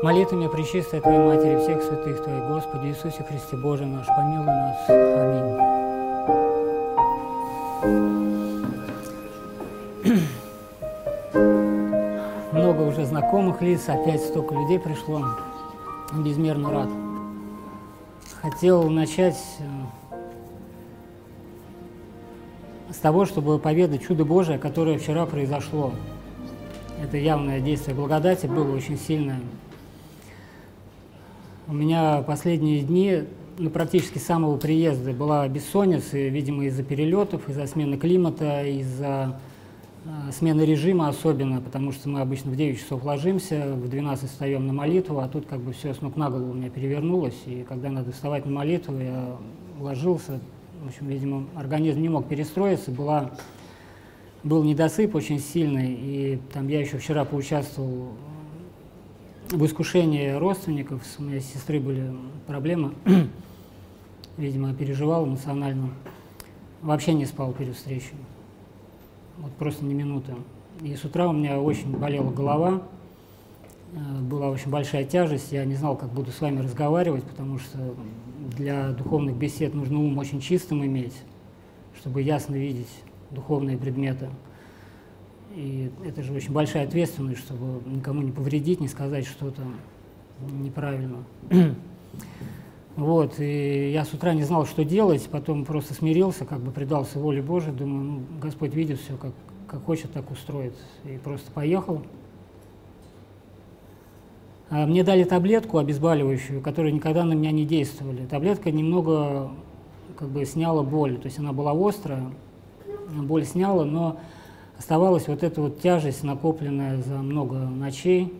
Молитвами 0.00 0.46
Пречистой 0.46 1.00
Твоей 1.00 1.18
Матери, 1.18 1.58
всех 1.58 1.82
святых 1.82 2.22
Твоих, 2.22 2.44
Господи 2.44 2.86
Иисусе 2.86 3.24
Христе 3.24 3.56
Боже 3.56 3.84
наш, 3.84 4.06
помилуй 4.06 4.46
нас. 4.46 4.76
Аминь. 4.88 5.58
Много 12.52 12.82
уже 12.82 13.06
знакомых 13.06 13.60
лиц, 13.60 13.88
опять 13.88 14.20
столько 14.20 14.54
людей 14.54 14.78
пришло. 14.78 15.20
Безмерно 16.12 16.70
рад. 16.70 16.90
Хотел 18.40 18.88
начать 18.88 19.42
э, 19.58 19.64
с 22.92 22.98
того, 22.98 23.24
чтобы 23.24 23.58
поведать 23.58 24.06
чудо 24.06 24.24
Божие, 24.24 24.58
которое 24.58 24.96
вчера 24.96 25.26
произошло. 25.26 25.90
Это 27.02 27.16
явное 27.16 27.58
действие 27.58 27.96
благодати 27.96 28.46
было 28.46 28.76
очень 28.76 28.96
сильное. 28.96 29.40
У 31.70 31.74
меня 31.74 32.22
последние 32.22 32.80
дни, 32.80 33.24
ну, 33.58 33.68
практически 33.68 34.16
с 34.16 34.24
самого 34.24 34.56
приезда, 34.56 35.12
была 35.12 35.46
бессонница, 35.48 36.16
видимо, 36.16 36.64
из-за 36.64 36.82
перелетов, 36.82 37.46
из-за 37.46 37.66
смены 37.66 37.98
климата, 37.98 38.64
из-за 38.64 39.38
э, 40.06 40.32
смены 40.32 40.62
режима 40.62 41.08
особенно, 41.08 41.60
потому 41.60 41.92
что 41.92 42.08
мы 42.08 42.22
обычно 42.22 42.52
в 42.52 42.56
9 42.56 42.80
часов 42.80 43.04
ложимся, 43.04 43.74
в 43.74 43.86
12 43.86 44.30
встаем 44.30 44.66
на 44.66 44.72
молитву, 44.72 45.18
а 45.18 45.28
тут 45.28 45.44
как 45.44 45.60
бы 45.60 45.74
все 45.74 45.92
с 45.92 46.00
ног 46.00 46.16
на 46.16 46.30
голову 46.30 46.52
у 46.52 46.54
меня 46.54 46.70
перевернулось, 46.70 47.36
и 47.44 47.66
когда 47.68 47.90
надо 47.90 48.12
вставать 48.12 48.46
на 48.46 48.52
молитву, 48.52 48.98
я 48.98 49.36
ложился, 49.78 50.40
в 50.82 50.88
общем, 50.88 51.06
видимо, 51.06 51.44
организм 51.54 52.00
не 52.00 52.08
мог 52.08 52.28
перестроиться, 52.28 52.90
была, 52.92 53.32
был 54.42 54.64
недосып 54.64 55.14
очень 55.14 55.38
сильный, 55.38 55.92
и 55.92 56.40
там 56.50 56.66
я 56.68 56.80
еще 56.80 56.96
вчера 56.96 57.26
поучаствовал 57.26 58.12
в 59.52 59.64
искушении 59.64 60.30
родственников, 60.32 61.02
с 61.06 61.18
моей 61.18 61.40
сестры 61.40 61.80
были 61.80 62.12
проблемы, 62.46 62.92
видимо, 64.36 64.74
переживал 64.74 65.26
эмоционально. 65.26 65.90
Вообще 66.82 67.14
не 67.14 67.24
спал 67.24 67.52
перед 67.52 67.74
встречей. 67.74 68.14
Вот 69.38 69.52
просто 69.52 69.84
ни 69.84 69.94
минуты. 69.94 70.34
И 70.82 70.94
с 70.94 71.04
утра 71.04 71.28
у 71.28 71.32
меня 71.32 71.60
очень 71.60 71.96
болела 71.96 72.30
голова, 72.30 72.82
э, 73.94 74.20
была 74.22 74.50
очень 74.50 74.70
большая 74.70 75.04
тяжесть, 75.04 75.50
я 75.50 75.64
не 75.64 75.74
знал, 75.74 75.96
как 75.96 76.10
буду 76.10 76.30
с 76.30 76.40
вами 76.40 76.60
разговаривать, 76.60 77.24
потому 77.24 77.58
что 77.58 77.78
для 78.56 78.90
духовных 78.90 79.36
бесед 79.36 79.74
нужно 79.74 79.98
ум 79.98 80.18
очень 80.18 80.40
чистым 80.40 80.84
иметь, 80.84 81.14
чтобы 81.98 82.22
ясно 82.22 82.54
видеть 82.54 82.90
духовные 83.30 83.76
предметы. 83.76 84.28
И 85.54 85.90
это 86.04 86.22
же 86.22 86.32
очень 86.32 86.52
большая 86.52 86.84
ответственность, 86.84 87.40
чтобы 87.40 87.82
никому 87.88 88.22
не 88.22 88.32
повредить, 88.32 88.80
не 88.80 88.88
сказать 88.88 89.26
что-то 89.26 89.62
неправильно. 90.40 91.24
Вот, 92.96 93.38
и 93.38 93.92
я 93.92 94.04
с 94.04 94.12
утра 94.12 94.34
не 94.34 94.42
знал, 94.42 94.66
что 94.66 94.84
делать, 94.84 95.28
потом 95.30 95.64
просто 95.64 95.94
смирился, 95.94 96.44
как 96.44 96.58
бы 96.58 96.72
предался 96.72 97.20
воле 97.20 97.40
Божией, 97.40 97.72
думаю, 97.72 98.02
ну, 98.02 98.22
Господь 98.42 98.74
видит 98.74 98.98
все, 98.98 99.16
как, 99.16 99.30
как 99.68 99.84
хочет, 99.84 100.12
так 100.12 100.28
устроит. 100.32 100.74
И 101.04 101.16
просто 101.18 101.48
поехал. 101.52 102.02
А 104.68 104.84
мне 104.84 105.04
дали 105.04 105.22
таблетку 105.22 105.78
обезболивающую, 105.78 106.60
которая 106.60 106.90
никогда 106.90 107.22
на 107.22 107.34
меня 107.34 107.52
не 107.52 107.64
действовали. 107.64 108.26
Таблетка 108.26 108.72
немного 108.72 109.52
как 110.16 110.28
бы 110.28 110.44
сняла 110.44 110.82
боль, 110.82 111.18
то 111.18 111.26
есть 111.26 111.38
она 111.38 111.52
была 111.52 111.70
острая, 111.88 112.24
боль 113.14 113.44
сняла, 113.44 113.84
но 113.84 114.18
оставалась 114.78 115.28
вот 115.28 115.42
эта 115.42 115.60
вот 115.60 115.80
тяжесть, 115.80 116.22
накопленная 116.22 117.02
за 117.02 117.16
много 117.18 117.56
ночей 117.56 118.32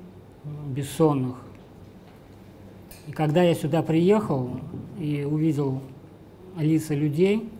бессонных. 0.69 1.37
И 3.07 3.13
когда 3.13 3.43
я 3.43 3.55
сюда 3.55 3.83
приехал 3.83 4.51
и 4.99 5.25
увидел 5.25 5.81
лица 6.57 6.95
людей, 6.95 7.51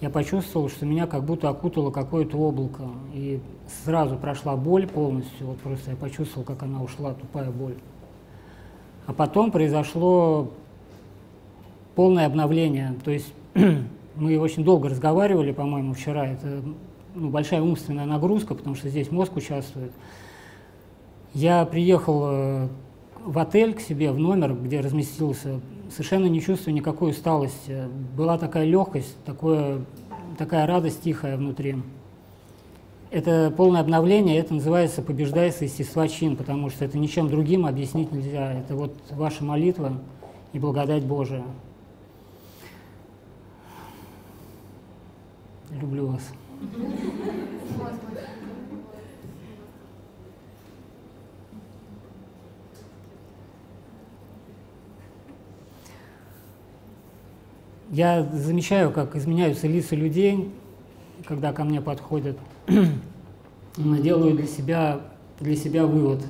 я 0.00 0.10
почувствовал, 0.10 0.68
что 0.68 0.84
меня 0.84 1.06
как 1.06 1.24
будто 1.24 1.48
окутало 1.48 1.90
какое-то 1.90 2.36
облако. 2.36 2.84
И 3.14 3.40
сразу 3.84 4.16
прошла 4.16 4.54
боль 4.54 4.86
полностью, 4.86 5.46
вот 5.46 5.58
просто 5.58 5.90
я 5.90 5.96
почувствовал, 5.96 6.44
как 6.44 6.62
она 6.62 6.82
ушла, 6.82 7.14
тупая 7.14 7.50
боль. 7.50 7.74
А 9.06 9.12
потом 9.12 9.50
произошло 9.50 10.50
полное 11.94 12.26
обновление. 12.26 12.94
То 13.04 13.10
есть 13.10 13.32
мы 14.16 14.38
очень 14.38 14.64
долго 14.64 14.90
разговаривали, 14.90 15.52
по-моему, 15.52 15.94
вчера. 15.94 16.26
Это 16.26 16.62
ну, 17.16 17.30
большая 17.30 17.62
умственная 17.62 18.04
нагрузка, 18.04 18.54
потому 18.54 18.76
что 18.76 18.88
здесь 18.88 19.10
мозг 19.10 19.36
участвует. 19.36 19.92
Я 21.32 21.64
приехал 21.64 22.22
э, 22.26 22.68
в 23.24 23.38
отель 23.38 23.74
к 23.74 23.80
себе, 23.80 24.12
в 24.12 24.18
номер, 24.18 24.54
где 24.54 24.80
разместился, 24.80 25.60
совершенно 25.90 26.26
не 26.26 26.40
чувствую 26.40 26.74
никакой 26.74 27.10
усталости. 27.10 27.88
Была 28.16 28.38
такая 28.38 28.64
легкость, 28.64 29.16
такое, 29.24 29.80
такая 30.38 30.66
радость 30.66 31.02
тихая 31.02 31.36
внутри. 31.36 31.76
Это 33.10 33.52
полное 33.56 33.80
обновление, 33.80 34.38
это 34.38 34.52
называется 34.52 35.00
«побеждай 35.00 35.50
с 35.50 35.62
естества 35.62 36.08
чин», 36.08 36.36
потому 36.36 36.70
что 36.70 36.84
это 36.84 36.98
ничем 36.98 37.28
другим 37.28 37.64
объяснить 37.64 38.12
нельзя. 38.12 38.52
Это 38.52 38.74
вот 38.74 38.94
ваша 39.10 39.42
молитва 39.42 39.92
и 40.52 40.58
благодать 40.58 41.04
Божия. 41.04 41.44
Люблю 45.70 46.06
вас. 46.06 46.22
Я 57.90 58.24
замечаю, 58.24 58.90
как 58.90 59.16
изменяются 59.16 59.66
лица 59.66 59.94
людей, 59.94 60.50
когда 61.24 61.52
ко 61.52 61.64
мне 61.64 61.80
подходят. 61.80 62.36
Делаю 63.76 64.34
для 64.34 64.46
себя, 64.46 65.00
для 65.40 65.56
себя 65.56 65.86
вывод, 65.86 66.22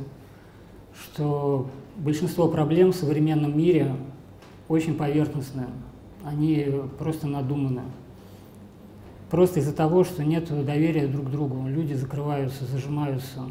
что 0.94 1.68
большинство 1.96 2.48
проблем 2.48 2.92
в 2.92 2.96
современном 2.96 3.56
мире 3.56 3.96
очень 4.68 4.96
поверхностные, 4.96 5.68
они 6.24 6.66
просто 6.98 7.26
надуманы. 7.26 7.82
Просто 9.36 9.60
из-за 9.60 9.74
того, 9.74 10.02
что 10.02 10.24
нет 10.24 10.48
доверия 10.64 11.06
друг 11.06 11.26
к 11.26 11.30
другу. 11.30 11.68
Люди 11.68 11.92
закрываются, 11.92 12.64
зажимаются. 12.64 13.42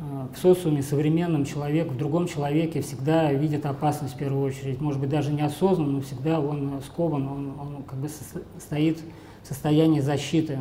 А, 0.00 0.28
в 0.34 0.36
социуме 0.36 0.82
современном 0.82 1.44
человек 1.44 1.92
в 1.92 1.96
другом 1.96 2.26
человеке 2.26 2.82
всегда 2.82 3.32
видит 3.32 3.66
опасность 3.66 4.14
в 4.14 4.18
первую 4.18 4.44
очередь. 4.44 4.80
Может 4.80 5.00
быть, 5.00 5.08
даже 5.08 5.32
неосознанно, 5.32 5.92
но 5.92 6.00
всегда 6.00 6.40
он 6.40 6.82
скован, 6.84 7.28
он, 7.28 7.54
он 7.60 7.82
как 7.84 8.00
бы 8.00 8.08
стоит 8.58 8.98
в 9.44 9.46
состоянии 9.46 10.00
защиты. 10.00 10.58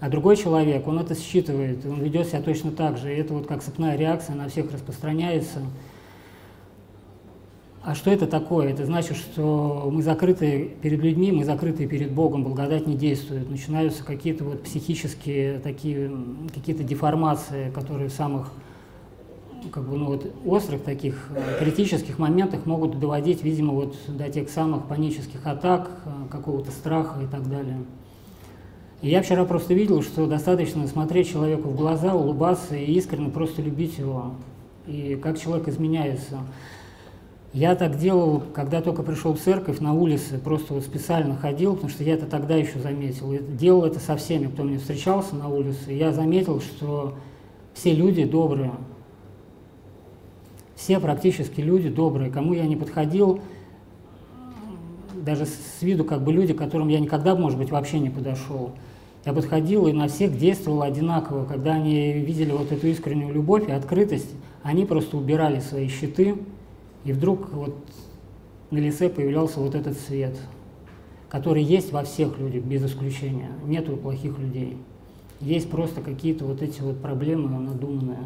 А 0.00 0.10
другой 0.10 0.36
человек, 0.36 0.86
он 0.86 0.98
это 0.98 1.14
считывает, 1.14 1.86
он 1.86 2.02
ведет 2.02 2.26
себя 2.26 2.42
точно 2.42 2.72
так 2.72 2.98
же. 2.98 3.10
И 3.10 3.16
это 3.16 3.32
вот 3.32 3.46
как 3.46 3.62
цепная 3.62 3.96
реакция 3.96 4.36
на 4.36 4.50
всех 4.50 4.70
распространяется. 4.70 5.60
А 7.82 7.94
что 7.94 8.10
это 8.10 8.26
такое? 8.26 8.68
Это 8.68 8.84
значит, 8.84 9.16
что 9.16 9.88
мы 9.90 10.02
закрыты 10.02 10.70
перед 10.82 11.00
людьми, 11.00 11.32
мы 11.32 11.44
закрыты 11.44 11.86
перед 11.86 12.12
Богом, 12.12 12.44
благодать 12.44 12.86
не 12.86 12.94
действует. 12.94 13.48
Начинаются 13.48 14.04
какие-то 14.04 14.44
вот 14.44 14.62
психические 14.62 15.60
такие, 15.60 16.10
какие-то 16.54 16.84
деформации, 16.84 17.70
которые 17.70 18.10
в 18.10 18.12
самых 18.12 18.52
как 19.72 19.84
бы, 19.84 19.96
ну, 19.96 20.06
вот, 20.06 20.30
острых 20.46 20.82
таких 20.82 21.28
э, 21.34 21.58
критических 21.58 22.18
моментах 22.18 22.64
могут 22.64 22.98
доводить, 22.98 23.42
видимо, 23.42 23.74
вот 23.74 23.94
до 24.08 24.28
тех 24.30 24.48
самых 24.48 24.86
панических 24.86 25.46
атак, 25.46 25.90
э, 26.04 26.10
какого-то 26.30 26.70
страха 26.70 27.20
и 27.22 27.26
так 27.26 27.48
далее. 27.48 27.78
И 29.02 29.08
я 29.10 29.22
вчера 29.22 29.44
просто 29.44 29.74
видел, 29.74 30.02
что 30.02 30.26
достаточно 30.26 30.86
смотреть 30.86 31.30
человеку 31.30 31.68
в 31.68 31.76
глаза, 31.76 32.14
улыбаться 32.14 32.74
и 32.74 32.92
искренне 32.92 33.30
просто 33.30 33.60
любить 33.60 33.98
его. 33.98 34.32
И 34.86 35.18
как 35.22 35.38
человек 35.38 35.68
изменяется. 35.68 36.38
Я 37.52 37.74
так 37.74 37.98
делал, 37.98 38.42
когда 38.54 38.80
только 38.80 39.02
пришел 39.02 39.34
в 39.34 39.40
церковь 39.40 39.80
на 39.80 39.92
улице, 39.92 40.38
просто 40.38 40.72
вот 40.72 40.84
специально 40.84 41.36
ходил, 41.36 41.74
потому 41.74 41.90
что 41.90 42.04
я 42.04 42.14
это 42.14 42.26
тогда 42.26 42.54
еще 42.54 42.78
заметил. 42.78 43.32
И 43.32 43.38
делал 43.38 43.84
это 43.84 43.98
со 43.98 44.16
всеми, 44.16 44.46
кто 44.46 44.62
мне 44.62 44.78
встречался 44.78 45.34
на 45.34 45.48
улице. 45.48 45.92
И 45.92 45.96
я 45.96 46.12
заметил, 46.12 46.60
что 46.60 47.16
все 47.74 47.92
люди 47.92 48.24
добрые. 48.24 48.72
Все 50.76 51.00
практически 51.00 51.60
люди 51.60 51.88
добрые. 51.88 52.30
Кому 52.30 52.52
я 52.52 52.66
не 52.66 52.76
подходил, 52.76 53.40
даже 55.14 55.46
с 55.46 55.82
виду 55.82 56.04
как 56.04 56.22
бы 56.22 56.32
люди, 56.32 56.54
к 56.54 56.58
которым 56.58 56.86
я 56.88 57.00
никогда, 57.00 57.34
может 57.34 57.58
быть, 57.58 57.70
вообще 57.70 57.98
не 57.98 58.10
подошел. 58.10 58.70
Я 59.24 59.32
подходил 59.32 59.88
и 59.88 59.92
на 59.92 60.06
всех 60.06 60.38
действовал 60.38 60.82
одинаково. 60.82 61.44
Когда 61.44 61.74
они 61.74 62.12
видели 62.12 62.52
вот 62.52 62.70
эту 62.70 62.86
искреннюю 62.86 63.34
любовь 63.34 63.68
и 63.68 63.72
открытость, 63.72 64.30
они 64.62 64.86
просто 64.86 65.16
убирали 65.16 65.58
свои 65.58 65.88
щиты, 65.88 66.36
и 67.04 67.12
вдруг 67.12 67.50
вот 67.52 67.76
на 68.70 68.78
лице 68.78 69.08
появлялся 69.08 69.60
вот 69.60 69.74
этот 69.74 69.98
свет, 69.98 70.36
который 71.28 71.62
есть 71.62 71.92
во 71.92 72.04
всех 72.04 72.38
людях, 72.38 72.64
без 72.64 72.84
исключения. 72.84 73.50
Нету 73.64 73.96
плохих 73.96 74.38
людей. 74.38 74.76
Есть 75.40 75.70
просто 75.70 76.02
какие-то 76.02 76.44
вот 76.44 76.60
эти 76.60 76.80
вот 76.80 77.00
проблемы 77.00 77.48
надуманные. 77.48 78.18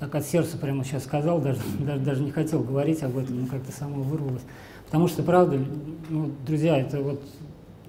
Так 0.00 0.14
от 0.16 0.26
сердца 0.26 0.58
прямо 0.58 0.84
сейчас 0.84 1.04
сказал, 1.04 1.40
даже, 1.40 1.60
даже, 1.78 2.00
даже 2.02 2.22
не 2.24 2.30
хотел 2.30 2.62
говорить 2.62 3.02
об 3.02 3.18
этом, 3.18 3.42
но 3.42 3.46
как-то 3.46 3.70
само 3.70 4.02
вырвалось. 4.02 4.42
Потому 4.86 5.06
что, 5.06 5.22
правда, 5.22 5.60
ну, 6.08 6.32
друзья, 6.44 6.78
это 6.78 7.00
вот 7.00 7.22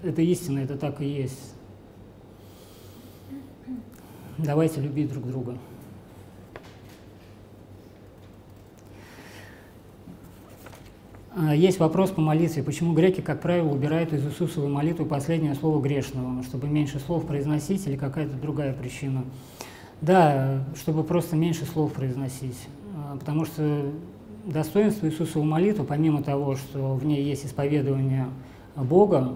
это 0.03 0.21
истина, 0.21 0.59
это 0.59 0.77
так 0.77 1.01
и 1.01 1.05
есть. 1.05 1.52
Давайте 4.37 4.81
любить 4.81 5.11
друг 5.11 5.27
друга. 5.27 5.57
А, 11.35 11.55
есть 11.55 11.79
вопрос 11.79 12.09
по 12.11 12.21
молитве. 12.21 12.63
Почему 12.63 12.93
греки, 12.93 13.21
как 13.21 13.41
правило, 13.41 13.69
убирают 13.69 14.11
из 14.11 14.25
Иисусовой 14.25 14.69
молитвы 14.69 15.05
последнее 15.05 15.53
слово 15.55 15.81
грешного, 15.81 16.41
чтобы 16.43 16.67
меньше 16.67 16.99
слов 16.99 17.27
произносить 17.27 17.85
или 17.87 17.95
какая-то 17.95 18.35
другая 18.35 18.73
причина? 18.73 19.23
Да, 20.01 20.63
чтобы 20.75 21.03
просто 21.03 21.35
меньше 21.35 21.65
слов 21.65 21.93
произносить. 21.93 22.67
А, 22.95 23.17
потому 23.17 23.45
что 23.45 23.91
достоинство 24.45 25.07
Иисусовой 25.07 25.47
молитвы, 25.47 25.85
помимо 25.85 26.23
того, 26.23 26.55
что 26.55 26.95
в 26.95 27.05
ней 27.05 27.23
есть 27.23 27.45
исповедование 27.45 28.27
Бога 28.75 29.33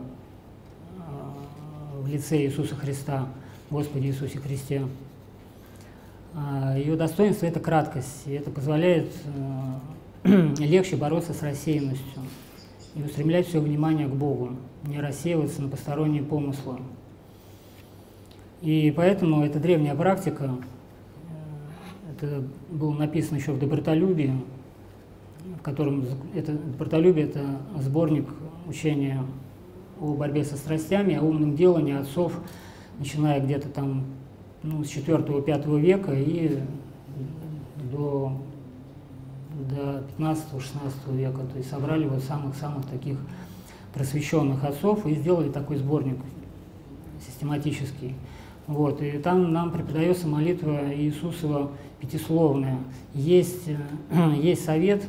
а, 1.00 2.02
в 2.02 2.08
лице 2.08 2.44
Иисуса 2.46 2.76
Христа, 2.76 3.28
Господи 3.70 4.08
Иисусе 4.08 4.40
Христе, 4.40 4.88
ее 6.78 6.96
достоинство– 6.96 7.46
это 7.48 7.60
краткость, 7.60 8.24
и 8.26 8.32
это 8.32 8.50
позволяет 8.50 9.12
легче 10.24 10.96
бороться 10.96 11.34
с 11.34 11.42
рассеянностью 11.42 12.22
и 12.96 13.04
устремлять 13.04 13.48
все 13.48 13.60
внимание 13.60 14.08
к 14.08 14.12
Богу, 14.12 14.52
не 14.86 15.02
рассеиваться 15.02 15.62
на 15.62 15.68
посторонние 15.68 16.24
помыслы. 16.24 16.78
И 18.62 18.94
поэтому 18.96 19.44
эта 19.44 19.60
древняя 19.60 19.96
практика, 19.96 20.50
э, 20.50 22.14
это 22.14 22.44
было 22.70 22.94
написано 22.94 23.38
еще 23.38 23.52
в 23.52 23.60
«Добротолюбии», 23.60 24.34
в 25.60 25.62
котором 25.62 26.06
это 26.34 26.54
«Добротолюбие»— 26.54 27.26
это 27.28 27.60
сборник 27.80 28.30
учения 28.66 29.22
о 30.00 30.14
борьбе 30.14 30.46
со 30.46 30.56
страстями, 30.56 31.16
о 31.16 31.24
умном 31.24 31.56
делании 31.56 31.94
отцов, 31.94 32.40
начиная 33.00 33.40
где-то 33.40 33.70
там 33.70 34.04
ну, 34.64 34.84
с 34.84 34.88
4-5 34.88 35.80
века 35.80 36.14
и 36.14 36.60
до 37.92 38.34
до 39.70 40.04
15-16 40.18 41.16
века, 41.16 41.40
то 41.52 41.58
есть 41.58 41.70
собрали 41.70 42.08
вот 42.08 42.24
самых-самых 42.24 42.86
таких 42.86 43.18
просвещенных 43.94 44.64
отцов 44.64 45.06
и 45.06 45.16
сделали 45.16 45.50
такой 45.50 45.78
сборник 45.78 46.18
систематический. 47.26 48.16
Вот, 48.68 49.02
и 49.02 49.12
там 49.14 49.54
нам 49.54 49.72
преподается 49.72 50.28
молитва 50.28 50.94
Иисусова 50.94 51.72
пятисловная. 52.00 52.78
Есть, 53.14 53.70
есть 54.42 54.66
совет 54.66 55.04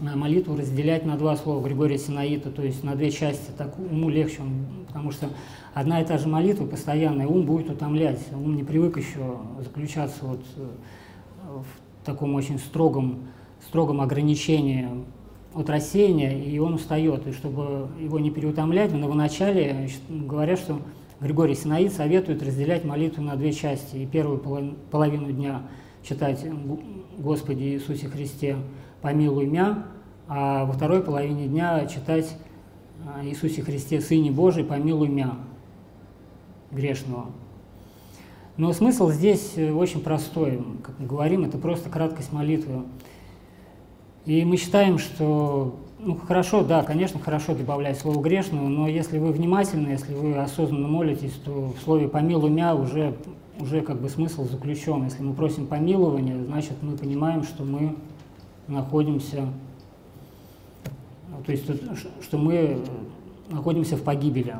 молитву 0.00 0.56
разделять 0.56 1.04
на 1.04 1.16
два 1.16 1.36
слова 1.36 1.64
Григория 1.64 1.98
Синаита, 1.98 2.50
то 2.50 2.62
есть 2.62 2.84
на 2.84 2.94
две 2.94 3.10
части, 3.10 3.50
так 3.56 3.78
уму 3.78 4.08
легче, 4.08 4.42
потому 4.86 5.10
что 5.10 5.28
одна 5.74 6.00
и 6.00 6.04
та 6.04 6.18
же 6.18 6.28
молитва 6.28 6.66
постоянная, 6.66 7.26
ум 7.26 7.42
будет 7.42 7.70
утомлять, 7.70 8.20
ум 8.32 8.56
не 8.56 8.64
привык 8.64 8.96
еще 8.96 9.38
заключаться 9.58 10.24
вот 10.24 10.44
э, 10.56 10.68
в 11.46 12.06
таком 12.06 12.34
очень 12.34 12.58
строгом 12.58 13.28
строгом 13.66 14.00
ограничении 14.00 14.88
от 15.54 15.68
рассеяния, 15.70 16.38
и 16.38 16.58
он 16.58 16.74
устает. 16.74 17.26
И 17.26 17.32
чтобы 17.32 17.88
его 18.00 18.18
не 18.18 18.30
переутомлять, 18.30 18.92
в 18.92 18.96
новоначале 18.96 19.88
говорят, 20.08 20.58
что 20.58 20.80
Григорий 21.20 21.54
Синаид 21.54 21.92
советует 21.92 22.42
разделять 22.42 22.84
молитву 22.84 23.22
на 23.22 23.36
две 23.36 23.52
части. 23.52 23.96
И 23.96 24.06
первую 24.06 24.38
половину 24.90 25.32
дня 25.32 25.62
читать 26.02 26.44
«Господи 27.18 27.64
Иисусе 27.64 28.08
Христе, 28.08 28.56
помилуй 29.02 29.46
меня», 29.46 29.84
а 30.28 30.64
во 30.66 30.72
второй 30.72 31.02
половине 31.02 31.46
дня 31.46 31.86
читать 31.86 32.36
а, 33.06 33.24
«Иисусе 33.24 33.62
Христе, 33.62 34.00
Сыне 34.00 34.30
Божий, 34.30 34.64
помилуй 34.64 35.08
меня, 35.08 35.36
грешного». 36.70 37.26
Но 38.58 38.72
смысл 38.72 39.10
здесь 39.10 39.52
э, 39.54 39.70
очень 39.70 40.00
простой. 40.00 40.60
Как 40.82 40.98
мы 40.98 41.06
говорим, 41.06 41.44
это 41.44 41.58
просто 41.58 41.88
краткость 41.90 42.32
молитвы. 42.32 42.82
И 44.26 44.44
мы 44.44 44.56
считаем, 44.56 44.98
что, 44.98 45.76
ну 46.00 46.16
хорошо, 46.16 46.64
да, 46.64 46.82
конечно, 46.82 47.20
хорошо 47.20 47.54
добавлять 47.54 47.98
слово 47.98 48.20
грешного, 48.20 48.66
но 48.68 48.88
если 48.88 49.18
вы 49.18 49.32
внимательны, 49.32 49.90
если 49.90 50.12
вы 50.12 50.36
осознанно 50.36 50.88
молитесь, 50.88 51.32
то 51.44 51.72
в 51.72 51.82
слове 51.82 52.08
«помилуй 52.08 52.50
меня» 52.50 52.74
уже, 52.74 53.16
уже 53.60 53.80
как 53.80 54.00
бы 54.00 54.08
смысл 54.08 54.44
заключен. 54.46 55.04
Если 55.04 55.22
мы 55.22 55.34
просим 55.34 55.68
помилования, 55.68 56.44
значит 56.44 56.74
мы 56.82 56.96
понимаем, 56.96 57.44
что 57.44 57.62
мы 57.64 57.94
находимся, 58.68 59.48
то 61.44 61.52
есть 61.52 61.64
что 62.22 62.38
мы 62.38 62.80
находимся 63.50 63.96
в 63.96 64.02
погибели. 64.02 64.56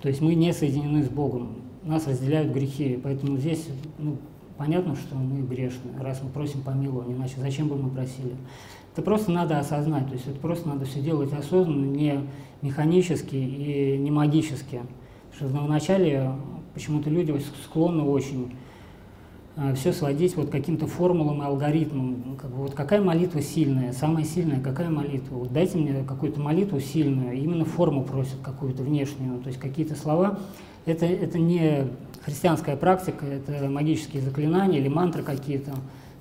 То 0.00 0.08
есть 0.08 0.20
мы 0.20 0.34
не 0.34 0.52
соединены 0.52 1.04
с 1.04 1.08
Богом, 1.08 1.56
нас 1.84 2.06
разделяют 2.08 2.52
грехи, 2.52 2.98
поэтому 3.00 3.38
здесь 3.38 3.68
ну, 3.98 4.16
Понятно, 4.62 4.94
что 4.94 5.16
мы 5.16 5.42
грешны, 5.42 5.90
раз 6.00 6.20
мы 6.22 6.28
просим 6.28 6.60
помилования, 6.60 7.16
иначе 7.16 7.34
зачем 7.38 7.66
бы 7.66 7.76
мы 7.76 7.90
просили? 7.90 8.36
Это 8.92 9.02
просто 9.02 9.32
надо 9.32 9.58
осознать, 9.58 10.06
то 10.06 10.12
есть 10.12 10.28
это 10.28 10.38
просто 10.38 10.68
надо 10.68 10.84
все 10.84 11.00
делать 11.00 11.32
осознанно, 11.32 11.86
не 11.86 12.20
механически 12.60 13.34
и 13.34 13.98
не 13.98 14.12
магически. 14.12 14.82
Потому 15.32 15.50
что 15.50 15.64
вначале 15.64 16.32
почему-то 16.74 17.10
люди 17.10 17.36
склонны 17.64 18.04
очень 18.04 18.54
все 19.74 19.92
сводить 19.92 20.36
вот 20.36 20.50
каким-то 20.50 20.86
формулам 20.86 21.42
и 21.42 21.44
алгоритмам. 21.44 22.36
Как 22.40 22.50
бы, 22.50 22.56
вот 22.56 22.74
какая 22.74 23.02
молитва 23.02 23.42
сильная, 23.42 23.92
самая 23.92 24.24
сильная, 24.24 24.60
какая 24.60 24.88
молитва? 24.88 25.36
Вот 25.36 25.52
дайте 25.52 25.78
мне 25.78 26.04
какую-то 26.06 26.40
молитву 26.40 26.80
сильную, 26.80 27.34
именно 27.34 27.64
форму 27.64 28.04
просят 28.04 28.38
какую-то 28.42 28.82
внешнюю, 28.82 29.40
то 29.40 29.48
есть 29.48 29.58
какие-то 29.60 29.94
слова. 29.94 30.38
Это, 30.86 31.06
это 31.06 31.38
не 31.38 31.88
христианская 32.24 32.76
практика, 32.76 33.26
это 33.26 33.68
магические 33.68 34.22
заклинания 34.22 34.78
или 34.78 34.88
мантры 34.88 35.22
какие-то, 35.22 35.72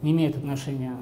не 0.02 0.12
имеют 0.12 0.38
отношения 0.38 0.94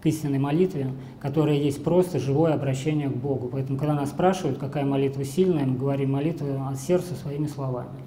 к 0.00 0.06
истинной 0.06 0.38
молитве, 0.38 0.92
которая 1.20 1.56
есть 1.56 1.82
просто 1.82 2.18
живое 2.18 2.54
обращение 2.54 3.08
к 3.08 3.16
Богу. 3.16 3.48
Поэтому, 3.48 3.78
когда 3.78 3.94
нас 3.94 4.10
спрашивают, 4.10 4.58
какая 4.58 4.84
молитва 4.84 5.24
сильная, 5.24 5.66
мы 5.66 5.76
говорим 5.76 6.12
молитву 6.12 6.46
от 6.68 6.78
сердца 6.78 7.14
своими 7.14 7.46
словами. 7.46 7.98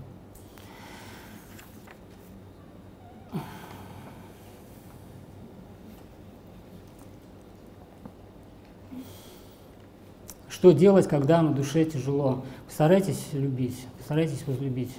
Что 10.62 10.74
делать, 10.74 11.08
когда 11.08 11.42
на 11.42 11.54
душе 11.54 11.86
тяжело? 11.86 12.46
Постарайтесь 12.68 13.30
любить, 13.34 13.88
постарайтесь 13.98 14.46
возлюбить 14.46 14.96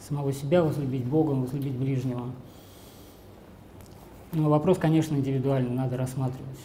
самого 0.00 0.32
себя 0.32 0.64
возлюбить, 0.64 1.04
Бога 1.04 1.32
возлюбить 1.32 1.74
ближнего. 1.74 2.30
Но 4.32 4.48
вопрос, 4.48 4.78
конечно, 4.78 5.16
индивидуальный, 5.16 5.72
надо 5.72 5.98
рассматривать. 5.98 6.60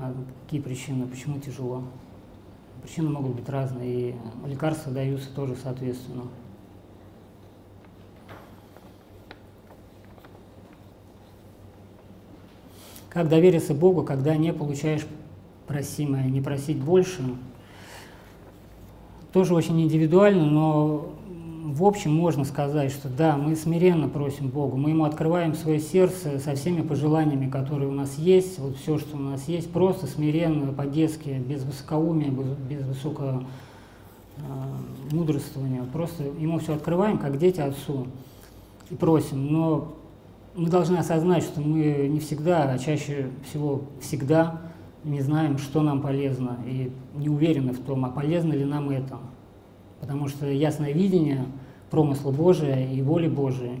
А 0.00 0.12
какие 0.42 0.60
причины, 0.60 1.06
почему 1.06 1.38
тяжело. 1.38 1.84
Причины 2.82 3.08
могут 3.08 3.36
быть 3.36 3.48
разные, 3.48 4.10
и 4.10 4.16
лекарства 4.44 4.90
даются 4.90 5.32
тоже 5.32 5.54
соответственно. 5.54 6.24
Как 13.10 13.28
довериться 13.28 13.74
Богу, 13.74 14.02
когда 14.02 14.36
не 14.36 14.52
получаешь 14.52 15.06
просимое, 15.66 16.24
не 16.26 16.40
просить 16.40 16.78
больше, 16.78 17.22
тоже 19.32 19.54
очень 19.54 19.80
индивидуально, 19.80 20.44
но 20.44 21.14
в 21.64 21.84
общем 21.84 22.14
можно 22.14 22.44
сказать, 22.44 22.90
что 22.90 23.08
да, 23.08 23.36
мы 23.36 23.56
смиренно 23.56 24.08
просим 24.08 24.48
Бога, 24.48 24.76
мы 24.76 24.90
Ему 24.90 25.04
открываем 25.04 25.54
свое 25.54 25.80
сердце 25.80 26.38
со 26.38 26.54
всеми 26.54 26.82
пожеланиями, 26.82 27.48
которые 27.48 27.88
у 27.88 27.94
нас 27.94 28.18
есть, 28.18 28.58
вот 28.58 28.76
все, 28.76 28.98
что 28.98 29.16
у 29.16 29.20
нас 29.20 29.48
есть, 29.48 29.70
просто 29.70 30.06
смиренно, 30.06 30.72
по-детски, 30.72 31.30
без 31.30 31.62
высокоумия, 31.62 32.30
без, 32.30 32.46
без 32.68 32.86
высокого 32.86 33.44
э, 34.36 34.40
мудрствования. 35.14 35.84
Просто 35.92 36.24
Ему 36.24 36.58
все 36.58 36.74
открываем, 36.74 37.18
как 37.18 37.38
дети 37.38 37.60
Отцу, 37.60 38.06
и 38.90 38.94
просим. 38.94 39.50
Но 39.50 39.94
мы 40.54 40.68
должны 40.68 40.96
осознать, 40.98 41.44
что 41.44 41.60
мы 41.60 42.08
не 42.10 42.20
всегда, 42.20 42.70
а 42.70 42.78
чаще 42.78 43.30
всего 43.48 43.82
всегда 44.00 44.60
не 45.04 45.20
знаем, 45.20 45.58
что 45.58 45.82
нам 45.82 46.00
полезно, 46.00 46.58
и 46.66 46.92
не 47.14 47.28
уверены 47.28 47.72
в 47.72 47.80
том, 47.80 48.04
а 48.04 48.10
полезно 48.10 48.52
ли 48.52 48.64
нам 48.64 48.90
это. 48.90 49.18
Потому 50.00 50.28
что 50.28 50.46
ясное 50.46 50.92
видение 50.92 51.44
промысла 51.90 52.30
Божия 52.30 52.90
и 52.90 53.02
воли 53.02 53.28
Божией 53.28 53.80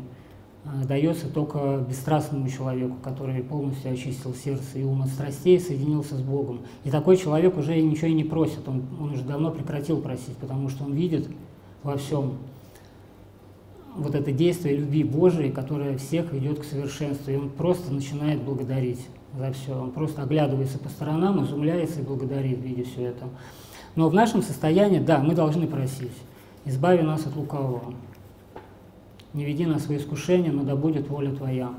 а, 0.64 0.84
дается 0.84 1.28
только 1.28 1.84
бесстрастному 1.88 2.48
человеку, 2.48 2.96
который 3.02 3.42
полностью 3.42 3.92
очистил 3.92 4.34
сердце 4.34 4.78
и 4.78 4.84
ум 4.84 5.02
от 5.02 5.08
страстей, 5.08 5.58
соединился 5.58 6.16
с 6.16 6.20
Богом. 6.20 6.60
И 6.84 6.90
такой 6.90 7.16
человек 7.16 7.56
уже 7.56 7.80
ничего 7.80 8.08
и 8.08 8.14
не 8.14 8.24
просит, 8.24 8.68
он, 8.68 8.82
он 9.00 9.12
уже 9.12 9.22
давно 9.22 9.50
прекратил 9.50 10.00
просить, 10.00 10.36
потому 10.36 10.68
что 10.68 10.84
он 10.84 10.92
видит 10.92 11.28
во 11.82 11.96
всем 11.96 12.34
вот 13.96 14.14
это 14.14 14.32
действие 14.32 14.76
любви 14.76 15.04
Божией, 15.04 15.50
которое 15.50 15.98
всех 15.98 16.32
ведет 16.32 16.60
к 16.60 16.64
совершенству. 16.64 17.32
И 17.32 17.36
он 17.36 17.50
просто 17.50 17.92
начинает 17.92 18.42
благодарить 18.42 19.06
за 19.36 19.52
все. 19.52 19.72
Он 19.72 19.90
просто 19.90 20.22
оглядывается 20.22 20.78
по 20.78 20.88
сторонам, 20.88 21.44
изумляется 21.44 22.00
и 22.00 22.02
благодарит, 22.02 22.60
видя 22.60 22.84
все 22.84 23.06
это. 23.06 23.26
Но 23.94 24.08
в 24.08 24.14
нашем 24.14 24.42
состоянии, 24.42 24.98
да, 24.98 25.18
мы 25.18 25.34
должны 25.34 25.66
просить. 25.66 26.16
Избави 26.64 27.02
нас 27.02 27.26
от 27.26 27.36
лукавого. 27.36 27.94
Не 29.34 29.44
веди 29.44 29.66
нас 29.66 29.86
в 29.86 29.96
искушение, 29.96 30.52
но 30.52 30.62
да 30.62 30.76
будет 30.76 31.08
воля 31.08 31.32
Твоя. 31.32 31.72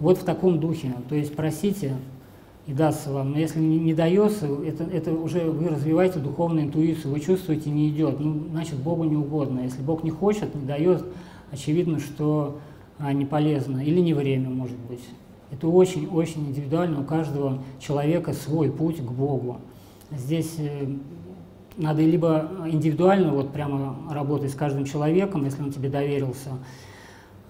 Вот 0.00 0.18
в 0.18 0.24
таком 0.24 0.60
духе. 0.60 0.94
То 1.08 1.14
есть 1.14 1.36
просите, 1.36 1.94
и 2.66 2.72
дастся 2.72 3.12
вам. 3.12 3.32
Но 3.32 3.38
если 3.38 3.60
не, 3.60 3.78
не 3.78 3.94
дается, 3.94 4.46
это, 4.46 4.84
это 4.84 5.12
уже 5.12 5.50
вы 5.50 5.68
развиваете 5.68 6.18
духовную 6.18 6.66
интуицию, 6.66 7.12
вы 7.12 7.20
чувствуете, 7.20 7.70
не 7.70 7.90
идет. 7.90 8.20
Ну, 8.20 8.44
значит, 8.50 8.76
Богу 8.76 9.04
не 9.04 9.16
угодно. 9.16 9.60
Если 9.60 9.82
Бог 9.82 10.02
не 10.02 10.10
хочет, 10.10 10.54
не 10.54 10.66
дает, 10.66 11.04
очевидно, 11.50 12.00
что 12.00 12.58
а, 12.98 13.12
не 13.12 13.26
полезно. 13.26 13.80
Или 13.80 14.00
не 14.00 14.14
время, 14.14 14.48
может 14.48 14.78
быть. 14.78 15.04
Это 15.50 15.68
очень-очень 15.68 16.48
индивидуально. 16.48 17.00
У 17.00 17.04
каждого 17.04 17.62
человека 17.78 18.32
свой 18.32 18.70
путь 18.70 18.98
к 18.98 19.10
Богу. 19.10 19.58
Здесь 20.10 20.56
э, 20.58 20.86
надо 21.76 22.02
либо 22.02 22.50
индивидуально 22.66 23.32
вот 23.32 23.52
прямо 23.52 23.96
работать 24.10 24.50
с 24.50 24.54
каждым 24.54 24.84
человеком, 24.84 25.44
если 25.44 25.62
он 25.62 25.72
тебе 25.72 25.88
доверился, 25.88 26.50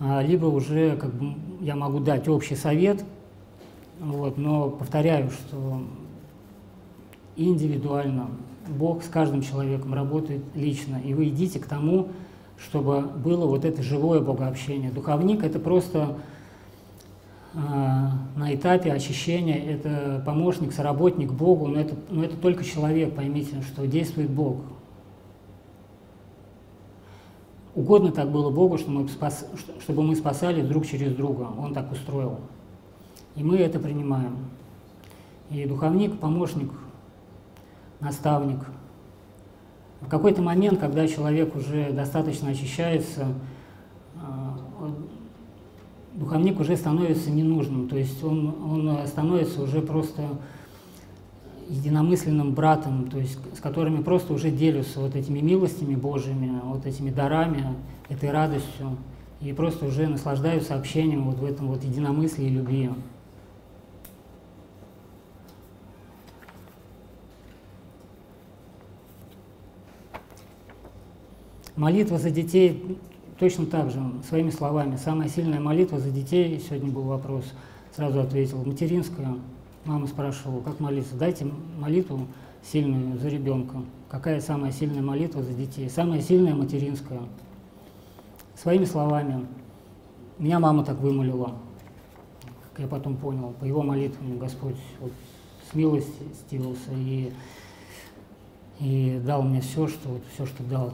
а, 0.00 0.22
либо 0.22 0.46
уже 0.46 0.96
как 0.96 1.14
бы, 1.14 1.34
я 1.60 1.76
могу 1.76 2.00
дать 2.00 2.28
общий 2.28 2.56
совет, 2.56 3.04
вот, 4.00 4.38
но 4.38 4.70
повторяю, 4.70 5.30
что 5.30 5.82
индивидуально 7.36 8.28
Бог 8.68 9.02
с 9.02 9.08
каждым 9.08 9.42
человеком 9.42 9.94
работает 9.94 10.42
лично, 10.54 11.00
и 11.04 11.14
вы 11.14 11.28
идите 11.28 11.58
к 11.58 11.66
тому, 11.66 12.08
чтобы 12.56 13.02
было 13.02 13.46
вот 13.46 13.64
это 13.64 13.82
живое 13.82 14.20
богообщение. 14.20 14.90
Духовник– 14.90 15.42
это 15.44 15.58
просто 15.58 16.16
на 17.54 18.52
этапе 18.52 18.92
очищения, 18.92 19.58
это 19.58 20.22
помощник, 20.26 20.72
соработник 20.72 21.32
Богу, 21.32 21.68
но 21.68 21.80
это, 21.80 21.94
но 22.10 22.24
это 22.24 22.36
только 22.36 22.64
человек, 22.64 23.14
поймите, 23.14 23.62
что 23.62 23.86
действует 23.86 24.30
Бог. 24.30 24.56
Угодно 27.76 28.12
так 28.12 28.30
было 28.30 28.50
Богу, 28.50 28.78
чтобы 28.78 29.02
мы, 29.02 29.08
спас, 29.08 29.46
чтобы 29.80 30.02
мы 30.02 30.14
спасали 30.16 30.62
друг 30.62 30.86
через 30.86 31.14
друга. 31.14 31.48
Он 31.58 31.74
так 31.74 31.90
устроил. 31.90 32.38
И 33.36 33.42
мы 33.42 33.56
это 33.56 33.80
принимаем. 33.80 34.36
И 35.50 35.66
духовник, 35.66 36.18
помощник, 36.18 36.70
наставник. 38.00 38.60
В 40.00 40.08
какой-то 40.08 40.42
момент, 40.42 40.78
когда 40.78 41.06
человек 41.08 41.56
уже 41.56 41.90
достаточно 41.92 42.50
очищается, 42.50 43.26
а, 44.16 44.56
духовник 46.14 46.60
уже 46.60 46.76
становится 46.76 47.30
ненужным, 47.30 47.88
то 47.88 47.96
есть 47.96 48.22
он, 48.22 48.54
он 48.64 49.06
становится 49.06 49.62
уже 49.62 49.82
просто 49.82 50.22
единомысленным 51.68 52.52
братом, 52.52 53.08
то 53.10 53.18
есть 53.18 53.38
с 53.56 53.60
которыми 53.60 54.02
просто 54.02 54.32
уже 54.32 54.50
делятся 54.50 55.00
вот 55.00 55.16
этими 55.16 55.40
милостями 55.40 55.94
Божьими, 55.94 56.60
вот 56.62 56.86
этими 56.86 57.10
дарами, 57.10 57.74
этой 58.08 58.30
радостью, 58.30 58.96
и 59.40 59.52
просто 59.52 59.86
уже 59.86 60.06
наслаждаются 60.06 60.74
общением 60.74 61.24
вот 61.24 61.38
в 61.38 61.44
этом 61.44 61.68
вот 61.68 61.82
единомыслии 61.82 62.46
и 62.46 62.50
любви. 62.50 62.90
Молитва 71.76 72.18
за 72.18 72.30
детей 72.30 72.98
точно 73.38 73.66
так 73.66 73.90
же, 73.90 74.00
своими 74.28 74.50
словами. 74.50 74.96
Самая 74.96 75.28
сильная 75.28 75.60
молитва 75.60 75.98
за 75.98 76.10
детей, 76.10 76.58
сегодня 76.60 76.90
был 76.90 77.02
вопрос, 77.02 77.44
сразу 77.94 78.20
ответил, 78.20 78.64
материнская. 78.64 79.34
Мама 79.84 80.06
спрашивала, 80.06 80.62
как 80.62 80.80
молиться. 80.80 81.14
Дайте 81.14 81.46
молитву 81.78 82.26
сильную 82.62 83.18
за 83.18 83.28
ребенка. 83.28 83.76
Какая 84.08 84.40
самая 84.40 84.72
сильная 84.72 85.02
молитва 85.02 85.42
за 85.42 85.52
детей? 85.52 85.90
Самая 85.90 86.22
сильная 86.22 86.54
материнская. 86.54 87.20
Своими 88.54 88.84
словами. 88.84 89.46
Меня 90.38 90.58
мама 90.58 90.84
так 90.84 90.98
вымолила, 90.98 91.52
как 92.72 92.80
я 92.80 92.86
потом 92.88 93.16
понял. 93.16 93.54
По 93.60 93.64
его 93.64 93.82
молитвам 93.82 94.38
Господь 94.38 94.76
вот, 95.00 95.12
с 95.70 95.74
милости 95.74 96.22
стивился 96.46 96.90
и, 96.92 97.32
и 98.80 99.20
дал 99.24 99.42
мне 99.42 99.60
все, 99.60 99.86
что, 99.86 100.08
вот, 100.08 100.22
все, 100.34 100.46
что 100.46 100.62
дал. 100.64 100.92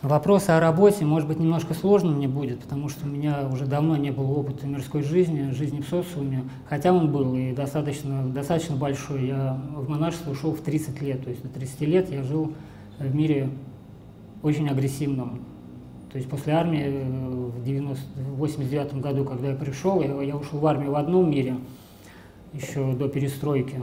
Вопрос 0.00 0.48
о 0.48 0.60
работе, 0.60 1.04
может 1.04 1.26
быть, 1.26 1.40
немножко 1.40 1.74
сложно 1.74 2.12
мне 2.12 2.28
будет, 2.28 2.60
потому 2.60 2.88
что 2.88 3.06
у 3.06 3.08
меня 3.08 3.48
уже 3.52 3.66
давно 3.66 3.96
не 3.96 4.12
было 4.12 4.30
опыта 4.30 4.66
мирской 4.66 5.02
жизни, 5.02 5.50
жизни 5.50 5.80
в 5.80 5.88
социуме, 5.88 6.44
хотя 6.66 6.92
он 6.92 7.10
был 7.10 7.34
и 7.34 7.52
достаточно, 7.52 8.28
достаточно 8.28 8.76
большой. 8.76 9.26
Я 9.26 9.60
в 9.74 9.88
монашество 9.88 10.30
ушел 10.30 10.52
в 10.52 10.60
30 10.60 11.00
лет, 11.02 11.24
то 11.24 11.30
есть 11.30 11.42
до 11.42 11.48
30 11.48 11.80
лет 11.80 12.10
я 12.12 12.22
жил 12.22 12.52
в 12.98 13.14
мире 13.14 13.50
очень 14.42 14.68
агрессивном. 14.68 15.40
То 16.12 16.16
есть 16.16 16.30
после 16.30 16.52
армии 16.52 16.84
э, 16.84 17.50
в 17.56 17.60
1989 17.60 18.94
году, 18.94 19.24
когда 19.24 19.48
я 19.48 19.56
пришел, 19.56 20.00
я, 20.00 20.22
я 20.22 20.36
ушел 20.36 20.60
в 20.60 20.66
армию 20.66 20.92
в 20.92 20.96
одном 20.96 21.30
мире– 21.30 21.56
еще 22.52 22.92
до 22.94 23.08
перестройки, 23.08 23.82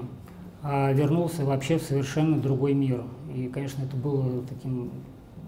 а 0.62 0.92
вернулся 0.92 1.46
вообще 1.46 1.78
в 1.78 1.84
совершенно 1.84 2.38
другой 2.38 2.74
мир. 2.74 3.04
И, 3.34 3.48
конечно, 3.48 3.84
это 3.84 3.96
было 3.96 4.42
таким 4.48 4.92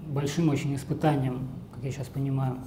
большим 0.09 0.49
очень 0.49 0.75
испытанием, 0.75 1.47
как 1.73 1.83
я 1.83 1.91
сейчас 1.91 2.07
понимаю, 2.07 2.57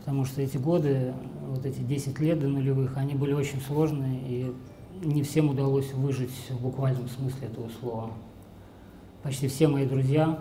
потому 0.00 0.24
что 0.24 0.42
эти 0.42 0.56
годы, 0.56 1.14
вот 1.46 1.64
эти 1.64 1.80
10 1.80 2.18
лет 2.20 2.40
до 2.40 2.48
нулевых, 2.48 2.96
они 2.96 3.14
были 3.14 3.32
очень 3.32 3.60
сложные, 3.60 4.20
и 4.26 4.54
не 5.02 5.22
всем 5.22 5.50
удалось 5.50 5.92
выжить 5.92 6.32
в 6.50 6.60
буквальном 6.60 7.08
смысле 7.08 7.48
этого 7.48 7.68
слова. 7.80 8.10
Почти 9.22 9.48
все 9.48 9.68
мои 9.68 9.86
друзья, 9.86 10.38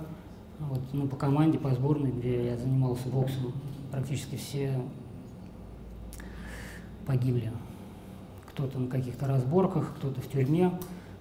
вот, 0.59 0.81
ну, 0.93 1.07
по 1.07 1.15
команде, 1.15 1.59
по 1.59 1.71
сборной, 1.73 2.11
где 2.11 2.47
я 2.47 2.57
занимался 2.57 3.09
боксом, 3.09 3.53
практически 3.91 4.35
все 4.35 4.81
погибли 7.05 7.51
кто-то 8.51 8.79
на 8.79 8.87
каких-то 8.87 9.27
разборках, 9.27 9.93
кто-то 9.97 10.21
в 10.21 10.27
тюрьме. 10.27 10.71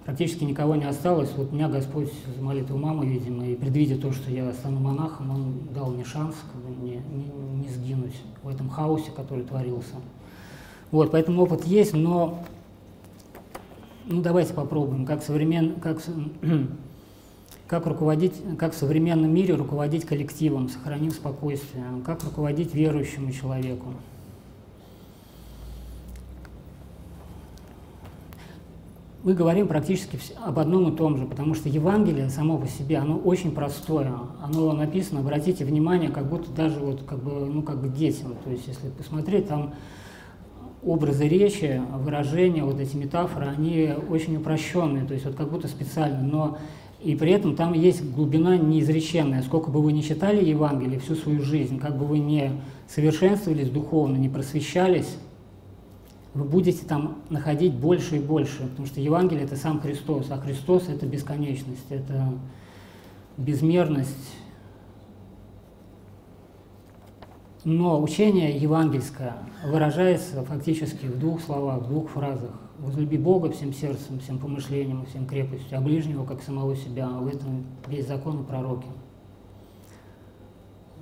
Практически 0.05 0.45
никого 0.45 0.77
не 0.77 0.85
осталось. 0.85 1.31
Вот 1.37 1.53
меня 1.53 1.69
Господь 1.69 2.11
за 2.35 2.43
молитву 2.43 2.79
мамы, 2.79 3.07
видимо, 3.07 3.47
и 3.47 3.55
предвидя 3.55 3.97
то, 3.97 4.13
что 4.13 4.31
я 4.31 4.53
стану 4.53 4.81
монахом, 4.81 5.31
Он 5.31 5.55
дал 5.75 5.91
мне 5.91 6.05
шанс 6.05 6.35
как 6.53 6.61
бы, 6.63 6.85
не, 6.85 6.97
не, 6.97 7.63
не 7.63 7.69
сгинуть 7.69 8.17
в 8.43 8.49
этом 8.49 8.71
хаосе, 8.71 9.11
который 9.15 9.45
творился. 9.45 9.95
Вот, 10.91 11.13
поэтому 11.13 11.43
опыт 11.43 11.65
есть, 11.67 11.93
но 11.93 12.43
ну, 14.07 14.23
давайте 14.23 14.55
попробуем, 14.55 15.05
как, 15.07 15.23
современ, 15.23 15.77
как, 15.81 16.03
как, 17.69 17.87
руководить, 17.87 18.35
как 18.59 18.75
в 18.75 18.77
современном 18.77 19.33
мире 19.33 19.55
руководить 19.55 20.05
коллективом, 20.05 20.69
сохранив 20.69 21.13
спокойствие, 21.13 21.85
как 22.05 22.25
руководить 22.25 22.75
верующему 22.75 23.31
человеку. 23.31 23.95
Мы 29.23 29.35
говорим 29.35 29.69
практически 29.69 30.19
об 30.43 30.59
одном 30.59 30.93
и 30.93 30.97
том 30.97 31.19
же, 31.19 31.27
потому 31.27 31.55
что 31.55 31.69
Евангелие 31.69 32.31
само 32.31 32.57
по 32.57 32.67
себе, 32.67 32.97
оно 32.97 33.19
очень 33.19 33.53
простое. 33.53 34.13
Оно 34.43 34.73
написано, 34.73 35.21
обратите 35.21 35.65
внимание, 35.65 36.11
как 36.11 36.29
будто 36.29 36.51
даже 36.51 36.81
вот 36.81 37.03
как 37.03 37.23
бы, 37.23 37.47
ну, 37.47 37.63
как 37.63 37.83
бы 37.83 37.89
детям. 37.89 38.35
То 38.43 38.51
есть, 38.51 38.67
если 38.67 38.89
посмотреть, 38.89 39.49
там 39.49 39.75
образы 40.83 41.29
речи, 41.29 41.83
выражения, 41.99 42.65
вот 42.65 42.81
эти 42.81 42.97
метафоры, 42.97 43.47
они 43.47 43.93
очень 44.09 44.37
упрощенные, 44.37 45.05
то 45.05 45.13
есть 45.13 45.27
вот 45.27 45.35
как 45.35 45.51
будто 45.51 45.69
специально, 45.69 46.23
но 46.23 46.57
и 47.03 47.15
при 47.15 47.33
этом 47.33 47.57
там 47.57 47.75
есть 47.75 48.03
глубина 48.03 48.57
неизреченная. 48.57 49.43
Сколько 49.43 49.71
бы 49.71 49.83
вы 49.83 49.93
ни 49.93 50.01
читали 50.01 50.43
Евангелие 50.43 50.99
всю 50.99 51.15
свою 51.15 51.43
жизнь, 51.43 51.79
как 51.79 51.99
бы 51.99 52.07
вы 52.07 52.19
не 52.19 52.53
совершенствовались 52.89 53.69
духовно, 53.69 54.17
не 54.17 54.31
просвещались, 54.31 55.19
вы 56.35 56.45
будете 56.45 56.85
там 56.85 57.19
находить 57.29 57.75
больше 57.75 58.17
и 58.17 58.21
больше, 58.21 58.67
потому 58.69 58.87
что 58.87 59.01
Евангелие– 59.01 59.45
это 59.47 59.57
сам 59.57 59.81
Христос, 59.81 60.31
а 60.31 60.39
Христос– 60.39 60.89
это 60.89 61.07
бесконечность, 61.07 61.91
это 61.91 62.33
безмерность. 63.37 64.37
Но 67.65 68.01
учение 68.01 68.57
евангельское 68.57 69.37
выражается 69.67 70.43
фактически 70.45 71.07
в 71.07 71.19
двух 71.19 71.43
словах, 71.43 71.83
в 71.83 71.89
двух 71.89 72.11
фразах. 72.11 72.53
«Возлюби 72.79 73.19
Бога 73.19 73.51
всем 73.51 73.75
сердцем, 73.75 74.21
всем 74.21 74.39
помышлением, 74.39 75.05
всем 75.05 75.27
крепостью, 75.27 75.77
а 75.77 75.83
ближнего, 75.83 76.25
как 76.25 76.41
самого 76.43 76.75
себя». 76.75 77.09
В 77.09 77.27
этом 77.27 77.67
весь 77.87 78.07
закон 78.07 78.41
и 78.41 78.45
пророки. 78.47 78.87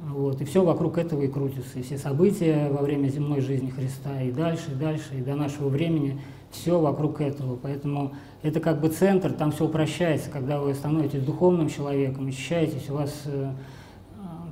Вот, 0.07 0.41
и 0.41 0.45
все 0.45 0.65
вокруг 0.65 0.99
этого 0.99 1.23
и 1.23 1.29
крутится. 1.29 1.79
И 1.79 1.83
все 1.83 1.99
события 1.99 2.71
во 2.71 2.83
время 2.83 3.09
земной 3.09 3.41
жизни 3.41 3.71
Христа, 3.71 4.23
и 4.23 4.31
дальше, 4.31 4.73
и 4.73 4.75
дальше, 4.75 5.19
и 5.19 5.21
до 5.21 5.35
нашего 5.35 5.69
времени, 5.69 6.21
все 6.51 6.81
вокруг 6.81 7.21
этого. 7.21 7.57
Поэтому 7.57 8.15
это 8.43 8.61
как 8.61 8.81
бы 8.81 8.89
центр, 8.89 9.33
там 9.33 9.53
все 9.53 9.67
упрощается, 9.67 10.31
когда 10.31 10.61
вы 10.61 10.75
становитесь 10.75 11.23
духовным 11.23 11.69
человеком, 11.69 12.29
ощущаетесь, 12.29 12.89
у 12.91 12.95
вас 12.95 13.23
э, 13.27 13.53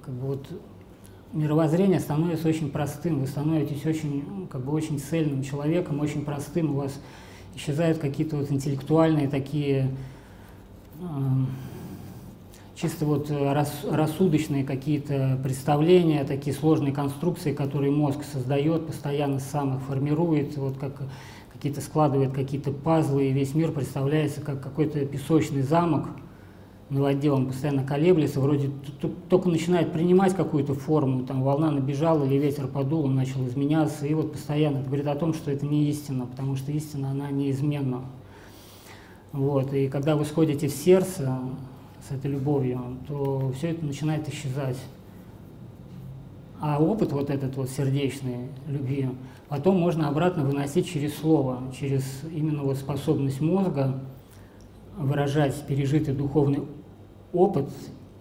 как 0.05 0.15
бы 0.15 0.26
вот 0.26 0.47
мировоззрение 1.33 2.00
становится 2.00 2.49
очень 2.49 2.71
простым, 2.71 3.21
вы 3.21 3.26
становитесь 3.26 3.85
очень, 3.87 4.49
как 4.50 4.65
бы 4.65 4.73
очень 4.73 4.99
цельным 4.99 5.43
человеком, 5.43 6.00
очень 6.00 6.25
простым, 6.25 6.73
у 6.73 6.81
вас 6.81 7.00
исчезают 7.55 7.99
какие-то 7.99 8.37
вот 8.37 8.50
интеллектуальные 8.50 9.29
такие 9.29 9.91
чисто 12.76 13.06
вот 13.06 13.30
э, 13.30 13.64
рассудочные 13.90 14.62
какие-то 14.62 15.38
представления, 15.42 16.25
такие 16.25 16.54
сложные 16.54 16.92
конструкции, 16.92 17.52
которые 17.52 17.90
мозг 17.90 18.21
создает, 18.30 18.87
постоянно 18.87 19.40
сам 19.40 19.76
их 19.76 19.83
формирует, 19.83 20.56
вот 20.59 20.76
как 20.76 21.02
какие-то 21.52 21.80
складывает 21.80 22.33
какие-то 22.33 22.71
пазлы, 22.71 23.28
и 23.28 23.33
весь 23.33 23.54
мир 23.54 23.73
представляется 23.73 24.42
как 24.42 24.62
какой-то 24.62 25.06
песочный 25.06 25.62
замок 25.62 26.09
на 26.90 27.00
воде, 27.00 27.33
он 27.33 27.47
постоянно 27.47 27.83
колеблется, 27.83 28.40
вроде 28.40 28.71
только 29.28 29.49
начинает 29.49 29.90
принимать 29.90 30.37
какую-то 30.37 30.75
форму, 30.75 31.25
там 31.25 31.42
волна 31.42 31.71
набежала 31.71 32.25
или 32.25 32.37
ветер 32.37 32.68
подул, 32.68 33.06
он 33.06 33.14
начал 33.14 33.45
изменяться, 33.47 34.06
и 34.06 34.12
вот 34.12 34.33
постоянно 34.33 34.83
говорит 34.83 35.06
о 35.06 35.16
том, 35.16 35.33
что 35.33 35.50
это 35.50 35.64
не 35.66 35.88
истина, 35.88 36.26
потому 36.26 36.56
что 36.56 36.71
истина, 36.73 37.11
она 37.11 37.30
неизменна. 37.30 38.02
Вот, 39.33 39.73
и 39.73 39.88
когда 39.88 40.14
вы 40.14 40.26
сходите 40.26 40.68
в 40.68 40.73
сердце, 40.73 41.40
с 42.08 42.12
этой 42.12 42.30
любовью, 42.30 42.98
то 43.08 43.52
все 43.56 43.70
это 43.70 43.84
начинает 43.84 44.28
исчезать. 44.28 44.78
А 46.60 46.82
опыт 46.82 47.12
вот 47.12 47.30
этот 47.30 47.56
вот 47.56 47.68
сердечной 47.68 48.48
любви 48.66 49.10
потом 49.48 49.78
можно 49.78 50.08
обратно 50.08 50.44
выносить 50.44 50.88
через 50.88 51.16
слово, 51.16 51.62
через 51.78 52.04
именно 52.32 52.62
вот 52.62 52.76
способность 52.76 53.40
мозга 53.40 54.00
выражать 54.96 55.66
пережитый 55.66 56.14
духовный 56.14 56.62
опыт 57.32 57.68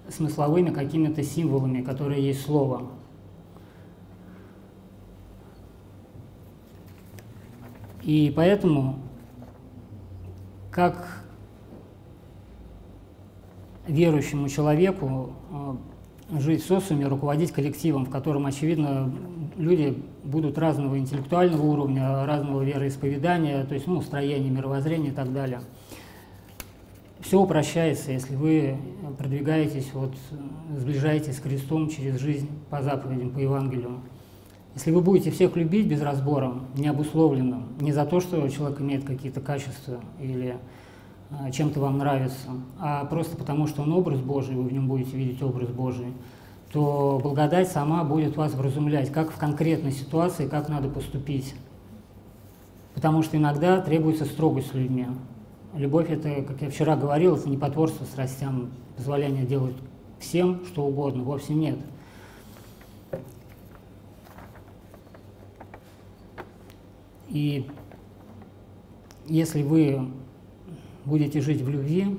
смысловыми 0.10 0.72
какими-то 0.72 1.24
символами, 1.24 1.82
которые 1.82 2.26
есть 2.26 2.42
слово. 2.42 2.90
И 8.04 8.32
поэтому, 8.36 9.00
как 10.70 11.25
верующему 13.88 14.50
человеку 14.50 15.34
э, 15.52 16.40
жить 16.40 16.64
в 16.64 16.68
социуме, 16.68 17.08
руководить 17.08 17.52
коллективом, 17.52 18.06
в 18.06 18.10
котором, 18.10 18.46
очевидно, 18.46 19.12
люди 19.58 19.98
будут 20.24 20.58
разного 20.58 20.98
интеллектуального 20.98 21.64
уровня, 21.64 22.26
разного 22.26 22.62
вероисповедания, 22.64 23.64
то 23.66 23.74
есть 23.74 23.88
ну, 23.88 24.02
строения, 24.02 24.50
мировоззрения 24.50 25.10
и 25.10 25.14
так 25.14 25.32
далее. 25.32 25.62
Все 27.20 27.40
упрощается, 27.40 28.12
если 28.12 28.36
вы 28.36 28.78
продвигаетесь, 29.18 29.90
вот, 29.94 30.14
сближаетесь 30.78 31.38
с 31.38 31.40
Христом 31.40 31.90
через 31.90 32.20
жизнь 32.20 32.50
по 32.70 32.82
заповедям, 32.82 33.32
по 33.32 33.40
Евангелию. 33.40 34.02
Если 34.76 34.92
вы 34.92 35.02
будете 35.02 35.32
всех 35.32 35.56
любить 35.56 35.88
без 35.88 36.02
разбора, 36.02 36.54
не 36.76 36.88
обусловленно, 36.88 37.64
не 37.80 37.94
за 37.94 38.06
то, 38.06 38.20
что 38.20 38.48
человек 38.50 38.82
имеет 38.82 39.06
какие-то 39.06 39.40
качества 39.40 40.02
или 40.20 40.58
чем-то 41.52 41.80
вам 41.80 41.98
нравится, 41.98 42.50
а 42.80 43.06
просто 43.06 43.36
потому, 43.36 43.68
что 43.68 43.82
он 43.82 43.92
образ 43.94 44.20
Божий, 44.20 44.56
вы 44.56 44.64
в 44.64 44.74
нем 44.74 44.88
будете 44.88 45.18
видеть 45.18 45.42
образ 45.42 45.70
Божий, 45.70 46.14
то 46.72 47.20
благодать 47.22 47.70
сама 47.70 48.04
будет 48.04 48.38
вас 48.38 48.54
вразумлять, 48.54 49.12
как 49.12 49.32
в 49.32 49.38
конкретной 49.38 49.92
ситуации, 49.92 50.48
как 50.48 50.70
надо 50.70 50.90
поступить. 50.90 51.56
Потому 52.94 53.24
что 53.24 53.38
иногда 53.38 53.82
требуется 53.82 54.26
строгость 54.26 54.72
с 54.72 54.74
людьми. 54.74 55.08
Любовь– 55.76 56.10
это, 56.10 56.42
как 56.44 56.62
я 56.62 56.70
вчера 56.70 56.96
говорил, 56.96 57.36
это 57.36 57.50
не 57.50 57.58
потворство 57.58 58.06
страстям, 58.06 58.72
позволение 58.96 59.46
делать 59.46 59.76
всем 60.20 60.66
что 60.66 60.86
угодно, 60.86 61.24
вовсе 61.24 61.54
нет. 61.54 61.78
И 67.28 67.70
если 69.28 69.64
вы 69.64 70.08
будете 71.06 71.42
жить 71.42 71.62
в 71.62 71.70
любви, 71.70 72.18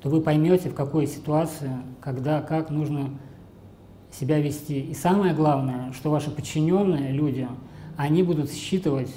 то 0.00 0.08
вы 0.08 0.20
поймете, 0.20 0.70
в 0.70 0.74
какой 0.74 1.06
ситуации, 1.06 1.72
когда, 2.00 2.40
как 2.40 2.70
нужно 2.70 3.10
себя 4.12 4.40
вести. 4.40 4.80
И 4.80 4.94
самое 4.94 5.34
главное, 5.34 5.92
что 5.92 6.10
ваши 6.10 6.30
подчиненные 6.30 7.12
люди, 7.12 7.48
они 7.96 8.22
будут 8.22 8.52
считывать 8.52 9.12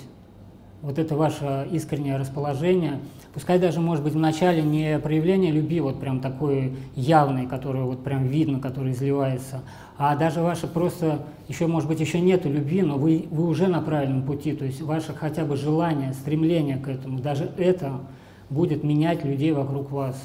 вот 0.82 0.98
это 0.98 1.16
ваше 1.16 1.68
искреннее 1.72 2.18
расположение, 2.18 3.00
пускай 3.34 3.60
даже, 3.60 3.80
может 3.80 4.04
быть, 4.04 4.14
в 4.14 4.20
начале 4.20 4.62
не 4.62 5.00
проявление 5.00 5.52
любви, 5.52 5.80
вот 5.80 6.00
прям 6.00 6.20
такой 6.20 6.76
явной, 6.96 7.48
которую 7.48 7.86
вот 7.86 8.04
прям 8.04 8.28
видно, 8.28 8.60
которая 8.60 8.94
изливается, 8.94 9.62
а 9.98 10.16
даже 10.16 10.42
ваше 10.42 10.68
просто, 10.68 11.26
еще, 11.48 11.68
может 11.68 11.88
быть, 11.88 12.00
еще 12.00 12.20
нету 12.20 12.50
любви, 12.50 12.82
но 12.82 12.98
вы, 12.98 13.26
вы 13.32 13.48
уже 13.48 13.68
на 13.68 13.82
правильном 13.82 14.24
пути, 14.24 14.54
то 14.54 14.66
есть 14.66 14.82
ваше 14.82 15.14
хотя 15.14 15.46
бы 15.46 15.56
желание, 15.56 16.14
стремление 16.14 16.78
к 16.78 16.88
этому, 16.88 17.20
даже 17.20 17.50
это 17.58 18.02
будет 18.50 18.84
менять 18.84 19.24
людей 19.24 19.52
вокруг 19.52 19.92
вас. 19.92 20.16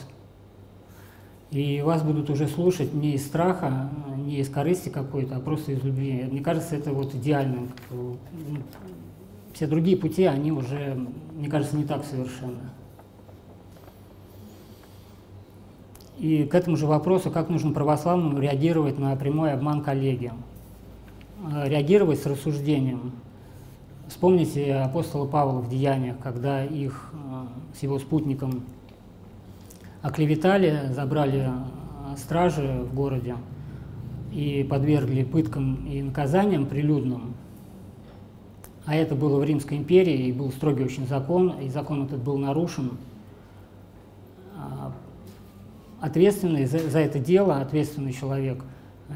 И 1.52 1.80
вас 1.80 2.02
будут 2.02 2.28
уже 2.28 2.48
слушать 2.48 2.92
не 2.92 3.12
из 3.12 3.24
страха, 3.24 3.88
не 4.16 4.40
из 4.40 4.48
корысти 4.48 4.88
какой-то, 4.88 5.36
а 5.36 5.40
просто 5.40 5.72
из 5.72 5.84
любви. 5.84 6.26
Мне 6.28 6.40
кажется, 6.40 6.74
это 6.74 6.92
вот 6.92 7.14
идеально 7.14 7.68
все 9.52 9.66
другие 9.66 9.96
пути, 9.96 10.24
они 10.24 10.52
уже, 10.52 10.98
мне 11.34 11.48
кажется, 11.48 11.76
не 11.76 11.84
так 11.84 12.04
совершенны. 12.04 12.68
И 16.18 16.44
к 16.44 16.54
этому 16.54 16.76
же 16.76 16.86
вопросу, 16.86 17.30
как 17.30 17.48
нужно 17.48 17.72
православному 17.72 18.38
реагировать 18.38 18.98
на 18.98 19.14
прямой 19.16 19.52
обман 19.52 19.82
коллеги. 19.82 20.32
Э, 21.52 21.68
реагировать 21.68 22.20
с 22.20 22.26
рассуждением. 22.26 23.12
Вспомните 24.08 24.74
апостола 24.74 25.26
Павла 25.26 25.60
в 25.60 25.68
Деяниях, 25.68 26.16
когда 26.22 26.64
их 26.64 27.12
э, 27.12 27.76
с 27.78 27.82
его 27.82 27.98
спутником 27.98 28.62
оклеветали, 30.02 30.92
забрали 30.92 31.48
э, 31.48 32.16
стражи 32.16 32.86
в 32.90 32.94
городе 32.94 33.36
и 34.32 34.66
подвергли 34.68 35.24
пыткам 35.24 35.86
и 35.86 36.02
наказаниям 36.02 36.66
прилюдным 36.66 37.34
а 38.86 38.94
это 38.94 39.16
было 39.16 39.40
в 39.40 39.44
Римской 39.44 39.78
империи, 39.78 40.28
и 40.28 40.32
был 40.32 40.52
строгий 40.52 40.84
очень 40.84 41.08
закон, 41.08 41.58
и 41.60 41.68
закон 41.68 42.04
этот 42.04 42.22
был 42.22 42.38
нарушен. 42.38 42.92
Ответственный 46.00 46.66
за, 46.66 46.78
за 46.78 46.98
это 46.98 47.18
дело, 47.18 47.60
ответственный 47.60 48.12
человек, 48.12 48.62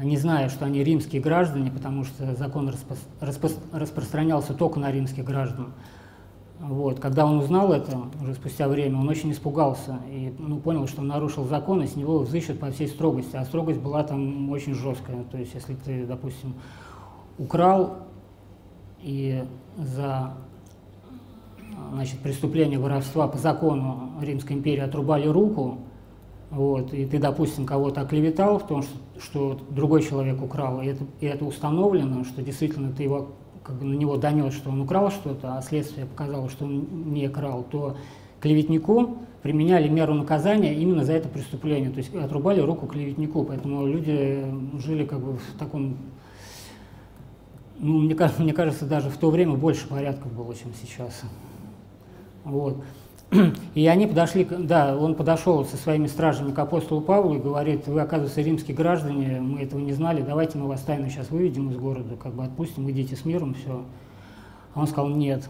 не 0.01 0.17
зная, 0.17 0.49
что 0.49 0.65
они 0.65 0.83
римские 0.83 1.21
граждане, 1.21 1.71
потому 1.71 2.03
что 2.05 2.35
закон 2.35 2.69
распро, 2.69 2.95
распро, 3.19 3.49
распространялся 3.71 4.53
только 4.53 4.79
на 4.79 4.91
римских 4.91 5.23
граждан, 5.23 5.73
вот. 6.61 6.99
Когда 6.99 7.25
он 7.25 7.39
узнал 7.39 7.73
это, 7.73 7.99
уже 8.21 8.35
спустя 8.35 8.67
время, 8.67 8.99
он 8.99 9.09
очень 9.09 9.31
испугался 9.31 9.99
и 10.07 10.31
ну, 10.37 10.59
понял, 10.59 10.87
что 10.87 11.01
он 11.01 11.07
нарушил 11.07 11.45
закон, 11.45 11.81
и 11.81 11.87
с 11.87 11.95
него 11.95 12.19
взыщут 12.19 12.59
по 12.59 12.69
всей 12.69 12.87
строгости. 12.87 13.35
А 13.35 13.43
строгость 13.45 13.79
была 13.79 14.03
там 14.03 14.49
очень 14.51 14.75
жесткая. 14.75 15.23
То 15.23 15.37
есть, 15.37 15.55
если 15.55 15.73
ты, 15.73 16.05
допустим, 16.05 16.53
украл 17.39 17.97
и 19.01 19.43
за 19.75 20.33
значит, 21.93 22.19
преступление 22.19 22.77
воровства 22.77 23.27
по 23.27 23.39
закону 23.39 24.11
Римской 24.21 24.55
империи 24.55 24.81
отрубали 24.81 25.27
руку, 25.27 25.79
вот, 26.51 26.93
и 26.93 27.05
ты, 27.05 27.17
допустим, 27.17 27.65
кого-то 27.65 28.01
оклеветал 28.01 28.59
в 28.59 28.67
том, 28.67 28.83
что, 28.83 28.97
что 29.19 29.59
другой 29.69 30.03
человек 30.03 30.43
украл, 30.43 30.81
и 30.81 30.87
это, 30.87 31.05
и 31.21 31.25
это 31.25 31.45
установлено, 31.45 32.25
что 32.25 32.41
действительно 32.41 32.91
ты 32.91 33.03
его, 33.03 33.29
как 33.63 33.77
бы 33.77 33.85
на 33.85 33.93
него 33.93 34.17
донес, 34.17 34.53
что 34.53 34.69
он 34.69 34.81
украл 34.81 35.11
что-то, 35.11 35.57
а 35.57 35.61
следствие 35.61 36.05
показало, 36.05 36.49
что 36.49 36.65
он 36.65 37.13
не 37.13 37.29
крал, 37.29 37.63
то 37.63 37.95
клеветнику 38.41 39.19
применяли 39.41 39.87
меру 39.87 40.13
наказания 40.13 40.75
именно 40.75 41.05
за 41.05 41.13
это 41.13 41.29
преступление, 41.29 41.89
то 41.89 41.99
есть 41.99 42.13
отрубали 42.13 42.59
руку 42.59 42.85
клеветнику, 42.85 43.45
поэтому 43.45 43.87
люди 43.87 44.45
жили 44.77 45.05
как 45.05 45.21
бы 45.21 45.37
в 45.37 45.57
таком 45.57 45.95
ну, 47.79 47.99
мне, 47.99 48.15
мне 48.37 48.53
кажется, 48.53 48.85
даже 48.85 49.09
в 49.09 49.17
то 49.17 49.31
время 49.31 49.55
больше 49.55 49.87
порядков 49.87 50.31
было, 50.33 50.53
чем 50.53 50.71
сейчас. 50.79 51.23
Вот. 52.43 52.83
И 53.75 53.87
они 53.87 54.07
подошли, 54.07 54.45
да, 54.45 54.97
он 54.97 55.15
подошел 55.15 55.63
со 55.63 55.77
своими 55.77 56.07
стражами 56.07 56.51
к 56.51 56.59
апостолу 56.59 56.99
Павлу 56.99 57.35
и 57.35 57.39
говорит, 57.39 57.87
вы, 57.87 58.01
оказывается, 58.01 58.41
римские 58.41 58.75
граждане, 58.75 59.39
мы 59.39 59.61
этого 59.61 59.79
не 59.79 59.93
знали, 59.93 60.21
давайте 60.21 60.57
мы 60.57 60.67
вас 60.67 60.81
тайно 60.81 61.09
сейчас 61.09 61.29
выведем 61.29 61.69
из 61.69 61.77
города, 61.77 62.15
как 62.21 62.33
бы 62.33 62.43
отпустим, 62.43 62.89
идите 62.91 63.15
с 63.15 63.23
миром, 63.23 63.53
все. 63.53 63.85
А 64.73 64.81
он 64.81 64.87
сказал, 64.87 65.09
нет, 65.09 65.47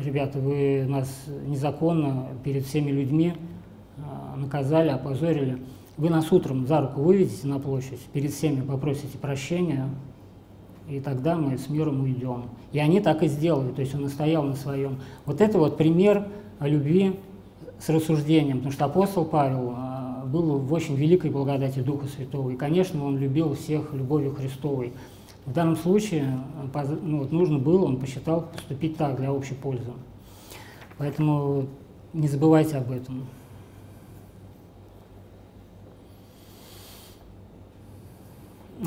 ребята, 0.00 0.38
вы 0.38 0.84
нас 0.88 1.08
незаконно 1.46 2.28
перед 2.44 2.64
всеми 2.64 2.92
людьми 2.92 3.34
а, 3.98 4.36
наказали, 4.36 4.90
опозорили. 4.90 5.58
вы 5.96 6.10
нас 6.10 6.30
утром 6.30 6.66
за 6.66 6.80
руку 6.80 7.00
выведете 7.00 7.48
на 7.48 7.58
площадь, 7.58 8.00
перед 8.12 8.30
всеми 8.30 8.60
попросите 8.60 9.18
прощения, 9.18 9.88
и 10.88 11.00
тогда 11.00 11.34
мы 11.34 11.58
с 11.58 11.68
миром 11.68 12.02
уйдем. 12.02 12.44
И 12.70 12.78
они 12.78 13.00
так 13.00 13.24
и 13.24 13.28
сделали, 13.28 13.72
то 13.72 13.80
есть 13.80 13.96
он 13.96 14.02
настоял 14.02 14.44
на 14.44 14.54
своем. 14.54 15.00
Вот 15.26 15.40
это 15.40 15.58
вот 15.58 15.76
пример 15.76 16.28
любви 16.68 17.18
с 17.78 17.88
рассуждением, 17.88 18.58
потому 18.58 18.72
что 18.72 18.84
апостол 18.84 19.24
Павел 19.24 19.74
а, 19.76 20.24
был 20.26 20.58
в 20.58 20.72
очень 20.72 20.94
великой 20.94 21.30
благодати 21.30 21.80
Духа 21.80 22.06
Святого, 22.06 22.50
и, 22.50 22.56
конечно, 22.56 23.04
он 23.04 23.18
любил 23.18 23.54
всех 23.54 23.92
любовью 23.92 24.34
Христовой. 24.34 24.92
В 25.46 25.52
данном 25.52 25.76
случае 25.76 26.40
ну, 27.02 27.18
вот 27.18 27.32
нужно 27.32 27.58
было, 27.58 27.84
он 27.84 27.98
посчитал 27.98 28.42
поступить 28.42 28.96
так 28.96 29.16
для 29.16 29.32
общей 29.32 29.54
пользы. 29.54 29.92
Поэтому 30.96 31.66
не 32.12 32.28
забывайте 32.28 32.76
об 32.76 32.90
этом. 32.90 33.26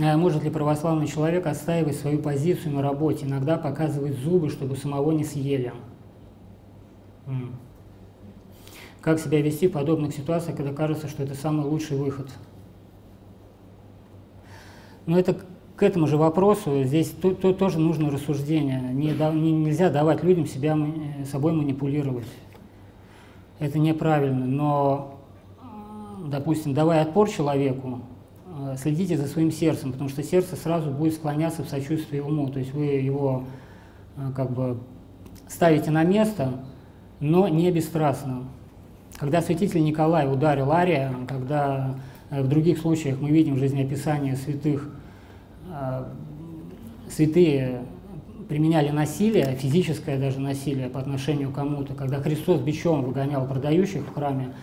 А 0.01 0.17
может 0.17 0.43
ли 0.43 0.49
православный 0.49 1.07
человек 1.07 1.45
отстаивать 1.45 1.95
свою 1.95 2.19
позицию 2.19 2.73
на 2.73 2.81
работе, 2.81 3.25
иногда 3.25 3.57
показывать 3.57 4.17
зубы, 4.17 4.49
чтобы 4.49 4.75
самого 4.75 5.11
не 5.11 5.23
съели? 5.23 5.73
Как 9.01 9.19
себя 9.19 9.41
вести 9.41 9.67
в 9.67 9.71
подобных 9.71 10.13
ситуациях, 10.13 10.57
когда 10.57 10.73
кажется, 10.73 11.07
что 11.07 11.23
это 11.23 11.35
самый 11.35 11.65
лучший 11.65 11.97
выход? 11.97 12.27
Но 15.05 15.17
это 15.17 15.37
к 15.75 15.83
этому 15.83 16.07
же 16.07 16.17
вопросу 16.17 16.83
здесь 16.83 17.09
то, 17.09 17.33
то, 17.33 17.53
тоже 17.53 17.79
нужно 17.79 18.09
рассуждение. 18.09 18.81
Не, 18.93 19.11
не, 19.11 19.51
нельзя 19.51 19.89
давать 19.89 20.23
людям 20.23 20.45
себя, 20.45 20.77
собой 21.29 21.53
манипулировать. 21.53 22.27
Это 23.59 23.79
неправильно. 23.79 24.45
Но, 24.45 25.19
допустим, 26.25 26.73
давая 26.73 27.03
отпор 27.03 27.29
человеку, 27.29 28.01
Э, 28.59 28.75
следите 28.77 29.17
за 29.17 29.27
своим 29.27 29.51
сердцем, 29.51 29.91
потому 29.91 30.09
что 30.09 30.23
сердце 30.23 30.55
сразу 30.55 30.89
будет 30.89 31.13
склоняться 31.13 31.63
в 31.63 31.69
сочувствии 31.69 32.19
уму. 32.19 32.49
То 32.49 32.59
есть 32.59 32.73
вы 32.73 32.85
его 32.85 33.43
э, 34.15 34.31
как 34.35 34.51
бы 34.51 34.79
ставите 35.47 35.91
на 35.91 36.03
место, 36.03 36.53
но 37.19 37.47
не 37.47 37.71
бесстрастно. 37.71 38.45
Когда 39.17 39.41
святитель 39.41 39.83
Николай 39.83 40.31
ударил 40.31 40.71
Ария, 40.71 41.13
когда 41.27 41.95
э, 42.29 42.41
в 42.41 42.47
других 42.47 42.79
случаях 42.79 43.19
мы 43.19 43.29
видим 43.31 43.55
в 43.55 43.59
жизнеописании 43.59 44.35
святых, 44.35 44.89
святые 47.09 47.81
применяли 48.47 48.89
насилие, 48.89 49.55
физическое 49.59 50.17
даже 50.17 50.39
насилие 50.39 50.89
по 50.89 50.99
отношению 50.99 51.51
к 51.51 51.55
кому-то, 51.55 51.93
когда 51.93 52.21
Христос 52.21 52.61
бичом 52.61 53.03
выгонял 53.03 53.45
продающих 53.45 54.03
в 54.03 54.13
храме, 54.13 54.53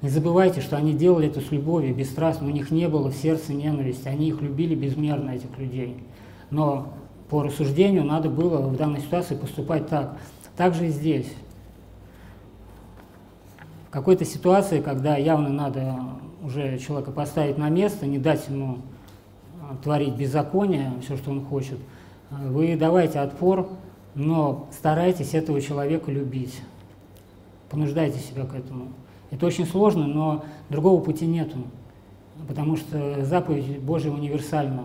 не 0.00 0.08
забывайте, 0.08 0.60
что 0.60 0.76
они 0.76 0.92
делали 0.92 1.28
это 1.28 1.40
с 1.40 1.50
любовью, 1.50 1.94
бесстрастно, 1.94 2.46
у 2.46 2.50
них 2.50 2.70
не 2.70 2.88
было 2.88 3.10
в 3.10 3.14
сердце 3.14 3.52
ненависти, 3.52 4.08
они 4.08 4.28
их 4.28 4.40
любили 4.40 4.74
безмерно, 4.74 5.30
этих 5.30 5.56
людей. 5.58 5.96
Но 6.50 6.92
по 7.30 7.42
рассуждению 7.42 8.04
надо 8.04 8.28
было 8.28 8.58
в 8.66 8.76
данной 8.76 9.00
ситуации 9.00 9.36
поступать 9.36 9.88
так. 9.88 10.18
Так 10.56 10.74
же 10.74 10.88
и 10.88 10.90
здесь. 10.90 11.26
Какой-то 13.92 14.24
ситуации, 14.24 14.80
когда 14.80 15.18
явно 15.18 15.50
надо 15.50 15.98
уже 16.42 16.78
человека 16.78 17.10
поставить 17.10 17.58
на 17.58 17.68
место, 17.68 18.06
не 18.06 18.16
дать 18.16 18.48
ему 18.48 18.78
а, 19.60 19.76
творить 19.82 20.14
беззаконие, 20.14 20.94
все, 21.02 21.18
что 21.18 21.30
он 21.30 21.44
хочет, 21.44 21.78
вы 22.30 22.74
давайте 22.74 23.18
отпор, 23.18 23.68
но 24.14 24.66
старайтесь 24.72 25.34
этого 25.34 25.60
человека 25.60 26.10
любить. 26.10 26.58
Понуждайте 27.68 28.18
себя 28.18 28.46
к 28.46 28.54
этому. 28.54 28.88
Это 29.30 29.44
очень 29.44 29.66
сложно, 29.66 30.06
но 30.06 30.42
другого 30.70 31.02
пути 31.02 31.26
нету, 31.26 31.58
потому 32.48 32.78
что 32.78 33.22
заповедь 33.26 33.78
Божия 33.78 34.10
универсальна. 34.10 34.84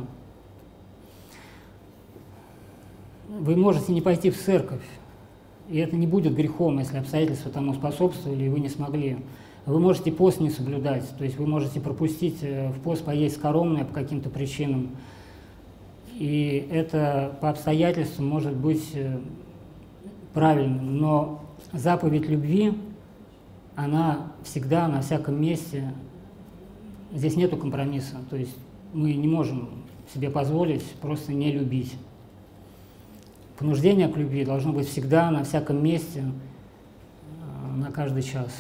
Вы 3.30 3.56
можете 3.56 3.94
не 3.94 4.02
пойти 4.02 4.32
в 4.32 4.38
церковь, 4.38 4.84
и 5.70 5.78
это 5.78 5.96
не 5.96 6.08
будет 6.08 6.36
грехом, 6.36 6.80
если 6.80 6.98
обстоятельства 6.98 7.52
тому 7.52 7.74
способствовали, 7.74 8.46
и 8.46 8.50
вы 8.50 8.60
не 8.60 8.70
смогли. 8.70 9.18
Вы 9.66 9.80
можете 9.80 10.12
пост 10.12 10.40
не 10.40 10.50
соблюдать, 10.50 11.10
то 11.18 11.26
есть 11.26 11.38
вы 11.38 11.46
можете 11.46 11.82
пропустить 11.82 12.38
э, 12.42 12.70
в 12.70 12.80
пост 12.80 13.04
поесть 13.04 13.36
скоромное 13.36 13.84
по 13.84 13.94
каким-то 13.94 14.30
причинам. 14.30 14.92
И 16.18 16.68
это 16.72 17.38
по 17.42 17.50
обстоятельствам 17.50 18.28
может 18.28 18.56
быть 18.56 18.92
э, 18.94 19.20
правильным, 20.34 20.98
но 20.98 21.44
заповедь 21.74 22.30
любви 22.30 22.74
она 23.76 24.32
всегда 24.44 24.88
на 24.88 25.02
всяком 25.02 25.40
месте, 25.40 25.94
здесь 27.14 27.36
нету 27.36 27.58
компромисса, 27.58 28.16
то 28.30 28.36
есть 28.36 28.56
мы 28.94 29.14
не 29.14 29.28
можем 29.28 29.70
себе 30.14 30.30
позволить 30.30 30.84
просто 31.02 31.34
не 31.34 31.52
любить. 31.52 31.94
Понуждение 33.58 34.08
к 34.08 34.16
любви 34.16 34.46
должно 34.46 34.72
быть 34.72 34.88
всегда 34.88 35.32
на 35.32 35.44
всяком 35.44 35.84
месте, 35.84 36.24
э, 36.24 37.76
на 37.76 37.92
каждый 37.92 38.22
час. 38.22 38.52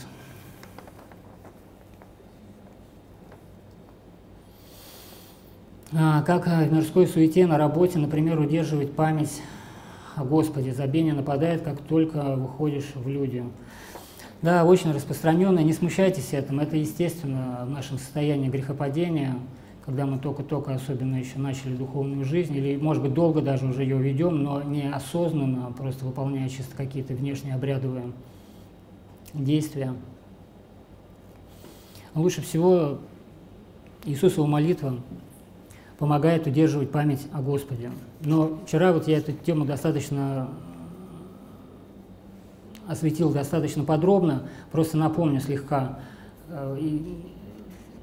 А, 5.93 6.23
как 6.23 6.47
в 6.47 6.73
мирской 6.73 7.05
суете 7.05 7.45
на 7.45 7.59
работе, 7.59 7.99
например, 7.99 8.39
удерживать 8.39 8.93
память 8.93 9.41
о 10.15 10.25
Господе. 10.25 10.73
Забение 10.73 11.13
нападает, 11.13 11.61
как 11.61 11.79
только 11.79 12.35
выходишь 12.35 12.91
в 12.95 13.07
люди. 13.07 13.43
Да, 14.41 14.65
очень 14.65 14.91
распространенное. 14.91 15.63
Не 15.63 15.73
смущайтесь 15.73 16.33
этим. 16.33 16.59
Это 16.59 16.75
естественно 16.75 17.65
в 17.65 17.69
нашем 17.69 17.99
состоянии 17.99 18.49
грехопадения, 18.49 19.35
когда 19.87 20.05
мы 20.05 20.19
только-только 20.19 20.73
особенно 20.73 21.15
еще 21.15 21.39
начали 21.39 21.73
духовную 21.73 22.25
жизнь, 22.25 22.53
или, 22.53 22.75
может 22.75 23.01
быть, 23.01 23.13
долго 23.13 23.41
даже 23.41 23.65
уже 23.65 23.83
ее 23.83 23.97
ведем, 23.97 24.43
но 24.43 24.61
неосознанно, 24.61 25.71
просто 25.71 26.03
выполняя 26.03 26.49
чисто 26.49 26.75
какие-то 26.75 27.13
внешние 27.13 27.55
обрядовые 27.55 28.11
действия. 29.33 29.93
Лучше 32.15 32.41
всего 32.41 32.97
Иисусова 34.03 34.45
молитва 34.45 34.95
помогает 35.97 36.47
удерживать 36.47 36.91
память 36.91 37.25
о 37.31 37.41
Господе. 37.41 37.89
Но 38.19 38.59
вчера 38.65 38.91
вот 38.91 39.07
я 39.07 39.19
эту 39.19 39.31
тему 39.31 39.63
достаточно 39.63 40.49
осветил 42.89 43.31
достаточно 43.31 43.85
подробно, 43.85 44.49
просто 44.69 44.97
напомню 44.97 45.39
слегка. 45.39 45.99
Э, 46.49 46.77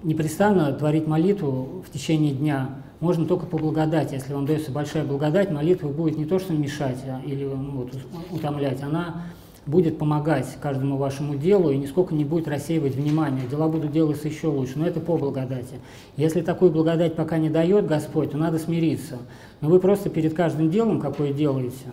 непрестанно 0.04 0.72
творить 0.72 1.06
молитву 1.06 1.82
в 1.86 1.90
течение 1.90 2.32
дня 2.32 2.70
можно 3.00 3.26
только 3.26 3.46
по 3.46 3.58
благодати. 3.58 4.14
Если 4.14 4.32
вам 4.32 4.46
дается 4.46 4.70
большая 4.70 5.04
благодать, 5.04 5.50
молитва 5.50 5.88
будет 5.88 6.16
не 6.16 6.24
то, 6.24 6.38
что 6.38 6.52
мешать 6.52 6.98
а, 7.06 7.20
или 7.26 7.44
ну, 7.44 7.70
вот, 7.72 7.92
утомлять, 8.30 8.82
она 8.82 9.22
будет 9.66 9.98
помогать 9.98 10.46
каждому 10.60 10.98
вашему 10.98 11.36
делу 11.36 11.70
и 11.70 11.76
нисколько 11.76 12.14
не 12.14 12.24
будет 12.24 12.48
рассеивать 12.48 12.94
внимание. 12.94 13.46
Дела 13.48 13.68
будут 13.68 13.92
делаться 13.92 14.28
еще 14.28 14.48
лучше, 14.48 14.78
но 14.78 14.86
это 14.86 15.00
по 15.00 15.16
благодати. 15.16 15.80
Если 16.16 16.42
такую 16.42 16.70
благодать 16.70 17.16
пока 17.16 17.38
не 17.38 17.48
дает 17.48 17.86
Господь, 17.86 18.32
то 18.32 18.38
надо 18.38 18.58
смириться. 18.58 19.18
Но 19.60 19.68
вы 19.68 19.80
просто 19.80 20.10
перед 20.10 20.34
каждым 20.34 20.70
делом, 20.70 21.00
какое 21.00 21.32
делаете, 21.32 21.86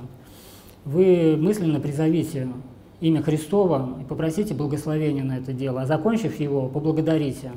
вы 0.84 1.38
мысленно 1.38 1.80
призовите 1.80 2.50
имя 3.00 3.22
Христово 3.22 4.00
и 4.02 4.04
попросите 4.04 4.54
благословения 4.54 5.24
на 5.24 5.38
это 5.38 5.54
дело, 5.54 5.82
а 5.82 5.86
закончив 5.86 6.40
его, 6.40 6.68
поблагодарите. 6.68 7.52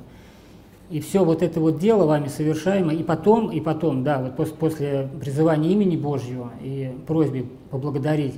И 0.91 1.01
все 1.01 1.25
вот 1.25 1.43
это 1.43 1.61
вот 1.61 1.79
дело 1.79 2.05
вами 2.05 2.29
совершаемо, 2.29 2.93
и 2.93 3.03
потом, 3.03 3.51
и 3.51 3.61
потом, 3.61 4.05
да, 4.05 4.21
вот 4.21 4.37
после, 4.37 4.55
после 4.55 5.09
призывания 5.19 5.71
имени 5.71 5.97
Божьего 5.97 6.53
и 6.63 6.95
просьбе 7.07 7.47
поблагодарить, 7.71 8.35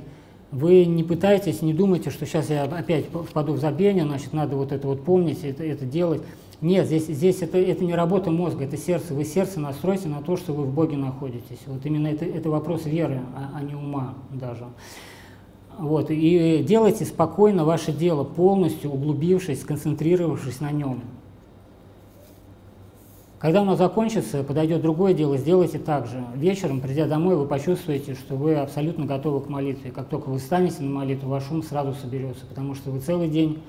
вы 0.52 0.84
не 0.84 1.02
пытаетесь, 1.02 1.60
не 1.60 1.74
думайте, 1.74 2.10
что 2.10 2.24
сейчас 2.24 2.50
я 2.50 2.64
опять 2.64 3.06
впаду 3.06 3.54
в 3.54 3.58
забвение, 3.58 4.04
значит, 4.04 4.32
надо 4.32 4.56
вот 4.56 4.70
это 4.70 4.86
вот 4.86 5.02
помнить, 5.02 5.42
это, 5.42 5.64
это 5.64 5.84
делать. 5.84 6.22
Нет, 6.60 6.86
здесь, 6.86 7.06
здесь 7.06 7.42
это, 7.42 7.58
это 7.58 7.84
не 7.84 7.94
работа 7.94 8.30
мозга, 8.30 8.64
это 8.64 8.78
сердце. 8.78 9.12
Вы 9.12 9.24
сердце 9.24 9.60
настройте 9.60 10.08
на 10.08 10.22
то, 10.22 10.36
что 10.36 10.54
вы 10.54 10.64
в 10.64 10.72
Боге 10.72 10.96
находитесь. 10.96 11.58
Вот 11.66 11.84
именно 11.84 12.06
это, 12.06 12.24
это 12.24 12.48
вопрос 12.48 12.86
веры, 12.86 13.20
а, 13.34 13.58
а 13.58 13.62
не 13.62 13.74
ума 13.74 14.14
даже. 14.30 14.64
Вот, 15.78 16.10
и 16.10 16.64
делайте 16.66 17.04
спокойно 17.04 17.66
ваше 17.66 17.92
дело, 17.92 18.24
полностью 18.24 18.90
углубившись, 18.90 19.60
сконцентрировавшись 19.60 20.60
на 20.60 20.70
нем. 20.70 21.02
Когда 23.38 23.60
оно 23.60 23.76
закончится, 23.76 24.42
подойдет 24.42 24.80
другое 24.80 25.12
дело, 25.12 25.36
сделайте 25.36 25.78
так 25.78 26.06
же. 26.06 26.24
Вечером, 26.34 26.80
придя 26.80 27.06
домой, 27.06 27.36
вы 27.36 27.46
почувствуете, 27.46 28.14
что 28.14 28.34
вы 28.34 28.54
абсолютно 28.54 29.04
готовы 29.04 29.42
к 29.42 29.48
молитве. 29.48 29.90
Как 29.90 30.08
только 30.08 30.30
вы 30.30 30.38
встанете 30.38 30.82
на 30.82 30.90
молитву, 30.90 31.28
ваш 31.28 31.50
ум 31.50 31.62
сразу 31.62 31.92
соберется, 31.92 32.46
потому 32.46 32.74
что 32.74 32.90
вы 32.90 33.00
целый 33.00 33.28
день 33.28 33.62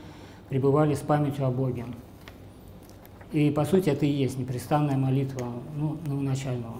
пребывали 0.48 0.94
с 0.94 1.00
памятью 1.00 1.46
о 1.46 1.52
Боге. 1.52 1.86
И, 3.34 3.52
по 3.52 3.66
сути, 3.66 3.90
это 3.90 4.06
и 4.06 4.10
есть 4.10 4.40
непрестанная 4.40 4.96
молитва 4.96 5.48
ну, 5.76 5.98
новоначального. 6.06 6.78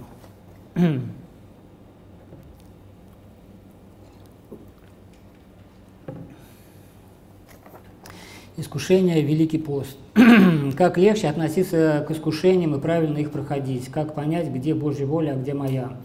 Искушение– 8.56 9.22
великий 9.24 9.58
пост. 9.58 9.98
как 10.78 10.98
легче 10.98 11.28
относиться 11.28 12.04
к 12.08 12.12
искушениям 12.12 12.76
и 12.76 12.80
правильно 12.80 13.20
их 13.20 13.32
проходить, 13.32 13.90
как 13.90 14.16
понять, 14.16 14.50
где 14.50 14.74
Божья 14.74 15.06
воля, 15.06 15.32
а 15.32 15.36
где 15.36 15.54
моя. 15.54 15.98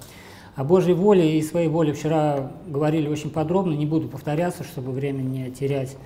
О 0.54 0.64
Божьей 0.64 0.92
воле 0.92 1.38
и 1.38 1.42
своей 1.42 1.68
воле 1.68 1.94
вчера 1.94 2.52
говорили 2.66 3.08
очень 3.08 3.30
подробно, 3.30 3.72
не 3.72 3.86
буду 3.86 4.08
повторяться, 4.08 4.64
чтобы 4.64 4.92
время 4.92 5.22
не 5.22 5.50
терять. 5.50 5.96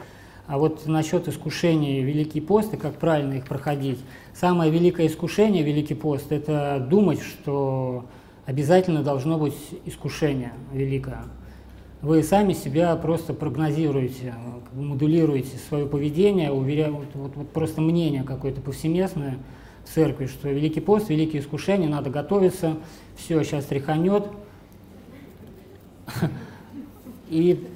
А 0.46 0.58
вот 0.58 0.86
насчет 0.86 1.26
искушений 1.26 2.02
Великий 2.02 2.40
пост 2.40 2.72
и 2.74 2.76
как 2.76 2.94
правильно 2.94 3.34
их 3.34 3.44
проходить. 3.46 3.98
Самое 4.32 4.70
великое 4.70 5.08
искушение 5.08 5.64
Великий 5.64 5.94
пост– 5.94 6.26
это 6.30 6.86
думать, 6.88 7.20
что 7.20 8.04
обязательно 8.44 9.02
должно 9.02 9.38
быть 9.38 9.56
искушение 9.84 10.52
великое. 10.72 11.24
Вы 12.02 12.22
сами 12.22 12.52
себя 12.52 12.94
просто 12.96 13.32
прогнозируете, 13.32 14.34
модулируете 14.74 15.56
свое 15.68 15.86
поведение, 15.86 16.52
уверяя, 16.52 16.90
вот, 16.90 17.06
вот, 17.14 17.36
вот 17.36 17.48
просто 17.48 17.80
мнение 17.80 18.22
какое-то 18.22 18.60
повсеместное 18.60 19.38
в 19.84 19.94
церкви, 19.94 20.26
что 20.26 20.48
Великий 20.48 20.80
пост, 20.80 21.08
великие 21.08 21.40
искушения, 21.40 21.88
надо 21.88 22.10
готовиться, 22.10 22.76
все, 23.16 23.42
сейчас 23.42 23.64
тряханет. 23.64 24.24
И 27.28 27.66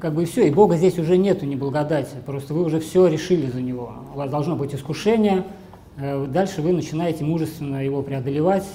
как 0.00 0.14
бы 0.14 0.24
все, 0.24 0.48
и 0.48 0.50
Бога 0.50 0.76
здесь 0.76 0.98
уже 0.98 1.16
нету, 1.16 1.46
не 1.46 1.56
благодати, 1.56 2.16
просто 2.24 2.54
вы 2.54 2.64
уже 2.64 2.80
все 2.80 3.06
решили 3.06 3.46
за 3.46 3.60
Него. 3.60 3.92
У 4.14 4.16
вас 4.16 4.30
должно 4.30 4.56
быть 4.56 4.74
искушение, 4.74 5.44
э, 5.98 6.26
дальше 6.26 6.62
вы 6.62 6.72
начинаете 6.72 7.24
мужественно 7.24 7.84
его 7.84 8.02
преодолевать, 8.02 8.66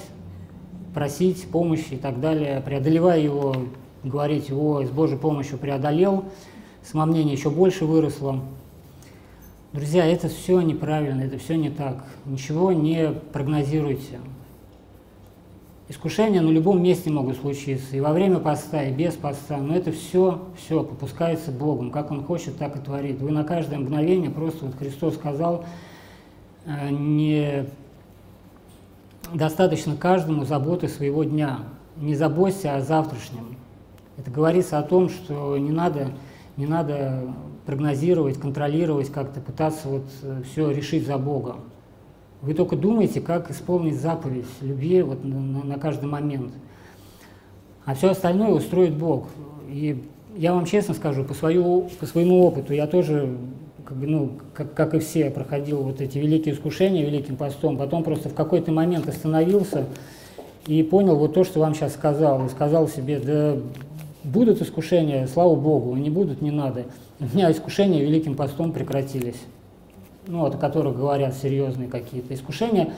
просить 0.94 1.44
помощи 1.48 1.94
и 1.94 1.96
так 1.96 2.20
далее, 2.20 2.62
преодолевая 2.64 3.20
его, 3.20 3.56
говорить, 4.04 4.50
о, 4.50 4.82
с 4.84 4.90
Божьей 4.90 5.18
помощью 5.18 5.58
преодолел, 5.58 6.24
самомнение 6.82 7.34
еще 7.34 7.50
больше 7.50 7.84
выросло. 7.84 8.40
Друзья, 9.72 10.04
это 10.04 10.28
все 10.28 10.60
неправильно, 10.60 11.22
это 11.22 11.38
все 11.38 11.56
не 11.56 11.70
так. 11.70 12.04
Ничего 12.26 12.72
не 12.72 13.12
прогнозируйте. 13.32 14.20
Искушения 15.88 16.40
на 16.40 16.48
любом 16.48 16.82
месте 16.82 17.10
могут 17.10 17.36
случиться, 17.36 17.96
и 17.96 18.00
во 18.00 18.12
время 18.12 18.38
поста, 18.38 18.82
и 18.82 18.92
без 18.92 19.14
поста, 19.14 19.58
но 19.58 19.74
это 19.74 19.92
все, 19.92 20.42
все 20.56 20.82
попускается 20.82 21.50
Богом, 21.50 21.90
как 21.90 22.10
Он 22.10 22.24
хочет, 22.24 22.56
так 22.56 22.76
и 22.76 22.80
творит. 22.80 23.20
Вы 23.20 23.30
на 23.30 23.44
каждое 23.44 23.78
мгновение, 23.78 24.30
просто 24.30 24.66
вот 24.66 24.74
Христос 24.76 25.16
сказал, 25.16 25.64
э, 26.64 26.90
не 26.90 27.66
достаточно 29.34 29.96
каждому 29.96 30.44
заботы 30.44 30.88
своего 30.88 31.24
дня, 31.24 31.60
не 31.96 32.14
заботься 32.14 32.74
о 32.74 32.80
завтрашнем. 32.80 33.56
Это 34.16 34.30
говорится 34.30 34.78
о 34.78 34.82
том, 34.82 35.08
что 35.08 35.56
не 35.56 35.70
надо, 35.70 36.12
не 36.56 36.66
надо 36.66 37.34
прогнозировать, 37.66 38.38
контролировать, 38.38 39.10
как-то 39.10 39.40
пытаться 39.40 39.88
вот 39.88 40.04
э, 40.22 40.42
все 40.50 40.70
решить 40.70 41.06
за 41.06 41.16
Богом. 41.16 41.60
Вы 42.42 42.54
только 42.54 42.76
думаете, 42.76 43.20
как 43.20 43.50
исполнить 43.50 44.00
заповедь 44.00 44.46
любви 44.60 45.02
вот 45.02 45.24
на, 45.24 45.64
на 45.64 45.78
каждый 45.78 46.06
момент. 46.06 46.52
А 47.84 47.94
все 47.94 48.10
остальное 48.10 48.50
устроит 48.50 48.94
Бог. 48.94 49.28
И 49.68 50.04
я 50.36 50.52
вам 50.52 50.66
честно 50.66 50.94
скажу, 50.94 51.24
по, 51.24 51.34
свою, 51.34 51.88
по 52.00 52.06
своему 52.06 52.44
опыту, 52.44 52.72
я 52.72 52.86
тоже, 52.86 53.36
как, 53.84 53.96
бы, 53.96 54.06
ну, 54.06 54.32
как, 54.54 54.74
как 54.74 54.94
и 54.94 54.98
все, 54.98 55.30
проходил 55.30 55.82
вот 55.82 56.00
эти 56.00 56.18
великие 56.18 56.54
искушения 56.54 57.04
великим 57.04 57.36
постом, 57.36 57.76
потом 57.76 58.02
просто 58.02 58.28
в 58.28 58.34
какой-то 58.34 58.72
момент 58.72 59.08
остановился 59.08 59.86
и 60.66 60.82
понял 60.82 61.16
вот 61.16 61.34
то, 61.34 61.44
что 61.44 61.60
вам 61.60 61.74
сейчас 61.74 61.94
сказал, 61.94 62.44
и 62.46 62.48
сказал 62.48 62.88
себе, 62.88 63.18
да 63.18 63.56
будут 64.24 64.62
искушения, 64.62 65.26
слава 65.26 65.54
Богу, 65.54 65.94
не 65.96 66.10
будут, 66.10 66.42
не 66.42 66.50
надо. 66.50 66.86
У 67.20 67.24
меня 67.24 67.50
искушения 67.50 68.02
великим 68.02 68.34
постом 68.34 68.72
прекратились 68.72 69.36
ну, 70.26 70.46
о 70.46 70.50
которых 70.50 70.96
говорят 70.96 71.34
серьезные 71.34 71.88
какие-то 71.88 72.34
искушения, 72.34 72.92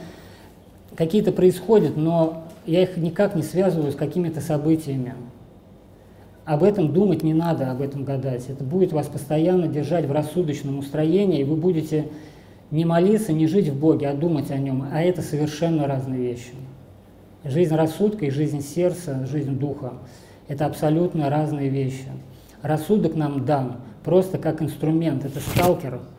какие-то 0.95 1.33
происходят, 1.33 1.97
но 1.97 2.45
я 2.67 2.83
их 2.83 2.97
никак 2.97 3.35
не 3.35 3.43
связываю 3.43 3.93
с 3.93 3.97
какими-то 3.97 4.41
событиями. 4.41 5.15
Об 6.45 6.63
этом 6.63 6.93
думать 6.93 7.23
не 7.23 7.33
надо, 7.33 7.71
об 7.71 7.81
этом 7.81 8.05
гадать. 8.05 8.49
Это 8.49 8.65
будет 8.65 8.93
вас 8.93 9.07
постоянно 9.07 9.67
держать 9.67 10.05
в 10.05 10.13
рассудочном 10.13 10.79
устроении, 10.79 11.41
и 11.41 11.45
вы 11.45 11.57
будете 11.57 12.09
не 12.71 12.85
молиться, 12.85 13.33
не 13.33 13.47
жить 13.47 13.69
в 13.69 13.79
Боге, 13.79 14.09
а 14.09 14.15
думать 14.15 14.51
о 14.51 14.59
Нем. 14.59 14.87
А 14.93 15.01
это 15.01 15.23
совершенно 15.23 15.87
разные 15.87 16.21
вещи. 16.21 16.53
Жизнь 17.45 17.75
рассудка 17.75 18.27
и 18.27 18.31
жизнь 18.31 18.61
сердца, 18.61 19.27
жизнь 19.27 19.59
духа– 19.59 19.95
это 20.49 20.67
абсолютно 20.67 21.31
разные 21.31 21.69
вещи. 21.69 22.09
Рассудок 22.63 23.15
нам 23.15 23.45
дан 23.45 23.77
просто 24.03 24.39
как 24.39 24.63
инструмент, 24.63 25.25
это 25.25 25.41
сталкер– 25.41 26.01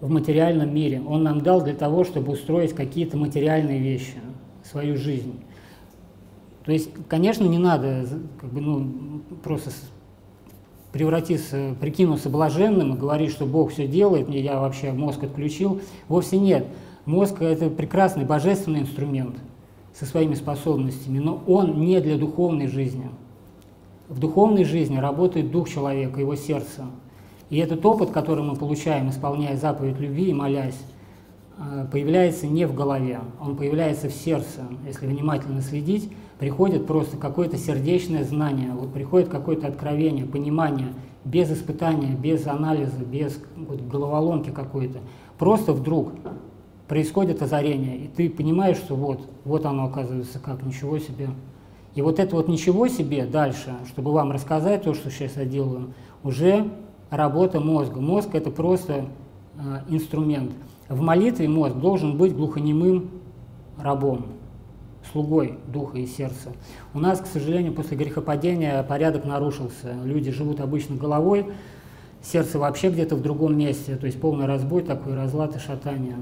в 0.00 0.10
материальном 0.10 0.74
мире. 0.74 1.02
Он 1.06 1.22
нам 1.22 1.40
дал 1.40 1.62
для 1.62 1.74
того, 1.74 2.04
чтобы 2.04 2.32
устроить 2.32 2.74
какие-то 2.74 3.16
материальные 3.16 3.80
вещи, 3.80 4.14
свою 4.62 4.96
жизнь. 4.96 5.40
То 6.64 6.72
есть, 6.72 6.90
конечно, 7.08 7.44
не 7.44 7.58
надо 7.58 8.06
как 8.40 8.52
бы, 8.52 8.60
ну, 8.60 9.20
просто 9.42 9.70
превратиться, 10.92 11.76
прикинуться 11.80 12.28
блаженным 12.28 12.94
и 12.94 12.98
говорить, 12.98 13.30
что 13.30 13.46
Бог 13.46 13.70
все 13.70 13.86
делает, 13.86 14.28
мне 14.28 14.40
я 14.40 14.58
вообще 14.58 14.92
мозг 14.92 15.22
отключил. 15.22 15.80
Вовсе 16.08 16.38
нет. 16.38 16.66
Мозг– 17.04 17.36
это 17.40 17.70
прекрасный 17.70 18.24
божественный 18.24 18.80
инструмент 18.80 19.36
со 19.94 20.06
своими 20.06 20.34
способностями, 20.34 21.20
но 21.20 21.42
он 21.46 21.80
не 21.80 22.00
для 22.00 22.18
духовной 22.18 22.66
жизни. 22.66 23.08
В 24.08 24.18
духовной 24.18 24.64
жизни 24.64 24.98
работает 24.98 25.50
дух 25.50 25.68
человека, 25.68 26.20
его 26.20 26.36
сердце– 26.36 26.86
и 27.48 27.58
этот 27.58 27.84
опыт, 27.86 28.10
который 28.10 28.42
мы 28.42 28.56
получаем, 28.56 29.08
исполняя 29.10 29.56
заповедь 29.56 30.00
любви 30.00 30.30
и 30.30 30.34
молясь, 30.34 30.78
э, 31.58 31.86
появляется 31.90 32.46
не 32.46 32.66
в 32.66 32.74
голове, 32.74 33.20
он 33.40 33.56
появляется 33.56 34.08
в 34.08 34.12
сердце. 34.12 34.66
Если 34.84 35.06
внимательно 35.06 35.60
следить, 35.62 36.10
приходит 36.40 36.86
просто 36.86 37.16
какое-то 37.16 37.56
сердечное 37.56 38.24
знание, 38.24 38.72
вот 38.72 38.92
приходит 38.92 39.28
какое-то 39.28 39.68
откровение, 39.68 40.26
понимание, 40.26 40.88
без 41.24 41.50
испытания, 41.52 42.14
без 42.14 42.46
анализа, 42.48 43.04
без 43.04 43.40
вот, 43.56 43.80
головоломки 43.80 44.50
какой-то. 44.50 44.98
Просто 45.38 45.72
вдруг 45.72 46.12
происходит 46.88 47.42
озарение, 47.42 47.96
и 47.96 48.08
ты 48.08 48.28
понимаешь, 48.28 48.76
что 48.76 48.96
вот, 48.96 49.28
вот 49.44 49.66
оно 49.66 49.84
оказывается 49.84 50.40
как, 50.40 50.64
ничего 50.64 50.98
себе. 50.98 51.28
И 51.96 52.02
вот 52.02 52.20
это 52.20 52.36
вот 52.36 52.46
ничего 52.46 52.88
себе 52.88 53.24
дальше, 53.24 53.74
чтобы 53.88 54.12
вам 54.12 54.30
рассказать 54.30 54.82
то, 54.82 54.92
что 54.92 55.10
сейчас 55.10 55.36
я 55.36 55.46
делаю, 55.46 55.94
уже 56.22 56.68
работа 57.08 57.58
мозга. 57.58 58.00
Мозг– 58.00 58.28
это 58.34 58.50
просто 58.50 59.06
э, 59.58 59.80
инструмент. 59.88 60.52
В 60.90 61.00
молитве 61.00 61.48
мозг 61.48 61.74
должен 61.76 62.18
быть 62.18 62.36
глухонемым 62.36 63.10
рабом, 63.78 64.26
слугой 65.10 65.58
духа 65.68 65.96
и 65.96 66.06
сердца. 66.06 66.52
У 66.92 67.00
нас, 67.00 67.18
к 67.18 67.26
сожалению, 67.26 67.72
после 67.72 67.96
грехопадения 67.96 68.82
порядок 68.82 69.24
нарушился. 69.24 69.96
Люди 70.04 70.30
живут 70.30 70.60
обычно 70.60 70.96
головой, 70.96 71.46
сердце 72.22 72.58
вообще 72.58 72.90
где-то 72.90 73.16
в 73.16 73.22
другом 73.22 73.56
месте, 73.56 73.96
то 73.96 74.04
есть 74.04 74.20
полный 74.20 74.44
разбой 74.44 74.82
такой, 74.82 75.14
разлад 75.14 75.56
и 75.56 75.58
шатание. 75.58 76.16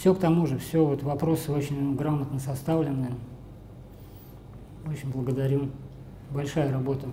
Все 0.00 0.14
к 0.14 0.18
тому 0.18 0.46
же, 0.46 0.56
все 0.56 0.82
вот 0.82 1.02
вопросы 1.02 1.52
очень 1.52 1.94
грамотно 1.94 2.38
составлены. 2.38 3.08
Очень 4.88 5.10
благодарю. 5.10 5.68
Большая 6.30 6.72
работа. 6.72 7.06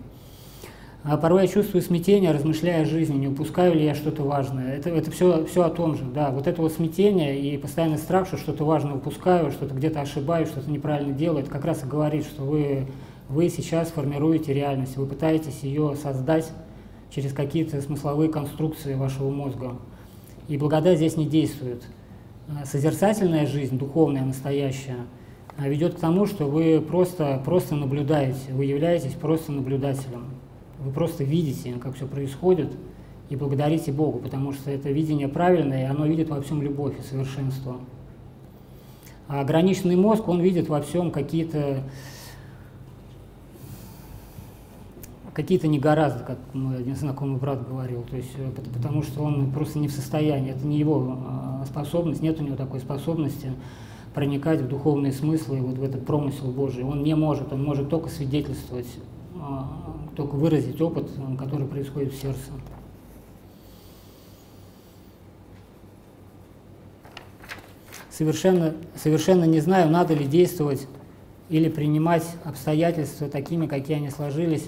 А 1.03 1.17
порой 1.17 1.41
я 1.41 1.47
чувствую 1.49 1.81
смятение, 1.81 2.31
размышляя 2.31 2.83
о 2.83 2.85
жизни, 2.85 3.17
не 3.17 3.27
упускаю 3.27 3.75
ли 3.75 3.83
я 3.83 3.93
что-то 3.93 4.23
важное. 4.23 4.77
Это, 4.77 4.89
это 4.89 5.11
все, 5.11 5.43
все 5.47 5.63
о 5.63 5.69
том 5.69 5.97
же, 5.97 6.05
да. 6.05 6.31
Вот 6.31 6.47
это 6.47 6.61
вот 6.61 6.71
смятение 6.71 7.37
и 7.37 7.57
постоянный 7.57 7.97
страх, 7.97 8.25
что 8.25 8.37
что-то 8.37 8.63
важное 8.63 8.93
упускаю, 8.93 9.51
что-то 9.51 9.75
где-то 9.75 9.99
ошибаюсь, 9.99 10.47
что-то 10.47 10.71
неправильно 10.71 11.11
делаю, 11.11 11.41
это 11.41 11.51
как 11.51 11.65
раз 11.65 11.83
и 11.83 11.87
говорит, 11.87 12.23
что 12.23 12.43
вы, 12.43 12.87
вы 13.27 13.49
сейчас 13.49 13.89
формируете 13.89 14.53
реальность, 14.53 14.95
вы 14.95 15.07
пытаетесь 15.07 15.59
ее 15.61 15.97
создать 16.01 16.49
через 17.09 17.33
какие-то 17.33 17.81
смысловые 17.81 18.29
конструкции 18.29 18.93
вашего 18.93 19.29
мозга. 19.29 19.75
И 20.47 20.57
благодать 20.57 20.99
здесь 20.99 21.17
не 21.17 21.25
действует. 21.25 21.83
А 22.49 22.65
созерцательная 22.65 23.45
жизнь, 23.45 23.77
духовная, 23.77 24.23
настоящая– 24.23 24.97
а 25.57 25.67
ведет 25.67 25.95
к 25.95 25.99
тому, 25.99 26.27
что 26.27 26.45
вы 26.45 26.79
просто, 26.79 27.41
просто 27.43 27.75
наблюдаете, 27.75 28.53
вы 28.53 28.65
являетесь 28.65 29.13
просто 29.13 29.51
наблюдателем. 29.51 30.25
Вы 30.79 30.91
просто 30.91 31.23
видите, 31.23 31.73
как 31.81 31.95
все 31.95 32.05
происходит, 32.05 32.71
и 33.29 33.35
благодарите 33.35 33.91
Богу, 33.91 34.19
потому 34.19 34.53
что 34.53 34.69
это 34.69 34.89
видение 34.89 35.27
правильное, 35.27 35.81
и 35.81 35.89
оно 35.89 36.05
видит 36.05 36.29
во 36.29 36.41
всем 36.41 36.61
любовь 36.61 36.93
и 36.99 37.01
совершенство. 37.01 37.77
А 39.27 39.41
ограниченный 39.41 39.95
мозг, 39.95 40.27
он 40.27 40.41
видит 40.41 40.69
во 40.69 40.79
всем 40.81 41.09
какие-то 41.09 41.83
какие-то 45.37 45.67
не 45.67 45.77
гораздо, 45.77 46.23
как 46.23 46.39
мой 46.53 46.77
один 46.77 46.95
знакомый 46.95 47.37
брат 47.37 47.69
говорил, 47.69 48.01
то 48.09 48.15
есть, 48.15 48.31
э, 48.37 48.49
потому 48.73 49.03
что 49.03 49.21
он 49.21 49.51
просто 49.51 49.77
не 49.77 49.87
в 49.87 49.91
состоянии, 49.91 50.49
это 50.49 50.65
не 50.65 50.79
его 50.79 51.15
э, 51.61 51.65
способность, 51.67 52.23
нет 52.23 52.41
у 52.41 52.43
него 52.43 52.55
такой 52.55 52.79
способности 52.79 53.53
проникать 54.15 54.61
в 54.61 54.67
духовные 54.67 55.13
смыслы, 55.13 55.61
вот 55.61 55.77
в 55.77 55.83
этот 55.83 56.07
промысел 56.07 56.47
Божий. 56.47 56.83
Он 56.83 57.03
не 57.03 57.15
может, 57.15 57.53
он 57.53 57.63
может 57.63 57.87
только 57.87 58.09
свидетельствовать, 58.09 58.87
э, 59.35 59.39
только 60.15 60.33
выразить 60.33 60.81
опыт, 60.81 61.07
который 61.37 61.67
происходит 61.67 62.13
в 62.13 62.19
сердце. 62.19 62.49
Совершенно, 68.09 68.73
совершенно 68.95 69.43
не 69.43 69.59
знаю, 69.59 69.91
надо 69.91 70.15
ли 70.15 70.25
действовать 70.25 70.87
или 71.49 71.69
принимать 71.69 72.25
обстоятельства 72.43 73.29
такими, 73.29 73.67
какие 73.67 73.97
они 73.97 74.09
сложились, 74.09 74.67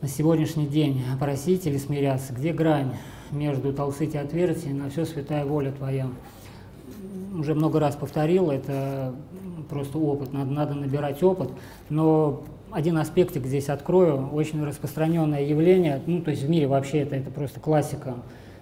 на 0.00 0.08
сегодняшний 0.08 0.66
день, 0.66 1.02
просить 1.18 1.66
или 1.66 1.76
смиряться. 1.76 2.32
Где 2.32 2.52
грань 2.52 2.94
между 3.30 3.72
толсыть 3.72 4.14
и 4.14 4.18
отвертие 4.18 4.72
на 4.72 4.90
все 4.90 5.04
святая 5.04 5.44
воля 5.44 5.72
Твоя? 5.72 6.08
Уже 7.36 7.54
много 7.54 7.80
раз 7.80 7.96
повторил, 7.96 8.50
это 8.50 9.14
просто 9.68 9.98
опыт, 9.98 10.32
надо, 10.32 10.50
надо 10.50 10.74
набирать 10.74 11.22
опыт, 11.22 11.50
но 11.90 12.44
один 12.70 12.96
аспектик 12.98 13.46
здесь 13.46 13.68
открою, 13.68 14.28
очень 14.32 14.64
распространенное 14.64 15.42
явление, 15.42 16.00
ну 16.06 16.22
то 16.22 16.30
есть 16.30 16.42
в 16.42 16.48
мире 16.48 16.66
вообще 16.66 17.00
это, 17.00 17.16
это 17.16 17.30
просто 17.30 17.60
классика 17.60 18.14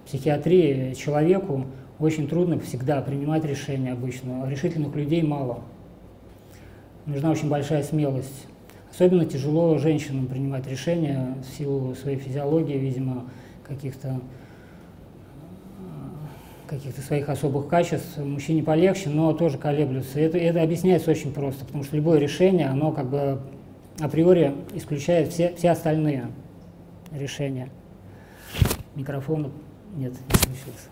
психиатрии, 0.05 0.93
человеку 0.93 1.65
очень 1.99 2.27
трудно 2.27 2.59
всегда 2.59 3.01
принимать 3.01 3.45
решения 3.45 3.93
обычно, 3.93 4.47
решительных 4.49 4.95
людей 4.95 5.21
мало. 5.21 5.61
Нужна 7.05 7.31
очень 7.31 7.49
большая 7.49 7.83
смелость. 7.83 8.46
Особенно 8.91 9.25
тяжело 9.25 9.77
женщинам 9.77 10.27
принимать 10.27 10.67
решения 10.67 11.35
в 11.41 11.57
силу 11.57 11.93
своей 11.95 12.17
физиологии, 12.17 12.77
видимо, 12.77 13.25
каких-то 13.63 14.19
каких-то 16.67 17.01
своих 17.01 17.29
особых 17.29 17.67
качеств. 17.67 18.17
Мужчине 18.17 18.61
полегче, 18.61 19.09
но 19.09 19.33
тоже 19.33 19.57
колеблются. 19.57 20.19
Это, 20.19 20.37
это 20.37 20.61
объясняется 20.61 21.09
очень 21.11 21.33
просто, 21.33 21.65
потому 21.65 21.83
что 21.83 21.95
любое 21.95 22.19
решение, 22.19 22.67
оно 22.67 22.91
как 22.91 23.07
бы 23.07 23.39
априори 23.99 24.53
исключает 24.73 25.29
все, 25.29 25.55
все 25.55 25.71
остальные 25.71 26.27
решения. 27.11 27.69
Микрофон 28.95 29.51
нет, 29.95 30.11
не 30.11 30.35
включился. 30.35 30.89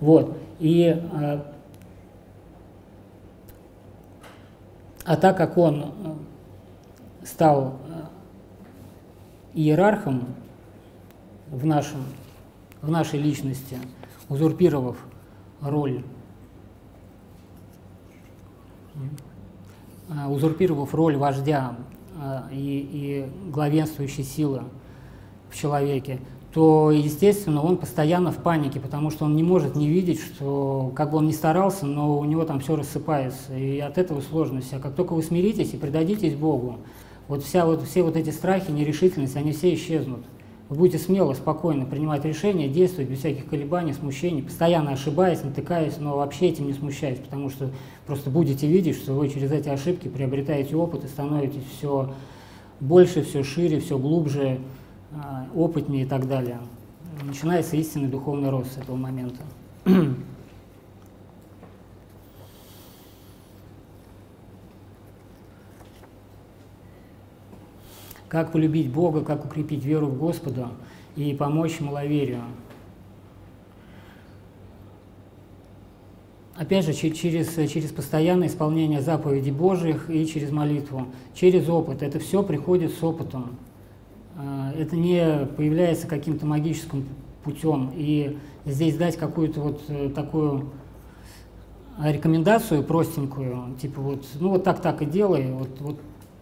Вот. 0.00 0.36
И, 0.58 0.96
а, 1.12 1.52
а 5.04 5.16
так 5.16 5.36
как 5.36 5.56
он 5.58 5.82
э, 5.82 6.12
стал 7.30 7.76
э, 7.88 8.02
иерархом 9.54 10.24
в, 11.50 11.64
нашем, 11.64 12.04
в 12.82 12.90
нашей 12.90 13.20
личности, 13.20 13.78
узурпировав 14.28 14.96
роль 15.60 16.02
Э, 20.10 20.26
узурпировав 20.28 20.94
роль 20.94 21.16
вождя 21.16 21.76
э, 22.20 22.40
и, 22.52 22.88
и 22.92 23.50
главенствующей 23.50 24.24
силы 24.24 24.62
в 25.50 25.56
человеке, 25.56 26.18
то, 26.52 26.90
естественно, 26.90 27.62
он 27.62 27.76
постоянно 27.76 28.32
в 28.32 28.38
панике, 28.38 28.80
потому 28.80 29.10
что 29.10 29.26
он 29.26 29.36
не 29.36 29.44
может 29.44 29.76
не 29.76 29.88
видеть, 29.88 30.20
что 30.20 30.92
как 30.96 31.12
бы 31.12 31.18
он 31.18 31.28
ни 31.28 31.32
старался, 31.32 31.86
но 31.86 32.18
у 32.18 32.24
него 32.24 32.44
там 32.44 32.58
все 32.58 32.74
рассыпается, 32.74 33.56
и 33.56 33.78
от 33.78 33.98
этого 33.98 34.20
сложность. 34.20 34.72
А 34.72 34.80
как 34.80 34.96
только 34.96 35.12
вы 35.12 35.22
смиритесь 35.22 35.74
и 35.74 35.76
предадитесь 35.76 36.34
Богу, 36.34 36.78
вот, 37.30 37.44
вся, 37.44 37.64
вот 37.64 37.80
все 37.84 38.02
вот 38.02 38.16
эти 38.16 38.30
страхи, 38.30 38.72
нерешительность, 38.72 39.36
они 39.36 39.52
все 39.52 39.72
исчезнут. 39.72 40.24
Вы 40.68 40.76
будете 40.76 40.98
смело, 40.98 41.32
спокойно 41.34 41.86
принимать 41.86 42.24
решения, 42.24 42.68
действовать 42.68 43.08
без 43.08 43.20
всяких 43.20 43.46
колебаний, 43.46 43.92
смущений, 43.92 44.42
постоянно 44.42 44.90
ошибаясь, 44.90 45.44
натыкаясь, 45.44 45.98
но 46.00 46.16
вообще 46.16 46.48
этим 46.48 46.66
не 46.66 46.72
смущаясь, 46.72 47.20
потому 47.20 47.48
что 47.48 47.70
просто 48.04 48.30
будете 48.30 48.66
видеть, 48.66 48.96
что 48.96 49.14
вы 49.14 49.28
через 49.28 49.52
эти 49.52 49.68
ошибки 49.68 50.08
приобретаете 50.08 50.74
опыт 50.74 51.04
и 51.04 51.06
становитесь 51.06 51.62
все 51.76 52.12
больше, 52.80 53.22
все 53.22 53.44
шире, 53.44 53.78
все 53.78 53.96
глубже, 53.96 54.58
а, 55.12 55.46
опытнее 55.54 56.02
и 56.02 56.06
так 56.06 56.26
далее. 56.26 56.58
Начинается 57.22 57.76
истинный 57.76 58.08
духовный 58.08 58.50
рост 58.50 58.74
с 58.74 58.78
этого 58.78 58.96
момента. 58.96 59.40
как 68.30 68.52
полюбить 68.52 68.90
Бога, 68.90 69.22
как 69.22 69.44
укрепить 69.44 69.84
веру 69.84 70.06
в 70.06 70.16
Господа 70.16 70.68
и 71.16 71.34
помочь 71.34 71.80
маловерию. 71.80 72.42
Опять 76.54 76.86
же, 76.86 76.92
через, 76.92 77.54
через 77.70 77.90
постоянное 77.90 78.46
исполнение 78.46 79.00
заповедей 79.00 79.50
Божьих 79.50 80.08
и 80.08 80.26
через 80.26 80.52
молитву, 80.52 81.06
через 81.34 81.68
опыт. 81.68 82.02
Это 82.02 82.20
все 82.20 82.42
приходит 82.42 82.92
с 82.92 83.02
опытом. 83.02 83.56
А, 84.36 84.72
это 84.78 84.94
не 84.94 85.46
появляется 85.56 86.06
каким-то 86.06 86.46
магическим 86.46 87.06
путем. 87.42 87.90
И 87.94 88.38
здесь 88.64 88.96
дать 88.96 89.16
какую-то 89.16 89.60
вот 89.60 89.82
э, 89.88 90.10
такую 90.14 90.70
рекомендацию 91.98 92.84
простенькую, 92.84 93.74
типа 93.80 94.00
вот, 94.00 94.24
ну 94.38 94.50
вот 94.50 94.64
так 94.64 94.80
так 94.80 95.02
и 95.02 95.06
делай, 95.06 95.50
вот, 95.50 95.80
вот 95.80 96.00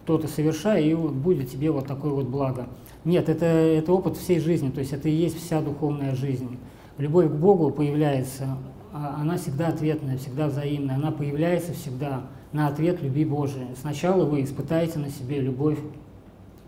что-то 0.09 0.27
совершай, 0.27 0.85
и 0.85 0.95
будет 0.95 1.51
тебе 1.51 1.69
вот 1.69 1.85
такое 1.85 2.11
вот 2.11 2.25
благо. 2.25 2.67
Нет, 3.05 3.29
это, 3.29 3.45
это 3.45 3.93
опыт 3.93 4.17
всей 4.17 4.39
жизни, 4.39 4.71
то 4.71 4.79
есть 4.79 4.91
это 4.91 5.07
и 5.07 5.11
есть 5.11 5.37
вся 5.37 5.61
духовная 5.61 6.15
жизнь. 6.15 6.57
Любовь 6.97 7.27
к 7.27 7.35
Богу 7.35 7.69
появляется, 7.69 8.57
а 8.91 9.19
она 9.21 9.37
всегда 9.37 9.67
ответная, 9.67 10.17
всегда 10.17 10.47
взаимная, 10.47 10.95
она 10.95 11.11
появляется 11.11 11.73
всегда 11.73 12.23
на 12.53 12.67
ответ 12.67 13.03
любви 13.03 13.23
Божией. 13.23 13.67
Сначала 13.79 14.25
вы 14.25 14.41
испытаете 14.41 14.97
на 14.97 15.11
себе 15.11 15.41
любовь 15.41 15.77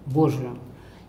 Божию, 0.05 0.59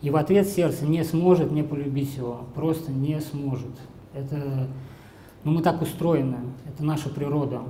и 0.01 0.09
в 0.09 0.17
ответ 0.17 0.49
сердце 0.49 0.87
не 0.87 1.05
сможет 1.05 1.53
не 1.53 1.63
полюбить 1.63 2.17
его, 2.17 2.47
просто 2.55 2.93
не 2.93 3.21
сможет. 3.21 3.79
Это, 4.15 4.69
ну 5.45 5.53
мы 5.53 5.61
так 5.61 5.83
устроены, 5.83 6.39
это 6.67 6.83
наша 6.83 7.11
природа. 7.11 7.61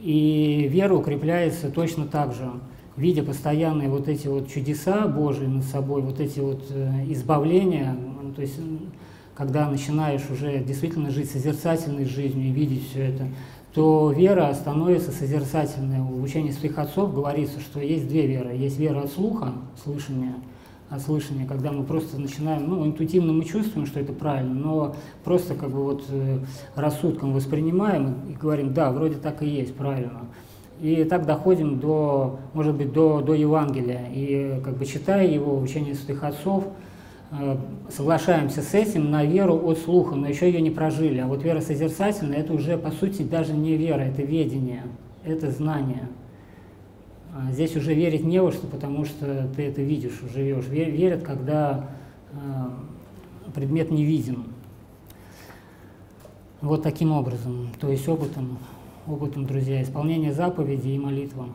И 0.00 0.66
вера 0.68 0.94
укрепляется 0.94 1.70
точно 1.70 2.06
так 2.06 2.34
же 2.34 2.50
видя 2.96 3.22
постоянные 3.22 3.88
вот 3.88 4.08
эти 4.08 4.26
вот 4.28 4.48
чудеса 4.48 5.06
Божии 5.06 5.46
над 5.46 5.64
собой, 5.64 6.02
вот 6.02 6.20
эти 6.20 6.40
вот 6.40 6.64
э, 6.70 7.04
избавления, 7.08 7.96
ну, 8.22 8.32
то 8.32 8.42
есть 8.42 8.58
когда 9.36 9.68
начинаешь 9.68 10.22
уже 10.30 10.60
действительно 10.60 11.10
жить 11.10 11.30
созерцательной 11.30 12.06
жизнью 12.06 12.48
и 12.48 12.52
видеть 12.52 12.88
все 12.88 13.02
это, 13.02 13.28
то 13.74 14.10
вера 14.10 14.50
становится 14.54 15.12
созерцательной. 15.12 16.00
В 16.00 16.22
учении 16.22 16.50
своих 16.50 16.78
отцов 16.78 17.14
говорится, 17.14 17.60
что 17.60 17.78
есть 17.78 18.08
две 18.08 18.26
веры. 18.26 18.56
Есть 18.56 18.78
вера 18.78 19.00
от 19.00 19.12
слуха, 19.12 19.52
слышания, 19.84 20.36
от 20.88 21.02
слышания, 21.02 21.46
когда 21.46 21.72
мы 21.72 21.84
просто 21.84 22.18
начинаем, 22.18 22.66
ну, 22.66 22.86
интуитивно 22.86 23.34
мы 23.34 23.44
чувствуем, 23.44 23.86
что 23.86 24.00
это 24.00 24.14
правильно, 24.14 24.54
но 24.54 24.96
просто 25.22 25.54
как 25.54 25.70
бы 25.70 25.84
вот 25.84 26.04
э, 26.08 26.38
рассудком 26.74 27.34
воспринимаем 27.34 28.14
и 28.30 28.32
говорим, 28.32 28.72
да, 28.72 28.90
вроде 28.90 29.16
так 29.16 29.42
и 29.42 29.46
есть, 29.46 29.74
правильно. 29.74 30.22
И 30.80 31.04
так 31.04 31.24
доходим 31.24 31.78
до, 31.78 32.38
может 32.52 32.74
быть, 32.74 32.92
до, 32.92 33.22
до 33.22 33.34
Евангелия. 33.34 34.10
И 34.12 34.60
как 34.62 34.76
бы 34.76 34.84
читая 34.84 35.26
его, 35.26 35.58
учение 35.58 35.94
святых 35.94 36.22
отцов, 36.22 36.64
э, 37.30 37.56
соглашаемся 37.88 38.60
с 38.60 38.74
этим 38.74 39.10
на 39.10 39.24
веру 39.24 39.58
от 39.66 39.78
слуха, 39.78 40.16
но 40.16 40.28
еще 40.28 40.46
ее 40.46 40.60
не 40.60 40.70
прожили. 40.70 41.18
А 41.18 41.26
вот 41.26 41.42
вера 41.42 41.60
созерцательная– 41.60 42.38
это 42.40 42.52
уже, 42.52 42.76
по 42.76 42.90
сути, 42.90 43.22
даже 43.22 43.54
не 43.54 43.76
вера, 43.76 44.02
это 44.02 44.22
ведение, 44.22 44.82
это 45.24 45.50
знание. 45.50 46.08
А 47.34 47.50
здесь 47.52 47.74
уже 47.76 47.94
верить 47.94 48.24
не 48.24 48.40
во 48.40 48.52
что, 48.52 48.66
потому 48.66 49.04
что 49.04 49.48
ты 49.56 49.62
это 49.62 49.80
видишь, 49.80 50.20
живешь. 50.34 50.66
Верят, 50.68 51.22
когда 51.22 51.88
э, 52.32 52.36
предмет 53.54 53.90
не 53.90 54.04
виден. 54.04 54.44
Вот 56.60 56.82
таким 56.82 57.12
образом, 57.12 57.68
то 57.78 57.90
есть 57.90 58.08
опытом 58.08 58.58
опытом, 59.08 59.46
друзья, 59.46 59.82
исполнение 59.82 60.32
заповедей 60.32 60.96
и 60.96 60.98
молитва. 60.98 61.48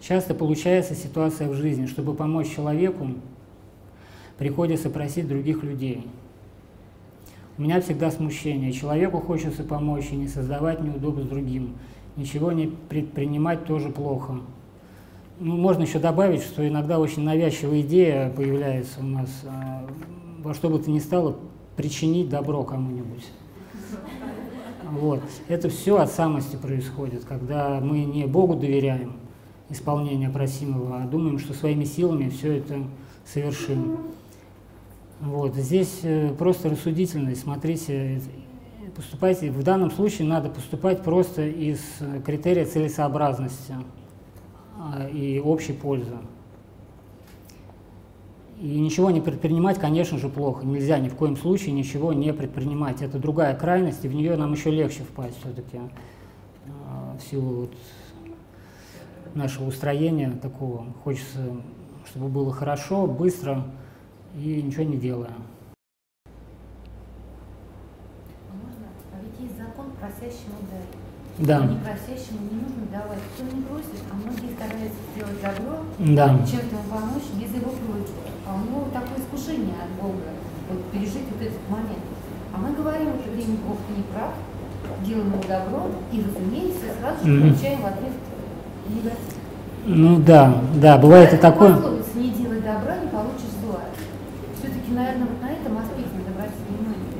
Часто 0.00 0.34
получается 0.34 0.94
ситуация 0.94 1.48
в 1.48 1.54
жизни, 1.54 1.86
чтобы 1.86 2.14
помочь 2.14 2.52
человеку, 2.54 3.08
приходится 4.36 4.90
просить 4.90 5.28
других 5.28 5.62
людей. 5.62 6.06
У 7.56 7.62
меня 7.62 7.80
всегда 7.80 8.10
смущение. 8.10 8.72
Человеку 8.72 9.20
хочется 9.20 9.62
помочь 9.62 10.08
и 10.10 10.16
не 10.16 10.26
создавать 10.26 10.80
неудобств 10.80 11.28
другим. 11.28 11.74
Ничего 12.16 12.50
не 12.50 12.66
предпринимать 12.66 13.64
тоже 13.66 13.90
плохо. 13.90 14.40
Ну, 15.38 15.56
можно 15.56 15.82
еще 15.82 15.98
добавить, 15.98 16.42
что 16.42 16.66
иногда 16.66 16.98
очень 16.98 17.22
навязчивая 17.22 17.82
идея 17.82 18.30
появляется 18.30 19.00
у 19.00 19.04
нас. 19.04 19.28
А, 19.44 19.86
во 20.42 20.54
что 20.54 20.68
бы 20.68 20.78
то 20.78 20.90
ни 20.90 20.98
стало, 20.98 21.36
причинить 21.76 22.28
добро 22.28 22.64
кому-нибудь. 22.64 23.26
Вот. 24.90 25.22
Это 25.48 25.68
все 25.70 25.98
от 25.98 26.10
самости 26.10 26.56
происходит, 26.56 27.24
когда 27.24 27.80
мы 27.80 28.04
не 28.04 28.26
Богу 28.26 28.56
доверяем 28.56 29.14
исполнение 29.70 30.28
просимого, 30.28 31.02
а 31.02 31.06
думаем, 31.06 31.38
что 31.38 31.54
своими 31.54 31.84
силами 31.84 32.28
все 32.28 32.58
это 32.58 32.84
совершим. 33.24 33.98
Вот. 35.20 35.54
Здесь 35.54 36.00
э, 36.02 36.34
просто 36.36 36.68
рассудительность. 36.68 37.42
Смотрите, 37.42 38.20
поступайте. 38.94 39.50
В 39.50 39.62
данном 39.62 39.90
случае 39.90 40.28
надо 40.28 40.50
поступать 40.50 41.02
просто 41.02 41.46
из 41.46 41.80
критерия 42.26 42.66
целесообразности 42.66 43.74
а, 44.78 45.08
и 45.08 45.38
общей 45.38 45.72
пользы. 45.72 46.18
И 48.60 48.78
ничего 48.78 49.10
не 49.10 49.20
предпринимать, 49.20 49.78
конечно 49.78 50.18
же, 50.18 50.28
плохо. 50.28 50.64
Нельзя 50.64 50.98
ни 50.98 51.08
в 51.08 51.16
коем 51.16 51.36
случае 51.36 51.72
ничего 51.72 52.12
не 52.12 52.32
предпринимать. 52.32 53.02
Это 53.02 53.18
другая 53.18 53.56
крайность, 53.56 54.04
и 54.04 54.08
в 54.08 54.14
нее 54.14 54.36
нам 54.36 54.52
еще 54.52 54.70
легче 54.70 55.02
впасть 55.02 55.38
все-таки 55.40 55.80
а, 56.88 57.16
в 57.16 57.22
силу 57.28 57.62
вот 57.62 57.74
нашего 59.34 59.66
устроения 59.66 60.30
такого. 60.40 60.84
Хочется, 61.02 61.56
чтобы 62.06 62.28
было 62.28 62.52
хорошо, 62.52 63.06
быстро 63.06 63.64
и 64.36 64.62
ничего 64.62 64.84
не 64.84 64.96
делая. 64.96 65.32
А 68.48 68.52
можно? 68.54 68.86
А 69.12 69.16
ведь 69.24 69.40
есть 69.40 69.58
закон 69.58 69.86
просящему 69.98 70.56
дать. 70.70 71.46
Да. 71.46 71.66
Не 71.66 71.78
просящему 71.80 72.38
не 72.50 72.60
нужно 72.60 72.86
давать. 72.92 73.18
Кто 73.34 73.44
не 73.56 73.62
просит, 73.62 74.04
а 74.10 74.14
многие 74.14 74.54
стараются 74.54 74.98
сделать 75.14 75.40
добро, 75.42 75.78
Да. 75.98 76.46
чем-то 76.46 76.76
ему 76.76 76.84
помочь 76.90 77.24
без 77.40 77.54
его 77.54 77.70
просьбы. 77.70 78.31
У 78.52 78.58
него 78.68 78.84
такое 78.92 79.16
искушение 79.16 79.72
от 79.80 79.90
Бога, 79.96 80.28
вот, 80.68 80.84
пережить 80.92 81.24
вот 81.32 81.40
этот 81.40 81.64
момент. 81.70 82.04
А 82.52 82.58
мы 82.58 82.76
говорим 82.76 83.12
в 83.12 83.20
это 83.20 83.30
время, 83.30 83.56
Бог, 83.66 83.78
ты 83.88 83.96
не 83.96 84.04
прав, 84.12 84.36
делаем 85.06 85.32
ему 85.32 85.40
добро, 85.40 85.88
и, 86.12 86.20
разумеется, 86.20 86.92
сразу 87.00 87.24
же 87.24 87.40
получаем 87.40 87.80
в 87.80 87.86
ответ 87.86 88.12
негатив. 88.88 89.40
Ну 89.86 90.20
да, 90.20 90.60
да, 90.76 90.98
бывает 90.98 91.32
и 91.32 91.36
Поэтому 91.36 91.52
такое. 91.52 91.74
пословица 91.74 92.18
«не 92.18 92.30
делай 92.30 92.60
добра, 92.60 92.92
не 93.00 93.08
получишь 93.08 93.56
зла». 93.64 93.80
Все-таки, 94.60 94.92
наверное, 94.92 95.26
вот 95.32 95.40
на 95.40 95.50
этом 95.50 95.78
аспекте 95.78 96.12
надо 96.12 96.30
обратить 96.36 96.62
внимание 96.68 97.18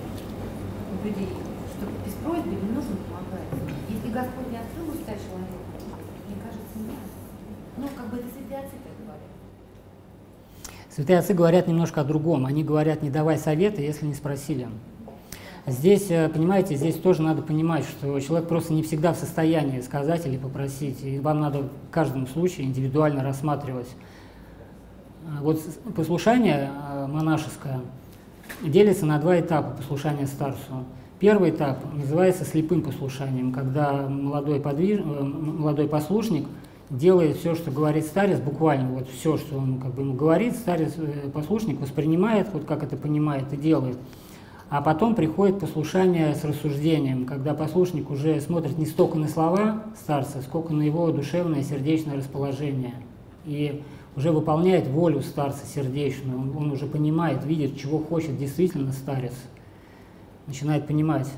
у 0.93 1.07
людей, 1.07 1.33
что 1.73 1.89
без 2.05 2.15
просьбы 2.21 2.55
не 2.55 2.71
нужно 2.77 2.95
помогать. 3.09 3.49
Если 3.89 4.13
Господь 4.13 4.53
не 4.53 4.61
открыл 4.61 4.95
уста 4.95 5.17
человеку, 5.17 5.65
мне 6.29 6.37
кажется, 6.45 6.77
нет. 6.77 7.09
Ну, 7.81 7.89
как 7.97 8.07
бы 8.13 8.21
это 8.21 8.29
говорят. 8.53 8.92
Святые 10.95 11.21
отцы 11.21 11.33
говорят 11.33 11.69
немножко 11.69 12.03
о 12.03 12.05
другом. 12.05 12.45
Они 12.45 12.63
говорят, 12.63 13.03
не 13.03 13.09
давай 13.09 13.39
советы, 13.39 13.81
если 13.81 14.05
не 14.05 14.13
спросили. 14.13 14.69
Здесь, 15.67 16.11
э, 16.11 16.29
понимаете, 16.29 16.75
здесь 16.75 16.97
тоже 16.97 17.23
надо 17.23 17.41
понимать, 17.41 17.85
что 17.85 18.21
человек 18.21 18.47
просто 18.47 18.75
не 18.75 18.83
всегда 18.83 19.15
в 19.15 19.17
состоянии 19.17 19.81
сказать 19.81 20.27
или 20.27 20.37
попросить, 20.37 21.03
и 21.03 21.19
вам 21.19 21.41
надо 21.41 21.61
в 21.61 21.71
каждом 21.91 22.27
случае 22.27 22.67
индивидуально 22.67 23.23
рассматривать. 23.23 23.89
А 25.27 25.43
Вот 25.43 25.63
послушание 25.97 26.69
э, 26.71 27.07
монашеское 27.07 27.81
делится 28.61 29.07
на 29.07 29.19
два 29.19 29.41
этапа 29.41 29.71
послушания 29.77 30.27
старцу. 30.27 30.85
Первый 31.21 31.51
этап 31.51 31.79
называется 31.95 32.45
слепым 32.45 32.83
послушанием, 32.83 33.53
когда 33.53 34.09
молодой, 34.09 34.61
подвиж... 34.61 34.99
э, 34.99 35.03
молодой 35.03 35.89
послушник 35.89 36.47
делает 36.93 37.39
все, 37.39 37.55
что 37.55 37.71
говорит 37.71 38.05
старец, 38.05 38.39
буквально 38.39 38.91
вот 38.91 39.09
все, 39.09 39.39
что 39.39 39.57
он 39.57 39.81
как 39.81 39.95
бы 39.95 40.03
ему 40.03 40.15
говорит, 40.15 40.55
старец, 40.55 40.93
э, 40.99 41.31
послушник 41.33 41.81
воспринимает, 41.81 42.49
вот 42.53 42.65
как 42.65 42.85
это 42.85 42.97
понимает 42.97 43.53
и 43.53 43.57
делает. 43.57 43.97
А 44.69 44.81
потом 44.81 45.15
приходит 45.15 45.59
послушание 45.59 46.35
с 46.35 46.45
рассуждением, 46.45 47.27
когда 47.27 47.55
послушник 47.55 48.11
уже 48.11 48.41
смотрит 48.41 48.79
не 48.79 48.87
столько 48.87 49.19
на 49.19 49.29
слова 49.29 49.85
старца, 50.01 50.41
сколько 50.43 50.73
на 50.73 50.83
его 50.83 51.11
душевное 51.11 51.63
сердечное 51.63 52.17
расположение. 52.17 52.95
И 53.45 53.83
уже 54.17 54.31
выполняет 54.31 54.87
волю 54.87 55.21
старца 55.21 55.67
сердечную. 55.67 56.39
Он, 56.57 56.71
уже 56.71 56.87
понимает, 56.87 57.45
видит, 57.45 57.79
чего 57.79 57.99
хочет 57.99 58.39
действительно 58.39 58.93
старец. 58.93 59.35
Начинает 60.47 60.87
понимать. 60.87 61.31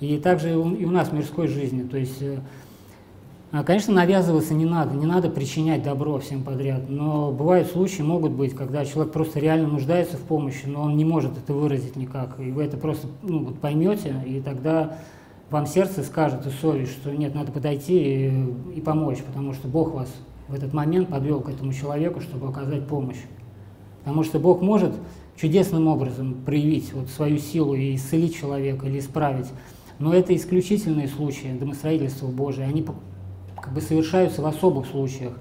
И 0.00 0.18
также 0.18 0.52
и 0.52 0.54
у, 0.54 0.90
нас 0.90 1.08
в 1.08 1.12
мирской 1.14 1.48
жизни. 1.48 1.82
То 1.82 1.96
есть, 1.96 2.20
э, 2.20 2.40
конечно, 3.64 3.94
навязываться 3.94 4.52
не 4.52 4.66
надо, 4.66 4.94
не 4.94 5.06
надо 5.06 5.30
причинять 5.30 5.82
добро 5.82 6.18
всем 6.18 6.42
подряд. 6.42 6.88
Но 6.88 7.32
бывают 7.32 7.68
случаи, 7.68 8.02
могут 8.02 8.32
быть, 8.32 8.54
когда 8.54 8.84
человек 8.84 9.12
просто 9.12 9.40
реально 9.40 9.68
нуждается 9.68 10.16
в 10.18 10.20
помощи, 10.20 10.66
но 10.66 10.82
он 10.82 10.96
не 10.96 11.04
может 11.04 11.36
это 11.38 11.54
выразить 11.54 11.96
никак. 11.96 12.38
И 12.40 12.50
вы 12.50 12.64
это 12.64 12.76
просто 12.76 13.06
ну, 13.22 13.44
вот 13.44 13.58
поймете, 13.58 14.14
и 14.26 14.40
тогда 14.40 14.98
вам 15.50 15.66
сердце 15.66 16.02
скажет 16.02 16.46
и 16.46 16.50
совесть, 16.50 16.92
что 16.92 17.10
нет, 17.10 17.34
надо 17.34 17.50
подойти 17.50 18.28
и, 18.28 18.76
и 18.76 18.80
помочь, 18.82 19.22
потому 19.22 19.54
что 19.54 19.66
Бог 19.66 19.94
вас 19.94 20.08
в 20.46 20.54
этот 20.54 20.74
момент 20.74 21.08
подвел 21.08 21.40
к 21.40 21.48
этому 21.48 21.72
человеку, 21.72 22.20
чтобы 22.20 22.48
оказать 22.48 22.86
помощь. 22.86 23.22
Потому 24.00 24.24
что 24.24 24.38
Бог 24.38 24.60
может 24.60 24.92
чудесным 25.40 25.86
образом 25.86 26.34
проявить 26.44 26.92
вот 26.92 27.08
свою 27.08 27.38
силу 27.38 27.74
и 27.74 27.94
исцелить 27.94 28.36
человека 28.36 28.86
или 28.86 28.98
исправить. 28.98 29.46
Но 29.98 30.12
это 30.12 30.34
исключительные 30.36 31.08
случаи 31.08 31.56
домостроительства 31.58 32.26
Божия. 32.26 32.66
Они 32.66 32.84
как 33.68 33.74
бы 33.74 33.82
совершаются 33.82 34.40
в 34.40 34.46
особых 34.46 34.86
случаях. 34.86 35.34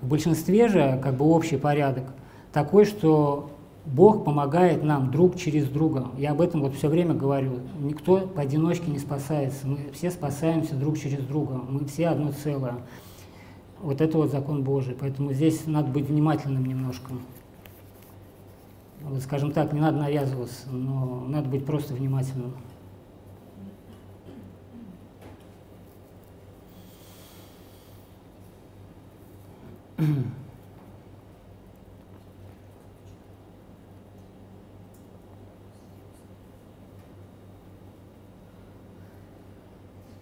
В 0.00 0.06
большинстве 0.06 0.68
же 0.68 1.00
как 1.02 1.16
бы 1.16 1.24
общий 1.24 1.56
порядок 1.56 2.04
такой, 2.52 2.84
что 2.84 3.50
Бог 3.84 4.24
помогает 4.24 4.84
нам 4.84 5.10
друг 5.10 5.36
через 5.36 5.68
друга. 5.68 6.06
Я 6.16 6.30
об 6.30 6.40
этом 6.40 6.62
вот 6.62 6.76
все 6.76 6.88
время 6.88 7.14
говорю. 7.14 7.58
Никто 7.80 8.28
поодиночке 8.28 8.92
не 8.92 9.00
спасается. 9.00 9.66
Мы 9.66 9.78
все 9.92 10.12
спасаемся 10.12 10.76
друг 10.76 11.00
через 11.00 11.24
друга. 11.24 11.60
Мы 11.68 11.84
все 11.86 12.08
одно 12.08 12.30
целое. 12.30 12.76
Вот 13.80 14.00
это 14.00 14.18
вот 14.18 14.30
закон 14.30 14.62
Божий. 14.62 14.96
Поэтому 14.98 15.32
здесь 15.32 15.66
надо 15.66 15.90
быть 15.90 16.08
внимательным 16.08 16.64
немножко. 16.64 17.10
Вот, 19.02 19.20
скажем 19.20 19.50
так, 19.50 19.72
не 19.72 19.80
надо 19.80 19.98
навязываться, 19.98 20.70
но 20.70 21.24
надо 21.26 21.48
быть 21.48 21.66
просто 21.66 21.92
внимательным. 21.92 22.52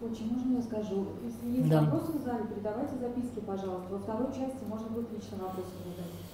Очень, 0.02 0.32
можно 0.32 0.56
я 0.56 0.62
скажу? 0.62 1.06
Если 1.24 1.58
есть 1.58 1.70
Да. 1.70 1.82
вопросы 1.82 2.18
в 2.18 2.22
зале, 2.24 2.44
передавайте 2.44 2.96
записки, 2.98 3.40
пожалуйста. 3.40 3.92
Во 3.92 3.98
второй 3.98 4.26
части 4.26 4.64
можно 4.68 4.88
будет 4.88 5.12
лично 5.12 5.38
вопросы 5.38 5.70
задать. 5.84 6.31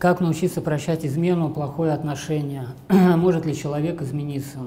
Как 0.00 0.20
научиться 0.20 0.62
прощать 0.62 1.04
измену, 1.04 1.50
плохое 1.50 1.92
отношение? 1.92 2.68
Может 2.88 3.44
ли 3.44 3.54
человек 3.54 4.00
измениться? 4.00 4.60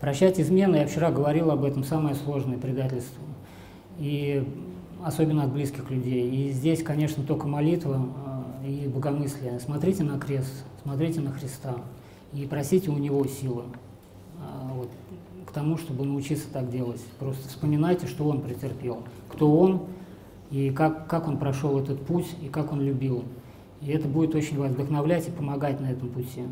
Прощать 0.00 0.40
измену, 0.40 0.74
я 0.74 0.88
вчера 0.88 1.12
говорил 1.12 1.52
об 1.52 1.62
этом, 1.62 1.84
самое 1.84 2.16
сложное 2.16 2.58
предательство. 2.58 3.22
И 4.00 4.44
особенно 5.04 5.44
от 5.44 5.52
близких 5.52 5.88
людей. 5.88 6.28
И 6.28 6.50
здесь, 6.50 6.82
конечно, 6.82 7.22
только 7.22 7.46
молитва 7.46 8.08
э, 8.64 8.68
и 8.68 8.88
богомыслие. 8.88 9.60
Смотрите 9.60 10.02
на 10.02 10.18
крест, 10.18 10.64
смотрите 10.82 11.20
на 11.20 11.30
Христа 11.30 11.76
и 12.32 12.44
просите 12.44 12.90
у 12.90 12.98
Него 12.98 13.24
силы 13.26 13.62
а, 14.40 14.68
вот, 14.74 14.90
к 15.46 15.52
тому, 15.52 15.78
чтобы 15.78 16.04
научиться 16.04 16.48
так 16.52 16.72
делать. 16.72 17.00
Просто 17.20 17.48
вспоминайте, 17.48 18.08
что 18.08 18.24
Он 18.24 18.40
претерпел, 18.40 19.04
кто 19.28 19.56
Он 19.56 19.82
и 20.50 20.70
как, 20.70 21.06
как 21.06 21.28
Он 21.28 21.36
прошел 21.36 21.78
этот 21.78 22.04
путь 22.04 22.26
и 22.42 22.48
как 22.48 22.72
Он 22.72 22.80
любил. 22.80 23.22
И 23.80 23.90
это 23.90 24.08
будет 24.08 24.34
очень 24.34 24.58
вас 24.58 24.72
вдохновлять 24.72 25.28
и 25.28 25.30
помогать 25.30 25.80
на 25.80 25.90
этом 25.90 26.08
пути. 26.08 26.42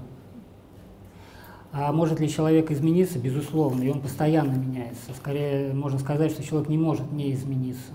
А 1.72 1.92
может 1.92 2.18
ли 2.20 2.28
человек 2.28 2.70
измениться? 2.70 3.18
Безусловно, 3.18 3.82
и 3.82 3.90
он 3.90 4.00
постоянно 4.00 4.52
меняется. 4.52 5.12
Скорее, 5.14 5.74
можно 5.74 5.98
сказать, 5.98 6.32
что 6.32 6.42
человек 6.42 6.68
не 6.68 6.78
может 6.78 7.12
не 7.12 7.32
измениться. 7.34 7.92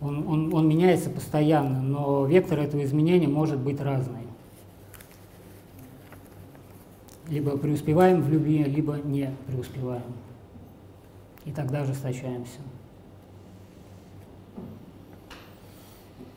Он, 0.00 0.28
он, 0.28 0.54
он 0.54 0.68
меняется 0.68 1.10
постоянно, 1.10 1.80
но 1.82 2.26
вектор 2.26 2.60
этого 2.60 2.84
изменения 2.84 3.26
может 3.26 3.58
быть 3.58 3.80
разный. 3.80 4.20
Либо 7.28 7.56
преуспеваем 7.56 8.22
в 8.22 8.30
любви, 8.30 8.62
либо 8.64 8.98
не 9.02 9.34
преуспеваем. 9.46 10.02
И 11.44 11.50
тогда 11.50 11.80
ожесточаемся. 11.80 12.60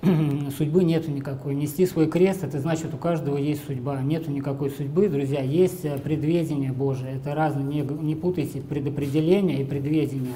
Судьбы 0.58 0.84
нету 0.84 1.12
никакой. 1.12 1.54
Нести 1.54 1.86
свой 1.86 2.08
крест, 2.08 2.43
это 2.43 2.60
значит, 2.60 2.93
у 2.93 2.97
каждого 2.97 3.38
есть 3.38 3.66
судьба. 3.66 4.02
Нету 4.02 4.32
никакой 4.32 4.72
судьбы, 4.72 5.08
друзья. 5.08 5.41
Есть 5.41 5.86
э, 5.86 5.97
предведение 5.99 6.72
Божие. 6.72 7.18
Это 7.18 7.36
разные. 7.36 7.66
Не, 7.66 7.82
не 7.82 8.16
путайте 8.16 8.62
предопределение 8.62 9.62
и 9.62 9.64
предведение. 9.64 10.34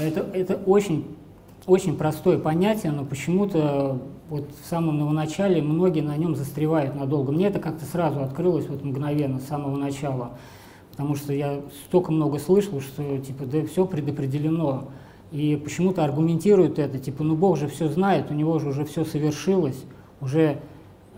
Это, 0.00 0.20
это 0.32 0.56
очень, 0.56 1.14
очень 1.66 1.96
простое 1.96 2.38
понятие, 2.38 2.92
но 2.92 3.04
почему-то 3.04 4.00
вот 4.30 4.48
в 4.62 4.66
самом 4.66 4.98
новоначале 4.98 5.60
многие 5.60 6.00
на 6.00 6.16
нем 6.16 6.34
застревают 6.34 6.94
надолго. 6.94 7.32
Мне 7.32 7.48
это 7.48 7.60
как-то 7.60 7.84
сразу 7.84 8.22
открылось 8.22 8.66
вот 8.66 8.82
мгновенно, 8.82 9.40
с 9.40 9.44
самого 9.44 9.76
начала. 9.76 10.38
Потому 10.90 11.16
что 11.16 11.34
я 11.34 11.60
столько 11.86 12.12
много 12.12 12.38
слышал, 12.38 12.80
что 12.80 13.18
типа, 13.18 13.44
да 13.44 13.66
все 13.66 13.84
предопределено. 13.84 14.88
И 15.34 15.56
почему-то 15.56 16.04
аргументируют 16.04 16.78
это, 16.78 16.96
типа, 17.00 17.24
ну 17.24 17.34
Бог 17.34 17.56
же 17.56 17.66
все 17.66 17.88
знает, 17.88 18.30
у 18.30 18.34
него 18.34 18.56
же 18.60 18.68
уже 18.68 18.84
все 18.84 19.04
совершилось, 19.04 19.82
уже, 20.20 20.60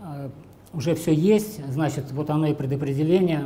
э, 0.01 0.29
уже 0.73 0.95
все 0.95 1.13
есть, 1.13 1.63
значит, 1.71 2.11
вот 2.11 2.31
оно 2.31 2.47
и 2.47 2.55
предопределение. 2.55 3.45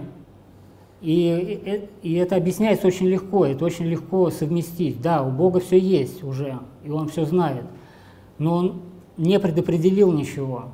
И, 1.01 1.89
и 2.03 2.13
это 2.13 2.38
объясняется 2.38 2.88
очень 2.88 3.07
легко, 3.07 3.45
это 3.45 3.65
очень 3.65 3.84
легко 3.84 4.30
совместить. 4.30 5.01
Да, 5.01 5.24
у 5.24 5.30
Бога 5.30 5.59
все 5.59 5.78
есть 5.78 6.24
уже, 6.24 6.59
и 6.86 6.89
Он 6.89 7.09
все 7.09 7.26
знает, 7.26 7.65
но 8.38 8.55
Он 8.55 8.82
не 9.17 9.41
предопределил 9.41 10.13
ничего. 10.13 10.69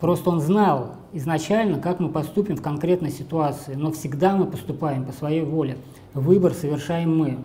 Просто 0.00 0.28
Он 0.28 0.40
знал 0.40 0.96
изначально, 1.12 1.78
как 1.78 2.00
мы 2.00 2.08
поступим 2.08 2.56
в 2.56 2.62
конкретной 2.62 3.12
ситуации, 3.12 3.74
но 3.76 3.92
всегда 3.92 4.34
мы 4.34 4.44
поступаем 4.44 5.04
по 5.04 5.12
своей 5.12 5.42
воле. 5.42 5.76
Выбор 6.14 6.52
совершаем 6.52 7.16
мы. 7.16 7.38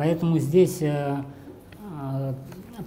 Поэтому 0.00 0.38
здесь 0.38 0.78
э, 0.80 1.22
э, 2.00 2.32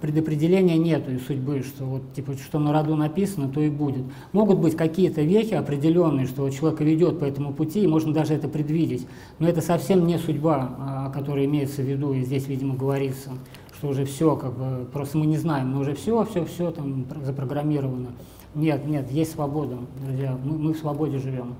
предопределения 0.00 0.76
нету 0.76 1.12
и 1.12 1.18
судьбы, 1.18 1.62
что 1.62 1.84
вот 1.84 2.12
типа 2.12 2.32
что 2.32 2.58
на 2.58 2.72
роду 2.72 2.96
написано, 2.96 3.48
то 3.48 3.60
и 3.60 3.70
будет. 3.70 4.02
Могут 4.32 4.58
быть 4.58 4.74
какие-то 4.74 5.22
вехи 5.22 5.54
определенные, 5.54 6.26
что 6.26 6.50
человека 6.50 6.82
ведет 6.82 7.20
по 7.20 7.24
этому 7.24 7.54
пути, 7.54 7.84
и 7.84 7.86
можно 7.86 8.12
даже 8.12 8.34
это 8.34 8.48
предвидеть. 8.48 9.06
Но 9.38 9.46
это 9.46 9.60
совсем 9.60 10.08
не 10.08 10.18
судьба, 10.18 10.74
а, 10.76 11.10
которая 11.10 11.44
имеется 11.44 11.82
в 11.82 11.84
виду, 11.84 12.14
и 12.14 12.22
здесь, 12.22 12.48
видимо, 12.48 12.74
говорится, 12.74 13.30
что 13.78 13.90
уже 13.90 14.06
все, 14.06 14.34
как 14.34 14.58
бы, 14.58 14.84
просто 14.92 15.16
мы 15.16 15.26
не 15.26 15.36
знаем, 15.36 15.70
но 15.70 15.82
уже 15.82 15.94
все, 15.94 16.24
все, 16.24 16.44
все 16.44 16.72
там 16.72 17.06
запрограммировано. 17.22 18.08
Нет, 18.56 18.88
нет, 18.88 19.08
есть 19.12 19.34
свобода, 19.34 19.76
друзья, 20.04 20.36
мы, 20.44 20.58
мы 20.58 20.72
в 20.74 20.78
свободе 20.78 21.18
живем. 21.18 21.54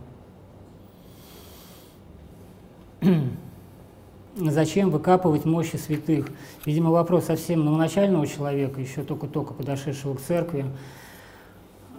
Зачем 4.37 4.91
выкапывать 4.91 5.45
мощи 5.45 5.77
святых? 5.77 6.29
Видимо, 6.65 6.91
вопрос 6.91 7.27
совсем 7.27 7.65
новоначального 7.65 8.27
человека, 8.27 8.81
еще 8.81 9.03
только-только 9.03 9.55
подошедшего 9.55 10.15
к 10.15 10.21
церкви. 10.21 10.67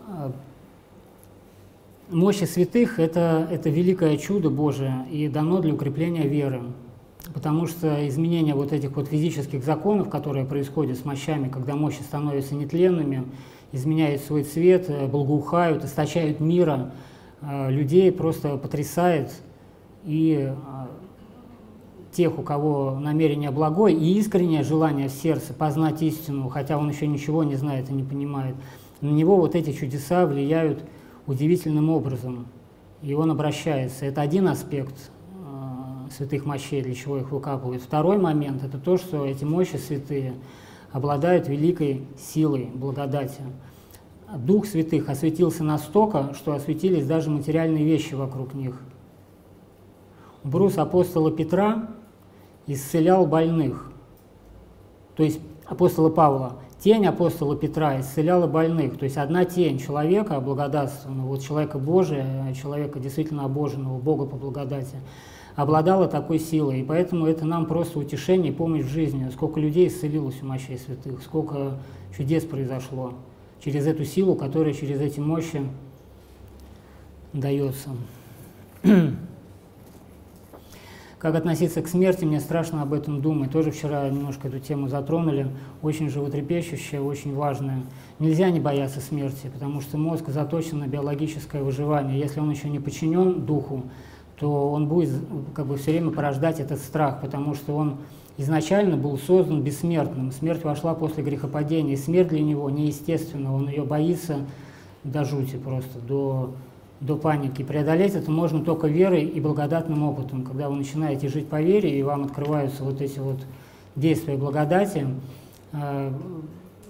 А, 0.07 0.31
мощи 2.09 2.43
святых 2.43 2.99
это,– 2.99 3.47
это 3.51 3.69
великое 3.69 4.17
чудо 4.17 4.49
Божие 4.49 5.05
и 5.11 5.27
дано 5.27 5.59
для 5.59 5.73
укрепления 5.73 6.27
веры. 6.27 6.61
Потому 7.33 7.65
что 7.65 8.07
изменение 8.07 8.53
вот 8.53 8.71
этих 8.71 8.95
вот 8.95 9.07
физических 9.07 9.63
законов, 9.63 10.09
которые 10.09 10.45
происходят 10.45 10.97
с 10.97 11.05
мощами, 11.05 11.49
когда 11.49 11.75
мощи 11.75 12.01
становятся 12.01 12.53
нетленными, 12.53 13.23
изменяют 13.71 14.21
свой 14.21 14.43
цвет, 14.43 14.89
благоухают, 15.09 15.83
источают 15.83 16.39
мира, 16.39 16.91
а, 17.41 17.69
людей 17.69 18.11
просто 18.11 18.57
потрясает 18.57 19.31
и 20.03 20.53
а, 20.67 20.87
тех, 22.15 22.39
у 22.39 22.41
кого 22.41 22.97
намерение 22.99 23.51
благое 23.51 23.95
и 23.95 24.17
искреннее 24.17 24.63
желание 24.63 25.09
в 25.09 25.11
сердце 25.11 25.53
познать 25.53 26.01
истину, 26.01 26.47
хотя 26.49 26.77
он 26.77 26.89
еще 26.89 27.07
ничего 27.07 27.43
не 27.43 27.55
знает 27.55 27.89
и 27.89 27.93
не 27.93 28.03
понимает, 28.03 28.55
на 29.01 29.09
него 29.09 29.35
вот 29.35 29.55
эти 29.55 29.71
чудеса 29.71 30.25
влияют 30.25 30.83
удивительным 31.27 31.89
образом, 31.89 32.47
и 33.01 33.13
он 33.13 33.31
обращается. 33.31 34.05
Это 34.05 34.21
один 34.21 34.47
аспект 34.47 34.95
э, 35.33 36.09
святых 36.15 36.45
мощей, 36.45 36.81
для 36.81 36.95
чего 36.95 37.17
их 37.17 37.31
выкапывают. 37.31 37.83
Второй 37.83 38.17
момент– 38.17 38.63
это 38.65 38.77
то, 38.77 38.97
что 38.97 39.25
эти 39.25 39.43
мощи 39.43 39.75
святые 39.75 40.33
обладают 40.91 41.49
великой 41.49 42.03
силой, 42.17 42.69
благодати. 42.73 43.41
Дух 44.37 44.65
святых 44.65 45.09
осветился 45.09 45.63
настолько, 45.63 46.33
что 46.33 46.53
осветились 46.53 47.05
даже 47.05 47.29
материальные 47.29 47.83
вещи 47.83 48.13
вокруг 48.13 48.53
них. 48.53 48.79
Брус 50.43 50.77
апостола 50.77 51.31
Петра 51.31 51.89
исцелял 52.67 53.25
больных. 53.25 53.91
То 55.15 55.23
есть 55.23 55.39
апостола 55.65 56.09
Павла, 56.09 56.53
тень 56.79 57.05
апостола 57.05 57.55
Петра 57.55 57.99
исцеляла 57.99 58.47
больных. 58.47 58.97
То 58.97 59.05
есть 59.05 59.17
одна 59.17 59.45
тень 59.45 59.79
человека 59.79 60.39
благодатственного, 60.39 61.27
вот 61.27 61.41
человека 61.41 61.79
Божия, 61.79 62.53
человека 62.53 62.99
действительно 62.99 63.45
обоженного, 63.45 63.97
Бога 63.99 64.25
по 64.25 64.35
благодати, 64.35 64.97
обладала 65.55 66.07
такой 66.07 66.39
силой. 66.39 66.81
И 66.81 66.83
поэтому 66.83 67.27
это 67.27 67.45
нам 67.45 67.65
просто 67.65 67.99
утешение 67.99 68.51
и 68.51 68.55
помощь 68.55 68.83
в 68.83 68.89
жизни. 68.89 69.29
Сколько 69.29 69.59
людей 69.59 69.87
исцелилось 69.87 70.41
у 70.41 70.45
мощей 70.45 70.77
святых, 70.77 71.21
сколько 71.21 71.79
чудес 72.15 72.43
произошло 72.43 73.13
через 73.63 73.87
эту 73.87 74.05
силу, 74.05 74.35
которая 74.35 74.73
через 74.73 74.99
эти 74.99 75.19
мощи 75.19 75.61
дается. 77.33 77.89
Как 81.25 81.33
относиться 81.33 81.81
к 81.81 81.87
смерти, 81.87 82.23
мне 82.23 82.39
страшно 82.39 82.83
об 82.83 82.93
этом 82.93 83.19
думать. 83.19 83.49
Тоже 83.49 83.71
вчера 83.71 84.07
немножко 84.07 84.47
эту 84.47 84.59
тему 84.59 84.89
затронули. 84.89 85.47
Очень 85.81 86.07
животрепещущая, 86.07 87.01
очень 87.01 87.33
важная. 87.33 87.81
Нельзя 88.19 88.51
не 88.51 88.59
бояться 88.59 88.99
смерти, 88.99 89.49
потому 89.51 89.81
что 89.81 89.97
мозг 89.97 90.25
заточен 90.27 90.77
на 90.77 90.87
биологическое 90.87 91.63
выживание. 91.63 92.19
Если 92.19 92.39
он 92.39 92.51
еще 92.51 92.69
не 92.69 92.77
подчинен 92.77 93.43
духу, 93.43 93.85
то 94.39 94.69
он 94.69 94.87
будет 94.87 95.13
как 95.55 95.65
бы 95.65 95.77
все 95.77 95.93
время 95.93 96.11
порождать 96.11 96.59
этот 96.59 96.77
страх, 96.77 97.21
потому 97.21 97.55
что 97.55 97.75
он 97.75 97.95
изначально 98.37 98.95
был 98.95 99.17
создан 99.17 99.63
бессмертным. 99.63 100.31
Смерть 100.31 100.63
вошла 100.63 100.93
после 100.93 101.23
грехопадения. 101.23 101.97
Смерть 101.97 102.27
для 102.27 102.41
него 102.41 102.69
неестественна, 102.69 103.51
он 103.51 103.67
ее 103.67 103.81
боится 103.81 104.41
до 105.03 105.25
жути 105.25 105.55
просто, 105.55 105.97
до 106.07 106.53
до 106.99 107.17
паники. 107.17 107.63
Преодолеть 107.63 108.15
это 108.15 108.31
можно 108.31 108.63
только 108.63 108.87
верой 108.87 109.23
и 109.23 109.39
благодатным 109.41 110.03
опытом. 110.03 110.43
Когда 110.43 110.69
вы 110.69 110.75
начинаете 110.75 111.27
жить 111.27 111.47
по 111.47 111.61
вере, 111.61 111.97
и 111.97 112.03
вам 112.03 112.23
открываются 112.23 112.83
вот 112.83 113.01
эти 113.01 113.19
вот 113.19 113.39
действия 113.95 114.35
благодати, 114.35 115.07
э, 115.73 116.11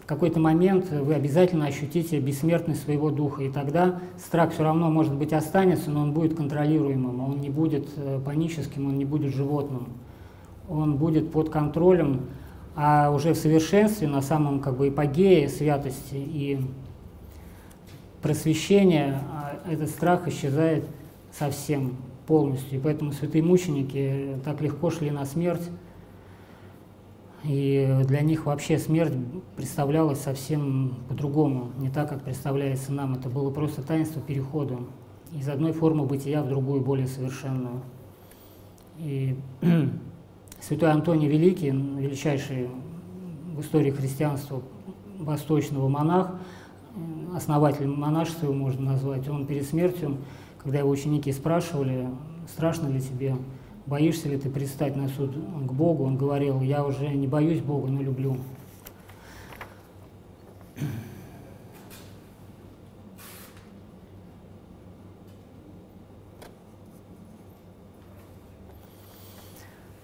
в 0.05 0.07
какой-то 0.07 0.39
момент 0.39 0.91
вы 0.91 1.15
обязательно 1.15 1.65
ощутите 1.65 2.19
бессмертность 2.19 2.83
своего 2.83 3.09
духа, 3.09 3.41
и 3.41 3.49
тогда 3.49 3.99
страх 4.23 4.53
все 4.53 4.61
равно, 4.61 4.91
может 4.91 5.15
быть, 5.15 5.33
останется, 5.33 5.89
но 5.89 6.01
он 6.01 6.11
будет 6.11 6.35
контролируемым, 6.35 7.21
он 7.21 7.41
не 7.41 7.49
будет 7.49 7.87
э, 7.97 8.19
паническим, 8.23 8.87
он 8.87 8.99
не 8.99 9.05
будет 9.05 9.33
животным, 9.33 9.87
он 10.69 10.97
будет 10.97 11.31
под 11.31 11.49
контролем, 11.49 12.21
а 12.75 13.09
уже 13.09 13.33
в 13.33 13.37
совершенстве, 13.37 14.07
на 14.07 14.21
самом 14.21 14.59
как 14.59 14.77
бы 14.77 14.89
эпогее 14.89 15.49
святости 15.49 16.13
и 16.13 16.59
просвещения 18.25 19.21
а 19.29 19.59
этот 19.69 19.87
страх 19.87 20.27
исчезает 20.27 20.87
совсем 21.31 21.95
полностью. 22.25 22.79
И 22.79 22.81
поэтому 22.81 23.11
святые 23.11 23.43
мученики 23.43 24.39
так 24.43 24.61
легко 24.61 24.89
шли 24.89 25.11
на 25.11 25.25
смерть. 25.25 25.69
И 27.43 27.99
для 28.07 28.21
них 28.21 28.47
вообще 28.47 28.79
смерть 28.79 29.13
представлялась 29.55 30.21
совсем 30.21 30.95
по-другому, 31.07 31.69
не 31.77 31.91
так, 31.91 32.09
как 32.09 32.23
представляется 32.23 32.91
нам. 32.91 33.13
Это 33.13 33.29
было 33.29 33.51
просто 33.51 33.83
таинство 33.83 34.19
перехода 34.19 34.79
из 35.31 35.47
одной 35.47 35.71
формы 35.71 36.05
бытия 36.05 36.41
в 36.41 36.49
другую, 36.49 36.81
более 36.81 37.05
совершенную. 37.05 37.83
И 38.97 39.37
святой 40.61 40.89
Антоний 40.89 41.27
Великий, 41.27 41.69
величайший 41.69 42.71
в 43.55 43.61
истории 43.61 43.91
христианства 43.91 44.63
восточного 45.19 45.87
монах, 45.89 46.31
основатель 47.35 47.87
монашества 47.87 48.45
его 48.45 48.55
можно 48.55 48.93
назвать, 48.93 49.27
он 49.27 49.45
перед 49.45 49.67
смертью, 49.67 50.17
когда 50.57 50.79
его 50.79 50.89
ученики 50.89 51.31
спрашивали, 51.31 52.09
страшно 52.47 52.87
ли 52.87 53.01
тебе, 53.01 53.35
боишься 53.85 54.29
ли 54.29 54.37
ты 54.37 54.49
предстать 54.49 54.95
на 54.95 55.09
суд 55.09 55.35
к 55.35 55.71
Богу, 55.71 56.05
он 56.05 56.17
говорил, 56.17 56.61
я 56.61 56.85
уже 56.85 57.07
не 57.09 57.27
боюсь 57.27 57.59
Бога, 57.59 57.89
но 57.89 58.01
люблю. 58.01 58.37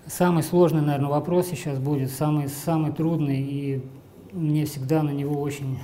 Самый 0.06 0.44
сложный, 0.44 0.82
наверное, 0.82 1.10
вопрос 1.10 1.48
сейчас 1.48 1.80
будет, 1.80 2.12
самый, 2.12 2.50
самый 2.50 2.92
трудный, 2.92 3.40
и 3.42 3.84
мне 4.34 4.66
всегда 4.66 5.02
на 5.02 5.10
него 5.10 5.42
очень 5.42 5.80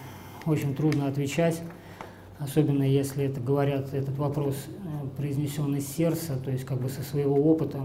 очень 0.47 0.75
трудно 0.75 1.07
отвечать, 1.07 1.61
особенно 2.39 2.83
если 2.83 3.25
это 3.25 3.41
говорят, 3.41 3.93
этот 3.93 4.17
вопрос 4.17 4.55
э, 4.67 5.07
произнесен 5.17 5.75
из 5.75 5.87
сердца, 5.87 6.37
то 6.37 6.51
есть 6.51 6.65
как 6.65 6.79
бы 6.79 6.89
со 6.89 7.01
своего 7.01 7.35
опыта, 7.35 7.81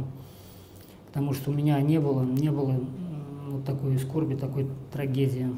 потому 1.09 1.33
что 1.33 1.51
у 1.51 1.55
меня 1.55 1.81
не 1.81 1.99
было, 1.99 2.23
не 2.23 2.51
было 2.51 2.81
вот 3.49 3.65
такой 3.65 3.99
скорби, 3.99 4.35
такой 4.35 4.69
трагедии. 4.93 5.49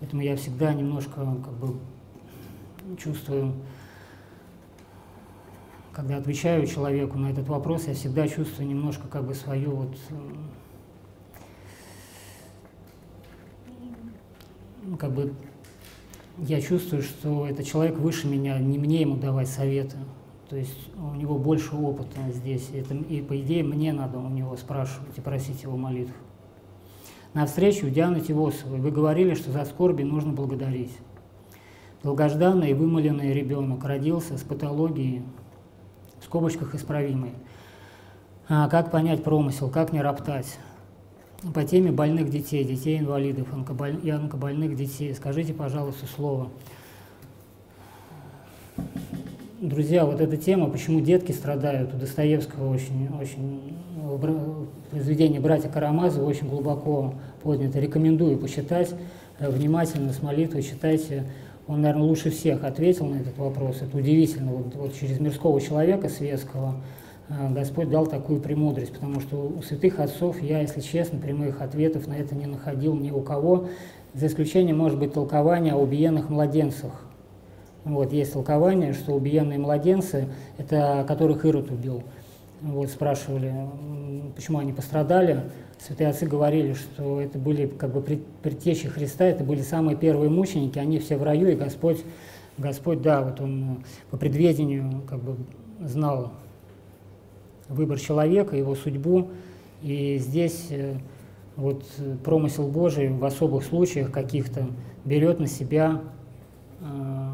Поэтому 0.00 0.22
я 0.22 0.36
всегда 0.36 0.72
немножко 0.72 1.16
как 1.16 1.54
бы 1.54 1.76
чувствую, 2.96 3.52
когда 5.92 6.18
отвечаю 6.18 6.66
человеку 6.66 7.18
на 7.18 7.30
этот 7.30 7.48
вопрос, 7.48 7.88
я 7.88 7.94
всегда 7.94 8.28
чувствую 8.28 8.68
немножко 8.68 9.08
как 9.08 9.24
бы 9.24 9.34
свою 9.34 9.72
вот 9.72 9.96
как 14.98 15.12
бы 15.12 15.34
я 16.38 16.60
чувствую, 16.60 17.02
что 17.02 17.46
это 17.46 17.64
человек 17.64 17.98
выше 17.98 18.28
меня, 18.28 18.58
не 18.58 18.78
мне 18.78 19.00
ему 19.00 19.16
давать 19.16 19.48
советы. 19.48 19.96
То 20.48 20.56
есть 20.56 20.78
у 20.96 21.14
него 21.14 21.36
больше 21.36 21.76
опыта 21.76 22.20
здесь. 22.32 22.70
Это, 22.72 22.94
и 22.94 23.20
по 23.20 23.38
идее 23.38 23.62
мне 23.62 23.92
надо 23.92 24.18
у 24.18 24.28
него 24.28 24.56
спрашивать 24.56 25.16
и 25.16 25.20
просить 25.20 25.62
его 25.62 25.76
молитв. 25.76 26.12
На 27.34 27.44
встречу 27.44 27.86
у 27.86 27.90
Дианы 27.90 28.20
Тивосовой 28.20 28.80
вы 28.80 28.90
говорили, 28.90 29.34
что 29.34 29.52
за 29.52 29.64
скорби 29.66 30.02
нужно 30.02 30.32
благодарить. 30.32 30.96
Долгожданный 32.02 32.70
и 32.70 32.74
вымоленный 32.74 33.34
ребенок 33.34 33.84
родился 33.84 34.38
с 34.38 34.42
патологией 34.42 35.22
в 36.20 36.24
скобочках 36.24 36.74
исправимый. 36.74 37.32
А, 38.48 38.68
как 38.68 38.90
понять 38.90 39.22
промысел, 39.22 39.68
как 39.68 39.92
не 39.92 40.00
роптать? 40.00 40.58
По 41.54 41.62
теме 41.62 41.92
больных 41.92 42.30
детей, 42.30 42.64
детей-инвалидов 42.64 43.46
и 44.02 44.10
онкобольных 44.10 44.74
детей. 44.74 45.14
Скажите, 45.14 45.54
пожалуйста, 45.54 46.04
слово. 46.06 46.48
Друзья, 49.60 50.04
вот 50.04 50.20
эта 50.20 50.36
тема, 50.36 50.68
почему 50.68 51.00
детки 51.00 51.30
страдают, 51.30 51.94
у 51.94 51.96
Достоевского 51.96 52.74
очень, 52.74 53.08
очень 53.20 53.76
произведение 54.90 55.40
братья 55.40 55.68
Карамазова 55.68 56.28
очень 56.28 56.48
глубоко 56.48 57.14
поднято. 57.44 57.78
Рекомендую 57.78 58.36
почитать 58.36 58.92
э, 59.38 59.48
внимательно, 59.48 60.12
с 60.12 60.20
молитвой 60.20 60.64
читайте. 60.64 61.22
Он, 61.68 61.82
наверное, 61.82 62.06
лучше 62.08 62.30
всех 62.30 62.64
ответил 62.64 63.06
на 63.06 63.16
этот 63.16 63.38
вопрос. 63.38 63.80
Это 63.80 63.96
удивительно. 63.96 64.50
Вот, 64.50 64.74
вот 64.74 64.94
через 64.98 65.20
мирского 65.20 65.60
человека 65.60 66.08
светского 66.08 66.74
Господь 67.28 67.90
дал 67.90 68.06
такую 68.06 68.40
премудрость, 68.40 68.92
потому 68.94 69.20
что 69.20 69.36
у 69.36 69.60
святых 69.62 70.00
отцов 70.00 70.40
я, 70.42 70.60
если 70.60 70.80
честно, 70.80 71.18
прямых 71.18 71.60
ответов 71.60 72.06
на 72.06 72.14
это 72.14 72.34
не 72.34 72.46
находил 72.46 72.94
ни 72.94 73.10
у 73.10 73.20
кого, 73.20 73.68
за 74.14 74.26
исключением, 74.26 74.78
может 74.78 74.98
быть, 74.98 75.12
толкования 75.12 75.74
о 75.74 75.76
убиенных 75.76 76.30
младенцах. 76.30 76.92
Вот, 77.84 78.12
есть 78.12 78.32
толкование, 78.32 78.94
что 78.94 79.12
убиенные 79.12 79.58
младенцы, 79.58 80.28
это 80.56 81.04
которых 81.06 81.44
Ирод 81.44 81.70
убил. 81.70 82.02
Вот, 82.62 82.88
спрашивали, 82.88 83.54
почему 84.34 84.58
они 84.58 84.72
пострадали. 84.72 85.42
Святые 85.78 86.08
отцы 86.08 86.26
говорили, 86.26 86.72
что 86.72 87.20
это 87.20 87.38
были 87.38 87.66
как 87.66 87.92
бы 87.92 88.02
предтечи 88.02 88.88
Христа, 88.88 89.26
это 89.26 89.44
были 89.44 89.60
самые 89.60 89.96
первые 89.96 90.30
мученики, 90.30 90.78
они 90.78 90.98
все 90.98 91.16
в 91.16 91.22
раю, 91.22 91.48
и 91.48 91.54
Господь, 91.54 91.98
Господь, 92.56 93.00
да, 93.00 93.22
вот 93.22 93.40
Он 93.40 93.84
по 94.10 94.16
предведению 94.16 95.02
как 95.08 95.20
бы 95.20 95.36
знал 95.80 96.32
выбор 97.68 97.98
человека, 97.98 98.56
его 98.56 98.74
судьбу, 98.74 99.30
и 99.82 100.18
здесь 100.18 100.68
э, 100.70 100.96
вот 101.56 101.84
промысел 102.24 102.68
Божий 102.68 103.08
в 103.08 103.24
особых 103.24 103.64
случаях 103.64 104.10
каких-то 104.10 104.66
берет 105.04 105.40
на 105.40 105.46
себя 105.46 106.02
э, 106.80 107.28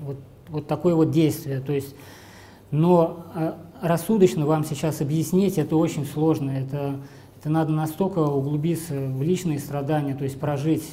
вот, 0.00 0.16
вот 0.48 0.66
такое 0.66 0.94
вот 0.94 1.10
действие. 1.10 1.60
То 1.60 1.72
есть, 1.72 1.94
но 2.70 3.24
рассудочно 3.80 4.46
вам 4.46 4.64
сейчас 4.64 5.00
объяснить 5.00 5.58
это 5.58 5.76
очень 5.76 6.04
сложно. 6.04 6.50
Это, 6.50 6.96
это 7.38 7.50
надо 7.50 7.72
настолько 7.72 8.20
углубиться 8.20 8.94
в 8.94 9.22
личные 9.22 9.58
страдания, 9.58 10.14
то 10.14 10.24
есть 10.24 10.38
прожить, 10.38 10.84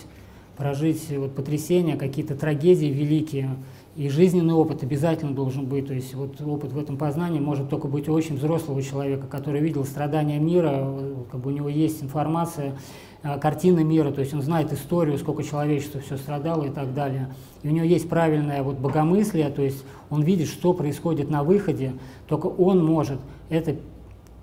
прожить 0.57 1.05
вот 1.09 1.35
потрясения, 1.35 1.95
какие-то 1.95 2.35
трагедии 2.35 2.87
великие. 2.87 3.55
И 3.95 4.09
жизненный 4.09 4.53
опыт 4.53 4.83
обязательно 4.83 5.33
должен 5.33 5.65
быть. 5.65 5.87
То 5.87 5.93
есть 5.93 6.13
вот 6.15 6.41
опыт 6.41 6.73
в 6.73 6.77
этом 6.77 6.97
познании 6.97 7.39
может 7.39 7.69
только 7.69 7.87
быть 7.87 8.09
у 8.09 8.13
очень 8.13 8.35
взрослого 8.35 8.81
человека, 8.81 9.25
который 9.27 9.61
видел 9.61 9.85
страдания 9.85 10.37
мира, 10.37 10.93
как 11.31 11.39
бы 11.39 11.51
у 11.51 11.53
него 11.53 11.69
есть 11.69 12.03
информация, 12.03 12.75
а, 13.23 13.39
картина 13.39 13.79
мира, 13.79 14.11
то 14.11 14.19
есть 14.21 14.33
он 14.33 14.41
знает 14.43 14.71
историю, 14.71 15.17
сколько 15.17 15.43
человечества 15.43 15.99
все 16.01 16.17
страдало 16.17 16.65
и 16.65 16.69
так 16.69 16.93
далее. 16.93 17.33
И 17.63 17.69
у 17.69 17.71
него 17.71 17.85
есть 17.85 18.07
правильное 18.07 18.61
вот 18.61 18.75
богомыслие, 18.75 19.49
то 19.49 19.63
есть 19.63 19.83
он 20.09 20.21
видит, 20.21 20.47
что 20.47 20.73
происходит 20.73 21.31
на 21.31 21.43
выходе, 21.43 21.93
только 22.27 22.47
он 22.47 22.85
может 22.85 23.19
это 23.49 23.77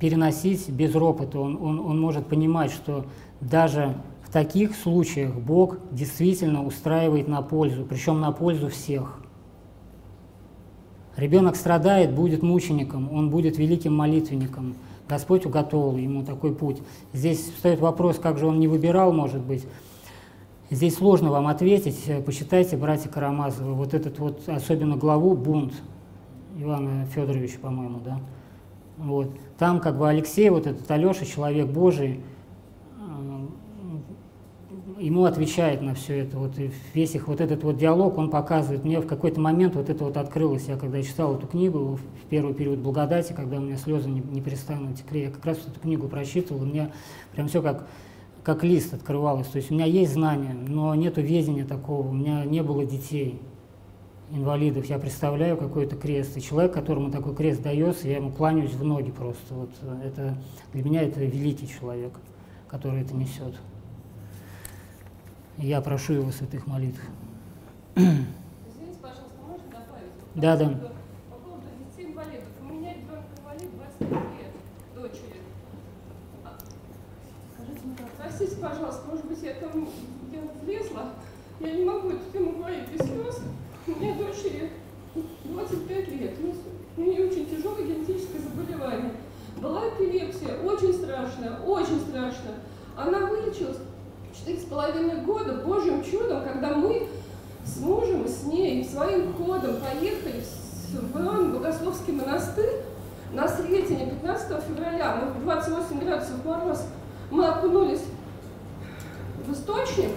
переносить 0.01 0.69
без 0.69 0.97
ропота, 0.97 1.39
он, 1.39 1.57
он, 1.63 1.79
он 1.79 2.01
может 2.01 2.27
понимать, 2.27 2.73
что 2.73 3.05
даже 3.41 3.95
в 4.25 4.33
таких 4.33 4.75
случаях 4.75 5.35
Бог 5.35 5.77
действительно 5.93 6.67
устраивает 6.67 7.29
на 7.29 7.41
пользу, 7.43 7.85
причем 7.89 8.21
на 8.21 8.33
пользу 8.33 8.69
всех. 8.69 9.21
Ребенок 11.17 11.57
страдает, 11.57 12.15
будет 12.15 12.43
мучеником, 12.43 13.13
он 13.13 13.31
будет 13.31 13.59
великим 13.59 13.95
молитвенником– 13.95 14.75
Господь 15.13 15.45
уготовил 15.45 15.99
ему 15.99 16.25
такой 16.25 16.55
путь. 16.55 16.79
Здесь 17.13 17.39
встает 17.39 17.81
вопрос, 17.81 18.19
как 18.19 18.39
же 18.39 18.47
он 18.47 18.59
не 18.59 18.67
выбирал, 18.67 19.13
может 19.13 19.43
быть. 19.43 19.67
Здесь 20.71 20.95
сложно 20.95 21.31
вам 21.31 21.49
ответить. 21.49 22.11
Почитайте, 22.25 22.79
братья 22.79 23.11
Карамазовы, 23.11 23.75
вот 23.75 23.93
этот 23.93 24.19
вот, 24.19 24.49
особенно 24.49 24.97
главу 24.97 25.35
«Бунт» 25.35 25.75
Ивана 26.59 27.05
Федоровича, 27.15 27.59
по-моему, 27.61 28.01
да. 28.03 28.21
Вот. 28.97 29.37
Там 29.59 29.81
как 29.81 29.99
бы 29.99 30.09
Алексей, 30.09 30.49
вот 30.49 30.67
этот 30.67 30.91
Алеша, 30.91 31.27
человек 31.27 31.67
Божий, 31.67 32.21
ему 35.03 35.25
отвечает 35.25 35.83
на 35.83 35.95
все 35.95 36.21
это. 36.21 36.39
Вот, 36.39 36.59
и 36.59 36.71
весь 36.95 37.15
их 37.15 37.29
вот 37.29 37.41
этот 37.41 37.65
вот 37.65 37.77
диалог, 37.77 38.17
он 38.19 38.31
показывает. 38.31 38.85
Мне 38.85 39.01
в 39.01 39.07
какой-то 39.07 39.41
момент 39.41 39.75
вот 39.75 39.91
это 39.91 40.05
вот 40.05 40.17
открылось. 40.17 40.69
Я 40.69 40.77
когда 40.77 41.03
читал 41.03 41.37
эту 41.37 41.47
книгу 41.47 41.97
в 41.97 42.29
первый 42.29 42.55
период 42.55 42.79
благодати, 42.79 43.33
когда 43.33 43.59
у 43.59 43.61
меня 43.61 43.77
слезы 43.77 44.09
не, 44.09 44.21
не 44.21 44.41
перестанут 44.41 44.97
текли, 44.97 45.23
я 45.23 45.31
как 45.31 45.45
раз 45.45 45.59
эту 45.59 45.79
книгу 45.81 46.09
прочитывал, 46.09 46.63
и 46.63 46.67
мне 46.67 46.93
прям 47.33 47.49
все 47.49 47.61
как, 47.61 47.87
как 48.45 48.63
лист 48.63 48.95
открывалось. 48.95 49.49
То 49.49 49.57
есть 49.57 49.71
у 49.71 49.75
меня 49.75 49.87
есть 49.87 50.13
знания, 50.13 50.55
но 50.55 50.95
нету 50.95 51.21
ведения 51.21 51.65
такого. 51.65 52.09
У 52.09 52.13
меня 52.13 52.45
не 52.45 52.63
было 52.63 52.85
детей 52.85 53.41
инвалидов, 54.31 54.87
я 54.87 54.99
представляю 54.99 55.59
какой-то 55.59 55.97
крест, 55.97 56.39
и 56.39 56.41
человек, 56.41 56.73
которому 56.73 57.11
такой 57.11 57.35
крест 57.35 57.61
дается, 57.61 58.09
я 58.09 58.17
ему 58.17 58.31
кланяюсь 58.31 58.73
в 58.73 58.83
ноги 58.83 59.11
просто. 59.11 59.55
Вот 59.55 59.71
это, 60.03 60.39
для 60.73 60.83
меня 60.83 61.03
это 61.03 61.21
великий 61.21 61.69
человек, 61.69 62.13
который 62.69 63.03
это 63.03 63.15
несет. 63.15 63.55
Я 65.63 65.81
прошу 65.81 66.15
его 66.15 66.33
святых 66.33 66.67
молитв. 66.67 67.01
Извините, 67.95 68.27
пожалуйста, 69.01 69.39
можно 69.47 69.65
добавить? 69.71 70.11
Да, 70.35 70.57
да. 70.57 70.91
По 71.31 71.37
поводу 71.37 71.63
детей 71.79 72.11
инвалидов. 72.11 72.49
У 72.61 72.65
меня 72.65 72.95
ребенок 72.95 73.27
инвалид 73.39 73.71
25 73.77 74.11
лет, 74.11 74.53
дочери. 74.97 75.39
Скажите, 77.55 77.81
мне, 77.85 77.97
простите, 78.19 78.57
пожалуйста, 78.57 79.03
может 79.09 79.25
быть, 79.27 79.41
я 79.45 79.55
там 79.55 79.89
я 80.33 80.41
влезла. 80.65 81.11
Я 81.61 81.71
не 81.77 81.85
могу 81.85 82.11
эту 82.11 82.33
тему 82.33 82.59
говорить 82.59 82.89
без 82.91 83.07
слез. 83.07 83.41
У 83.87 83.91
меня 83.93 84.17
дочери 84.17 84.73
25 85.45 86.09
лет. 86.09 86.35
У 86.97 87.01
нее 87.03 87.27
очень 87.27 87.47
тяжелое 87.47 87.85
генетическое 87.85 88.41
заболевание. 88.41 89.13
Была 89.59 89.89
эпилепсия, 89.91 90.61
очень 90.61 90.93
страшная, 90.93 91.61
очень 91.61 92.01
страшная. 92.01 92.57
Она 92.97 93.27
вылечилась 93.27 93.79
четыре 94.35 94.59
с 94.59 94.65
половиной 94.65 95.17
года 95.23 95.55
Божьим 95.55 96.03
чудом, 96.03 96.43
когда 96.43 96.75
мы 96.75 97.09
с 97.65 97.77
мужем, 97.79 98.27
с 98.27 98.45
ней 98.45 98.85
своим 98.85 99.35
ходом 99.35 99.77
поехали 99.77 100.43
в 100.91 101.19
Иоанн 101.19 101.53
Богословский 101.53 102.13
монастырь 102.13 102.83
на 103.33 103.49
Сретение 103.49 104.07
15 104.07 104.63
февраля, 104.65 105.23
мы 105.23 105.41
в 105.41 105.43
28 105.45 106.01
градусов 106.01 106.45
мороз, 106.45 106.85
мы 107.31 107.47
окунулись 107.47 108.03
в 109.47 109.53
источник, 109.53 110.11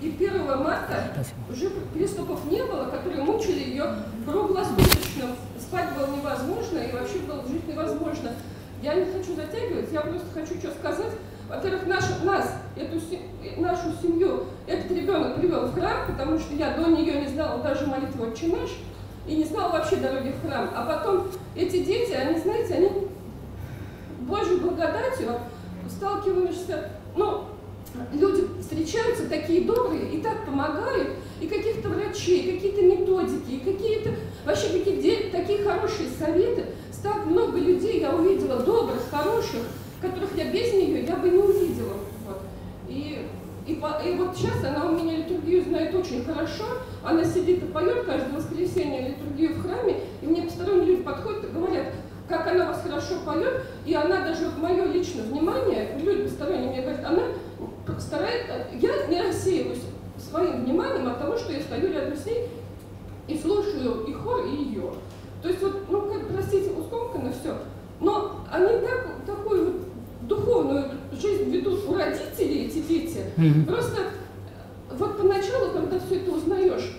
и 0.00 0.08
1 0.10 0.46
марта 0.62 1.24
уже 1.50 1.70
приступов 1.92 2.44
не 2.50 2.62
было, 2.64 2.84
которые 2.84 3.22
мучили 3.22 3.60
ее 3.60 3.84
круглосуточно. 4.26 5.36
Спать 5.58 5.88
было 5.96 6.14
невозможно, 6.16 6.78
и 6.78 6.92
вообще 6.92 7.18
было 7.20 7.42
жить 7.48 7.66
невозможно. 7.66 8.32
Я 8.82 8.94
не 8.94 9.06
хочу 9.06 9.34
затягивать, 9.34 9.90
я 9.92 10.02
просто 10.02 10.26
хочу 10.32 10.54
что 10.58 10.70
сказать. 10.70 11.12
Во-первых, 11.48 11.86
наш, 11.86 12.04
нас, 12.24 12.52
эту, 12.76 13.00
нашу 13.60 13.92
семью, 14.02 14.44
этот 14.66 14.90
ребенок 14.90 15.36
привел 15.36 15.66
в 15.66 15.74
храм, 15.74 16.06
потому 16.06 16.38
что 16.38 16.54
я 16.54 16.76
до 16.76 16.90
нее 16.90 17.22
не 17.22 17.28
знала 17.28 17.62
даже 17.62 17.86
молитву 17.86 18.26
«Отче 18.26 18.48
наш», 18.48 18.70
и 19.26 19.36
не 19.36 19.44
знала 19.44 19.72
вообще 19.72 19.96
дороги 19.96 20.32
в 20.32 20.46
храм. 20.46 20.70
А 20.74 20.84
потом 20.84 21.28
эти 21.54 21.82
дети, 21.84 22.12
они, 22.12 22.38
знаете, 22.38 22.74
они 22.74 22.90
Божьей 24.20 24.56
благодатью 24.56 25.34
сталкиваешься, 25.88 26.90
ну, 27.16 27.44
люди 28.12 28.46
встречаются 28.60 29.28
такие 29.28 29.64
добрые 29.64 30.10
и 30.10 30.20
так 30.20 30.44
помогают, 30.44 31.10
и 31.40 31.46
каких-то 31.46 31.88
врачей, 31.88 32.54
какие-то 32.54 32.82
методики, 32.82 33.52
и 33.52 33.60
какие-то 33.60 34.10
вообще 34.44 34.80
какие-то 34.80 35.36
такие 35.36 35.62
хорошие 35.62 36.08
советы. 36.18 36.66
Так 37.02 37.26
много 37.26 37.58
людей 37.58 38.00
я 38.00 38.10
увидела 38.10 38.60
добрых, 38.60 39.00
хороших, 39.10 39.60
которых 40.00 40.36
я 40.36 40.50
без 40.50 40.72
нее 40.72 41.04
я 41.04 41.16
бы 41.16 41.28
не 41.28 41.38
увидела. 41.38 41.94
Вот. 42.26 42.40
И, 42.88 43.26
и, 43.66 43.72
и 43.72 44.14
вот 44.16 44.36
сейчас 44.36 44.64
она 44.64 44.86
у 44.86 44.92
меня 44.92 45.18
литургию 45.18 45.64
знает 45.64 45.94
очень 45.94 46.24
хорошо, 46.24 46.64
она 47.04 47.24
сидит 47.24 47.62
и 47.62 47.66
поет 47.66 48.04
каждое 48.04 48.32
воскресенье 48.32 49.08
литургию 49.08 49.54
в 49.54 49.62
храме, 49.62 50.00
и 50.22 50.26
мне 50.26 50.42
посторонние 50.42 50.86
люди 50.86 51.02
подходят 51.02 51.44
и 51.44 51.48
говорят, 51.48 51.86
как 52.28 52.46
она 52.46 52.66
вас 52.66 52.82
хорошо 52.82 53.20
поет, 53.24 53.62
и 53.86 53.94
она 53.94 54.20
даже 54.20 54.46
вот 54.46 54.58
мое 54.58 54.84
личное 54.84 55.24
внимание, 55.24 55.98
люди 56.00 56.24
посторонние 56.24 56.70
мне 56.70 56.82
говорят, 56.82 57.04
она 57.04 57.22
старается, 57.98 58.66
я 58.74 59.06
не 59.06 59.22
рассеиваюсь 59.22 59.82
своим 60.18 60.64
вниманием 60.64 61.08
от 61.08 61.18
того, 61.18 61.36
что 61.36 61.52
я 61.52 61.60
стою 61.60 61.92
рядом 61.92 62.16
с 62.16 62.26
ней 62.26 62.48
и 63.26 63.38
слушаю 63.38 64.04
и 64.04 64.12
хор, 64.12 64.44
и 64.44 64.56
ее. 64.56 64.92
То 65.42 65.48
есть 65.48 65.62
вот, 65.62 65.88
ну, 65.88 66.02
как, 66.02 66.28
простите, 66.28 66.70
ускомкано 66.70 67.32
все, 67.32 67.56
но 68.00 68.44
они 68.50 68.80
так, 68.80 68.97
жизнь 71.20 71.50
ведут 71.50 71.88
у 71.88 71.94
родителей, 71.94 72.66
эти 72.66 72.78
дети. 72.80 73.18
Mm-hmm. 73.36 73.66
Просто 73.66 73.96
вот 74.90 75.18
поначалу, 75.18 75.72
когда 75.72 75.98
все 76.00 76.16
это 76.16 76.32
узнаешь, 76.32 76.98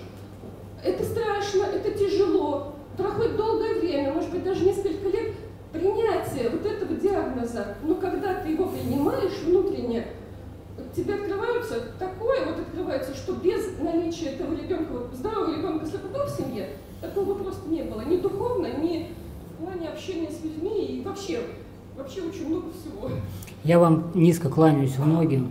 это 0.84 1.04
страшно, 1.04 1.64
это 1.64 1.92
тяжело, 1.92 2.76
проходит 2.98 3.36
долгое 3.36 3.80
время, 3.80 4.14
может 4.14 4.32
быть, 4.32 4.44
даже 4.44 4.64
несколько 4.64 5.10
лет 5.10 5.34
принятия 5.72 6.50
вот 6.50 6.66
этого 6.66 6.96
диагноза. 6.96 7.76
Но 7.84 7.96
когда 7.96 8.36
ты 8.36 8.50
его 8.50 8.68
принимаешь 8.68 9.40
внутренне, 9.46 10.08
тебе 10.96 11.16
открываются 11.16 11.82
такое, 11.98 12.46
вот 12.46 12.60
открывается, 12.60 13.16
что 13.16 13.34
без 13.34 13.78
наличия 13.80 14.32
этого 14.32 14.54
ребенка, 14.54 14.94
здорового 15.14 15.56
ребенка 15.56 15.86
с 15.86 15.94
ЛПП 15.94 16.18
в 16.26 16.38
семье, 16.38 16.70
такого 17.02 17.36
просто 17.36 17.70
не 17.70 17.84
было. 17.84 18.02
Ни 18.02 18.18
духовно, 18.18 18.68
ни 18.68 19.12
в 19.54 19.64
плане 19.64 19.90
общения 19.90 20.30
с 20.30 20.44
людьми 20.44 20.86
и 20.86 21.02
вообще, 21.02 21.42
вообще 22.00 22.22
очень 22.22 22.48
много 22.48 22.68
всего. 22.72 23.10
Я 23.64 23.80
вам 23.80 24.12
низко 24.14 24.50
кланяюсь 24.50 24.96
в 24.96 25.06
ноги, 25.06 25.44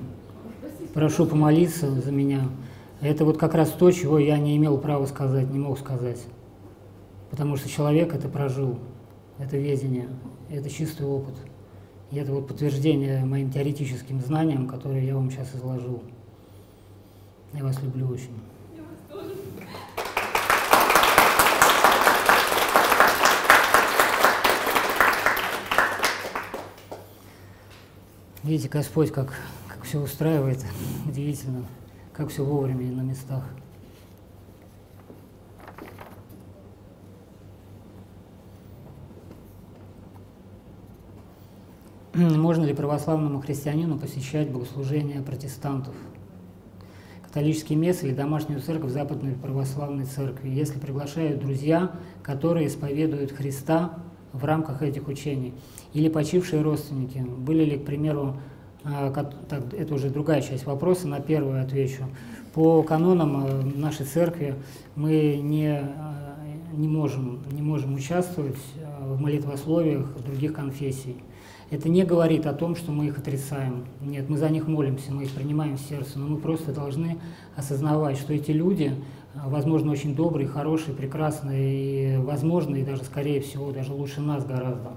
прошу 0.95 1.27
помолиться 1.27 1.91
за 1.91 2.11
меня. 2.11 2.49
Это 3.01 3.25
вот 3.25 3.39
как 3.39 3.55
раз 3.55 3.71
то, 3.71 3.91
чего 3.93 4.19
я 4.19 4.39
не 4.39 4.57
имел 4.57 4.79
права 4.79 5.07
сказать, 5.07 5.51
не 5.51 5.59
мог 5.59 5.79
сказать. 5.79 6.21
Потому 7.31 7.57
что 7.57 7.69
человек 7.69 8.15
это 8.15 8.29
прожил, 8.29 8.79
это 9.39 9.57
ведение, 9.57 10.09
это 10.51 10.69
чистый 10.71 11.07
опыт. 11.07 11.35
И 12.11 12.17
это 12.17 12.33
вот 12.33 12.49
подтверждение 12.49 13.25
моим 13.25 13.53
теоретическим 13.53 14.21
знаниям, 14.21 14.67
которые 14.67 15.07
я 15.07 15.15
вам 15.15 15.31
сейчас 15.31 15.55
изложил. 15.55 16.03
Я 17.53 17.63
вас 17.63 17.81
люблю 17.83 18.09
очень. 18.09 18.41
Я 18.75 18.83
вас 18.83 19.23
тоже. 19.23 19.35
Видите, 28.45 28.69
Господь 28.69 29.11
как, 29.11 29.35
как 29.67 29.83
все 29.83 30.01
устраивает, 30.01 30.65
удивительно, 31.07 31.65
как 32.13 32.31
все 32.31 32.45
вовремя 32.45 32.87
и 32.87 32.91
на 32.91 33.03
местах. 33.03 33.45
Можно 42.15 42.65
ли 42.65 42.75
православному 42.75 43.41
христианину 43.41 43.99
посещать 43.99 44.51
богослужения 44.51 45.23
протестантов? 45.23 45.95
Католический 47.23 47.77
месс 47.77 48.03
или 48.03 48.13
домашнюю 48.13 48.61
церковь 48.61 48.91
Западной 48.91 49.35
Православной 49.35 50.05
Церкви, 50.05 50.49
если 50.49 50.81
приглашают 50.81 51.41
друзья, 51.41 51.93
которые 52.23 52.67
исповедуют 52.67 53.33
Христа 53.33 53.99
в 54.41 54.45
рамках 54.45 54.83
этих 54.83 55.09
учений, 55.09 55.53
или 55.93 56.09
почившие 56.09 56.63
родственники. 56.63 57.19
Были 57.19 57.65
ли, 57.65 57.79
к 57.79 57.85
примеру, 57.85 58.37
а, 58.85 59.11
так, 59.11 59.75
это 59.75 59.95
уже 59.95 60.11
другая 60.11 60.41
часть 60.41 60.67
вопроса, 60.67 61.09
на 61.09 61.21
первую 61.21 61.63
отвечу. 61.63 62.05
По 62.55 62.83
канонам 62.83 63.47
э, 63.47 63.63
нашей 63.77 64.07
церкви 64.07 64.55
мы 64.97 65.39
не, 65.43 65.81
э, 65.81 65.85
не, 66.73 66.89
можем, 66.89 67.41
не 67.51 67.63
можем 67.63 67.95
участвовать 67.95 68.57
в 69.01 69.21
молитвословиях 69.21 70.07
других 70.25 70.55
конфессий. 70.55 71.17
Это 71.71 71.91
не 71.91 72.05
говорит 72.05 72.47
о 72.47 72.55
том, 72.55 72.77
что 72.77 72.93
мы 72.93 73.09
их 73.09 73.19
отрицаем. 73.19 73.85
Нет, 74.01 74.31
мы 74.31 74.39
за 74.39 74.49
них 74.49 74.67
молимся, 74.67 75.13
мы 75.13 75.25
их 75.25 75.31
принимаем 75.33 75.77
в 75.77 75.81
сердце, 75.81 76.19
но 76.19 76.27
мы 76.27 76.39
просто 76.39 76.73
должны 76.73 77.19
осознавать, 77.57 78.17
что 78.17 78.33
эти 78.33 78.53
люди, 78.53 78.93
а, 78.93 78.95
возможно, 79.35 79.93
очень 79.93 80.15
добрые, 80.15 80.49
хорошие, 80.49 80.95
прекрасные, 80.95 82.15
и, 82.15 82.17
возможно, 82.19 82.77
и 82.77 82.85
даже, 82.85 83.05
скорее 83.05 83.41
всего, 83.41 83.73
даже 83.73 83.93
лучше 83.93 84.21
нас 84.21 84.45
гораздо. 84.45 84.93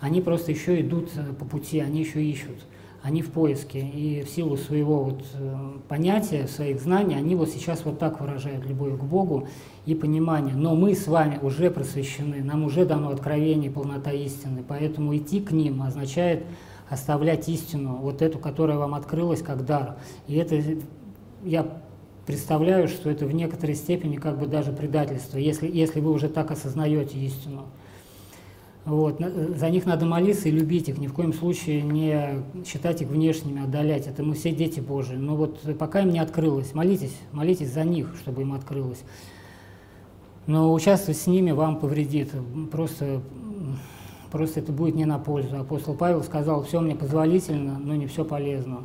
Они 0.00 0.20
просто 0.20 0.52
еще 0.52 0.80
идут 0.80 1.10
э, 1.16 1.32
по 1.32 1.44
пути, 1.44 1.80
они 1.80 2.00
еще 2.00 2.22
ищут, 2.22 2.56
они 3.02 3.22
в 3.22 3.30
поиске. 3.30 3.80
И 3.80 4.22
в 4.22 4.30
силу 4.30 4.56
своего 4.56 5.04
вот 5.04 5.24
э, 5.34 5.56
понятия, 5.88 6.46
своих 6.46 6.80
знаний, 6.80 7.16
они 7.16 7.34
вот 7.34 7.48
сейчас 7.48 7.84
вот 7.84 7.98
так 7.98 8.20
выражают 8.20 8.64
любовь 8.66 8.98
к 8.98 9.02
Богу 9.02 9.48
и 9.86 9.94
понимание. 9.94 10.54
Но 10.54 10.76
мы 10.76 10.94
с 10.94 11.08
вами 11.08 11.38
уже 11.42 11.70
просвещены, 11.70 12.42
нам 12.42 12.64
уже 12.64 12.84
дано 12.84 13.10
откровение, 13.10 13.70
полнота 13.70 14.12
истины. 14.12 14.62
Поэтому 14.66 15.16
идти 15.16 15.40
к 15.40 15.50
ним 15.50 15.82
означает 15.82 16.44
оставлять 16.88 17.48
истину, 17.48 17.96
вот 17.96 18.22
эту, 18.22 18.38
которая 18.38 18.78
вам 18.78 18.94
открылась 18.94 19.42
как 19.42 19.64
дар. 19.64 19.96
И 20.26 20.36
это 20.36 20.62
я 21.44 21.66
представляю, 22.28 22.88
что 22.88 23.08
это 23.08 23.24
в 23.24 23.32
некоторой 23.32 23.74
степени 23.74 24.16
как 24.16 24.38
бы 24.38 24.46
даже 24.46 24.70
предательство, 24.70 25.38
если, 25.38 25.66
если 25.66 26.00
вы 26.00 26.12
уже 26.12 26.28
так 26.28 26.50
осознаете 26.50 27.18
истину. 27.18 27.64
Вот. 28.84 29.18
За 29.56 29.70
них 29.70 29.86
надо 29.86 30.04
молиться 30.04 30.50
и 30.50 30.52
любить 30.52 30.90
их, 30.90 30.98
ни 30.98 31.06
в 31.06 31.14
коем 31.14 31.32
случае 31.32 31.80
не 31.80 32.42
считать 32.66 33.00
их 33.00 33.08
внешними, 33.08 33.64
отдалять. 33.64 34.06
Это 34.06 34.22
мы 34.22 34.34
все 34.34 34.52
дети 34.52 34.78
Божии. 34.78 35.16
Но 35.16 35.36
вот 35.36 35.58
пока 35.78 36.02
им 36.02 36.10
не 36.10 36.18
открылось, 36.18 36.74
молитесь, 36.74 37.16
молитесь 37.32 37.72
за 37.72 37.84
них, 37.84 38.14
чтобы 38.20 38.42
им 38.42 38.52
открылось. 38.52 39.02
Но 40.46 40.74
участвовать 40.74 41.18
с 41.18 41.26
ними 41.26 41.52
вам 41.52 41.80
повредит. 41.80 42.30
Просто, 42.70 43.22
просто 44.30 44.60
это 44.60 44.70
будет 44.70 44.96
не 44.96 45.06
на 45.06 45.18
пользу. 45.18 45.58
Апостол 45.58 45.94
Павел 45.94 46.22
сказал, 46.22 46.62
все 46.62 46.80
мне 46.80 46.94
позволительно, 46.94 47.78
но 47.78 47.94
не 47.94 48.06
все 48.06 48.22
полезно. 48.22 48.84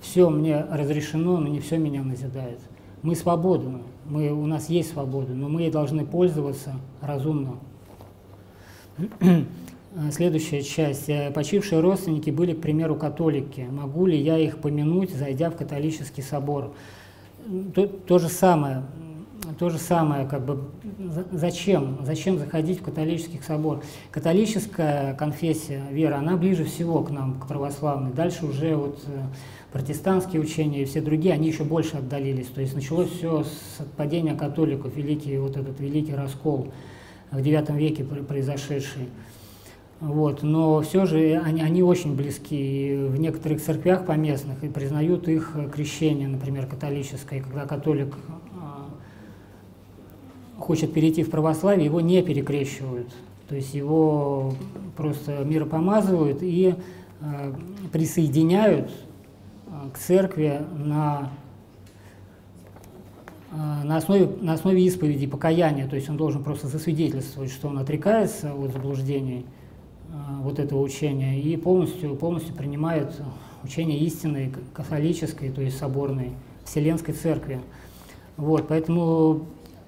Все 0.00 0.30
мне 0.30 0.64
разрешено, 0.70 1.38
но 1.38 1.48
не 1.48 1.60
все 1.60 1.78
меня 1.78 2.02
назидает. 2.02 2.60
Мы 3.02 3.14
свободны, 3.14 3.80
мы, 4.06 4.30
у 4.30 4.46
нас 4.46 4.68
есть 4.68 4.92
свобода, 4.92 5.32
но 5.32 5.48
мы 5.48 5.62
ей 5.62 5.70
должны 5.70 6.04
пользоваться 6.04 6.74
разумно. 7.00 7.56
Следующая 10.12 10.62
часть. 10.62 11.08
Э, 11.08 11.30
Почившие 11.32 11.80
родственники 11.80 12.30
были, 12.30 12.52
к 12.52 12.60
примеру, 12.60 12.94
католики. 12.94 13.66
Могу 13.70 14.06
ли 14.06 14.16
я 14.16 14.38
их 14.38 14.58
помянуть, 14.58 15.10
зайдя 15.14 15.50
в 15.50 15.56
католический 15.56 16.22
собор? 16.22 16.72
То, 17.74 17.86
то 17.86 18.18
же 18.18 18.28
самое. 18.28 18.82
То 19.58 19.70
же 19.70 19.78
самое, 19.78 20.28
как 20.28 20.44
бы, 20.44 20.60
за- 20.98 21.26
зачем? 21.32 21.98
Зачем 22.04 22.38
заходить 22.38 22.80
в 22.80 22.82
католический 22.84 23.40
собор? 23.44 23.82
Католическая 24.10 25.14
конфессия, 25.14 25.82
вера, 25.90 26.16
она 26.16 26.36
ближе 26.36 26.64
всего 26.64 27.02
к 27.02 27.10
нам, 27.10 27.40
к 27.40 27.48
православной. 27.48 28.12
Дальше 28.12 28.46
уже 28.46 28.76
вот 28.76 29.02
э, 29.06 29.22
протестантские 29.72 30.40
учения 30.40 30.82
и 30.82 30.84
все 30.84 31.00
другие, 31.00 31.34
они 31.34 31.48
еще 31.48 31.64
больше 31.64 31.96
отдалились. 31.96 32.46
То 32.46 32.60
есть 32.60 32.74
началось 32.74 33.10
все 33.10 33.44
с 33.44 33.82
падения 33.96 34.34
католиков, 34.34 34.96
великий 34.96 35.38
вот 35.38 35.56
этот 35.56 35.78
великий 35.80 36.14
раскол 36.14 36.72
в 37.30 37.36
IX 37.36 37.76
веке 37.76 38.04
пр- 38.04 38.24
произошедший. 38.24 39.08
Вот. 40.00 40.42
Но 40.42 40.80
все 40.80 41.06
же 41.06 41.40
они, 41.44 41.62
они 41.62 41.82
очень 41.82 42.16
близки. 42.16 42.56
И 42.56 42.96
в 42.96 43.20
некоторых 43.20 43.62
церквях 43.62 44.06
поместных 44.06 44.64
и 44.64 44.68
признают 44.68 45.28
их 45.28 45.54
крещение, 45.72 46.26
например, 46.26 46.66
католическое. 46.66 47.40
Когда 47.40 47.66
католик 47.66 48.16
а, 48.54 48.88
хочет 50.58 50.92
перейти 50.92 51.22
в 51.22 51.30
православие, 51.30 51.84
его 51.84 52.00
не 52.00 52.22
перекрещивают. 52.22 53.08
То 53.48 53.54
есть 53.54 53.74
его 53.74 54.54
просто 54.96 55.44
миропомазывают 55.44 56.38
и 56.40 56.76
э, 57.20 57.52
присоединяют 57.90 58.90
к 59.92 59.98
церкви 59.98 60.62
на 60.76 61.30
а, 63.52 63.82
на 63.82 63.96
основе, 63.96 64.30
на 64.40 64.52
основе 64.52 64.84
исповеди 64.86 65.26
покаяния, 65.26 65.88
то 65.88 65.96
есть 65.96 66.08
он 66.08 66.16
должен 66.16 66.44
просто 66.44 66.68
засвидетельствовать, 66.68 67.50
что 67.50 67.66
он 67.66 67.78
отрекается 67.78 68.54
от 68.54 68.72
заблуждений 68.72 69.44
а, 70.12 70.40
вот 70.42 70.60
этого 70.60 70.80
учения 70.80 71.40
и 71.40 71.56
полностью, 71.56 72.14
полностью 72.14 72.54
принимает 72.54 73.20
учение 73.64 73.98
истинной, 73.98 74.52
католической, 74.72 75.50
то 75.50 75.62
есть 75.62 75.78
соборной, 75.78 76.30
Вселенской 76.64 77.12
Церкви. 77.12 77.60
Вот, 78.36 78.68
поэтому 78.68 79.46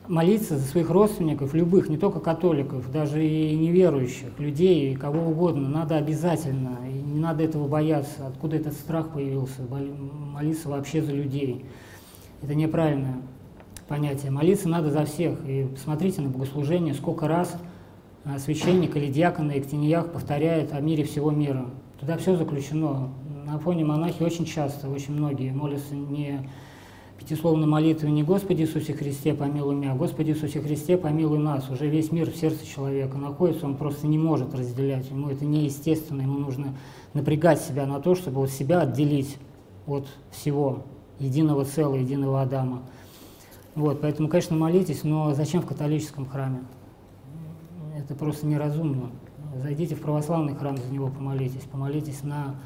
молиться 0.09 0.59
за 0.59 0.64
своих 0.64 0.90
родственников, 0.90 1.55
любых, 1.55 1.88
не 1.88 1.96
только 1.96 2.20
католиков, 2.20 2.90
даже 2.90 3.24
и 3.24 3.57
неверующих, 3.57 4.38
людей, 4.38 4.94
кого 4.96 5.30
угодно, 5.30 5.68
надо 5.68 5.96
обязательно, 5.96 6.78
и 6.88 6.92
не 6.92 7.20
надо 7.20 7.44
этого 7.44 7.68
бояться. 7.68 8.26
Откуда 8.26 8.57
этот 8.57 8.74
страх 8.74 9.11
появился? 9.11 9.62
Молиться 9.70 10.68
вообще 10.68 11.03
за 11.03 11.12
людей. 11.12 11.64
Это 12.42 12.55
неправильное 12.55 13.22
понятие. 13.88 14.30
Молиться 14.30 14.68
надо 14.68 14.90
за 14.90 15.05
всех. 15.05 15.38
И 15.46 15.68
посмотрите 15.72 16.22
на 16.22 16.30
богослужение, 16.30 16.94
сколько 16.94 17.28
раз 17.28 17.57
а, 18.24 18.38
священник 18.38 18.96
или 18.96 19.07
диакон 19.07 19.48
на 19.48 19.59
Эктиниях 19.59 20.12
повторяет 20.12 20.72
о 20.72 20.80
мире 20.80 21.05
всего 21.05 21.30
мира. 21.30 21.66
Туда 22.00 22.16
все 22.16 22.36
заключено. 22.36 23.11
На 23.44 23.59
фоне 23.59 23.84
монахи 23.84 24.22
очень 24.22 24.44
часто, 24.44 24.88
очень 24.88 25.14
многие 25.14 25.53
молятся 25.53 25.94
не 25.94 26.48
пятисловной 27.23 27.66
молитвой 27.66 28.11
не 28.11 28.23
«Господи 28.23 28.62
Иисусе 28.62 28.93
Христе, 28.95 29.35
помилуй 29.35 29.75
меня», 29.75 29.93
а 29.93 29.95
«Господи 29.95 30.31
Иисусе 30.31 30.61
Христе, 30.61 30.97
помилуй 30.97 31.39
нас». 31.39 31.70
Уже 31.70 31.89
весь 31.89 32.11
мир 32.11 32.31
в 32.31 32.37
сердце 32.37 32.66
человека 32.66 33.16
находится, 33.16 33.66
он 33.66 33.77
просто 33.77 34.07
не 34.07 34.18
может 34.18 34.55
разделять. 34.55 35.09
Ему 35.11 35.29
это 35.29 35.45
неестественно, 35.45 36.23
ему 36.23 36.39
нужно 36.39 36.75
напрягать 37.14 37.61
себя 37.61 37.87
на 37.87 38.01
то, 38.01 38.14
чтобы 38.14 38.41
вот 38.41 38.51
себя 38.51 38.81
отделить 38.81 39.39
от 39.87 40.07
всего, 40.31 40.85
единого 41.18 41.64
целого, 41.64 41.97
единого 41.97 42.43
Адама. 42.43 42.83
Вот, 43.75 44.01
поэтому, 44.01 44.29
конечно, 44.29 44.57
молитесь, 44.57 45.05
но 45.05 45.33
зачем 45.35 45.62
в 45.62 45.66
католическом 45.66 46.27
храме? 46.27 46.64
Это 47.97 48.14
просто 48.14 48.47
неразумно. 48.47 49.11
Зайдите 49.62 49.95
в 49.95 50.01
православный 50.01 50.55
храм, 50.55 50.77
за 50.77 50.93
него 50.93 51.09
помолитесь. 51.09 51.62
Помолитесь 51.70 52.23
на 52.23 52.57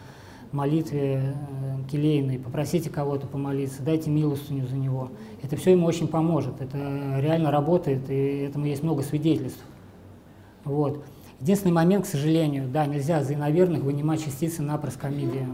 молитве 0.56 1.34
э, 1.34 1.88
келейной, 1.90 2.38
попросите 2.38 2.90
кого-то 2.90 3.26
помолиться, 3.26 3.82
дайте 3.82 4.10
милостыню 4.10 4.66
за 4.66 4.76
него. 4.76 5.10
Это 5.42 5.56
все 5.56 5.72
ему 5.72 5.86
очень 5.86 6.08
поможет. 6.08 6.60
Это 6.60 7.18
реально 7.20 7.50
работает, 7.50 8.10
и 8.10 8.38
этому 8.38 8.66
есть 8.66 8.82
много 8.82 9.02
свидетельств. 9.02 9.62
Вот. 10.64 11.04
Единственный 11.40 11.72
момент, 11.72 12.06
к 12.06 12.08
сожалению, 12.08 12.68
да, 12.68 12.86
нельзя 12.86 13.22
за 13.22 13.34
иноверных 13.34 13.82
вынимать 13.82 14.24
частицы 14.24 14.62
на 14.62 14.78
проскомидия. 14.78 15.46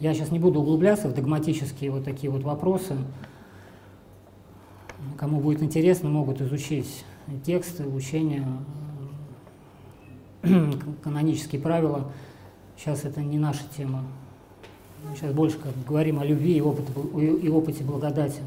Я 0.00 0.14
сейчас 0.14 0.32
не 0.32 0.40
буду 0.40 0.60
углубляться 0.60 1.08
в 1.08 1.14
догматические 1.14 1.92
вот 1.92 2.04
такие 2.04 2.30
вот 2.30 2.42
вопросы. 2.42 2.96
Кому 5.16 5.40
будет 5.40 5.62
интересно, 5.62 6.08
могут 6.08 6.40
изучить 6.40 7.04
тексты, 7.44 7.86
учения, 7.86 8.46
канонические 11.02 11.62
правила. 11.62 12.10
Сейчас 12.76 13.04
это 13.04 13.20
не 13.20 13.38
наша 13.38 13.62
тема. 13.76 14.02
Сейчас 15.14 15.32
больше 15.32 15.58
как 15.58 15.72
говорим 15.86 16.18
о 16.20 16.24
любви 16.24 16.56
и 16.56 16.60
опыте, 16.60 16.92
и 17.42 17.48
опыте 17.48 17.84
благодати. 17.84 18.40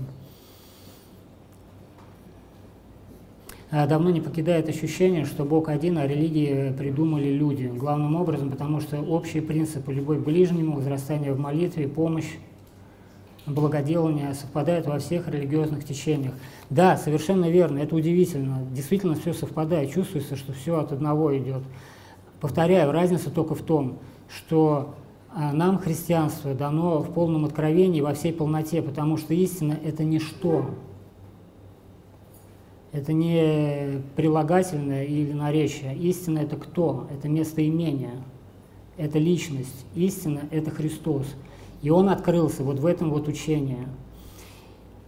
А 3.72 3.88
давно 3.88 4.10
не 4.10 4.22
покидает 4.22 4.70
ощущение, 4.70 5.26
что 5.26 5.44
Бог 5.44 5.70
один, 5.70 5.98
а 5.98 6.08
религии 6.08 6.74
придумали 6.78 7.30
люди. 7.30 7.66
Главным 7.68 8.16
образом, 8.16 8.50
потому 8.50 8.80
что 8.80 9.02
общие 9.02 9.42
принципы 9.42 9.92
любовь 9.92 10.20
ближнему, 10.20 10.76
возрастание 10.76 11.34
в 11.34 11.40
молитве, 11.40 11.88
помощь, 11.88 12.38
благоделание 13.46 14.34
совпадают 14.34 14.88
во 14.88 15.00
всех 15.00 15.28
религиозных 15.28 15.84
течениях. 15.84 16.34
Да, 16.70 16.98
совершенно 16.98 17.50
верно, 17.50 17.80
это 17.80 17.96
удивительно. 17.96 18.60
Действительно 18.72 19.16
все 19.16 19.34
совпадает, 19.34 19.92
чувствуется, 19.92 20.36
что 20.36 20.54
все 20.54 20.80
от 20.80 20.92
одного 20.92 21.38
идет. 21.38 21.64
Повторяю, 22.40 22.92
разница 22.92 23.30
только 23.30 23.56
в 23.56 23.62
том, 23.62 24.00
что 24.30 24.96
нам 25.36 25.80
христианство 25.80 26.54
дано 26.54 27.00
в 27.00 27.12
полном 27.12 27.44
откровении, 27.44 28.00
во 28.00 28.14
всей 28.14 28.32
полноте, 28.32 28.82
потому 28.82 29.18
что 29.18 29.34
истина– 29.34 29.78
это 29.84 30.06
ничто. 30.06 30.70
Это 32.94 33.12
не 33.12 34.02
прилагательное 34.16 35.04
или 35.04 35.34
наречие. 35.34 35.94
Истина– 35.98 36.40
это 36.40 36.56
кто? 36.56 37.08
Это 37.14 37.28
местоимение, 37.28 38.24
это 38.96 39.20
личность. 39.20 39.86
Истина– 39.94 40.44
это 40.52 40.72
Христос. 40.72 41.28
И 41.82 41.90
Он 41.90 42.08
открылся 42.08 42.64
вот 42.64 42.80
в 42.80 42.86
этом 42.86 43.10
вот 43.10 43.28
учении. 43.28 43.90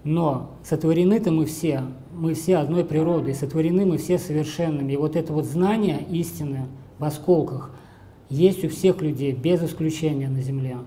Но 0.03 0.51
сотворены-то 0.63 1.31
мы 1.31 1.45
все, 1.45 1.83
мы 2.13 2.33
все 2.33 2.57
одной 2.57 2.83
природы, 2.83 3.33
сотворены 3.33 3.85
мы 3.85 3.97
все 3.97 4.17
совершенными. 4.17 4.91
И 4.91 4.97
вот 4.97 5.15
это 5.15 5.31
вот 5.31 5.45
знание 5.45 6.05
истины 6.09 6.65
в 6.99 7.05
осколках– 7.05 7.71
есть 8.29 8.63
у 8.63 8.69
всех 8.69 9.01
людей, 9.01 9.31
без 9.31 9.63
исключения 9.63 10.29
на 10.29 10.41
Земле. 10.41 10.77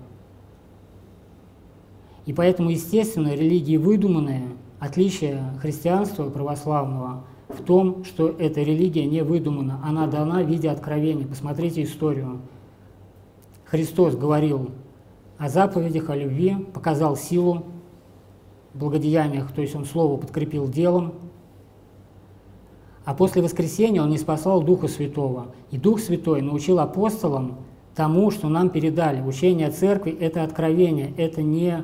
И 2.25 2.33
поэтому, 2.33 2.69
естественно, 2.69 3.33
религии 3.33 3.77
выдуманные, 3.77 4.43
отличие 4.79 5.43
христианства 5.59 6.29
православного 6.29 7.23
в 7.49 7.63
том, 7.63 8.05
что 8.05 8.29
эта 8.29 8.61
религия 8.61 9.05
не 9.05 9.23
выдумана, 9.23 9.79
она 9.83 10.07
дана 10.07 10.41
в 10.43 10.47
виде 10.47 10.69
откровения. 10.69 11.27
Посмотрите 11.27 11.83
историю. 11.83 12.41
Христос 13.65 14.15
говорил 14.15 14.71
о 15.37 15.49
заповедях, 15.49 16.09
о 16.09 16.15
любви, 16.15 16.55
показал 16.73 17.17
силу 17.17 17.65
в 18.73 18.79
благодеяниях, 18.79 19.51
то 19.51 19.61
есть 19.61 19.75
он 19.75 19.85
слово 19.85 20.17
подкрепил 20.17 20.67
делом, 20.67 21.13
а 23.05 23.13
после 23.13 23.41
воскресения 23.41 24.01
Он 24.01 24.09
не 24.09 24.17
спасал 24.17 24.61
Духа 24.61 24.87
Святого. 24.87 25.47
И 25.71 25.77
Дух 25.77 25.99
Святой 25.99 26.41
научил 26.41 26.79
апостолам 26.79 27.57
тому, 27.95 28.31
что 28.31 28.47
нам 28.47 28.69
передали. 28.69 29.21
Учение 29.21 29.69
Церкви– 29.71 30.11
это 30.19 30.43
откровение, 30.43 31.13
это 31.17 31.41
не 31.41 31.83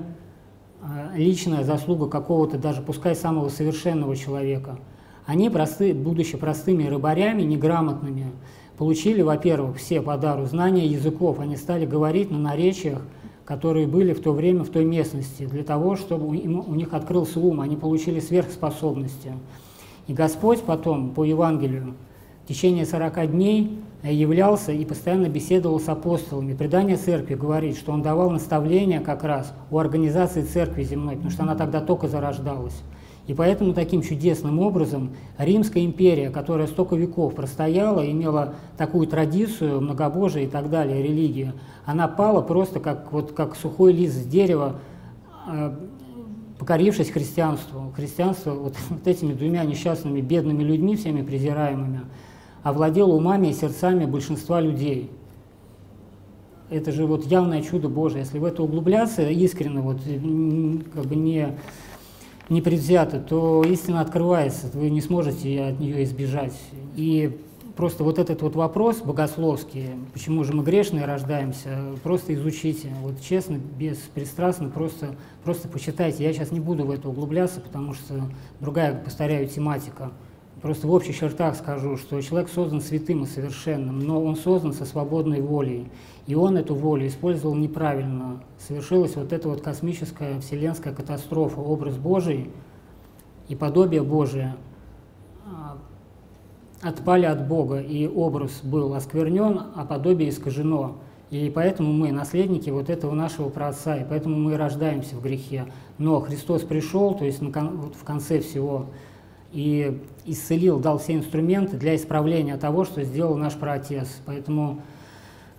а, 0.82 1.12
личная 1.16 1.64
заслуга 1.64 2.08
какого-то, 2.08 2.58
даже 2.58 2.82
пускай 2.82 3.16
самого 3.16 3.50
совершенного 3.50 4.16
человека. 4.16 4.80
Они, 5.26 5.50
просты, 5.50 5.94
будучи 5.94 6.38
простыми 6.38 6.86
рыбарями, 6.86 7.42
неграмотными, 7.42 8.32
получили, 8.78 9.22
во-первых, 9.22 9.78
все 9.78 10.02
по 10.02 10.18
дару 10.18 10.46
знания 10.46 10.86
языков. 10.86 11.40
Они 11.40 11.58
стали 11.58 11.86
говорить 11.86 12.32
на 12.32 12.38
наречиях, 12.38 13.02
которые 13.44 13.88
были 13.88 14.14
в 14.14 14.22
то 14.22 14.32
время 14.34 14.64
в 14.64 14.70
той 14.70 14.86
местности, 14.86 15.46
для 15.46 15.64
того, 15.64 15.96
чтобы 15.96 16.28
у 16.28 16.76
них 16.76 16.94
открылся 16.94 17.40
ум, 17.40 17.62
они 17.62 17.76
получили 17.76 18.20
сверхспособности. 18.20 19.34
И 20.08 20.14
Господь 20.14 20.64
потом 20.64 21.12
по 21.12 21.24
Евангелию 21.24 21.96
в 22.46 22.48
течение 22.48 22.86
40 22.86 23.32
дней 23.32 23.78
являлся 24.04 24.72
и 24.72 24.86
постоянно 24.86 25.28
беседовал 25.28 25.80
с 25.80 25.90
апостолами. 25.90 26.54
Предание 26.54 26.96
церкви 26.96 27.36
говорит, 27.36 27.78
что 27.78 27.92
он 27.92 28.02
давал 28.02 28.30
наставления 28.30 29.02
как 29.02 29.24
раз 29.24 29.54
у 29.70 29.78
организации 29.78 30.44
церкви 30.44 30.84
земной, 30.84 31.16
потому 31.16 31.32
что 31.32 31.44
она 31.44 31.56
тогда 31.56 31.82
только 31.82 32.08
зарождалась. 32.08 32.82
И 33.28 33.34
поэтому 33.34 33.74
таким 33.74 34.02
чудесным 34.02 34.60
образом 34.60 35.12
Римская 35.38 35.84
империя, 35.84 36.30
которая 36.30 36.68
столько 36.68 36.96
веков 36.96 37.36
простояла, 37.36 38.10
имела 38.10 38.54
такую 38.78 39.06
традицию, 39.08 39.82
многобожие 39.82 40.46
и 40.46 40.48
так 40.48 40.70
далее, 40.70 41.04
религию, 41.04 41.54
она 41.86 42.08
пала 42.08 42.42
просто 42.42 42.80
как, 42.80 43.12
вот, 43.12 43.34
как 43.34 43.58
сухой 43.58 43.92
лист 43.92 44.16
с 44.16 44.26
дерева, 44.26 44.78
э, 45.52 45.76
покорившись 46.68 47.12
христианству, 47.12 47.94
христианство 47.96 48.52
вот, 48.52 48.76
вот 48.90 49.08
этими 49.08 49.34
двумя 49.34 49.64
несчастными 49.64 50.20
бедными 50.20 50.64
людьми, 50.64 50.98
всеми 50.98 51.22
презираемыми, 51.22 52.02
овладело 52.62 53.14
умами 53.14 53.48
и 53.48 53.54
сердцами 53.54 54.04
большинства 54.06 54.60
людей. 54.60 55.10
Это 56.70 56.92
же 56.92 57.06
вот 57.06 57.26
явное 57.26 57.62
чудо 57.62 57.88
Божие. 57.88 58.24
Если 58.24 58.38
в 58.38 58.44
это 58.44 58.64
углубляться 58.64 59.30
искренне, 59.30 59.80
вот, 59.80 60.02
как 60.94 61.06
бы 61.06 61.16
не, 61.16 61.58
не 62.50 62.62
предвзято, 62.62 63.22
то 63.22 63.64
истина 63.64 64.02
открывается, 64.02 64.70
вы 64.74 64.90
не 64.90 65.00
сможете 65.00 65.64
от 65.64 65.80
нее 65.80 66.04
избежать. 66.04 66.60
И 66.98 67.40
просто 67.78 68.04
вот 68.04 68.18
этот 68.18 68.42
вот 68.42 68.56
вопрос 68.56 68.98
богословский, 68.98 69.92
почему 70.12 70.44
же 70.44 70.54
мы 70.54 70.64
грешные 70.64 71.06
рождаемся, 71.06 71.78
просто 72.04 72.34
изучите, 72.34 72.92
вот 73.02 73.22
честно, 73.22 73.58
беспристрастно, 73.78 74.70
просто, 74.70 75.16
просто 75.44 75.68
почитайте. 75.68 76.24
Я 76.24 76.34
сейчас 76.34 76.52
не 76.52 76.60
буду 76.60 76.86
в 76.86 76.92
это 76.92 77.08
углубляться, 77.08 77.62
потому 77.62 77.94
что 77.94 78.16
другая, 78.60 78.96
повторяю, 78.96 79.48
тематика. 79.48 80.12
Просто 80.62 80.88
в 80.88 80.92
общих 80.92 81.16
чертах 81.16 81.56
скажу, 81.56 81.98
что 81.98 82.20
человек 82.20 82.50
создан 82.50 82.82
святым 82.82 83.24
и 83.24 83.28
совершенным, 83.28 84.00
но 84.00 84.24
он 84.24 84.36
создан 84.36 84.74
со 84.74 84.86
свободной 84.86 85.40
волей. 85.40 85.88
И 86.26 86.34
он 86.34 86.58
эту 86.58 86.74
волю 86.74 87.08
использовал 87.08 87.54
неправильно. 87.54 88.42
Совершилась 88.58 89.16
вот 89.16 89.32
эта 89.32 89.48
вот 89.48 89.62
космическая 89.62 90.40
вселенская 90.40 90.96
катастрофа, 90.96 91.60
образ 91.60 91.96
Божий 91.96 92.50
и 93.48 93.56
подобие 93.56 94.02
Божие– 94.02 94.56
отпали 96.82 97.26
от 97.26 97.48
Бога, 97.48 97.80
и 97.80 98.08
образ 98.08 98.62
был 98.64 98.94
осквернен, 98.94 99.62
а 99.76 99.86
подобие 99.86 100.30
искажено. 100.30 100.98
И 101.30 101.52
поэтому 101.54 101.92
мы 101.92 102.12
наследники 102.12 102.70
вот 102.70 102.90
этого 102.90 103.14
нашего 103.14 103.50
праотца, 103.50 103.98
и 103.98 104.06
поэтому 104.08 104.38
мы 104.38 104.56
рождаемся 104.56 105.16
в 105.16 105.22
грехе. 105.22 105.66
Но 105.98 106.22
Христос 106.22 106.62
пришел, 106.62 107.16
то 107.16 107.26
есть 107.26 107.42
в 107.42 108.04
конце 108.06 108.40
всего, 108.40 108.86
и 109.52 110.02
исцелил, 110.26 110.80
дал 110.80 111.00
все 111.00 111.16
инструменты 111.16 111.78
для 111.78 111.96
исправления 111.96 112.58
того, 112.58 112.86
что 112.86 113.04
сделал 113.04 113.36
наш 113.36 113.56
праотец. 113.56 114.08
Поэтому 114.26 114.82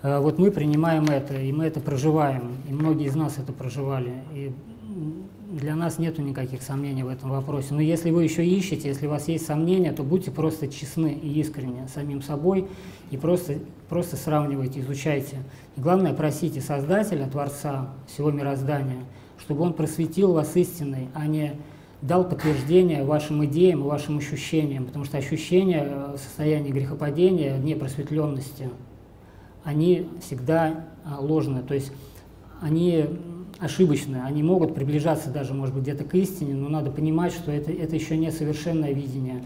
э, 0.02 0.18
вот 0.20 0.38
мы 0.38 0.50
принимаем 0.50 1.04
это, 1.04 1.38
и 1.38 1.52
мы 1.52 1.64
это 1.64 1.80
проживаем, 1.80 2.56
и 2.68 2.72
многие 2.72 3.06
из 3.06 3.16
нас 3.16 3.38
это 3.38 3.52
проживали. 3.52 4.12
И 4.34 4.52
для 5.48 5.74
нас 5.74 5.98
нет 5.98 6.18
никаких 6.18 6.62
сомнений 6.62 7.02
в 7.02 7.08
этом 7.08 7.30
вопросе. 7.30 7.68
Но 7.72 7.80
если 7.80 8.10
вы 8.10 8.24
еще 8.24 8.44
ищете, 8.46 8.88
если 8.88 9.06
у 9.06 9.10
вас 9.10 9.28
есть 9.28 9.46
сомнения, 9.46 9.92
то 9.92 10.02
будьте 10.02 10.30
просто 10.30 10.68
честны 10.68 11.12
и 11.12 11.40
искренни 11.40 11.86
с 11.86 11.94
самим 11.94 12.20
собой 12.20 12.68
и 13.10 13.16
просто, 13.16 13.54
просто 13.88 14.16
сравнивайте, 14.16 14.80
изучайте. 14.80 15.38
И 15.76 15.80
главное, 15.80 16.12
просите 16.12 16.60
Создателя, 16.60 17.26
Творца 17.26 17.88
всего 18.06 18.30
мироздания, 18.30 19.04
чтобы 19.38 19.62
Он 19.62 19.72
просветил 19.72 20.34
вас 20.34 20.54
истиной, 20.54 21.08
а 21.14 21.26
не 21.26 21.54
дал 22.02 22.28
подтверждение 22.28 23.02
вашим 23.04 23.42
идеям 23.46 23.80
и 23.80 23.84
вашим 23.84 24.18
ощущениям, 24.18 24.84
потому 24.84 25.06
что 25.06 25.16
ощущения 25.16 25.82
э, 25.84 26.16
состояния 26.18 26.70
грехопадения, 26.70 27.56
непросветленности, 27.56 28.68
они 29.64 30.08
всегда 30.20 30.86
а, 31.04 31.20
ложные, 31.20 31.62
то 31.62 31.74
есть 31.74 31.92
они 32.60 33.06
ошибочно, 33.60 34.24
они 34.26 34.42
могут 34.42 34.74
приближаться 34.74 35.30
даже, 35.30 35.54
может 35.54 35.74
быть, 35.74 35.82
где-то 35.84 36.04
к 36.04 36.14
истине, 36.14 36.54
но 36.54 36.68
надо 36.68 36.90
понимать, 36.90 37.32
что 37.32 37.50
это, 37.50 37.72
это 37.72 37.96
еще 37.96 38.16
не 38.16 38.30
совершенное 38.30 38.92
видение. 38.92 39.42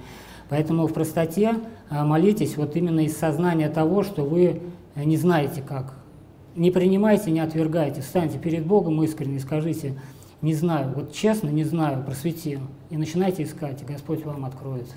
Поэтому 0.49 0.87
в 0.87 0.93
простоте 0.93 1.55
а, 1.89 2.05
молитесь 2.05 2.57
вот 2.57 2.77
именно 2.77 3.01
из 3.01 3.17
сознания 3.17 3.71
того, 3.71 4.03
что 4.03 4.23
вы 4.23 4.61
э, 4.95 5.05
не 5.05 5.17
знаете 5.17 5.63
как. 5.63 5.95
Не 6.55 6.71
принимайте, 6.71 7.31
не 7.31 7.41
отвергайте, 7.41 8.03
встаньте 8.03 8.39
перед 8.39 8.67
Богом 8.67 9.03
искренне 9.03 9.37
и 9.37 9.41
скажите, 9.41 9.95
не 10.43 10.53
знаю, 10.55 10.93
вот 10.95 11.15
честно 11.15 11.49
не 11.49 11.65
знаю, 11.65 12.05
просвети. 12.05 12.59
И 12.91 12.97
начинайте 12.99 13.45
искать, 13.45 13.81
и 13.81 13.87
Господь 13.87 14.27
вам 14.27 14.45
откроет. 14.45 14.89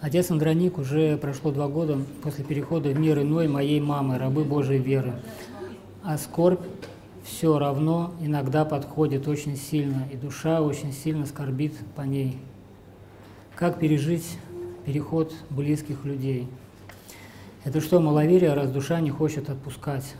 Отец 0.00 0.30
Андроник 0.30 0.78
уже 0.78 1.16
прошло 1.16 1.50
два 1.50 1.66
года 1.66 1.98
после 2.22 2.44
перехода 2.44 2.90
в 2.90 2.98
мир 3.00 3.20
иной 3.20 3.48
моей 3.48 3.80
мамы, 3.80 4.16
рабы 4.16 4.44
Божьей 4.44 4.78
веры. 4.78 5.14
А 6.04 6.16
скорбь 6.18 6.60
все 7.24 7.58
равно 7.58 8.14
иногда 8.20 8.64
подходит 8.64 9.26
очень 9.26 9.56
сильно, 9.56 10.06
и 10.12 10.16
душа 10.16 10.62
очень 10.62 10.92
сильно 10.92 11.26
скорбит 11.26 11.74
по 11.96 12.02
ней. 12.02 12.38
как 13.56 13.80
пережить 13.80 14.38
переход 14.86 15.34
близких 15.50 16.04
людей. 16.04 16.48
Это 17.64 17.80
что, 17.80 17.98
маловерие, 17.98 18.54
раз 18.54 18.70
душа 18.70 19.00
не 19.00 19.10
хочет 19.10 19.50
отпускать, 19.50 20.14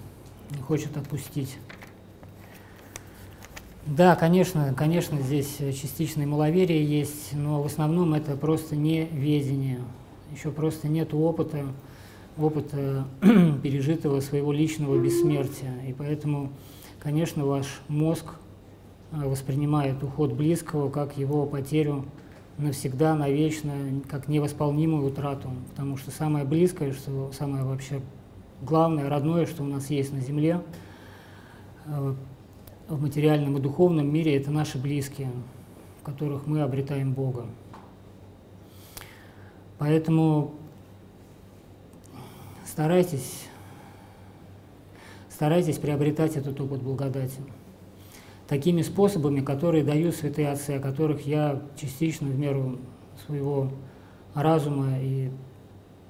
не 0.50 0.60
хочет 0.60 0.96
отпустить. 0.96 1.56
Да, 3.96 4.16
конечно, 4.16 4.74
конечно, 4.76 5.18
здесь 5.18 5.56
частичное 5.56 6.26
маловерие 6.26 6.84
есть, 6.84 7.32
но 7.32 7.62
в 7.62 7.66
основном 7.66 8.12
это 8.12 8.36
просто 8.36 8.76
неведение. 8.76 9.78
Еще 10.30 10.50
просто 10.50 10.88
нет 10.88 11.14
опыта, 11.14 11.64
опыта 12.36 13.06
пережитого 13.62 14.20
своего 14.20 14.52
личного 14.52 14.98
бессмертия. 15.02 15.72
И 15.88 15.94
поэтому, 15.94 16.52
конечно, 17.00 17.46
ваш 17.46 17.80
мозг 17.88 18.26
э, 19.12 19.26
воспринимает 19.26 20.02
уход 20.02 20.34
близкого 20.34 20.90
как 20.90 21.16
его 21.16 21.46
потерю 21.46 22.04
навсегда, 22.58 23.14
навечно, 23.14 23.72
как 24.06 24.28
невосполнимую 24.28 25.06
утрату. 25.06 25.48
Потому 25.70 25.96
что 25.96 26.10
самое 26.10 26.44
близкое, 26.44 26.92
что 26.92 27.32
самое 27.32 27.64
вообще 27.64 28.02
главное, 28.60 29.08
родное, 29.08 29.46
что 29.46 29.62
у 29.62 29.66
нас 29.66 29.88
есть 29.88 30.12
на 30.12 30.20
Земле, 30.20 30.60
э, 31.86 32.14
в 32.88 33.00
материальном 33.02 33.58
и 33.58 33.60
духовном 33.60 34.12
мире, 34.12 34.36
это 34.36 34.50
наши 34.50 34.78
близкие, 34.78 35.30
в 36.00 36.04
которых 36.04 36.46
мы 36.46 36.62
обретаем 36.62 37.12
Бога. 37.12 37.46
Поэтому 39.78 40.54
старайтесь, 42.66 43.46
старайтесь 45.28 45.78
приобретать 45.78 46.36
этот 46.36 46.60
опыт 46.60 46.82
благодати 46.82 47.40
такими 48.48 48.80
способами, 48.80 49.40
которые 49.40 49.84
дают 49.84 50.16
святые 50.16 50.50
отцы, 50.50 50.70
о 50.70 50.80
которых 50.80 51.26
я 51.26 51.62
частично 51.76 52.28
в 52.28 52.38
меру 52.38 52.78
своего 53.26 53.70
разума 54.34 54.98
и 55.00 55.30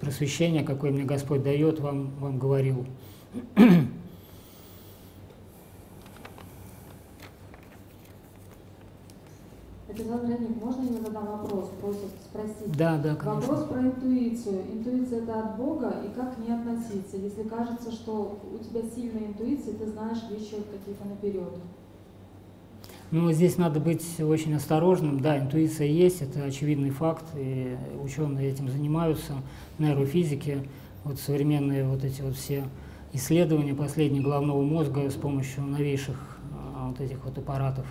просвещения, 0.00 0.62
какое 0.62 0.92
мне 0.92 1.02
Господь 1.02 1.42
дает, 1.42 1.80
вам, 1.80 2.12
вам 2.20 2.38
говорил. 2.38 2.86
Александр 10.08 10.64
можно 10.64 10.82
я 10.82 11.02
задам 11.02 11.26
вопрос? 11.26 11.70
Просят 11.80 12.10
спросить. 12.24 12.76
Да, 12.76 12.96
да, 12.96 13.14
конечно. 13.14 13.40
Вопрос 13.40 13.68
про 13.68 13.80
интуицию. 13.80 14.62
Интуиция 14.72 15.22
это 15.22 15.40
от 15.40 15.56
Бога, 15.56 15.96
и 16.04 16.14
как 16.14 16.34
к 16.34 16.38
ней 16.38 16.52
относиться? 16.52 17.16
Если 17.16 17.42
кажется, 17.42 17.92
что 17.92 18.38
у 18.52 18.64
тебя 18.64 18.80
сильная 18.94 19.28
интуиция, 19.28 19.74
ты 19.74 19.86
знаешь 19.86 20.18
вещи 20.30 20.56
какие-то 20.70 21.06
наперед. 21.08 21.52
Ну, 23.10 23.32
здесь 23.32 23.56
надо 23.56 23.80
быть 23.80 24.20
очень 24.20 24.54
осторожным. 24.54 25.20
Да, 25.20 25.38
интуиция 25.38 25.86
есть, 25.86 26.22
это 26.22 26.44
очевидный 26.44 26.90
факт, 26.90 27.24
и 27.36 27.76
ученые 28.02 28.50
этим 28.50 28.68
занимаются, 28.68 29.34
нейрофизики, 29.78 30.68
вот 31.04 31.18
современные 31.18 31.86
вот 31.86 32.04
эти 32.04 32.20
вот 32.20 32.36
все 32.36 32.64
исследования 33.14 33.74
последнего 33.74 34.24
головного 34.24 34.62
мозга 34.62 35.08
с 35.08 35.14
помощью 35.14 35.64
новейших 35.64 36.38
а, 36.76 36.88
вот 36.88 37.00
этих 37.00 37.24
вот 37.24 37.38
аппаратов, 37.38 37.86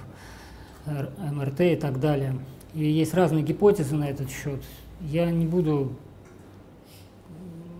МРТ 1.31 1.61
и 1.61 1.75
так 1.75 1.99
далее. 1.99 2.37
И 2.73 2.83
есть 2.83 3.13
разные 3.13 3.43
гипотезы 3.43 3.95
на 3.95 4.09
этот 4.09 4.29
счет. 4.29 4.61
Я 5.01 5.29
не 5.31 5.45
буду 5.45 5.93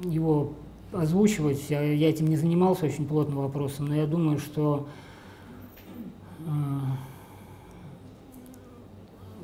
его 0.04 0.54
озвучивать, 0.92 1.70
я, 1.70 1.82
я 1.82 2.10
этим 2.10 2.28
не 2.28 2.38
занимался 2.38 2.86
очень 2.86 3.08
плотным 3.08 3.38
вопросом, 3.38 3.88
но 3.88 3.96
я 3.96 4.06
думаю, 4.06 4.40
что 4.40 4.88
а, 6.48 6.98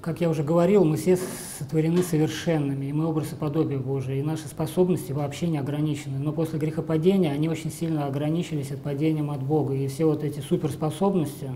как 0.03 0.20
я 0.20 0.30
уже 0.30 0.43
говорил, 0.43 0.84
мы 0.84 0.97
все 0.97 1.18
сотворены 1.57 2.03
совершенными, 2.03 2.88
и 2.88 2.93
мы 2.93 3.05
образ 3.05 3.32
и 3.32 3.36
подобие 3.36 3.80
Божие, 3.80 4.20
и 4.20 4.22
наши 4.22 4.47
способности 4.47 5.14
вообще 5.14 5.47
не 5.47 5.57
ограничены. 5.57 6.20
Но 6.20 6.34
после 6.34 6.59
грехопадения 6.59 7.32
они 7.32 7.47
очень 7.47 7.72
сильно 7.72 8.05
ограничились 8.05 8.72
от 8.72 8.82
падением 8.82 9.32
от 9.32 9.41
Бога. 9.41 9.74
И 9.74 9.88
все 9.88 10.05
вот 10.05 10.26
эти 10.26 10.41
суперспособности, 10.41 11.51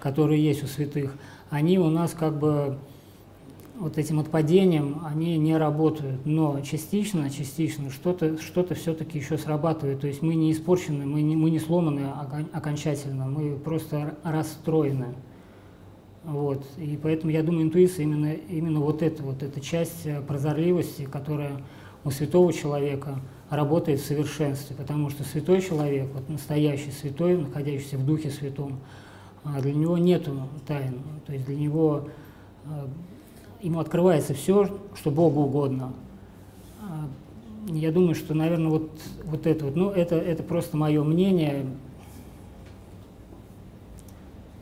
которые 0.00 0.42
есть 0.42 0.64
у 0.64 0.66
святых, 0.66 1.14
они 1.50 1.78
у 1.78 1.88
нас 1.88 2.12
как 2.12 2.38
бы 2.38 2.78
вот 3.80 3.96
этим 3.96 4.20
отпадением, 4.20 5.00
они 5.04 5.38
не 5.38 5.56
работают. 5.56 6.26
Но 6.26 6.60
частично, 6.60 7.30
частично 7.30 7.90
что-то 7.90 8.36
что, 8.40 8.60
-то, 8.60 8.74
все-таки 8.74 9.18
еще 9.18 9.38
срабатывает. 9.38 10.00
То 10.00 10.06
есть 10.06 10.20
мы 10.20 10.34
не 10.34 10.52
испорчены, 10.52 11.06
мы 11.06 11.22
не, 11.22 11.34
мы 11.34 11.50
не 11.50 11.58
сломаны 11.58 12.08
окончательно, 12.52 13.24
мы 13.26 13.56
просто 13.56 14.16
расстроены. 14.22 15.14
Вот. 16.24 16.66
И 16.76 16.98
поэтому 17.02 17.32
я 17.32 17.42
думаю, 17.42 17.64
интуиция 17.64 18.02
именно, 18.02 18.32
именно 18.32 18.80
вот 18.80 19.02
эта 19.02 19.22
вот 19.22 19.42
эта 19.42 19.60
часть 19.60 20.04
э, 20.04 20.20
прозорливости, 20.20 21.06
которая 21.06 21.62
у 22.04 22.10
святого 22.10 22.52
человека 22.52 23.20
работает 23.48 24.00
в 24.00 24.06
совершенстве, 24.06 24.76
потому 24.76 25.08
что 25.08 25.24
святой 25.24 25.62
человек, 25.62 26.08
вот 26.12 26.28
настоящий 26.28 26.90
святой, 26.90 27.38
находящийся 27.38 27.96
в 27.96 28.04
Духе 28.04 28.30
Святом, 28.30 28.80
для 29.44 29.72
него 29.72 29.98
нет 29.98 30.28
тайн, 30.66 31.02
то 31.26 31.32
есть 31.32 31.46
для 31.46 31.56
него 31.56 32.08
э, 32.64 32.86
ему 33.62 33.80
открывается 33.80 34.34
все, 34.34 34.68
что 34.94 35.10
Богу 35.10 35.42
угодно. 35.42 35.92
А, 36.82 37.08
я 37.68 37.92
думаю, 37.92 38.14
что, 38.14 38.34
наверное, 38.34 38.70
вот, 38.70 38.90
вот 39.24 39.46
это 39.46 39.64
вот, 39.64 39.76
ну, 39.76 39.90
это, 39.90 40.16
это 40.16 40.42
просто 40.42 40.76
мое 40.76 41.02
мнение, 41.04 41.66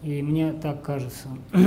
и 0.03 0.22
мне 0.22 0.53
так 0.53 0.83
кажется. 0.83 1.29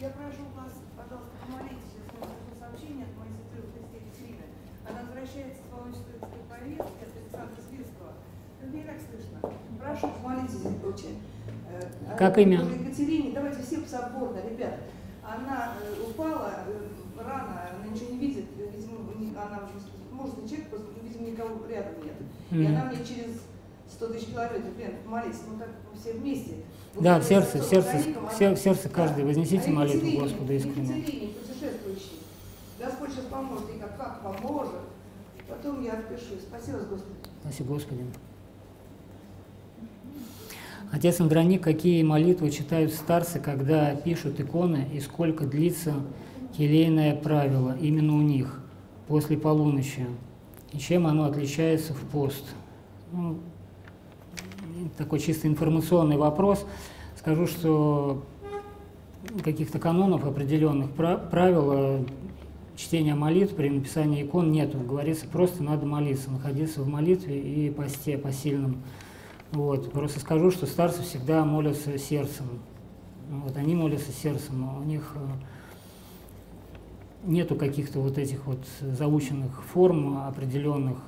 Я 0.00 0.10
прошу 0.10 0.44
вас, 0.54 0.72
пожалуйста, 0.96 1.32
помолитесь, 1.40 1.96
если 1.96 2.20
это 2.20 2.52
сообщение 2.60 3.06
от 3.06 3.16
моей 3.16 3.32
сестры 3.32 3.64
Христе 3.72 4.04
Екатерины. 4.04 4.46
Она 4.84 5.00
возвращается 5.00 5.64
с 5.64 5.72
Волонческой 5.72 6.20
повестки 6.44 7.02
от 7.02 7.12
Александра 7.16 7.60
Свирского. 7.64 8.12
Мне 8.68 8.82
так 8.84 9.00
слышно. 9.00 9.40
Прошу, 9.80 10.12
помолитесь 10.20 10.60
за 10.60 10.70
прочее. 10.76 11.16
Э, 11.72 11.80
как 12.14 12.38
имя? 12.38 12.60
Екатерине, 12.60 13.32
давайте 13.32 13.62
все 13.62 13.80
соборно, 13.86 14.38
ребят. 14.48 14.80
Она 15.22 15.74
э, 15.80 16.08
упала 16.08 16.64
э, 16.66 17.22
рано, 17.22 17.62
она 17.70 17.92
ничего 17.92 18.10
не 18.12 18.18
видит, 18.18 18.44
видимо, 18.56 18.98
она 19.40 19.62
может 20.10 20.36
человек, 20.48 20.68
просто, 20.68 20.88
видимо, 21.02 21.28
никого 21.28 21.66
рядом 21.66 21.94
нет. 22.04 22.14
И 22.50 22.66
она 22.66 22.84
мне 22.86 22.98
через 23.04 23.40
100 23.90 24.06
тысяч 24.08 24.28
километров, 24.28 24.76
Лен, 24.78 24.92
молись, 25.06 25.40
ну 25.48 25.58
так 25.58 25.68
все 25.98 26.12
вместе. 26.14 26.54
да, 26.94 27.18
в 27.18 27.24
сердце, 27.24 27.58
в 27.58 27.64
сердце, 27.64 27.98
в 28.30 28.56
сердце 28.56 28.88
каждый, 28.88 29.24
вознесите 29.24 29.70
молитву 29.70 30.20
Господу 30.20 30.52
искренне. 30.52 31.28
путешествующий. 31.28 32.20
Господь 32.78 33.10
сейчас 33.10 33.24
поможет, 33.26 33.70
и 33.74 33.78
как, 33.78 33.96
как 33.96 34.22
поможет. 34.22 34.80
Потом 35.48 35.82
я 35.82 35.92
отпишусь. 35.92 36.42
Спасибо, 36.48 36.78
Господи. 36.78 37.16
Спасибо, 37.42 37.74
Господи. 37.74 38.04
Отец 40.94 41.20
Андроник, 41.20 41.60
какие 41.60 42.04
молитвы 42.04 42.52
читают 42.52 42.92
старцы, 42.92 43.40
когда 43.40 43.96
пишут 43.96 44.38
иконы, 44.38 44.86
и 44.92 45.00
сколько 45.00 45.44
длится 45.44 45.92
келейное 46.56 47.16
правило 47.16 47.76
именно 47.80 48.14
у 48.14 48.20
них 48.20 48.60
после 49.08 49.36
полуночи, 49.36 50.06
и 50.70 50.78
чем 50.78 51.08
оно 51.08 51.24
отличается 51.24 51.94
в 51.94 52.00
пост? 52.12 52.44
Ну, 53.10 53.40
такой 54.96 55.18
чисто 55.18 55.48
информационный 55.48 56.16
вопрос. 56.16 56.64
Скажу, 57.18 57.48
что 57.48 58.22
каких-то 59.42 59.80
канонов 59.80 60.24
определенных 60.24 60.90
правил 60.92 61.72
э, 61.72 62.04
чтения 62.76 63.16
молитв 63.16 63.56
при 63.56 63.68
написании 63.68 64.22
икон 64.22 64.52
нету. 64.52 64.78
Говорится, 64.78 65.26
просто 65.26 65.64
надо 65.64 65.86
молиться, 65.86 66.30
находиться 66.30 66.82
в 66.82 66.88
молитве 66.88 67.36
и 67.36 67.70
посте 67.70 68.16
посильном. 68.16 68.76
Вот. 69.54 69.92
Просто 69.92 70.18
скажу, 70.18 70.50
что 70.50 70.66
старцы 70.66 71.02
всегда 71.02 71.44
молятся 71.44 71.96
сердцем. 71.96 72.46
Вот, 73.30 73.56
они 73.56 73.74
молятся 73.74 74.12
сердцем, 74.12 74.76
у 74.76 74.82
них 74.82 75.14
э, 75.14 75.26
нету 77.24 77.56
каких-то 77.56 78.00
вот 78.00 78.18
этих 78.18 78.44
вот 78.46 78.58
заученных 78.80 79.62
форм 79.64 80.18
определенных, 80.18 80.98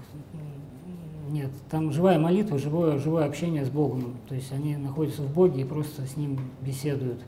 нет, 1.29 1.51
там 1.71 1.93
живая 1.93 2.19
молитва, 2.19 2.59
живое, 2.59 2.99
живое 2.99 3.27
общение 3.27 3.65
с 3.65 3.69
Богом. 3.69 4.17
То 4.29 4.35
есть 4.35 4.51
они 4.53 4.77
находятся 4.77 5.23
в 5.23 5.35
Боге 5.35 5.63
и 5.63 5.65
просто 5.65 6.07
с 6.07 6.17
Ним 6.17 6.39
беседуют. 6.63 7.21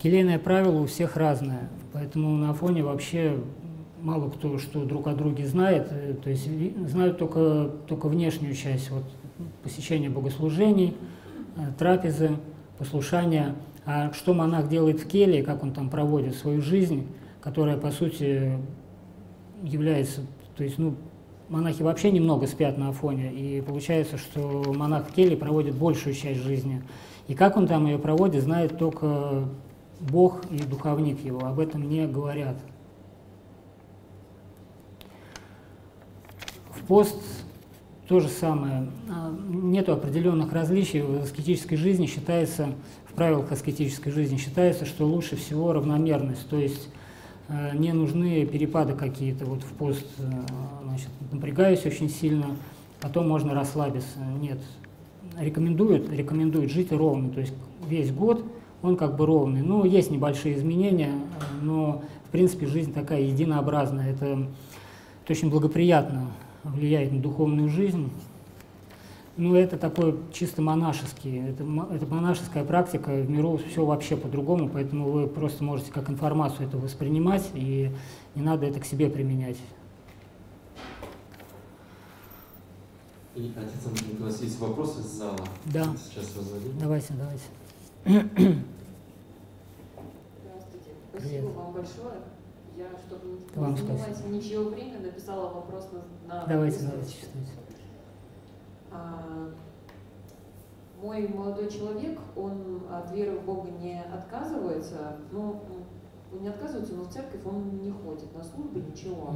Келейное 0.00 0.38
правило 0.38 0.80
у 0.80 0.86
всех 0.86 1.16
разное, 1.16 1.68
поэтому 1.92 2.36
на 2.36 2.54
фоне 2.54 2.82
вообще 2.84 3.38
мало 4.02 4.30
кто 4.30 4.58
что 4.58 4.84
друг 4.84 5.06
о 5.08 5.14
друге 5.14 5.46
знает, 5.46 5.88
э, 5.90 6.14
то 6.14 6.30
есть 6.30 6.48
знают 6.88 7.18
только, 7.18 7.70
только 7.86 8.08
внешнюю 8.08 8.54
часть, 8.54 8.90
вот, 8.90 9.04
посещения 9.62 10.10
богослужений, 10.10 10.96
э, 11.56 11.60
трапезы, 11.78 12.30
послушания. 12.78 13.54
А 13.84 14.12
что 14.12 14.34
монах 14.34 14.68
делает 14.68 15.00
в 15.00 15.08
келье, 15.08 15.42
как 15.42 15.62
он 15.62 15.72
там 15.72 15.88
проводит 15.88 16.34
свою 16.34 16.60
жизнь, 16.60 17.06
которая, 17.40 17.76
по 17.76 17.90
сути, 17.90 18.58
является, 19.62 20.20
то 20.56 20.64
есть, 20.64 20.78
ну, 20.78 20.94
монахи 21.48 21.82
вообще 21.82 22.10
немного 22.10 22.46
спят 22.46 22.76
на 22.78 22.90
Афоне, 22.90 23.32
и 23.32 23.60
получается, 23.62 24.18
что 24.18 24.72
монах 24.74 25.10
Келли 25.12 25.34
проводит 25.34 25.74
большую 25.74 26.14
часть 26.14 26.40
жизни. 26.40 26.82
И 27.26 27.34
как 27.34 27.56
он 27.56 27.66
там 27.66 27.86
ее 27.86 27.98
проводит, 27.98 28.42
знает 28.42 28.78
только 28.78 29.44
Бог 30.00 30.44
и 30.50 30.58
духовник 30.58 31.24
его, 31.24 31.44
об 31.46 31.58
этом 31.58 31.88
не 31.88 32.06
говорят. 32.06 32.56
Пост 36.88 37.20
то 38.08 38.20
же 38.20 38.28
самое. 38.28 38.88
А, 39.10 39.32
Нет 39.50 39.88
определенных 39.90 40.52
различий 40.52 41.02
в 41.02 41.22
аскетической 41.22 41.76
жизни. 41.76 42.06
Считается, 42.06 42.68
в 43.04 43.12
правилах 43.12 43.52
аскетической 43.52 44.10
жизни 44.10 44.38
считается, 44.38 44.86
что 44.86 45.06
лучше 45.06 45.36
всего 45.36 45.72
равномерность. 45.74 46.48
То 46.48 46.56
есть 46.56 46.88
э, 47.48 47.76
не 47.76 47.92
нужны 47.92 48.46
перепады 48.46 48.94
какие-то. 48.94 49.44
Вот 49.44 49.62
в 49.62 49.72
пост 49.72 50.06
э, 50.18 50.22
значит, 50.84 51.08
напрягаюсь 51.30 51.84
очень 51.84 52.08
сильно, 52.08 52.46
потом 53.00 53.28
можно 53.28 53.54
расслабиться. 53.54 54.18
Нет. 54.40 54.58
Рекомендуют, 55.38 56.10
рекомендуют 56.10 56.72
жить 56.72 56.90
ровно. 56.90 57.28
То 57.28 57.40
есть 57.40 57.52
весь 57.86 58.10
год 58.10 58.42
он 58.80 58.96
как 58.96 59.16
бы 59.16 59.26
ровный. 59.26 59.60
Ну, 59.60 59.84
есть 59.84 60.10
небольшие 60.10 60.56
изменения, 60.56 61.12
но 61.60 62.02
в 62.26 62.30
принципе 62.30 62.66
жизнь 62.66 62.94
такая 62.94 63.20
единообразная. 63.20 64.12
Это, 64.12 64.48
это 65.24 65.32
очень 65.32 65.50
благоприятно 65.50 66.28
влияет 66.64 67.12
на 67.12 67.20
духовную 67.20 67.68
жизнь. 67.68 68.10
Ну, 69.36 69.54
это 69.54 69.78
такой 69.78 70.18
чисто 70.32 70.62
монашеский, 70.62 71.50
это, 71.50 71.62
это 71.94 72.06
монашеская 72.06 72.64
практика, 72.64 73.10
в 73.14 73.30
миру 73.30 73.60
все 73.70 73.84
вообще 73.84 74.16
по-другому, 74.16 74.68
поэтому 74.68 75.12
вы 75.12 75.28
просто 75.28 75.62
можете 75.62 75.92
как 75.92 76.10
информацию 76.10 76.66
это 76.66 76.76
воспринимать, 76.76 77.48
и 77.54 77.92
не 78.34 78.42
надо 78.42 78.66
это 78.66 78.80
к 78.80 78.84
себе 78.84 79.08
применять. 79.08 79.58
И, 83.36 83.52
отец 83.56 83.86
Андрей, 83.86 84.16
у 84.18 84.24
нас 84.24 84.42
есть 84.42 84.58
вопросы 84.58 85.02
из 85.02 85.06
зала? 85.06 85.38
Да. 85.66 85.84
Сейчас 85.96 86.32
зададим. 86.32 86.76
Давайте, 86.80 87.14
давайте. 87.14 87.44
Здравствуйте. 88.02 88.64
Спасибо 91.10 91.28
Привет. 91.28 91.44
вам 91.44 91.72
большое. 91.72 92.37
Я, 92.78 92.86
чтобы 92.96 93.38
Вам 93.56 93.72
не 93.72 93.78
занимать 93.78 94.26
ничего 94.28 94.70
времени, 94.70 95.06
написала 95.06 95.52
вопрос 95.52 95.88
на, 95.92 96.32
на 96.32 96.46
Давайте, 96.46 96.76
русском. 96.76 96.90
давайте, 96.90 97.12
читайте. 97.12 97.52
А, 98.92 99.50
мой 101.02 101.26
молодой 101.26 101.68
человек, 101.68 102.20
он 102.36 102.82
от 102.88 103.10
веры 103.12 103.36
в 103.38 103.44
Бога 103.44 103.68
не 103.70 104.00
отказывается, 104.00 105.16
ну, 105.32 105.60
он 106.32 106.40
не 106.40 106.48
отказывается, 106.48 106.94
но 106.94 107.02
в 107.02 107.12
церковь 107.12 107.40
он 107.44 107.80
не 107.82 107.90
ходит, 107.90 108.32
на 108.32 108.44
службы 108.44 108.80
ничего. 108.80 109.32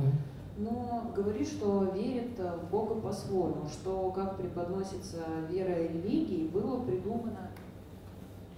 Но 0.57 1.11
говорит, 1.17 1.49
что 1.49 1.91
верит 1.95 2.39
в 2.39 2.71
Бога 2.71 2.95
по-своему, 2.95 3.67
что 3.67 4.13
как 4.13 4.37
преподносится 4.37 5.25
вера 5.51 5.83
и 5.83 5.89
религии, 5.89 6.47
было 6.47 6.85
придумано 6.85 7.51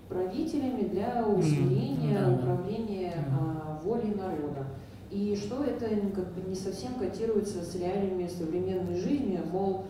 правителями 0.08 0.88
для 0.88 1.26
усиления 1.26 2.20
да. 2.20 2.32
управления 2.32 3.14
а, 3.40 3.80
волей 3.82 4.14
народа. 4.14 4.66
И 5.10 5.36
что 5.36 5.62
это 5.62 5.88
как 6.14 6.32
бы 6.32 6.48
не 6.48 6.54
совсем 6.54 6.94
котируется 6.94 7.62
с 7.62 7.74
реалиями 7.76 8.26
современной 8.26 8.96
жизни, 8.96 9.40
мол, 9.52 9.84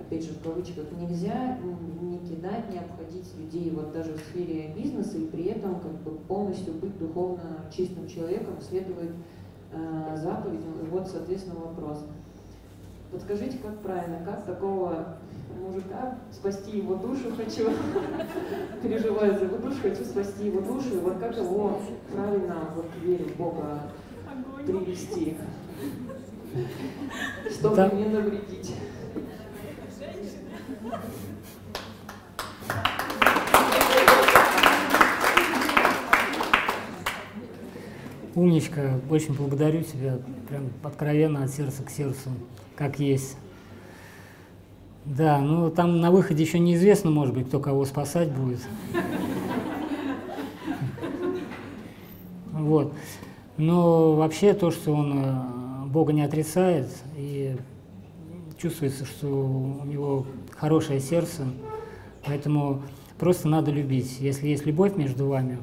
опять 0.00 0.24
же 0.24 0.32
в 0.32 0.42
кавычках, 0.42 0.86
нельзя 0.98 1.58
не 2.00 2.18
кидать, 2.18 2.70
не 2.72 2.78
обходить 2.78 3.26
людей 3.38 3.70
вот 3.70 3.92
даже 3.92 4.14
в 4.14 4.18
сфере 4.18 4.72
бизнеса 4.74 5.18
и 5.18 5.26
при 5.26 5.44
этом 5.44 5.80
как 5.80 5.92
бы 6.02 6.12
полностью 6.26 6.74
быть 6.74 6.98
духовно 6.98 7.66
чистым 7.70 8.08
человеком, 8.08 8.54
следовать 8.60 9.10
э, 9.72 10.16
заповедям. 10.16 10.80
И 10.82 10.86
вот, 10.88 11.06
соответственно, 11.08 11.60
вопрос. 11.60 12.06
Подскажите, 13.12 13.58
как 13.58 13.78
правильно, 13.78 14.20
как 14.24 14.44
такого 14.46 15.16
мужика 15.60 16.18
спасти 16.32 16.78
его 16.78 16.94
душу 16.94 17.34
хочу, 17.36 17.70
переживаю 18.82 19.34
за 19.38 19.44
его 19.46 19.58
душу, 19.58 19.76
хочу 19.82 20.04
спасти 20.04 20.46
его 20.46 20.60
душу, 20.60 20.94
и 20.94 20.98
вот 21.00 21.18
как 21.18 21.36
его 21.36 21.80
правильно 22.12 22.56
вот 22.76 22.86
вере 23.02 23.24
в 23.24 23.36
Бога 23.36 23.80
привести, 24.64 25.36
чтобы 27.50 27.76
Да. 27.76 27.88
не 27.90 28.04
навредить. 28.06 28.74
Умничка, 38.34 39.00
очень 39.10 39.34
благодарю 39.34 39.82
тебя, 39.82 40.18
прям 40.48 40.70
откровенно 40.82 41.44
от 41.44 41.50
сердца 41.50 41.82
к 41.82 41.90
сердцу, 41.90 42.30
как 42.76 43.00
есть. 43.00 43.36
Да, 45.04 45.38
ну 45.38 45.70
там 45.70 46.00
на 46.00 46.10
выходе 46.10 46.42
еще 46.44 46.58
неизвестно, 46.58 47.10
может 47.10 47.34
быть, 47.34 47.48
кто 47.48 47.58
кого 47.58 47.84
спасать 47.84 48.30
будет. 48.30 48.60
Вот. 52.52 52.92
Но 53.56 54.14
вообще 54.14 54.54
то, 54.54 54.70
что 54.70 54.92
он 54.92 55.18
э, 55.24 55.86
Бога 55.86 56.12
не 56.12 56.22
отрицает, 56.22 56.88
и 57.16 57.56
чувствуется, 58.58 59.04
что 59.06 59.26
у 59.26 59.84
него 59.86 60.26
хорошее 60.56 61.00
сердце, 61.00 61.44
поэтому 62.24 62.82
просто 63.18 63.48
надо 63.48 63.70
любить. 63.70 64.18
Если 64.20 64.48
есть 64.48 64.66
любовь 64.66 64.96
между 64.96 65.26
вами, 65.26 65.58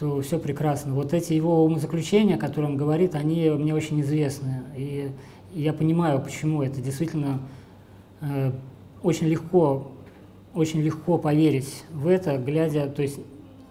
то 0.00 0.22
все 0.22 0.38
прекрасно. 0.38 0.94
Вот 0.94 1.12
эти 1.12 1.34
его 1.34 1.62
умозаключения, 1.62 2.36
о 2.36 2.38
которых 2.38 2.70
он 2.70 2.76
говорит, 2.78 3.14
они 3.14 3.50
мне 3.50 3.74
очень 3.74 4.00
известны. 4.00 4.62
И 4.74 5.12
я 5.52 5.74
понимаю, 5.74 6.22
почему 6.22 6.62
это 6.62 6.80
действительно 6.80 7.38
э, 8.22 8.50
очень 9.02 9.26
легко, 9.26 9.92
очень 10.54 10.80
легко 10.80 11.18
поверить 11.18 11.84
в 11.92 12.06
это, 12.08 12.38
глядя, 12.38 12.86
то 12.88 13.02
есть 13.02 13.20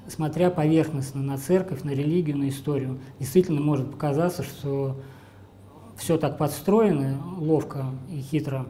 смотря 0.07 0.51
поверхностно 0.51 1.23
на 1.23 1.39
церковь, 1.39 1.82
на 1.82 1.89
религию, 1.89 2.38
на 2.38 2.49
историю. 2.49 2.99
Действительно 3.17 3.59
может 3.59 3.89
показаться, 3.91 4.43
что 4.43 4.97
все 5.97 6.19
так 6.19 6.38
подстроено 6.38 7.17
ловко 7.39 7.86
и 8.11 8.21
хитро, 8.21 8.67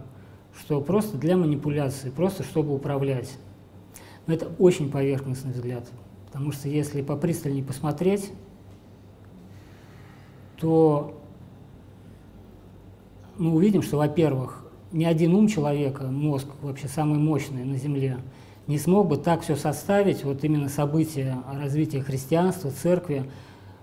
что 0.57 0.79
просто 0.79 1.17
для 1.17 1.35
манипуляции, 1.35 2.09
просто 2.09 2.43
чтобы 2.43 2.73
управлять. 2.73 3.37
Но 4.27 4.33
это 4.33 4.47
очень 4.59 4.89
поверхностный 4.89 5.51
взгляд. 5.51 5.85
Потому 6.31 6.51
что 6.51 6.69
если 6.69 7.01
попристальнее 7.01 7.63
посмотреть, 7.63 8.31
то 10.57 11.19
мы 13.37 13.53
увидим, 13.53 13.81
что, 13.81 13.97
во-первых, 13.97 14.65
ни 14.91 15.05
один 15.05 15.33
ум 15.33 15.47
человека, 15.47 16.05
мозг 16.05 16.47
вообще 16.61 16.87
самый 16.87 17.17
мощный 17.17 17.63
на 17.63 17.77
Земле, 17.77 18.17
не 18.67 18.77
смог 18.77 19.07
бы 19.07 19.17
так 19.17 19.41
все 19.41 19.55
составить, 19.55 20.23
вот 20.23 20.43
именно 20.43 20.69
события 20.69 21.37
развития 21.51 22.01
христианства, 22.01 22.69
церкви, 22.69 23.29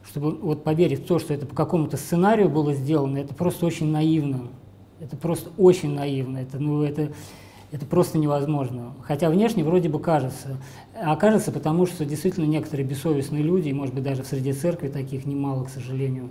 чтобы 0.04 0.30
вот 0.30 0.62
поверить 0.62 1.00
в 1.00 1.06
то, 1.06 1.18
что 1.18 1.34
это 1.34 1.46
по 1.46 1.54
какому-то 1.56 1.96
сценарию 1.96 2.48
было 2.48 2.74
сделано, 2.74 3.18
это 3.18 3.34
просто 3.34 3.66
очень 3.66 3.90
наивно. 3.90 4.48
Это 5.00 5.16
просто 5.16 5.50
очень 5.58 5.94
наивно. 5.94 6.38
Это, 6.38 6.58
ну, 6.58 6.82
это, 6.82 7.12
это 7.72 7.84
просто 7.86 8.18
невозможно. 8.18 8.94
Хотя 9.02 9.28
внешне 9.30 9.64
вроде 9.64 9.88
бы 9.88 9.98
кажется. 9.98 10.56
А 10.94 11.16
кажется, 11.16 11.52
потому 11.52 11.86
что 11.86 12.04
действительно 12.04 12.44
некоторые 12.44 12.86
бессовестные 12.86 13.42
люди, 13.42 13.70
может 13.72 13.94
быть 13.94 14.04
даже 14.04 14.22
в 14.22 14.26
среде 14.26 14.52
церкви 14.52 14.88
таких 14.88 15.26
немало, 15.26 15.64
к 15.64 15.68
сожалению, 15.68 16.30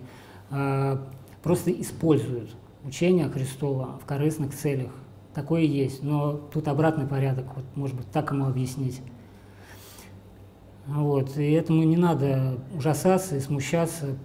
а, 0.49 1.01
просто 1.43 1.71
используют 1.71 2.55
учение 2.83 3.27
Христова 3.29 3.99
в 4.01 4.05
корыстных 4.05 4.55
целях. 4.55 4.91
Такое 5.33 5.61
есть, 5.61 6.01
но 6.01 6.33
тут 6.33 6.67
обратный 6.67 7.05
порядок, 7.05 7.45
вот, 7.55 7.65
может 7.75 7.95
быть, 7.95 8.09
так 8.11 8.31
ему 8.31 8.45
объяснить. 8.45 9.01
Вот, 10.87 11.37
и 11.37 11.51
этому 11.51 11.83
не 11.83 11.97
надо 11.97 12.59
ужасаться 12.73 13.35
и 13.35 13.39
смущаться, 13.39 14.17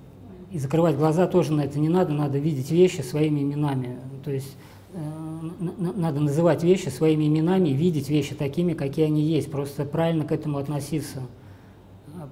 и 0.50 0.58
закрывать 0.58 0.96
глаза 0.96 1.26
тоже 1.26 1.52
на 1.52 1.62
это 1.62 1.78
не 1.80 1.88
надо, 1.88 2.12
надо 2.12 2.38
видеть 2.38 2.70
вещи 2.70 3.00
своими 3.00 3.40
именами. 3.40 3.98
То 4.22 4.30
есть 4.30 4.56
надо 4.92 6.20
называть 6.20 6.62
вещи 6.62 6.88
своими 6.88 7.26
именами, 7.26 7.70
видеть 7.70 8.08
вещи 8.08 8.34
такими, 8.34 8.74
какие 8.74 9.06
они 9.06 9.22
есть, 9.22 9.50
просто 9.50 9.84
правильно 9.84 10.24
к 10.24 10.32
этому 10.32 10.58
относиться. 10.58 11.22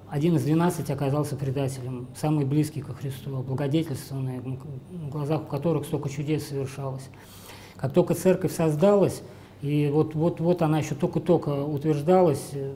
Один 0.09 0.35
из 0.35 0.43
двенадцати 0.43 0.91
оказался 0.91 1.35
предателем, 1.35 2.07
самый 2.15 2.45
близкий 2.45 2.81
ко 2.81 2.93
Христу, 2.93 3.41
благодетельственный, 3.41 4.39
в 4.39 5.09
глазах 5.09 5.43
у 5.43 5.45
которых 5.45 5.85
столько 5.85 6.09
чудес 6.09 6.47
совершалось. 6.47 7.07
Как 7.75 7.93
только 7.93 8.13
церковь 8.13 8.53
создалась, 8.53 9.21
и 9.61 9.89
вот, 9.91 10.15
вот, 10.15 10.39
вот 10.39 10.61
она 10.61 10.79
еще 10.79 10.95
только-только 10.95 11.63
утверждалась, 11.63 12.49
э, 12.53 12.73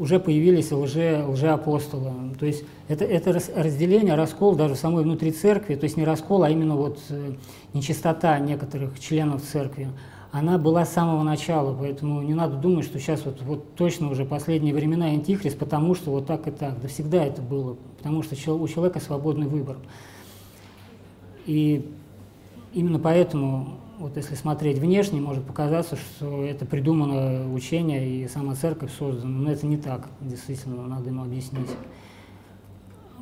уже 0.00 0.18
появились 0.18 0.72
лже, 0.72 1.24
лжеапостолы. 1.28 2.34
То 2.38 2.46
есть 2.46 2.64
это, 2.88 3.04
это 3.04 3.38
разделение, 3.54 4.14
раскол 4.14 4.56
даже 4.56 4.74
самой 4.74 5.04
внутри 5.04 5.30
церкви, 5.30 5.74
то 5.74 5.84
есть 5.84 5.98
не 5.98 6.04
раскол, 6.04 6.42
а 6.42 6.50
именно 6.50 6.74
вот 6.74 6.98
э, 7.10 7.34
нечистота 7.74 8.38
некоторых 8.38 8.98
членов 8.98 9.42
церкви, 9.42 9.88
она 10.32 10.56
была 10.56 10.86
с 10.86 10.92
самого 10.92 11.22
начала, 11.22 11.76
поэтому 11.78 12.22
не 12.22 12.32
надо 12.32 12.56
думать, 12.56 12.86
что 12.86 12.98
сейчас 12.98 13.26
вот, 13.26 13.42
вот 13.42 13.74
точно 13.74 14.10
уже 14.10 14.24
последние 14.24 14.72
времена 14.72 15.06
антихрист, 15.06 15.58
потому 15.58 15.94
что 15.94 16.12
вот 16.12 16.26
так 16.26 16.48
и 16.48 16.50
так. 16.50 16.80
Да 16.80 16.88
всегда 16.88 17.22
это 17.22 17.42
было, 17.42 17.76
потому 17.98 18.22
что 18.22 18.54
у 18.54 18.68
человека 18.68 19.00
свободный 19.00 19.48
выбор. 19.48 19.76
И 21.44 21.86
именно 22.72 22.98
поэтому, 22.98 23.74
вот 24.00 24.16
если 24.16 24.34
смотреть 24.34 24.78
внешне, 24.78 25.20
может 25.20 25.44
показаться, 25.44 25.96
что 25.96 26.42
это 26.42 26.64
придуманное 26.64 27.46
учение 27.46 28.08
и 28.08 28.28
сама 28.28 28.54
церковь 28.54 28.90
создана. 28.98 29.38
Но 29.40 29.52
это 29.52 29.66
не 29.66 29.76
так, 29.76 30.08
действительно, 30.22 30.86
надо 30.86 31.10
ему 31.10 31.22
объяснить. 31.22 31.68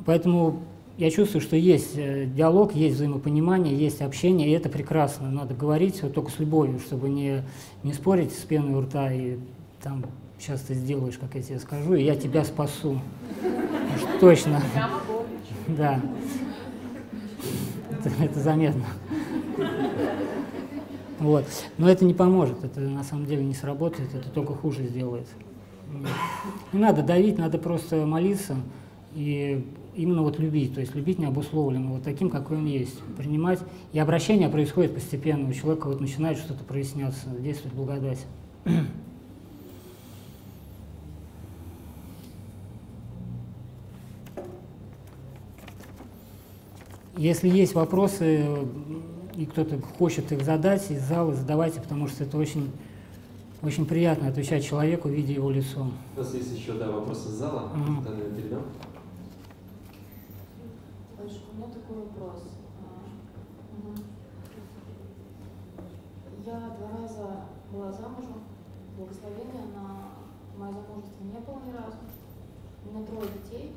Поэтому 0.05 0.63
я 0.97 1.11
чувствую, 1.11 1.41
что 1.41 1.57
есть 1.57 1.97
э, 1.97 2.25
диалог, 2.25 2.73
есть 2.73 2.95
взаимопонимание, 2.95 3.77
есть 3.77 4.01
общение, 4.01 4.47
и 4.47 4.51
это 4.51 4.69
прекрасно. 4.69 5.29
Надо 5.29 5.53
говорить 5.53 6.01
вот 6.01 6.13
только 6.13 6.31
с 6.31 6.39
любовью, 6.39 6.79
чтобы 6.79 7.09
не, 7.09 7.43
не 7.83 7.91
спорить 7.91 8.31
с 8.31 8.45
пеной 8.45 8.79
у 8.79 8.81
рта 8.81 9.11
и 9.11 9.37
там 9.83 10.05
сейчас 10.37 10.61
ты 10.61 10.73
сделаешь, 10.73 11.17
как 11.17 11.35
я 11.35 11.41
тебе 11.41 11.59
скажу, 11.59 11.93
и 11.95 12.03
я 12.03 12.15
тебя 12.15 12.45
спасу. 12.45 13.01
Точно. 14.21 14.61
Да. 15.67 16.01
Это, 17.91 18.23
это 18.23 18.39
заметно. 18.39 18.85
Вот. 21.19 21.45
Но 21.77 21.89
это 21.89 22.05
не 22.05 22.13
поможет, 22.13 22.63
это 22.63 22.79
на 22.79 23.03
самом 23.03 23.25
деле 23.25 23.43
не 23.43 23.53
сработает, 23.53 24.13
это 24.15 24.29
только 24.29 24.53
хуже 24.53 24.87
сделает. 24.87 25.27
Не 26.71 26.79
надо 26.79 27.03
давить, 27.03 27.37
надо 27.37 27.57
просто 27.57 28.05
молиться 28.05 28.55
и 29.15 29.65
именно 29.95 30.21
вот 30.21 30.39
любить, 30.39 30.73
то 30.75 30.79
есть 30.79 30.95
любить 30.95 31.19
необусловленно, 31.19 31.93
вот 31.93 32.03
таким, 32.03 32.29
какой 32.29 32.57
он 32.57 32.65
есть, 32.65 32.99
принимать. 33.17 33.59
И 33.91 33.99
обращение 33.99 34.47
происходит 34.49 34.93
постепенно, 34.93 35.49
у 35.49 35.53
человека 35.53 35.87
вот 35.87 35.99
начинает 35.99 36.37
что-то 36.37 36.63
проясняться, 36.63 37.27
действует 37.39 37.73
благодать. 37.73 38.25
Если 47.17 47.49
есть 47.49 47.75
вопросы, 47.75 48.45
и 49.39 49.45
кто-то 49.45 49.79
хочет 49.97 50.31
их 50.33 50.43
задать 50.43 50.91
из 50.91 51.01
зала, 51.01 51.33
задавайте, 51.33 51.79
потому 51.79 52.09
что 52.09 52.25
это 52.25 52.37
очень, 52.37 52.71
очень 53.61 53.85
приятно 53.85 54.27
отвечать 54.27 54.65
человеку, 54.65 55.07
видя 55.07 55.31
его 55.31 55.49
лицо. 55.49 55.87
У 56.15 56.19
нас 56.19 56.33
есть 56.33 56.57
еще 56.57 56.73
да, 56.73 56.91
вопросы 56.91 57.29
из 57.29 57.35
зала. 57.35 57.71
Мгм. 57.73 58.03
Тогда 58.03 58.23
передам. 58.35 58.63
Батюшка, 61.17 61.43
у 61.53 61.57
меня 61.57 61.67
такой 61.67 61.97
вопрос. 62.03 62.43
Я 66.45 66.75
два 66.77 67.01
раза 67.01 67.45
была 67.71 67.91
замужем, 67.93 68.43
благословения 68.97 69.63
на 69.73 70.59
мое 70.59 70.73
замужество 70.73 71.23
не 71.23 71.39
было 71.39 71.61
ни 71.65 71.71
разу. 71.71 71.97
У 72.85 72.93
меня 72.93 73.05
трое 73.05 73.29
детей. 73.41 73.73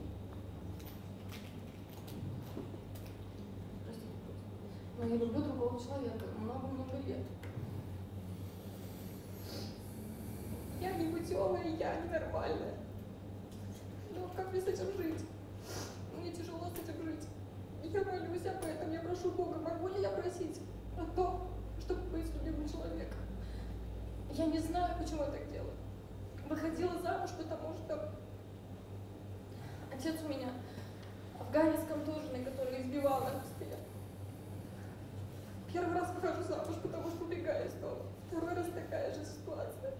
Я 5.09 5.17
люблю 5.17 5.43
другого 5.43 5.81
человека 5.83 6.25
много-много 6.39 6.97
лет. 7.07 7.27
Я 10.81 10.93
не 10.95 11.13
путевая, 11.13 11.67
я 11.77 12.01
ненормальная. 12.01 12.75
Но 14.15 14.29
как 14.37 14.53
мне 14.53 14.61
с 14.61 14.67
этим 14.67 14.87
жить? 14.97 15.25
Мне 16.17 16.31
тяжело 16.31 16.71
с 16.71 16.79
этим 16.79 17.03
жить. 17.05 17.29
Я 17.83 18.05
молюсь 18.05 18.47
об 18.47 18.65
этом, 18.65 18.93
я 18.93 19.01
прошу 19.01 19.33
Бога, 19.33 19.59
могу 19.59 19.89
ли 19.89 20.03
я 20.03 20.11
просить 20.11 20.61
о 20.97 21.05
том, 21.17 21.49
чтобы 21.81 22.01
быть 22.11 22.33
любимым 22.35 22.69
человеком? 22.69 23.19
Я 24.33 24.47
не 24.47 24.61
знаю, 24.61 24.95
почему 24.99 25.25
я 25.25 25.31
так 25.31 25.51
делаю. 25.51 25.75
Выходила 26.49 26.97
замуж, 27.03 27.31
потому 27.37 27.75
что 27.75 28.13
отец 29.93 30.17
у 30.25 30.29
меня 30.29 30.49
афганец 31.41 31.81
контуженный, 31.89 32.45
который 32.45 32.83
избивал 32.83 33.23
нас. 33.23 33.52
Первый 35.73 35.99
раз 35.99 36.11
выхожу 36.15 36.43
замуж, 36.43 36.77
потому 36.83 37.09
что 37.09 37.25
убегаю 37.25 37.67
из 37.67 37.73
дома. 37.75 38.03
Второй 38.29 38.55
раз 38.55 38.67
такая 38.75 39.15
же 39.15 39.25
ситуация. 39.25 39.95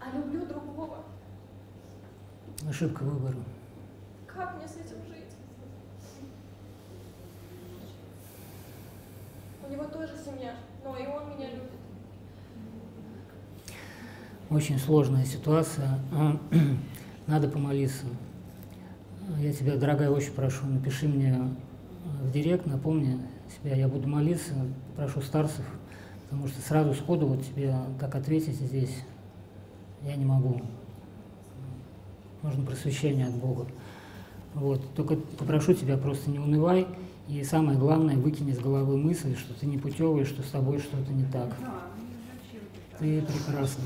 А 0.00 0.16
люблю 0.16 0.46
другого. 0.46 1.04
Ошибка 2.66 3.02
выбора. 3.02 3.36
Как 4.26 4.56
мне 4.56 4.66
с 4.66 4.76
этим 4.76 5.04
жить? 5.06 5.36
У 9.66 9.70
него 9.70 9.84
тоже 9.84 10.14
семья, 10.16 10.54
но 10.82 10.96
и 10.96 11.06
он 11.06 11.36
меня 11.36 11.50
любит. 11.50 11.72
Очень 14.48 14.78
сложная 14.78 15.26
ситуация. 15.26 15.98
Надо 17.26 17.48
помолиться. 17.48 18.06
Я 19.38 19.52
тебя, 19.52 19.76
дорогая, 19.76 20.08
очень 20.08 20.32
прошу, 20.32 20.66
напиши 20.66 21.06
мне 21.06 21.54
в 22.22 22.30
директ, 22.30 22.64
напомни 22.64 23.20
себя, 23.52 23.74
я 23.74 23.88
буду 23.88 24.08
молиться, 24.08 24.52
прошу 24.96 25.20
старцев, 25.20 25.64
потому 26.24 26.48
что 26.48 26.60
сразу 26.60 26.94
сходу 26.94 27.26
вот 27.26 27.44
тебе 27.44 27.74
так 28.00 28.14
ответить 28.14 28.56
здесь 28.56 29.04
я 30.02 30.16
не 30.16 30.24
могу. 30.24 30.60
Нужно 32.42 32.64
просвещение 32.64 33.26
от 33.26 33.34
Бога. 33.34 33.66
Вот. 34.54 34.94
Только 34.94 35.16
попрошу 35.16 35.74
тебя, 35.74 35.96
просто 35.96 36.30
не 36.30 36.38
унывай, 36.38 36.86
и 37.28 37.44
самое 37.44 37.78
главное, 37.78 38.16
выкини 38.16 38.52
из 38.52 38.58
головы 38.58 38.96
мысль, 38.96 39.36
что 39.36 39.52
ты 39.52 39.66
не 39.66 39.76
путевый, 39.76 40.24
что 40.24 40.42
с 40.42 40.50
тобой 40.50 40.78
что-то 40.78 41.12
не 41.12 41.24
так. 41.24 41.54
Ты 42.98 43.22
прекрасна. 43.22 43.84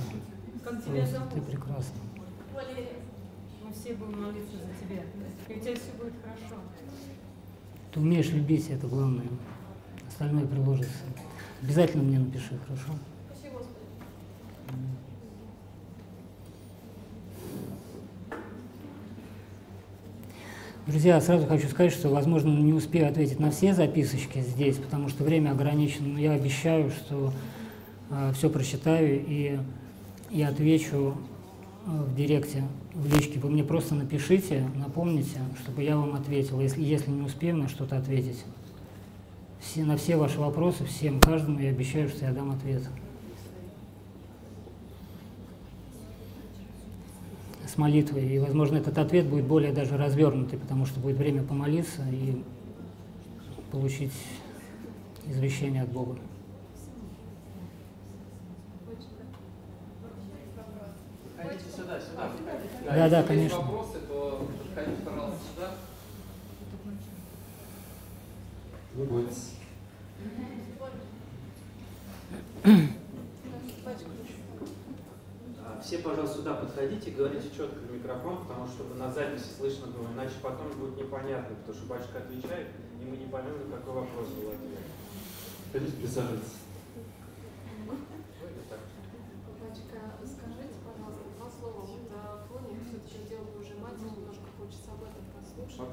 Просто 0.62 1.22
ты 1.34 1.40
прекрасна. 1.40 1.98
Валерия. 2.55 3.02
Мы 3.64 3.72
все 3.72 3.94
будем 3.94 4.22
молиться 4.22 4.56
за 4.56 4.86
тебя. 4.86 5.02
И 5.48 5.59
у 5.59 5.60
тебя 5.60 5.74
все 5.74 5.93
будет 5.98 6.14
хорошо. 6.22 6.62
Ты 7.93 8.01
умеешь 8.01 8.31
любить, 8.31 8.70
это 8.70 8.86
главное. 8.86 9.27
Остальное 10.09 10.47
приложится. 10.47 10.90
Обязательно 11.62 12.02
мне 12.02 12.19
напиши, 12.19 12.59
хорошо? 12.66 12.98
Спасибо, 13.31 13.59
Господи. 13.59 13.77
Друзья, 20.86 21.20
сразу 21.20 21.47
хочу 21.47 21.69
сказать, 21.69 21.93
что, 21.93 22.09
возможно, 22.09 22.48
не 22.48 22.73
успею 22.73 23.09
ответить 23.09 23.39
на 23.39 23.51
все 23.51 23.74
записочки 23.74 24.40
здесь, 24.40 24.77
потому 24.78 25.09
что 25.09 25.23
время 25.23 25.51
ограничено, 25.51 26.09
но 26.09 26.19
я 26.19 26.32
обещаю, 26.32 26.90
что 26.90 27.32
все 28.35 28.51
прочитаю 28.51 29.23
и, 29.27 29.59
и 30.31 30.43
отвечу 30.43 31.16
э, 31.16 31.31
в 31.86 32.14
директе, 32.14 32.64
в 32.94 33.14
личке. 33.14 33.38
Вы 33.40 33.50
мне 33.50 33.64
просто 33.64 33.94
напишите, 33.94 34.68
напомните, 34.76 35.40
чтобы 35.62 35.82
я 35.82 35.96
вам 35.96 36.14
ответил, 36.14 36.60
если, 36.60 36.82
если 36.82 37.10
не 37.10 37.22
успею 37.22 37.56
на 37.56 37.68
что-то 37.68 37.96
ответить. 37.96 38.44
Все, 39.60 39.84
на 39.84 39.96
все 39.96 40.16
ваши 40.16 40.38
вопросы, 40.38 40.84
всем, 40.84 41.20
каждому 41.20 41.59
я 41.59 41.70
обещаю, 41.70 42.09
что 42.09 42.24
я 42.24 42.32
дам 42.32 42.50
ответ. 42.50 42.82
с 47.72 47.78
молитвой. 47.78 48.26
И, 48.26 48.38
возможно, 48.38 48.76
этот 48.76 48.98
ответ 48.98 49.26
будет 49.26 49.46
более 49.46 49.72
даже 49.72 49.96
развернутый, 49.96 50.59
потому 50.59 50.84
что 50.84 51.00
будет 51.00 51.16
время 51.16 51.42
помолиться 51.42 52.02
и 52.10 52.42
получить 53.70 54.12
извещение 55.26 55.82
от 55.82 55.88
Бога. 55.90 56.18
Сюда, 62.01 62.28
сюда. 62.28 62.94
Да, 62.94 62.94
да, 62.94 63.05
если 63.05 63.16
есть 63.16 63.27
конечно. 63.28 63.59
вопросы, 63.59 63.98
то 64.09 64.48
подходите, 64.59 65.02
пожалуйста, 65.05 65.40
сюда. 65.55 65.70
Будет. 68.94 69.28
А, 75.64 75.81
Все, 75.82 75.98
пожалуйста, 75.98 76.39
сюда 76.39 76.55
подходите, 76.55 77.10
говорите 77.10 77.48
четко 77.56 77.78
в 77.78 77.93
микрофон, 77.93 78.44
потому 78.47 78.66
что 78.66 78.85
на 78.94 79.10
записи 79.10 79.47
слышно 79.56 79.86
было, 79.89 80.09
иначе 80.12 80.35
потом 80.43 80.69
будет 80.78 80.97
непонятно, 80.97 81.56
потому 81.56 81.74
что 81.74 81.86
батюшка 81.89 82.19
отвечает, 82.19 82.69
и 83.01 83.05
мы 83.05 83.16
не 83.16 83.27
поймем, 83.27 83.70
на 83.70 83.77
какой 83.78 83.94
вопрос 83.94 84.28
был 84.28 84.51
ответ. 84.51 84.78
Хотите 85.73 85.97
присаживаться? 85.97 86.55
Вот 87.86 87.98
так. 88.69 88.81
Батюшка, 89.59 89.98
скажите, 90.28 90.77
пожалуйста, 90.85 91.24
два 91.39 91.48
слова 91.48 91.81
вот 91.81 92.12
о 92.12 92.44
фоне. 92.47 92.77
Все-таки 92.85 93.28
дело 93.28 93.48
уже 93.59 93.74
мать, 93.81 93.98
немножко 93.98 94.47
хочется 94.59 94.93
об 94.93 95.02
этом 95.02 95.24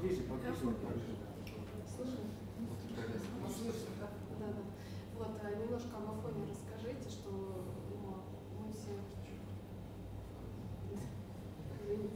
Поближе, 0.00 0.22
поближе, 0.22 0.60
поближе. 0.60 1.16
Слышно? 1.96 3.90
Да, 3.98 4.46
да. 4.46 4.62
Вот, 5.18 5.32
немножко 5.60 5.96
об 5.96 6.18
Афоне 6.18 6.46
расскажите, 6.48 7.08
что 7.10 7.30
ну, 7.30 8.16
мы 8.58 8.72
все... 8.72 8.92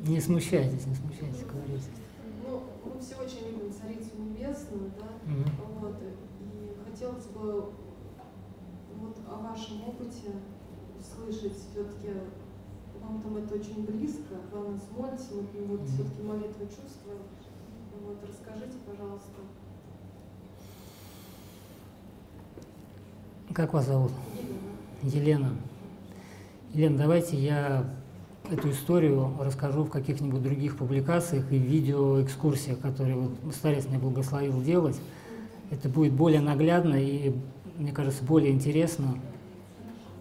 Не 0.08 0.20
смущайтесь, 0.20 0.86
не 0.86 0.94
смущайтесь, 0.94 1.44
говорите. 1.44 1.90
Ну, 2.46 2.62
мы 2.84 3.00
все 3.00 3.16
очень 3.16 3.48
любим 3.48 3.72
Царицу 3.72 4.16
Небесную, 4.16 4.90
да, 4.98 5.08
Мгм. 5.30 5.44
вот, 5.80 5.96
и 6.02 6.74
хотелось 6.88 7.26
бы 7.26 7.72
вот 8.96 9.18
о 9.28 9.36
вашем 9.36 9.88
опыте 9.88 10.32
услышать 10.98 11.56
все-таки, 11.56 12.10
вам 13.02 13.20
там 13.22 13.36
это 13.38 13.54
очень 13.54 13.84
близко, 13.84 14.36
главное, 14.52 14.78
смольте, 14.78 15.60
мы 15.60 15.76
вот 15.76 15.88
все-таки 15.88 16.22
молитву 16.22 16.66
чувствуем, 16.66 17.22
вот, 18.04 18.18
расскажите, 18.28 18.76
пожалуйста. 18.86 19.30
Как 23.52 23.72
вас 23.72 23.86
зовут? 23.86 24.12
Елена. 25.02 25.50
Елена, 26.72 26.98
давайте 26.98 27.36
я 27.36 27.84
эту 28.50 28.70
историю 28.70 29.30
расскажу 29.40 29.84
в 29.84 29.90
каких-нибудь 29.90 30.42
других 30.42 30.76
публикациях 30.76 31.50
и 31.52 31.56
видеоэкскурсиях, 31.56 32.78
которые 32.80 33.16
вот 33.16 33.54
старец 33.54 33.86
мне 33.86 33.98
благословил 33.98 34.60
делать. 34.62 35.00
Это 35.70 35.88
будет 35.88 36.12
более 36.12 36.40
наглядно 36.40 36.96
и, 36.96 37.34
мне 37.76 37.92
кажется, 37.92 38.24
более 38.24 38.52
интересно. 38.52 39.18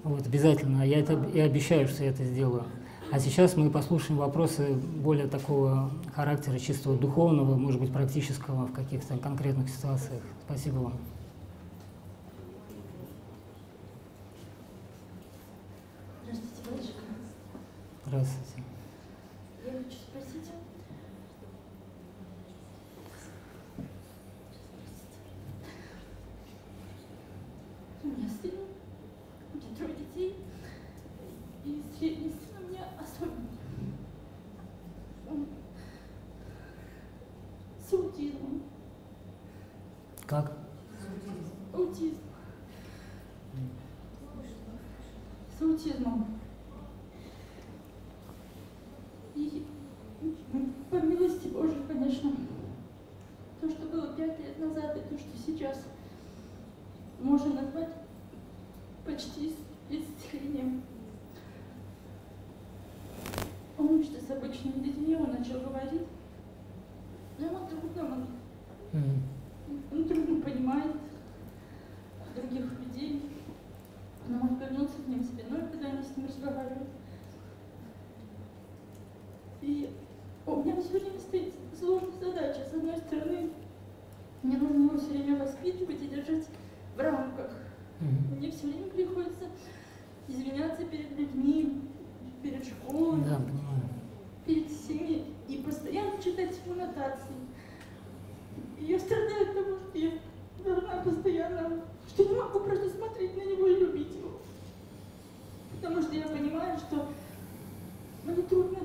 Вот, 0.03 0.25
обязательно. 0.25 0.83
Я 0.83 0.99
это 0.99 1.13
и 1.33 1.39
обещаю, 1.39 1.87
что 1.87 2.03
я 2.03 2.11
это 2.11 2.23
сделаю. 2.23 2.65
А 3.13 3.19
сейчас 3.19 3.55
мы 3.55 3.69
послушаем 3.69 4.17
вопросы 4.17 4.73
более 4.73 5.27
такого 5.27 5.91
характера, 6.15 6.57
чисто 6.57 6.95
духовного, 6.95 7.55
может 7.55 7.79
быть, 7.79 7.93
практического 7.93 8.65
в 8.65 8.73
каких-то 8.73 9.17
конкретных 9.17 9.69
ситуациях. 9.69 10.23
Спасибо 10.47 10.77
вам. 10.79 10.93
Здравствуйте, 16.23 16.71
батюшка. 16.71 17.03
Здравствуйте. 18.07 18.63
Я 19.63 19.71
хочу 19.73 19.91
спросить, 19.91 20.49
у 28.03 28.07
меня 28.07 28.27
сын, 28.41 28.51
у 29.53 29.57
меня 29.57 29.67
трое 29.77 29.93
детей, 29.93 30.35
и 31.63 31.83
средний 31.99 32.29
сын 32.29 32.39
у 32.65 32.69
меня 32.69 32.85
особенный. 32.99 33.47
Он 35.29 35.47
с 37.79 37.93
аутизмом. 37.93 38.63
Как? 40.25 40.57
Аутизм. 41.73 42.17
С 45.73 45.85
аутизмом. 45.87 46.27
И 49.35 49.65
м, 50.53 50.73
по 50.91 50.95
милости 50.97 51.47
Божьей, 51.47 51.81
конечно, 51.87 52.31
то, 53.59 53.69
что 53.69 53.87
было 53.87 54.13
пять 54.13 54.39
лет 54.39 54.59
назад, 54.59 54.95
и 54.97 54.99
то, 55.15 55.17
что 55.19 55.29
сейчас 55.43 55.83
можно 57.19 57.61
назвать 57.61 57.89
почти 59.03 59.55
исцелением. 59.89 60.83
Он 63.79 64.03
что 64.03 64.21
с 64.21 64.29
обычными 64.29 64.83
детьми, 64.83 65.15
он 65.15 65.31
начал 65.31 65.59
говорить. 65.61 66.03
Но 67.39 67.45
ему 67.47 67.67
трудно, 67.67 68.03
он 68.13 68.27
Мгм. 68.93 69.23
он 69.91 70.03
трудно 70.07 70.39
понимает 70.41 70.91
других 72.35 72.61
людей. 72.79 73.23
Она 74.25 74.37
может 74.37 74.57
повернуться 74.59 74.95
к 75.03 75.07
ним 75.09 75.21
спиной, 75.23 75.61
когда 75.69 75.87
они 75.89 76.01
с 76.03 76.15
ним 76.15 76.27
разговаривают. 76.27 76.87
И 79.61 79.89
у 80.45 80.55
меня 80.63 80.79
все 80.79 80.91
время 80.99 81.19
стоит 81.19 81.53
сложная 81.77 82.19
задача. 82.21 82.59
С 82.69 82.73
одной 82.73 82.97
стороны, 82.99 83.49
мне 84.43 84.57
нужно 84.57 84.83
его 84.85 84.97
все 84.97 85.09
время 85.09 85.43
воспитывать 85.43 86.01
и 86.03 86.07
держать 86.07 86.45
в 86.95 86.99
рамках. 87.01 87.51
Мгм. 87.99 88.37
Мне 88.37 88.51
все 88.51 88.67
время 88.67 88.87
приходится 88.91 89.45
извиняться 90.29 90.85
перед 90.85 91.17
людьми, 91.19 91.81
перед 92.41 92.63
школой, 92.65 93.19
Да, 93.21 93.35
понимаю. 93.35 93.81
перед 94.45 94.69
всеми 94.71 95.25
и 95.49 95.57
постоянно 95.57 96.21
читать 96.23 96.57
ему 96.65 96.75
нотации. 96.75 97.35
И 98.79 98.85
я 98.85 98.99
страдаю 98.99 99.49
от 99.49 99.53
того, 99.53 99.77
что 99.89 99.97
я 99.97 100.11
должна 100.63 101.01
постоянно, 101.03 101.81
что 102.07 102.23
не 102.25 102.35
могу 102.35 102.59
просто 102.59 102.89
смотреть 102.89 103.35
на 103.37 103.41
него 103.41 103.67
и 103.67 103.79
любить 103.79 104.13
его. 104.15 104.31
Потому 105.75 106.01
что 106.01 106.13
я 106.15 106.27
понимаю, 106.27 106.77
что 106.77 107.07
мне 108.25 108.41
трудно, 108.43 108.79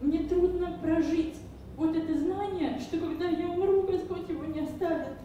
мне 0.00 0.18
трудно 0.28 0.78
прожить 0.82 1.36
вот 1.76 1.94
это 1.96 2.18
знание, 2.18 2.78
что 2.80 2.98
когда 2.98 3.28
я 3.28 3.48
умру, 3.48 3.82
Господь 3.82 4.28
его 4.28 4.44
не 4.44 4.60
оставит. 4.60 5.16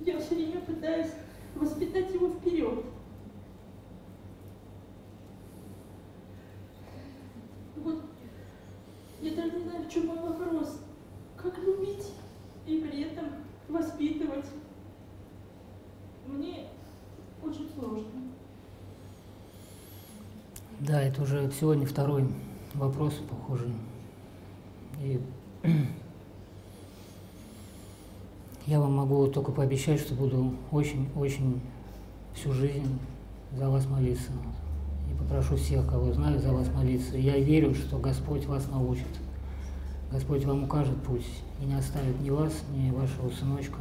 Я 0.00 0.18
все 0.20 0.34
время 0.34 0.60
пытаюсь 0.60 1.10
воспитать 1.54 2.12
его 2.12 2.28
вперед. 2.30 2.84
Вот 7.76 8.02
я 9.22 9.34
даже 9.34 9.52
не 9.56 9.64
знаю, 9.64 9.84
в 9.84 9.90
чем 9.92 10.06
мой 10.06 10.18
вопрос. 10.18 10.80
Как 11.36 11.56
любить 11.58 12.12
и 12.66 12.78
при 12.80 13.02
этом 13.02 13.26
воспитывать? 13.68 14.46
Мне 16.26 16.66
очень 17.44 17.68
сложно. 17.78 18.10
Да, 20.80 21.05
это 21.16 21.22
уже 21.22 21.50
сегодня 21.58 21.86
второй 21.86 22.26
вопрос 22.74 23.14
похожий. 23.14 23.72
И 25.02 25.18
я 28.66 28.78
вам 28.80 28.96
могу 28.96 29.26
только 29.28 29.50
пообещать, 29.50 29.98
что 29.98 30.14
буду 30.14 30.52
очень-очень 30.70 31.62
всю 32.34 32.52
жизнь 32.52 32.98
за 33.56 33.70
вас 33.70 33.86
молиться. 33.86 34.30
И 35.10 35.16
попрошу 35.18 35.56
всех, 35.56 35.88
кого 35.88 36.12
знаю, 36.12 36.38
за 36.38 36.52
вас 36.52 36.68
молиться. 36.74 37.16
Я 37.16 37.38
верю, 37.38 37.74
что 37.74 37.96
Господь 37.96 38.44
вас 38.44 38.68
научит. 38.68 39.06
Господь 40.12 40.44
вам 40.44 40.64
укажет 40.64 41.02
путь 41.02 41.26
и 41.62 41.64
не 41.64 41.74
оставит 41.74 42.20
ни 42.20 42.28
вас, 42.28 42.52
ни 42.74 42.90
вашего 42.90 43.30
сыночка. 43.30 43.78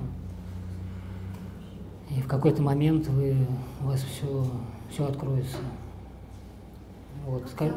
И 2.10 2.22
в 2.22 2.28
какой-то 2.28 2.62
момент 2.62 3.07
вы, 3.10 3.36
у 3.82 3.88
вас 3.88 4.02
все, 4.03 4.45
все 4.90 5.06
откроется. 5.06 5.57
Вот. 7.26 7.43
ска- 7.45 7.76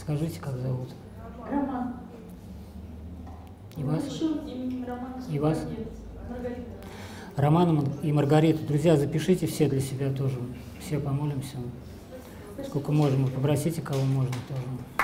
скажите, 0.00 0.40
как 0.40 0.56
зовут? 0.58 0.88
Роман. 1.48 1.94
И 3.76 3.84
вас? 3.84 4.02
Роман. 4.86 5.12
И 5.30 5.38
вас? 5.38 5.64
Романом 7.36 7.88
и 8.02 8.12
Маргарита. 8.12 8.66
Друзья, 8.66 8.96
запишите 8.96 9.46
все 9.46 9.68
для 9.68 9.80
себя 9.80 10.12
тоже. 10.12 10.38
Все 10.80 10.98
помолимся. 10.98 11.56
Сколько 12.66 12.92
можем. 12.92 13.28
Попросите, 13.28 13.80
кого 13.80 14.02
можно 14.02 14.34
тоже. 14.48 14.99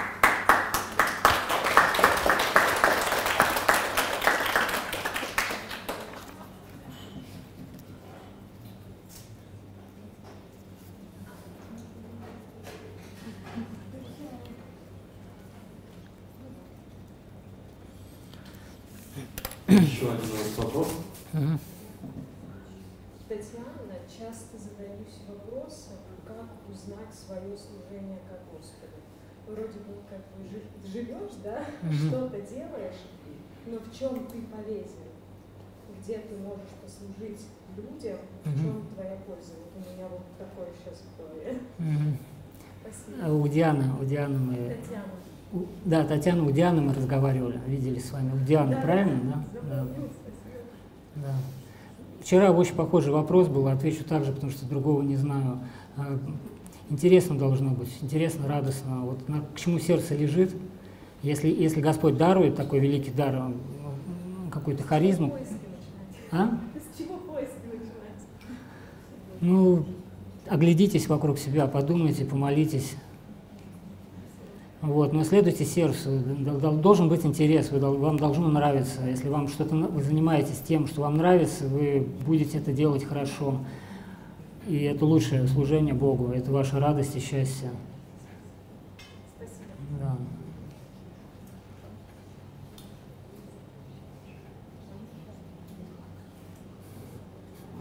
Еще 19.81 20.11
один 20.11 20.31
вопрос. 20.57 20.89
Татьяна, 23.29 23.95
часто 24.09 24.57
задаюсь 24.57 25.19
вопросом, 25.29 25.97
как 26.27 26.47
узнать 26.71 27.13
свое 27.13 27.57
служение 27.59 28.19
ко 28.29 28.39
Господу. 28.51 28.97
Вроде 29.47 29.79
бы 29.81 30.01
как 30.09 30.21
бы 30.33 30.49
жи- 30.49 30.91
живешь, 30.91 31.33
да, 31.45 31.65
что-то 31.93 32.41
делаешь, 32.41 33.01
но 33.67 33.79
в 33.79 33.93
чем 33.97 34.27
ты 34.27 34.41
полезен? 34.43 35.07
Где 36.01 36.19
ты 36.19 36.37
можешь 36.37 36.71
послужить 36.83 37.47
людям, 37.77 38.19
в 38.45 38.63
чем 38.63 38.87
твоя 38.95 39.17
польза? 39.27 39.53
Вот 39.59 39.85
у 39.85 39.93
меня 39.93 40.09
вот 40.09 40.23
такое 40.39 40.69
сейчас 40.79 41.03
в 41.03 41.19
голове. 41.19 41.59
Спасибо. 42.81 43.33
У 43.35 43.49
Дианы, 43.49 44.01
у 44.01 44.05
Дианы 44.05 44.39
мы... 44.39 44.55
Татьяна. 44.55 45.05
Да, 45.85 46.05
Татьяна, 46.05 46.45
у 46.45 46.51
Дианы 46.51 46.83
мы 46.83 46.93
разговаривали, 46.93 47.61
видели 47.67 47.99
с 47.99 48.11
вами. 48.13 48.31
У 48.35 48.45
Дианы, 48.45 48.75
Да, 48.77 48.81
правильно, 48.83 49.21
да? 49.25 49.65
Да. 49.69 49.87
Да. 51.17 51.35
Вчера 52.21 52.51
очень 52.51 52.75
похожий 52.75 53.13
вопрос 53.13 53.49
был, 53.49 53.67
отвечу 53.69 54.05
так 54.05 54.25
же, 54.25 54.33
потому 54.33 54.51
что 54.53 54.67
другого 54.67 55.03
не 55.03 55.17
знаю. 55.17 55.61
А, 55.97 56.19
Интересно 56.89 57.37
должно 57.37 57.71
быть, 57.71 57.89
интересно, 58.01 58.47
радостно. 58.47 59.01
Вот 59.01 59.29
на- 59.29 59.41
к 59.41 59.57
чему 59.59 59.81
сердце 59.81 60.15
лежит, 60.15 60.55
если, 61.21 61.49
если 61.49 61.81
Господь 61.81 62.17
дарует 62.17 62.55
такой 62.55 62.79
великий 62.79 63.11
дар, 63.11 63.35
м, 63.35 63.55
какую-то 64.53 64.85
харизму, 64.85 65.35
а? 66.31 66.57
С 66.77 66.97
чего 66.97 67.17
поиски 67.17 67.55
начинать? 67.67 68.61
Ну, 69.41 69.85
оглядитесь 70.49 71.09
вокруг 71.09 71.39
себя, 71.41 71.67
подумайте, 71.67 72.25
помолитесь. 72.25 72.95
Вот, 74.83 75.13
но 75.13 75.25
следуйте 75.25 75.65
сердцу, 75.65 76.11
Д- 76.21 76.59
д- 76.59 76.73
должен 76.83 77.09
быть 77.09 77.25
интерес, 77.25 77.71
вы 77.71 77.81
вам 77.81 78.19
должно 78.19 78.49
нравиться. 78.49 79.01
Если 79.07 79.29
вам 79.29 79.49
что-то, 79.49 79.75
вы 79.75 80.03
занимаетесь 80.03 80.61
тем, 80.61 80.87
что 80.87 81.01
вам 81.03 81.17
нравится, 81.17 81.67
вы 81.67 82.07
будете 82.27 82.59
это 82.59 82.73
делать 82.73 83.05
хорошо. 83.05 83.59
И 84.69 84.83
это 84.83 85.05
лучшее 85.05 85.47
служение 85.49 85.95
Богу, 85.95 86.29
это 86.33 86.51
ваша 86.51 86.79
радость 86.79 87.17
и 87.17 87.21
счастье. 87.21 87.71
Спасибо. 89.37 89.73
Да. 90.01 90.17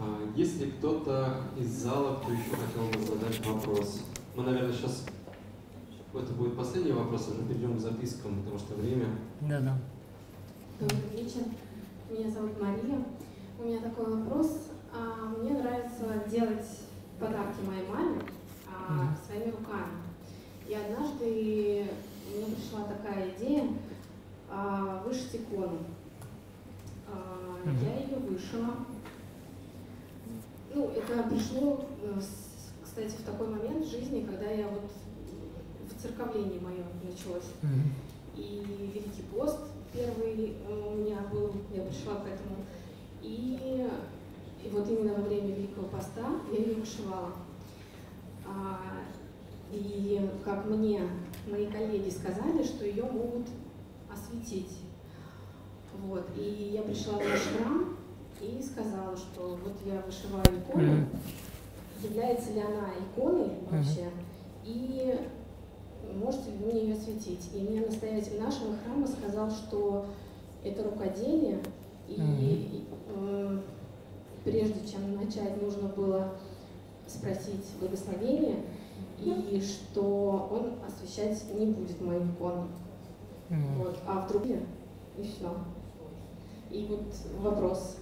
А, 0.00 0.18
Есть 0.36 0.52
Есть 0.54 0.60
ли 0.60 0.70
кто-то 0.72 1.36
из 1.58 1.68
зала, 1.68 2.16
кто 2.22 2.32
еще 2.32 2.50
хотел 2.50 3.00
бы 3.00 3.06
задать 3.06 3.46
вопрос? 3.46 4.02
Мы, 4.34 4.42
наверное, 4.44 4.72
сейчас... 4.72 5.04
Это 6.18 6.32
будет 6.32 6.56
последний 6.56 6.92
вопрос, 6.92 7.28
а 7.30 7.34
мы 7.34 7.46
перейдем 7.46 7.76
к 7.76 7.80
запискам, 7.80 8.38
потому 8.38 8.58
что 8.58 8.74
время... 8.74 9.06
Да, 9.42 9.60
да. 9.60 9.76
Добрый 10.80 11.22
вечер. 11.22 11.42
Меня 12.10 12.30
зовут 12.30 12.58
Мария. 12.58 13.04
У 13.58 13.64
меня 13.64 13.80
такой 13.80 14.16
вопрос. 14.16 14.68
А, 14.94 15.28
Мне 15.38 15.52
нравится 15.52 16.24
делать 16.30 16.64
подарки 17.20 17.60
моей 17.66 17.86
маме 17.86 18.22
а, 18.66 19.14
своими 19.26 19.50
руками. 19.50 19.92
И 20.66 20.74
однажды 20.74 21.86
мне 22.34 22.46
пришла 22.46 22.84
такая 22.84 23.30
идея 23.36 23.68
а, 24.48 25.02
вышить 25.06 25.34
икону. 25.34 25.80
А, 27.08 27.58
Я 27.82 28.06
ее 28.06 28.16
вышила. 28.16 28.74
Ну, 30.74 30.90
это 30.90 31.22
пришло, 31.28 31.84
э, 32.02 32.20
кстати, 32.82 33.16
в 33.16 33.22
такой 33.22 33.48
момент 33.48 33.84
в 33.84 33.90
жизни, 33.90 34.26
когда 34.26 34.50
я 34.50 34.68
вот 34.68 34.90
в 36.06 36.16
церковлении 36.16 36.58
мое 36.60 36.84
началось. 37.02 37.50
И 38.36 38.62
Великий 38.94 39.22
пост 39.32 39.58
первый 39.92 40.56
э, 40.68 40.92
у 40.92 40.96
меня 40.96 41.20
был, 41.32 41.52
я 41.74 41.82
пришла 41.82 42.16
к 42.16 42.26
этому. 42.26 42.64
И, 43.22 43.88
и 44.62 44.68
вот 44.68 44.88
именно 44.88 45.14
во 45.14 45.22
время 45.22 45.54
Великого 45.54 45.88
поста 45.88 46.26
я 46.52 46.58
ее 46.58 46.74
вышивала. 46.74 47.32
А, 48.46 48.78
и 49.72 50.20
как 50.44 50.66
мне 50.66 51.02
мои 51.50 51.66
коллеги 51.66 52.10
сказали, 52.10 52.62
что 52.62 52.84
ее 52.84 53.04
могут 53.04 53.46
осветить. 54.12 54.78
Вот. 56.06 56.26
И 56.36 56.72
я 56.74 56.82
пришла 56.82 57.14
в 57.14 57.24
наш 57.24 57.40
храм 57.40 57.96
и 58.40 58.62
сказала, 58.62 59.16
что 59.16 59.58
вот 59.64 59.74
я 59.86 60.02
вышиваю 60.02 60.44
икону, 60.44 60.92
Мгм. 60.92 61.08
является 62.02 62.52
ли 62.52 62.60
она 62.60 62.90
иконой 63.00 63.50
вообще, 63.70 64.10
и 64.62 65.18
можете 66.16 66.50
ли 66.50 66.58
вы 66.58 66.72
мне 66.72 66.82
ее 66.82 66.94
осветить. 66.94 67.50
И 67.54 67.58
мне 67.60 67.80
настоятель 67.80 68.40
нашего 68.40 68.74
храма 68.84 69.06
сказал, 69.06 69.50
что 69.50 70.06
это 70.64 70.84
рукоделие, 70.84 71.58
и 72.08 72.84
э, 73.08 73.58
прежде 74.44 74.86
чем 74.90 75.16
начать, 75.16 75.60
нужно 75.62 75.88
было 75.88 76.32
спросить 77.06 77.64
благословение, 77.80 78.56
и 79.18 79.60
что 79.60 80.48
он 80.52 80.72
освещать 80.86 81.42
не 81.54 81.66
будет 81.66 82.00
мою 82.00 82.24
икону. 82.24 82.68
Мгм. 83.48 83.78
Вот, 83.78 83.98
а 84.06 84.26
в 84.26 84.28
другие 84.28 84.60
и 85.18 85.22
все. 85.22 85.54
И 86.70 86.86
вот 86.90 87.04
вопрос, 87.40 87.96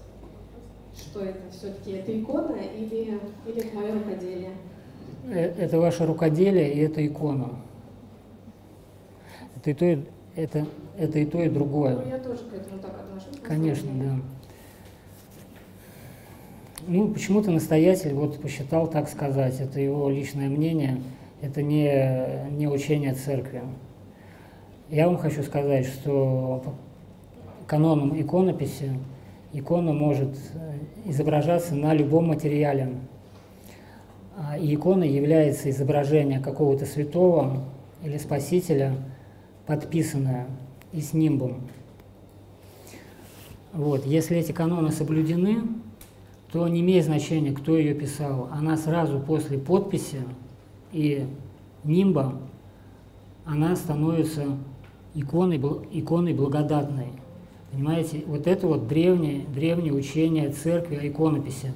что 0.97 1.21
это 1.21 1.39
все-таки 1.51 1.93
это 1.93 2.19
икона 2.19 2.57
или, 2.57 3.21
или 3.47 3.67
это 3.67 3.77
мое 3.77 3.93
рукоделие? 3.93 4.53
Э, 5.27 5.53
Это 5.59 5.79
ваше 5.79 6.07
рукоделие 6.07 6.73
и 6.73 6.79
это 6.81 7.07
икона. 7.07 7.51
Это 9.65 9.71
и 9.71 9.75
то, 9.75 9.87
и, 9.87 9.99
это, 10.37 10.67
это 10.99 11.19
и 11.19 11.25
то, 11.25 11.43
и 11.43 11.49
другое. 11.49 11.97
Ну, 11.97 12.09
я 12.11 12.19
тоже 12.19 12.41
к 12.41 12.53
этому 12.53 12.79
так 12.83 13.01
отношусь. 13.01 13.41
Конечно, 13.43 13.91
да. 13.95 14.17
Ну, 16.87 17.09
почему-то 17.09 17.51
настоятель 17.51 18.13
вот 18.13 18.43
посчитал 18.43 18.89
так 18.89 19.09
сказать. 19.09 19.59
Это 19.61 19.81
его 19.81 20.11
личное 20.11 20.51
мнение, 20.51 21.01
это 21.41 21.63
не, 21.63 22.51
не 22.51 22.69
учение 22.69 23.15
церкви. 23.15 23.63
Я 24.91 25.07
вам 25.07 25.17
хочу 25.17 25.43
сказать, 25.43 25.87
что 25.87 26.63
по 26.63 27.67
канонам 27.67 28.21
иконописи 28.21 28.93
икона 29.55 29.95
может 29.95 30.37
э, 30.53 30.75
изображаться 31.07 31.75
на 31.75 31.95
любом 31.95 32.27
материале. 32.27 32.91
А, 34.37 34.59
И 34.59 34.75
икона 34.75 35.05
является 35.05 35.71
изображение 35.71 36.39
какого-то 36.39 36.85
святого 36.85 37.65
или 38.03 38.19
спасителя, 38.19 38.95
подписанное 39.67 40.47
и 40.93 41.01
с 41.01 41.13
нимбом. 41.13 41.61
Вот. 43.73 44.07
Если 44.07 44.37
эти 44.37 44.53
каноны 44.53 44.93
соблюдены, 44.93 45.63
то 46.53 46.69
не 46.69 46.81
имеет 46.81 47.05
значения, 47.05 47.53
кто 47.53 47.77
ее 47.77 47.95
писал. 47.95 48.49
Она 48.53 48.77
сразу 48.77 49.19
после 49.19 49.59
подписи 49.59 50.23
и 50.93 51.27
нимба, 51.83 52.39
она 53.45 53.75
становится 53.77 54.57
иконой, 55.15 55.59
иконой 55.93 56.33
благодатной. 56.33 57.09
Понимаете, 57.73 58.23
вот 58.27 58.47
это 58.47 58.69
вот 58.69 58.87
древнее, 58.87 59.45
древнее 59.53 59.93
учение 59.93 60.51
церкви 60.51 60.95
о 60.95 61.09
иконописи. 61.09 61.73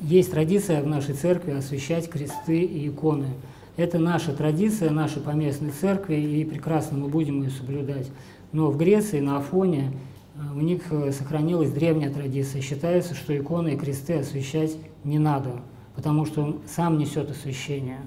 Есть 0.00 0.30
традиция 0.30 0.82
в 0.82 0.86
нашей 0.86 1.14
церкви 1.14 1.50
освещать 1.50 2.08
кресты 2.08 2.62
и 2.62 2.88
иконы. 2.88 3.28
Это 3.76 3.98
наша 3.98 4.32
традиция, 4.32 4.90
нашей 4.90 5.20
поместной 5.20 5.70
церкви, 5.70 6.16
и 6.16 6.44
прекрасно 6.44 6.96
мы 6.96 7.08
будем 7.08 7.42
ее 7.42 7.50
соблюдать. 7.50 8.10
Но 8.52 8.70
в 8.70 8.78
Греции, 8.78 9.20
на 9.20 9.36
Афоне, 9.36 9.92
э, 10.34 10.38
у 10.56 10.60
них 10.60 10.90
э, 10.90 11.12
сохранилась 11.12 11.70
древняя 11.70 12.10
традиция. 12.10 12.62
Считается, 12.62 13.14
что 13.14 13.36
иконы 13.36 13.74
и 13.74 13.76
кресты 13.76 14.14
освещать 14.14 14.78
не 15.04 15.18
надо, 15.18 15.50
потому 15.94 16.24
что 16.24 16.42
он 16.42 16.58
сам 16.66 16.96
несет 16.96 17.30
освящение. 17.30 18.00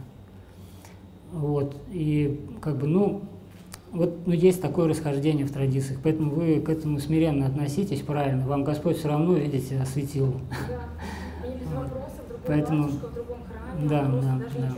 Вот. 1.32 1.76
И 1.92 2.40
как 2.62 2.78
бы, 2.78 2.88
ну, 2.88 3.22
вот 3.92 4.26
ну, 4.26 4.34
есть 4.34 4.62
такое 4.62 4.88
расхождение 4.88 5.46
в 5.46 5.52
традициях, 5.52 6.00
поэтому 6.04 6.32
вы 6.32 6.62
к 6.62 6.70
этому 6.70 7.00
смиренно 7.00 7.46
относитесь 7.46 8.02
правильно. 8.02 8.48
Вам 8.48 8.64
Господь 8.64 8.98
все 8.98 9.10
равно, 9.10 9.34
видите, 9.34 9.80
осветил. 9.80 10.34
Да, 10.68 12.38
Поэтому, 12.48 12.84
батюшка 12.84 13.08
в 13.08 13.14
другом 13.14 13.38
храме, 13.48 13.88
да, 13.90 14.04
да, 14.22 14.42
да. 14.58 14.76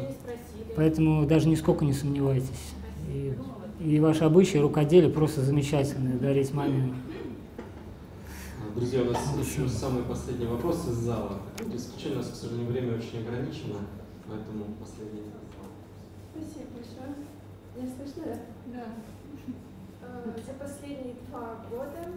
Не. 0.71 0.75
Поэтому 0.75 1.25
даже 1.25 1.47
нисколько 1.47 1.85
не 1.85 1.93
сомневайтесь. 1.93 2.73
И, 3.09 3.33
и 3.79 3.99
ваши 3.99 4.23
обычаи 4.23 4.57
рукоделие 4.57 5.11
просто 5.11 5.41
замечательные, 5.41 6.15
дарить 6.15 6.53
маме. 6.53 6.93
Друзья, 8.75 9.01
у 9.01 9.05
нас 9.05 9.19
еще 9.37 9.67
самый 9.67 10.03
последний 10.03 10.45
вопрос 10.45 10.87
из 10.87 10.93
зала. 10.93 11.39
Исключение, 11.73 12.15
у 12.15 12.21
нас, 12.21 12.29
к 12.29 12.35
сожалению, 12.35 12.71
время 12.71 12.97
очень 12.97 13.19
ограничено, 13.19 13.79
поэтому 14.27 14.65
последний. 14.79 15.23
Спасибо 16.33 16.69
большое. 16.73 17.15
Меня 17.75 17.89
слышно, 17.95 18.23
да? 18.67 18.83
Да. 18.83 20.31
За 20.45 20.53
последние 20.53 21.15
два 21.29 21.57
года 21.69 22.11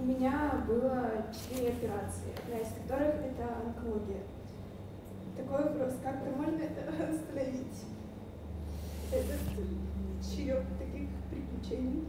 у 0.00 0.04
меня 0.04 0.64
было 0.66 1.24
четыре 1.32 1.68
операции, 1.68 2.34
одна 2.44 2.58
из 2.58 2.68
которых 2.74 3.14
это 3.14 3.48
онкология. 3.64 4.22
Такой 5.36 5.64
вопрос, 5.64 5.94
как-то 6.02 6.30
можно 6.36 6.60
это 6.62 6.90
остановить? 6.90 7.84
Этот 9.12 9.40
черед 10.22 10.62
таких 10.78 11.08
приключений. 11.30 12.04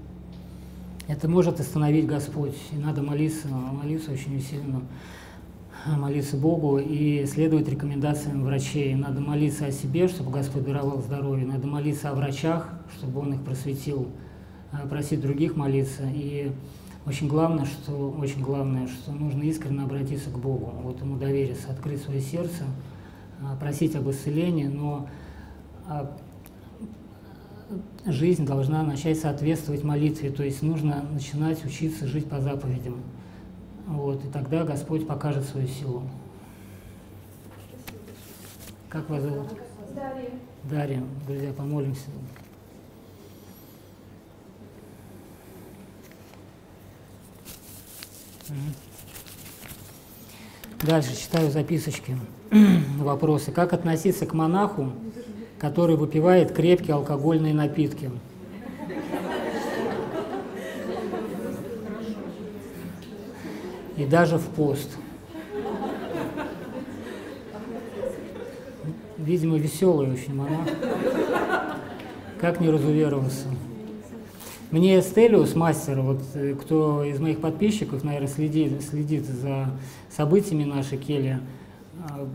Это 1.07 1.27
может 1.27 1.59
остановить 1.59 2.07
Господь. 2.07 2.55
И 2.71 2.77
надо 2.77 3.01
молиться, 3.01 3.47
молиться 3.47 4.11
очень 4.11 4.37
усиленно, 4.37 4.81
молиться 5.85 6.37
Богу 6.37 6.79
и 6.79 7.25
следовать 7.25 7.67
рекомендациям 7.67 8.43
врачей. 8.43 8.95
Надо 8.95 9.21
молиться 9.21 9.67
о 9.67 9.71
себе, 9.71 10.07
чтобы 10.07 10.31
Господь 10.31 10.65
даровал 10.65 11.01
здоровье. 11.01 11.45
Надо 11.45 11.67
молиться 11.67 12.09
о 12.09 12.15
врачах, 12.15 12.69
чтобы 12.97 13.21
Он 13.21 13.33
их 13.33 13.41
просветил. 13.41 14.07
А 14.71 14.87
Просить 14.87 15.21
других 15.21 15.55
молиться. 15.55 16.03
И 16.13 16.51
очень 17.05 17.27
главное, 17.27 17.65
что, 17.65 18.11
очень 18.19 18.41
главное, 18.41 18.87
что 18.87 19.11
нужно 19.11 19.43
искренне 19.43 19.83
обратиться 19.83 20.31
к 20.31 20.39
Богу, 20.39 20.73
вот 20.81 20.99
Ему 21.01 21.17
довериться, 21.17 21.69
открыть 21.69 22.01
свое 22.01 22.19
сердце, 22.19 22.63
просить 23.59 23.95
об 23.95 24.09
исцелении, 24.09 24.65
но 24.65 25.07
а, 25.87 26.17
жизнь 28.05 28.45
должна 28.45 28.83
начать 28.83 29.19
соответствовать 29.19 29.83
молитве, 29.83 30.29
то 30.29 30.43
есть 30.43 30.61
нужно 30.61 31.03
начинать 31.11 31.63
учиться 31.65 32.07
жить 32.07 32.29
по 32.29 32.39
заповедям. 32.39 33.01
Вот, 33.87 34.23
и 34.25 34.27
тогда 34.29 34.63
Господь 34.63 35.07
покажет 35.07 35.45
свою 35.45 35.67
силу. 35.67 36.03
Как 38.89 39.09
вас 39.09 39.21
зовут? 39.21 39.49
Дарья. 39.93 40.29
Дарья. 40.63 41.03
Друзья, 41.27 41.53
помолимся. 41.53 42.09
Мгм. 48.49 48.94
Дальше 50.83 51.15
читаю 51.15 51.49
записочки. 51.51 52.17
Вопросы. 52.99 53.51
Как 53.51 53.73
относиться 53.73 54.25
к 54.25 54.33
монаху, 54.33 54.91
который 55.57 55.95
выпивает 55.95 56.51
крепкие 56.51 56.95
алкогольные 56.95 57.53
напитки? 57.53 58.11
И 63.97 64.05
даже 64.05 64.37
в 64.37 64.45
пост. 64.47 64.89
Видимо, 69.17 69.57
веселый 69.57 70.11
очень 70.11 70.35
монах. 70.35 70.67
Как 72.41 72.59
не 72.59 72.69
разуверовался? 72.69 73.47
Мне 74.71 75.01
Стелиус, 75.01 75.55
мастер, 75.55 76.01
вот 76.01 76.21
э, 76.33 76.55
кто 76.55 77.03
из 77.03 77.19
моих 77.19 77.39
подписчиков, 77.39 78.03
наверное, 78.03 78.27
следит, 78.27 78.81
следит 78.83 79.25
за 79.25 79.69
событиями 80.09 80.63
нашей 80.63 80.97
кельи, 80.97 81.39
а, 81.99 82.27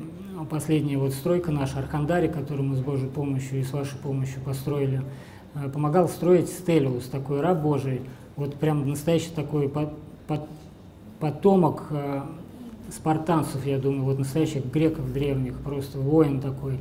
последняя 0.49 0.97
вот 0.97 1.13
стройка 1.13 1.51
наша, 1.51 1.79
Архандари, 1.79 2.29
которую 2.29 2.69
мы 2.69 2.77
с 2.77 2.81
Божьей 2.81 3.09
помощью 3.09 3.61
и 3.61 3.65
с 3.65 3.73
вашей 3.73 3.99
помощью 3.99 4.41
построили, 4.43 5.03
а, 5.55 5.69
помогал 5.69 6.09
строить 6.09 6.49
Стелиус, 6.49 7.07
такой 7.07 7.41
раб 7.41 7.61
Божий, 7.61 8.01
вот 8.37 8.55
прям 8.55 8.89
настоящий 8.89 9.31
такой 9.31 9.71
потомок 11.19 11.87
а, 11.91 12.31
спартанцев, 12.91 13.67
я 13.67 13.79
думаю, 13.79 14.05
вот 14.05 14.19
настоящих 14.19 14.65
греков 14.67 15.13
древних, 15.13 15.59
просто 15.59 15.99
воин 15.99 16.41
такой, 16.41 16.79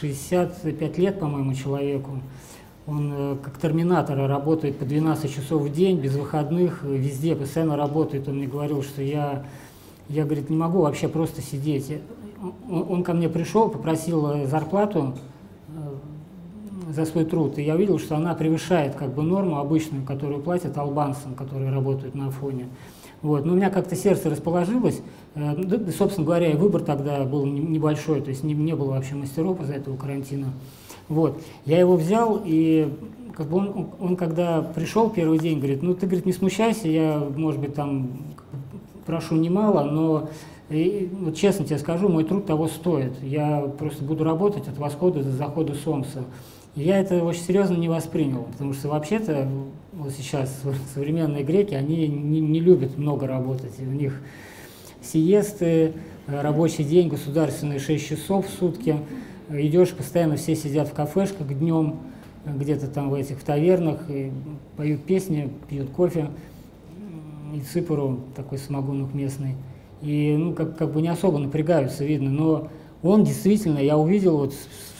65 0.00 0.98
лет, 0.98 1.20
по-моему, 1.20 1.54
человеку. 1.54 2.20
Он 2.86 3.12
э, 3.12 3.36
как 3.42 3.58
терминатор 3.58 4.16
работает 4.28 4.78
по 4.78 4.84
12 4.84 5.34
часов 5.34 5.62
в 5.62 5.72
день, 5.72 5.98
без 5.98 6.14
выходных, 6.14 6.84
везде, 6.84 7.34
постоянно 7.34 7.76
работает. 7.76 8.28
Он 8.28 8.36
мне 8.36 8.46
говорил, 8.46 8.82
что 8.82 9.02
я, 9.02 9.44
я 10.08 10.24
говорит, 10.24 10.50
не 10.50 10.56
могу 10.56 10.82
вообще 10.82 11.08
просто 11.08 11.42
сидеть. 11.42 11.92
Он, 12.70 12.86
он 12.88 13.02
ко 13.02 13.12
мне 13.12 13.28
пришел, 13.28 13.68
попросил 13.68 14.30
э, 14.30 14.46
зарплату 14.46 15.14
э, 15.68 16.92
за 16.92 17.06
свой 17.06 17.24
труд, 17.24 17.58
и 17.58 17.62
я 17.62 17.74
увидел, 17.74 17.98
что 17.98 18.16
она 18.16 18.34
превышает 18.34 18.94
как 18.94 19.12
бы 19.12 19.24
норму 19.24 19.58
обычную, 19.58 20.04
которую 20.04 20.40
платят 20.40 20.78
албанцам, 20.78 21.34
которые 21.34 21.72
работают 21.72 22.14
на 22.14 22.30
фоне. 22.30 22.68
Вот. 23.20 23.44
Но 23.44 23.54
у 23.54 23.56
меня 23.56 23.70
как-то 23.70 23.96
сердце 23.96 24.30
расположилось. 24.30 25.00
Да, 25.34 25.56
собственно 25.90 26.24
говоря, 26.24 26.52
и 26.52 26.56
выбор 26.56 26.82
тогда 26.82 27.24
был 27.24 27.46
небольшой, 27.46 28.20
то 28.20 28.30
есть 28.30 28.44
не, 28.44 28.54
не 28.54 28.76
было 28.76 28.90
вообще 28.90 29.16
мастеров 29.16 29.60
из-за 29.60 29.74
этого 29.74 29.96
карантина. 29.96 30.52
Вот. 31.08 31.40
Я 31.64 31.78
его 31.78 31.96
взял, 31.96 32.40
и 32.44 32.92
как 33.34 33.48
бы 33.48 33.58
он, 33.58 33.88
он, 34.00 34.16
когда 34.16 34.62
пришел 34.62 35.10
первый 35.10 35.38
день, 35.38 35.58
говорит, 35.58 35.82
ну 35.82 35.94
ты, 35.94 36.06
говорит, 36.06 36.26
не 36.26 36.32
смущайся, 36.32 36.88
я, 36.88 37.22
может 37.36 37.60
быть, 37.60 37.74
там 37.74 38.10
прошу 39.04 39.36
немало, 39.36 39.84
но 39.84 40.30
и, 40.68 41.08
вот 41.20 41.36
честно 41.36 41.64
тебе 41.64 41.78
скажу, 41.78 42.08
мой 42.08 42.24
труд 42.24 42.46
того 42.46 42.66
стоит. 42.66 43.12
Я 43.22 43.60
просто 43.78 44.02
буду 44.02 44.24
работать 44.24 44.66
от 44.66 44.78
восхода 44.78 45.22
до 45.22 45.30
захода 45.30 45.74
солнца. 45.74 46.24
И 46.74 46.82
я 46.82 46.98
это 46.98 47.22
очень 47.22 47.42
серьезно 47.42 47.76
не 47.76 47.88
воспринял, 47.88 48.48
потому 48.52 48.72
что 48.72 48.88
вообще-то 48.88 49.48
вот 49.92 50.12
сейчас 50.12 50.62
современные 50.92 51.44
греки, 51.44 51.74
они 51.74 52.08
не, 52.08 52.40
не 52.40 52.60
любят 52.60 52.98
много 52.98 53.26
работать. 53.26 53.72
И 53.78 53.86
у 53.86 53.92
них 53.92 54.20
сиесты, 55.00 55.92
рабочий 56.26 56.84
день 56.84 57.08
государственный 57.08 57.78
6 57.78 58.08
часов 58.08 58.46
в 58.46 58.58
сутки– 58.58 58.96
идешь, 59.48 59.92
постоянно 59.92 60.36
все 60.36 60.54
сидят 60.54 60.88
в 60.88 60.92
кафешках 60.92 61.48
днем, 61.48 61.96
где-то 62.44 62.86
там 62.86 63.10
в 63.10 63.14
этих 63.14 63.38
в 63.38 63.44
тавернах, 63.44 64.08
и 64.08 64.30
поют 64.76 65.04
песни, 65.04 65.50
пьют 65.68 65.90
кофе, 65.90 66.28
и 67.54 67.60
ципору 67.60 68.20
такой 68.34 68.58
самогонок 68.58 69.14
местный. 69.14 69.54
И 70.02 70.36
ну, 70.36 70.52
как, 70.52 70.76
как 70.76 70.92
бы 70.92 71.00
не 71.00 71.08
особо 71.08 71.38
напрягаются, 71.38 72.04
видно, 72.04 72.30
но 72.30 72.68
он 73.02 73.24
действительно, 73.24 73.78
я 73.78 73.96
увидел 73.96 74.38
вот 74.38 74.54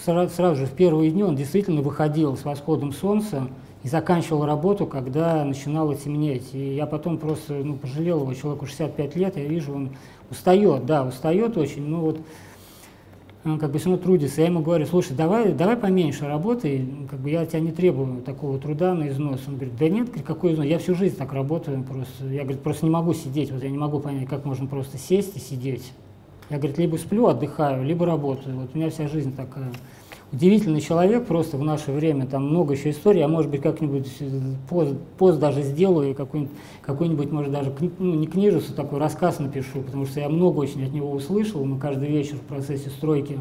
сразу, 0.05 0.35
сразу 0.35 0.57
же 0.57 0.67
в 0.67 0.73
первые 0.73 1.11
дни, 1.11 1.23
он 1.23 1.37
действительно 1.37 1.83
выходил 1.83 2.37
с 2.37 2.45
восходом 2.45 2.93
солнца 2.93 3.49
и 3.83 3.89
заканчивал 3.89 4.47
работу, 4.47 4.87
когда 4.87 5.45
начинало 5.45 5.95
темнеть. 5.95 6.55
И 6.55 6.75
я 6.75 6.87
потом 6.87 7.19
просто 7.19 7.55
ну, 7.55 7.75
пожалел 7.75 8.23
его, 8.23 8.35
человеку 8.35 8.67
65 8.67 9.17
лет, 9.17 9.37
я 9.37 9.45
вижу, 9.45 9.75
он 9.75 9.91
устает, 10.31 10.87
да, 10.87 11.05
устает 11.05 11.57
очень, 11.57 11.87
но 11.87 12.01
вот 12.01 12.21
он 13.51 13.59
как 13.59 13.71
бы 13.71 13.79
все 13.79 13.91
равно 13.91 14.03
трудится. 14.03 14.41
Я 14.41 14.49
ему 14.49 14.61
говорю, 14.61 14.87
слушай, 14.87 15.15
давай, 15.15 15.53
давай 15.53 15.77
поменьше 15.77 16.27
работай, 16.27 16.87
как 17.09 17.21
бы 17.21 17.31
я 17.31 17.47
тебя 17.47 17.61
не 17.61 17.73
требую 17.73 18.23
такого 18.23 18.59
труда 18.59 18.95
на 18.95 19.09
износ. 19.09 19.41
Он 19.47 19.55
говорит, 19.55 19.77
да 19.79 19.89
нет, 19.89 20.11
какой 20.25 20.55
износ, 20.55 20.67
я 20.67 20.79
всю 20.79 20.95
жизнь 20.95 21.17
так 21.17 21.33
работаю 21.33 21.83
просто. 21.83 22.27
Я, 22.27 22.43
говорит, 22.43 22.63
просто 22.63 22.87
не 22.87 22.93
могу 22.93 23.15
сидеть, 23.15 23.51
вот 23.53 23.63
я 23.63 23.71
не 23.71 23.79
могу 23.79 24.01
понять, 24.01 24.29
как 24.29 24.45
можно 24.45 24.67
просто 24.67 24.99
сесть 24.99 25.37
и 25.37 25.41
сидеть. 25.41 25.93
Я, 26.51 26.59
говорит, 26.59 26.79
либо 26.79 26.97
сплю, 26.97 27.27
отдыхаю, 27.27 27.85
либо 27.85 28.07
работаю. 28.07 28.57
Вот 28.57 28.71
у 28.75 28.79
меня 28.79 28.91
вся 28.91 29.09
жизнь 29.09 29.35
такая 29.35 29.71
удивительный 30.33 30.81
человек 30.81 31.27
просто 31.27 31.57
в 31.57 31.63
наше 31.63 31.93
время, 31.93 32.27
там 32.27 32.49
много 32.49 32.75
еще 32.75 32.91
историй, 32.91 33.21
я, 33.21 33.29
может 33.29 33.51
быть, 33.51 33.63
как-нибудь 33.63 34.09
пост, 34.69 34.95
пост 35.19 35.39
даже 35.39 35.63
сделаю, 35.63 36.15
какой-нибудь, 36.15 36.53
какой-нибудь, 36.83 37.31
может, 37.31 37.53
даже, 37.53 37.73
ну, 37.99 38.15
не 38.15 38.27
книжицу, 38.27 38.75
такой 38.75 38.99
рассказ 38.99 39.39
напишу, 39.39 39.83
потому 39.83 40.07
что 40.07 40.21
я 40.21 40.29
много 40.29 40.59
очень 40.59 40.85
от 40.85 40.93
него 40.93 41.11
услышал, 41.11 41.65
мы 41.65 41.79
каждый 41.79 42.09
вечер 42.09 42.37
в 42.37 42.41
процессе 42.41 42.91
стройки 42.91 43.39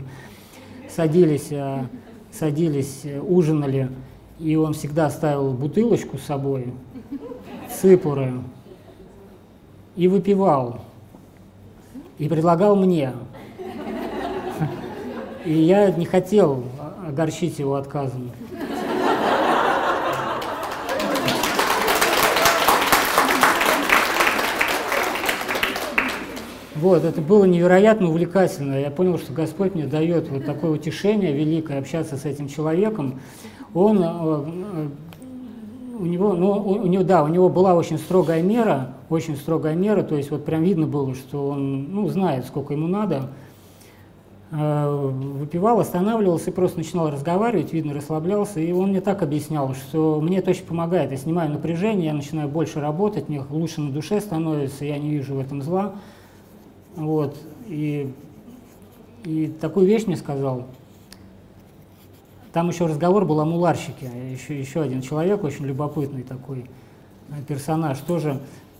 садились, 0.89 1.51
а, 1.51 1.87
садились, 2.31 3.03
ужинали, 3.27 3.89
и 4.39 4.55
он 4.55 4.73
всегда 4.73 5.09
ставил 5.09 5.51
бутылочку 5.51 6.17
с 6.17 6.23
собой, 6.23 6.73
ципуры, 7.69 8.33
и 9.95 10.07
выпивал, 10.07 10.81
и 12.17 12.27
предлагал 12.27 12.75
мне. 12.75 13.13
И 15.45 15.53
я 15.53 15.91
не 15.91 16.05
хотел 16.05 16.63
огорчить 17.07 17.59
его 17.59 17.75
отказом. 17.75 18.31
Вот, 26.75 27.03
это 27.03 27.21
было 27.21 27.45
невероятно 27.45 28.09
увлекательно. 28.09 28.79
Я 28.79 28.89
понял, 28.91 29.17
что 29.17 29.33
Господь 29.33 29.75
мне 29.75 29.85
дает 29.85 30.29
вот 30.29 30.45
такое 30.45 30.71
утешение 30.71 31.31
великое 31.31 31.79
общаться 31.79 32.17
с 32.17 32.25
этим 32.25 32.47
человеком. 32.47 33.19
Он, 33.73 34.01
э, 34.01 34.05
э, 34.05 34.87
у 35.99 36.05
него, 36.05 36.33
ну, 36.33 36.51
у 36.51 36.85
него, 36.85 37.03
да, 37.03 37.23
у 37.23 37.27
него 37.27 37.49
была 37.49 37.75
очень 37.75 37.97
строгая 37.97 38.41
мера, 38.41 38.93
очень 39.09 39.35
строгая 39.37 39.75
мера, 39.75 40.03
то 40.03 40.15
есть 40.15 40.31
вот 40.31 40.43
прям 40.43 40.63
видно 40.63 40.85
было, 40.85 41.15
что 41.15 41.49
он, 41.49 41.93
ну, 41.93 42.09
знает, 42.09 42.45
сколько 42.45 42.73
ему 42.73 42.87
надо, 42.87 43.29
выпивал, 44.51 45.79
останавливался 45.79 46.51
и 46.51 46.53
просто 46.53 46.77
начинал 46.77 47.09
разговаривать, 47.09 47.73
видно, 47.73 47.93
расслаблялся. 47.93 48.59
И 48.59 48.71
он 48.71 48.89
мне 48.89 49.01
так 49.01 49.23
объяснял, 49.23 49.73
что 49.73 50.21
мне 50.21 50.37
это 50.37 50.51
очень 50.51 50.65
помогает. 50.65 51.11
Я 51.11 51.17
снимаю 51.17 51.51
напряжение, 51.51 52.07
я 52.07 52.13
начинаю 52.13 52.47
больше 52.47 52.79
работать, 52.79 53.27
мне 53.27 53.43
лучше 53.49 53.81
на 53.81 53.91
душе 53.91 54.21
становится, 54.21 54.85
я 54.85 54.97
не 54.97 55.09
вижу 55.09 55.35
в 55.35 55.39
этом 55.39 55.61
зла. 55.61 55.95
Вот. 56.95 57.35
И, 57.67 58.13
и 59.23 59.47
такую 59.59 59.87
вещь 59.87 60.05
мне 60.05 60.15
сказал. 60.15 60.65
Там 62.53 62.69
еще 62.69 62.85
разговор 62.85 63.25
был 63.25 63.41
о 63.41 63.45
муларщике, 63.45 64.09
еще, 64.31 64.57
еще 64.57 64.81
один 64.81 65.01
человек, 65.01 65.43
очень 65.43 65.65
любопытный 65.65 66.23
такой 66.23 66.69
э, 67.29 67.33
персонаж, 67.45 67.97
тоже, 67.99 68.39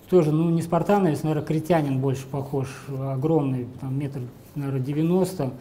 тоже 0.10 0.32
ну, 0.32 0.50
не 0.50 0.62
спартановец, 0.62 1.24
наверное, 1.24 1.46
критянин 1.46 2.00
больше 2.00 2.26
похож, 2.26 2.70
огромный, 2.88 3.68
там 3.82 4.00
метр 4.00 4.22
наверное, 4.56 4.82
90, 4.82 5.52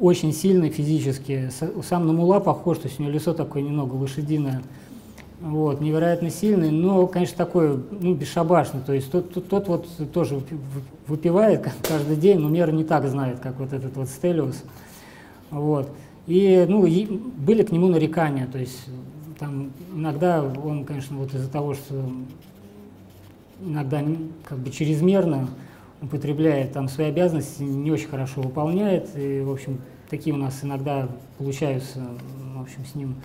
очень 0.00 0.32
сильный 0.32 0.70
физически. 0.70 1.50
Сам 1.82 2.06
на 2.06 2.12
мула 2.12 2.40
похож, 2.40 2.78
то 2.78 2.88
есть 2.88 2.98
у 2.98 3.02
него 3.02 3.12
лицо 3.12 3.34
такое 3.34 3.62
немного 3.62 3.94
лошадиное. 3.94 4.62
Вот, 5.40 5.80
невероятно 5.80 6.30
сильный, 6.30 6.70
но, 6.70 7.06
конечно, 7.06 7.36
такой, 7.36 7.78
ну, 7.90 8.14
бесшабашный. 8.14 8.80
То 8.80 8.92
есть 8.94 9.10
тот, 9.10 9.32
тот, 9.34 9.48
тот 9.48 9.68
вот 9.68 9.88
тоже 10.12 10.40
выпивает 11.06 11.68
каждый 11.86 12.16
день, 12.16 12.38
но 12.38 12.48
меры 12.48 12.72
не 12.72 12.84
так 12.84 13.06
знает, 13.08 13.40
как 13.40 13.58
вот 13.58 13.72
этот 13.72 13.94
вот 13.96 14.08
Стелиус. 14.08 14.62
Вот. 15.50 15.90
И, 16.26 16.64
ну, 16.68 16.86
были 17.36 17.62
к 17.62 17.72
нему 17.72 17.88
нарекания, 17.88 18.46
то 18.46 18.58
есть 18.58 18.86
там 19.38 19.70
иногда 19.94 20.42
он, 20.42 20.84
конечно, 20.84 21.18
вот 21.18 21.34
из-за 21.34 21.50
того, 21.50 21.74
что 21.74 21.94
иногда 23.60 24.02
как 24.44 24.58
бы 24.58 24.70
чрезмерно 24.70 25.48
употребляет 26.02 26.72
там 26.72 26.88
свои 26.88 27.08
обязанности, 27.08 27.62
не 27.62 27.90
очень 27.90 28.08
хорошо 28.08 28.42
выполняет. 28.42 29.08
И, 29.16 29.40
в 29.40 29.50
общем, 29.50 29.80
такие 30.10 30.34
у 30.34 30.38
нас 30.38 30.60
иногда 30.62 31.08
получаются, 31.38 32.00
в 32.54 32.60
общем, 32.60 32.84
с 32.84 32.94
ним 32.94 33.16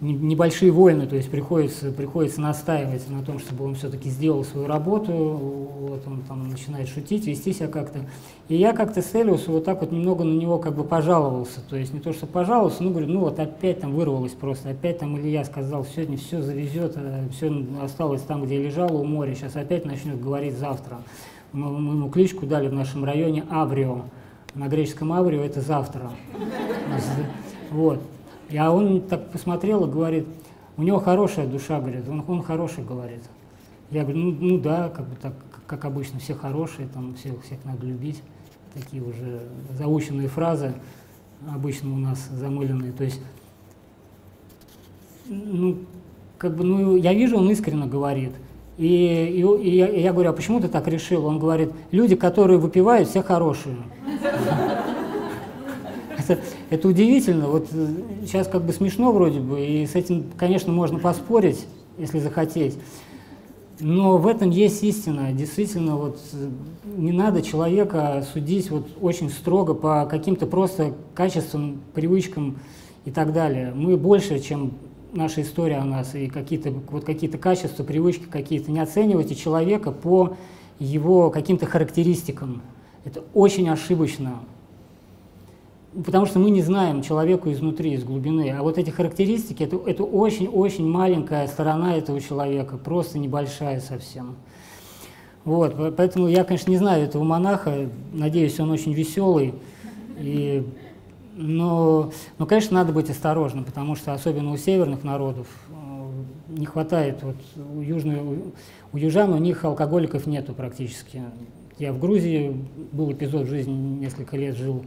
небольшие 0.00 0.70
войны, 0.70 1.06
то 1.06 1.16
есть 1.16 1.30
приходится, 1.30 1.90
приходится 1.90 2.40
настаивать 2.40 3.08
на 3.08 3.22
том, 3.22 3.38
чтобы 3.38 3.64
он 3.64 3.74
все-таки 3.74 4.10
сделал 4.10 4.44
свою 4.44 4.66
работу, 4.66 5.12
вот 5.12 6.02
он 6.06 6.22
там 6.22 6.48
начинает 6.48 6.88
шутить, 6.88 7.26
вести 7.26 7.52
себя 7.52 7.68
как-то. 7.68 8.00
И 8.48 8.56
я 8.56 8.72
как-то 8.72 9.00
с 9.00 9.14
Элиусу 9.14 9.52
вот 9.52 9.64
так 9.64 9.80
вот 9.80 9.92
немного 9.92 10.24
на 10.24 10.36
него 10.38 10.58
как 10.58 10.74
бы 10.74 10.84
пожаловался, 10.84 11.60
то 11.68 11.76
есть 11.76 11.94
не 11.94 12.00
то, 12.00 12.12
что 12.12 12.26
пожаловался, 12.26 12.82
но 12.82 12.90
говорю, 12.90 13.06
ну 13.06 13.20
вот 13.20 13.38
опять 13.38 13.80
там 13.80 13.94
вырвалось 13.94 14.32
просто, 14.32 14.70
опять 14.70 14.98
там 14.98 15.18
Илья 15.18 15.44
сказал, 15.44 15.84
сегодня 15.84 16.18
все 16.18 16.42
завезет, 16.42 16.94
а 16.96 17.26
все 17.32 17.52
осталось 17.80 18.22
там, 18.22 18.44
где 18.44 18.62
лежало 18.62 18.98
у 18.98 19.04
моря, 19.04 19.34
сейчас 19.34 19.56
опять 19.56 19.86
начнет 19.86 20.20
говорить 20.20 20.58
завтра 20.58 20.98
мы, 21.54 21.66
ему 21.68 22.10
кличку 22.10 22.46
дали 22.46 22.68
в 22.68 22.72
нашем 22.72 23.04
районе 23.04 23.44
Аврио. 23.48 24.02
На 24.54 24.68
греческом 24.68 25.12
Аврио 25.12 25.42
это 25.42 25.60
завтра. 25.60 26.10
Вот. 27.70 28.00
А 28.56 28.70
он 28.70 29.00
так 29.00 29.30
посмотрел 29.30 29.86
и 29.86 29.90
говорит, 29.90 30.26
у 30.76 30.82
него 30.82 30.98
хорошая 30.98 31.46
душа, 31.46 31.80
говорит, 31.80 32.08
он, 32.08 32.24
он 32.26 32.42
хороший, 32.42 32.84
говорит. 32.84 33.22
Я 33.90 34.02
говорю, 34.02 34.18
ну, 34.18 34.36
ну 34.40 34.58
да, 34.58 34.88
как 34.88 35.06
бы 35.06 35.16
так, 35.16 35.34
как 35.66 35.84
обычно, 35.84 36.18
все 36.18 36.34
хорошие, 36.34 36.88
там 36.88 37.14
всех, 37.14 37.42
всех 37.42 37.64
надо 37.64 37.86
любить. 37.86 38.22
Такие 38.74 39.02
уже 39.02 39.40
заученные 39.78 40.28
фразы, 40.28 40.74
обычно 41.48 41.94
у 41.94 41.98
нас 41.98 42.28
замыленные. 42.28 42.92
То 42.92 43.04
есть, 43.04 43.20
ну, 45.26 45.78
как 46.38 46.56
бы, 46.56 46.64
ну, 46.64 46.96
я 46.96 47.14
вижу, 47.14 47.38
он 47.38 47.50
искренне 47.50 47.86
говорит. 47.86 48.32
И, 48.76 48.86
и, 48.86 49.68
и, 49.68 49.76
я, 49.76 49.88
я 49.88 50.12
говорю, 50.12 50.30
а 50.30 50.32
почему 50.32 50.60
ты 50.60 50.68
так 50.68 50.88
решил? 50.88 51.26
Он 51.26 51.38
говорит, 51.38 51.70
люди, 51.92 52.16
которые 52.16 52.58
выпивают, 52.58 53.08
все 53.08 53.22
хорошие. 53.22 53.76
Это, 56.16 56.40
это 56.70 56.88
удивительно. 56.88 57.48
Вот 57.48 57.68
сейчас 58.22 58.48
как 58.48 58.62
бы 58.62 58.72
смешно 58.72 59.12
вроде 59.12 59.40
бы, 59.40 59.62
и 59.62 59.86
с 59.86 59.94
этим, 59.94 60.24
конечно, 60.38 60.72
можно 60.72 60.98
поспорить, 60.98 61.66
если 61.98 62.18
захотеть. 62.18 62.78
Но 63.80 64.18
в 64.18 64.26
этом 64.26 64.50
есть 64.50 64.82
истина. 64.84 65.32
Действительно, 65.32 65.96
вот 65.96 66.18
не 66.96 67.12
надо 67.12 67.42
человека 67.42 68.24
судить 68.32 68.70
вот 68.70 68.86
очень 69.00 69.28
строго 69.28 69.74
по 69.74 70.06
каким-то 70.06 70.46
просто 70.46 70.94
качествам, 71.14 71.80
привычкам 71.92 72.58
и 73.04 73.10
так 73.10 73.32
далее. 73.32 73.72
Мы 73.74 73.96
больше, 73.96 74.38
чем 74.38 74.72
наша 75.14 75.42
история 75.42 75.76
о 75.76 75.84
нас, 75.84 76.14
и 76.14 76.28
какие-то 76.28 76.70
вот 76.70 77.04
какие-то 77.04 77.38
качества, 77.38 77.84
привычки 77.84 78.24
какие-то. 78.24 78.70
Не 78.70 78.80
оценивайте 78.80 79.34
человека 79.34 79.92
по 79.92 80.36
его 80.78 81.30
каким-то 81.30 81.66
характеристикам. 81.66 82.62
Это 83.04 83.22
очень 83.32 83.68
ошибочно. 83.68 84.40
Потому 85.94 86.26
что 86.26 86.40
мы 86.40 86.50
не 86.50 86.62
знаем 86.62 87.02
человеку 87.02 87.52
изнутри, 87.52 87.92
из 87.92 88.02
глубины. 88.02 88.50
А 88.50 88.62
вот 88.62 88.78
эти 88.78 88.90
характеристики, 88.90 89.62
это, 89.62 89.80
это 89.86 90.02
очень-очень 90.02 90.86
маленькая 90.86 91.46
сторона 91.46 91.96
этого 91.96 92.20
человека, 92.20 92.76
просто 92.76 93.18
небольшая 93.18 93.80
совсем. 93.80 94.34
Вот, 95.44 95.76
поэтому 95.96 96.26
я, 96.26 96.42
конечно, 96.42 96.70
не 96.70 96.78
знаю 96.78 97.04
этого 97.04 97.22
монаха, 97.22 97.88
надеюсь, 98.12 98.58
он 98.58 98.70
очень 98.70 98.92
веселый. 98.92 99.54
И, 100.18 100.66
но, 101.36 102.12
но, 102.38 102.46
конечно, 102.46 102.74
надо 102.74 102.92
быть 102.92 103.10
осторожным, 103.10 103.64
потому 103.64 103.96
что 103.96 104.12
особенно 104.12 104.52
у 104.52 104.56
северных 104.56 105.02
народов 105.02 105.46
э, 105.68 106.54
не 106.56 106.66
хватает, 106.66 107.22
вот 107.22 107.36
у, 107.74 107.80
южной, 107.80 108.20
у 108.92 108.96
южан 108.96 109.32
у 109.32 109.38
них 109.38 109.64
алкоголиков 109.64 110.26
нету 110.26 110.54
практически. 110.54 111.22
Я 111.78 111.92
в 111.92 111.98
Грузии 111.98 112.56
был 112.92 113.12
эпизод 113.12 113.46
в 113.46 113.50
жизни, 113.50 113.72
несколько 113.72 114.36
лет 114.36 114.56
жил, 114.56 114.84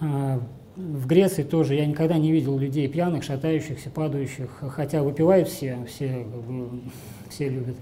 а, 0.00 0.40
в 0.76 1.06
Греции 1.06 1.44
тоже 1.44 1.74
я 1.74 1.86
никогда 1.86 2.18
не 2.18 2.32
видел 2.32 2.58
людей 2.58 2.88
пьяных, 2.88 3.22
шатающихся, 3.22 3.90
падающих, 3.90 4.50
хотя 4.70 5.02
выпивают 5.02 5.48
все, 5.48 5.78
все, 5.88 6.24
бы, 6.24 6.80
все 7.30 7.48
любят 7.48 7.76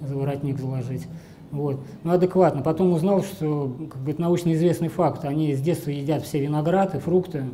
за 0.00 0.16
воротник 0.16 0.58
заложить. 0.58 1.06
Вот. 1.50 1.80
Но 2.04 2.12
адекватно. 2.12 2.62
Потом 2.62 2.92
узнал, 2.92 3.22
что 3.22 3.72
как 3.90 4.02
бы, 4.02 4.10
это 4.10 4.20
научно 4.20 4.52
известный 4.52 4.88
факт. 4.88 5.24
Они 5.24 5.54
с 5.54 5.60
детства 5.60 5.90
едят 5.90 6.22
все 6.24 6.40
винограды, 6.40 6.98
фрукты 6.98 7.44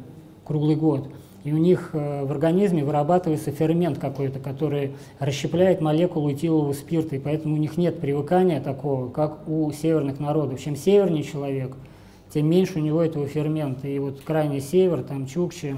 круглый 0.45 0.77
год. 0.77 1.09
И 1.45 1.53
у 1.53 1.59
них 1.59 1.91
э, 1.93 2.25
в 2.25 2.31
организме 2.31 2.85
вырабатывается 2.85 3.51
фермент 3.51 3.99
какой-то, 3.99 4.39
который 4.39 4.95
расщепляет 5.19 5.81
молекулу 5.81 6.33
этилового 6.33 6.73
спирта. 6.73 7.17
И 7.17 7.19
поэтому 7.19 7.55
у 7.55 7.59
них 7.59 7.77
нет 7.77 8.01
привыкания 8.01 8.61
такого, 8.61 9.11
как 9.11 9.49
у 9.49 9.71
северных 9.73 10.21
народов. 10.21 10.61
Чем 10.61 10.77
севернее 10.77 11.23
человек– 11.23 11.77
тем 12.35 12.51
меньше 12.51 12.81
у 12.81 12.83
него 12.83 13.01
этого 13.01 13.29
фермента. 13.29 13.87
И 13.87 13.97
вот 14.01 14.21
крайний 14.23 14.61
север, 14.61 15.05
там 15.05 15.27
чукчи, 15.27 15.77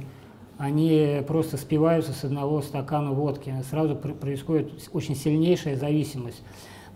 они 0.56 1.22
просто 1.28 1.58
спиваются 1.58 2.12
с 2.12 2.24
одного 2.24 2.62
стакана 2.62 3.12
водки. 3.12 3.54
Сразу 3.68 3.94
происходит 3.94 4.72
очень 4.94 5.14
сильнейшая 5.14 5.76
зависимость. 5.76 6.42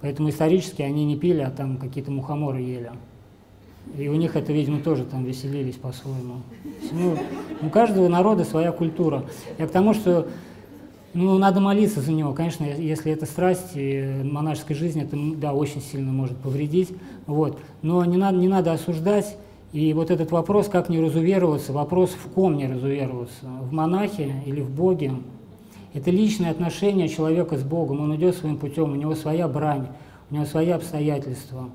Поэтому 0.01 0.31
исторически 0.31 0.83
они 0.83 1.05
не 1.05 1.17
пили, 1.17 1.41
а 1.41 1.51
там 1.51 1.77
какие-то 1.77 2.11
мухоморы 2.11 2.61
ели. 2.61 2.91
И 3.99 4.09
у 4.09 4.15
них 4.15 4.37
это, 4.37 4.53
видимо, 4.53 4.81
тоже 4.81 5.05
там 5.05 5.25
веселились 5.25 5.75
по-своему. 5.75 6.43
Ну, 6.93 7.17
у 7.63 7.71
каждого 7.71 8.09
народа 8.09 8.45
своя 8.45 8.73
культура. 8.73 9.25
Я 9.59 9.67
к 9.67 9.71
тому, 9.71 9.95
что 9.95 10.29
ну, 11.13 11.39
надо 11.39 11.61
молиться 11.61 12.01
за 12.01 12.13
него. 12.13 12.33
Конечно, 12.33 12.65
если 12.65 13.13
это 13.13 13.27
страсть 13.27 13.73
и 13.75 14.23
монашеской 14.23 14.77
жизни, 14.77 15.03
это, 15.03 15.17
да, 15.37 15.53
очень 15.55 15.83
сильно 15.83 16.13
может 16.13 16.37
повредить. 16.37 16.91
Вот. 17.27 17.59
Но 17.83 18.05
не 18.05 18.17
надо, 18.17 18.39
не 18.39 18.49
надо 18.49 18.73
осуждать 18.73 19.37
и 19.73 19.93
вот 19.93 20.11
этот 20.11 20.33
вопрос, 20.33 20.69
как 20.69 20.89
не 20.89 21.01
разувероваться, 21.01 21.73
вопрос, 21.73 22.11
в 22.11 22.29
ком 22.31 22.57
не 22.57 22.67
разувероваться, 22.67 23.45
в 23.61 23.73
монахе 23.73 24.35
или 24.45 24.61
в 24.61 24.71
Боге, 24.71 25.13
это 25.93 26.11
личное 26.11 26.51
отношение 26.51 27.09
человека 27.09 27.57
с 27.57 27.63
Богом, 27.63 28.01
он 28.01 28.15
идет 28.17 28.37
своим 28.37 28.57
путем, 28.57 28.93
у 28.93 28.97
него 28.97 29.15
своя 29.15 29.49
брань, 29.49 29.89
у 30.31 30.35
него 30.35 30.45
свои 30.45 30.71
обстоятельства. 30.71 31.71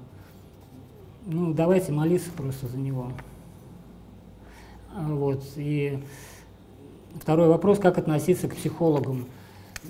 Ну, 1.25 1.53
давайте 1.53 1.91
молиться 1.91 2.29
просто 2.31 2.67
за 2.67 2.77
него. 2.77 3.11
Вот. 4.95 5.43
И 5.57 5.99
второй 7.19 7.47
вопрос, 7.47 7.79
как 7.79 7.97
относиться 7.97 8.47
к 8.47 8.55
психологам 8.55 9.25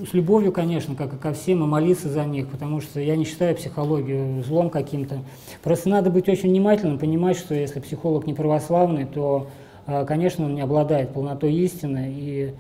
с 0.03 0.13
любовью, 0.13 0.51
конечно, 0.51 0.95
как 0.95 1.13
и 1.13 1.17
ко 1.17 1.33
всем, 1.33 1.63
и 1.63 1.67
молиться 1.67 2.09
за 2.09 2.25
них, 2.25 2.49
потому 2.49 2.81
что 2.81 2.99
я 2.99 3.15
не 3.15 3.23
считаю 3.23 3.55
психологию 3.55 4.43
злом 4.43 4.69
каким-то. 4.69 5.19
Просто 5.63 5.89
надо 5.89 6.09
быть 6.09 6.27
очень 6.27 6.49
внимательным, 6.49 6.99
понимать, 6.99 7.37
что 7.37 7.55
если 7.55 7.79
психолог 7.79 8.27
не 8.27 8.33
православный, 8.33 9.05
то, 9.05 9.47
а, 9.85 10.05
конечно, 10.05 10.45
он 10.45 10.55
не 10.55 10.61
обладает 10.61 11.13
полнотой 11.13 11.53
истины, 11.53 12.13
и, 12.13 12.53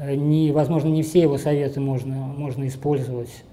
не, 0.00 0.52
возможно, 0.52 0.88
не 0.88 1.02
все 1.02 1.20
его 1.22 1.38
советы 1.38 1.80
можно, 1.80 2.14
можно 2.14 2.66
использовать. 2.66 3.44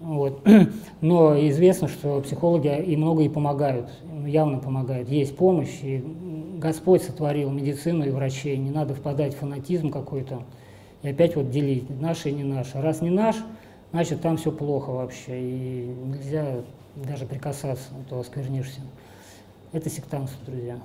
Вот. 0.00 0.46
Но 1.00 1.38
известно, 1.48 1.88
что 1.88 2.20
психологи 2.20 2.82
и 2.82 2.96
много 2.96 3.22
и 3.22 3.28
помогают, 3.28 3.88
явно 4.26 4.58
помогают. 4.58 5.08
Есть 5.08 5.36
помощь, 5.36 5.82
и 5.82 6.04
Господь 6.58 7.02
сотворил 7.02 7.50
медицину 7.50 8.06
и 8.06 8.10
врачей, 8.10 8.56
не 8.56 8.70
надо 8.70 8.94
впадать 8.94 9.34
в 9.34 9.38
фанатизм 9.38 9.90
какой-то 9.90 10.42
и 11.04 11.08
опять 11.08 11.36
вот 11.36 11.50
делить, 11.50 11.88
наше 12.00 12.30
и 12.30 12.32
не 12.32 12.44
наше. 12.44 12.80
Раз 12.80 13.02
не 13.02 13.10
наш, 13.10 13.36
значит 13.92 14.22
там 14.22 14.38
все 14.38 14.50
плохо 14.50 14.88
вообще, 14.90 15.38
и 15.38 15.94
нельзя 16.06 16.62
даже 16.96 17.26
прикасаться, 17.26 17.88
а 17.92 18.08
то 18.08 18.20
осквернишься. 18.20 18.80
Это 19.72 19.90
сектантство, 19.90 20.38
друзья. 20.46 20.78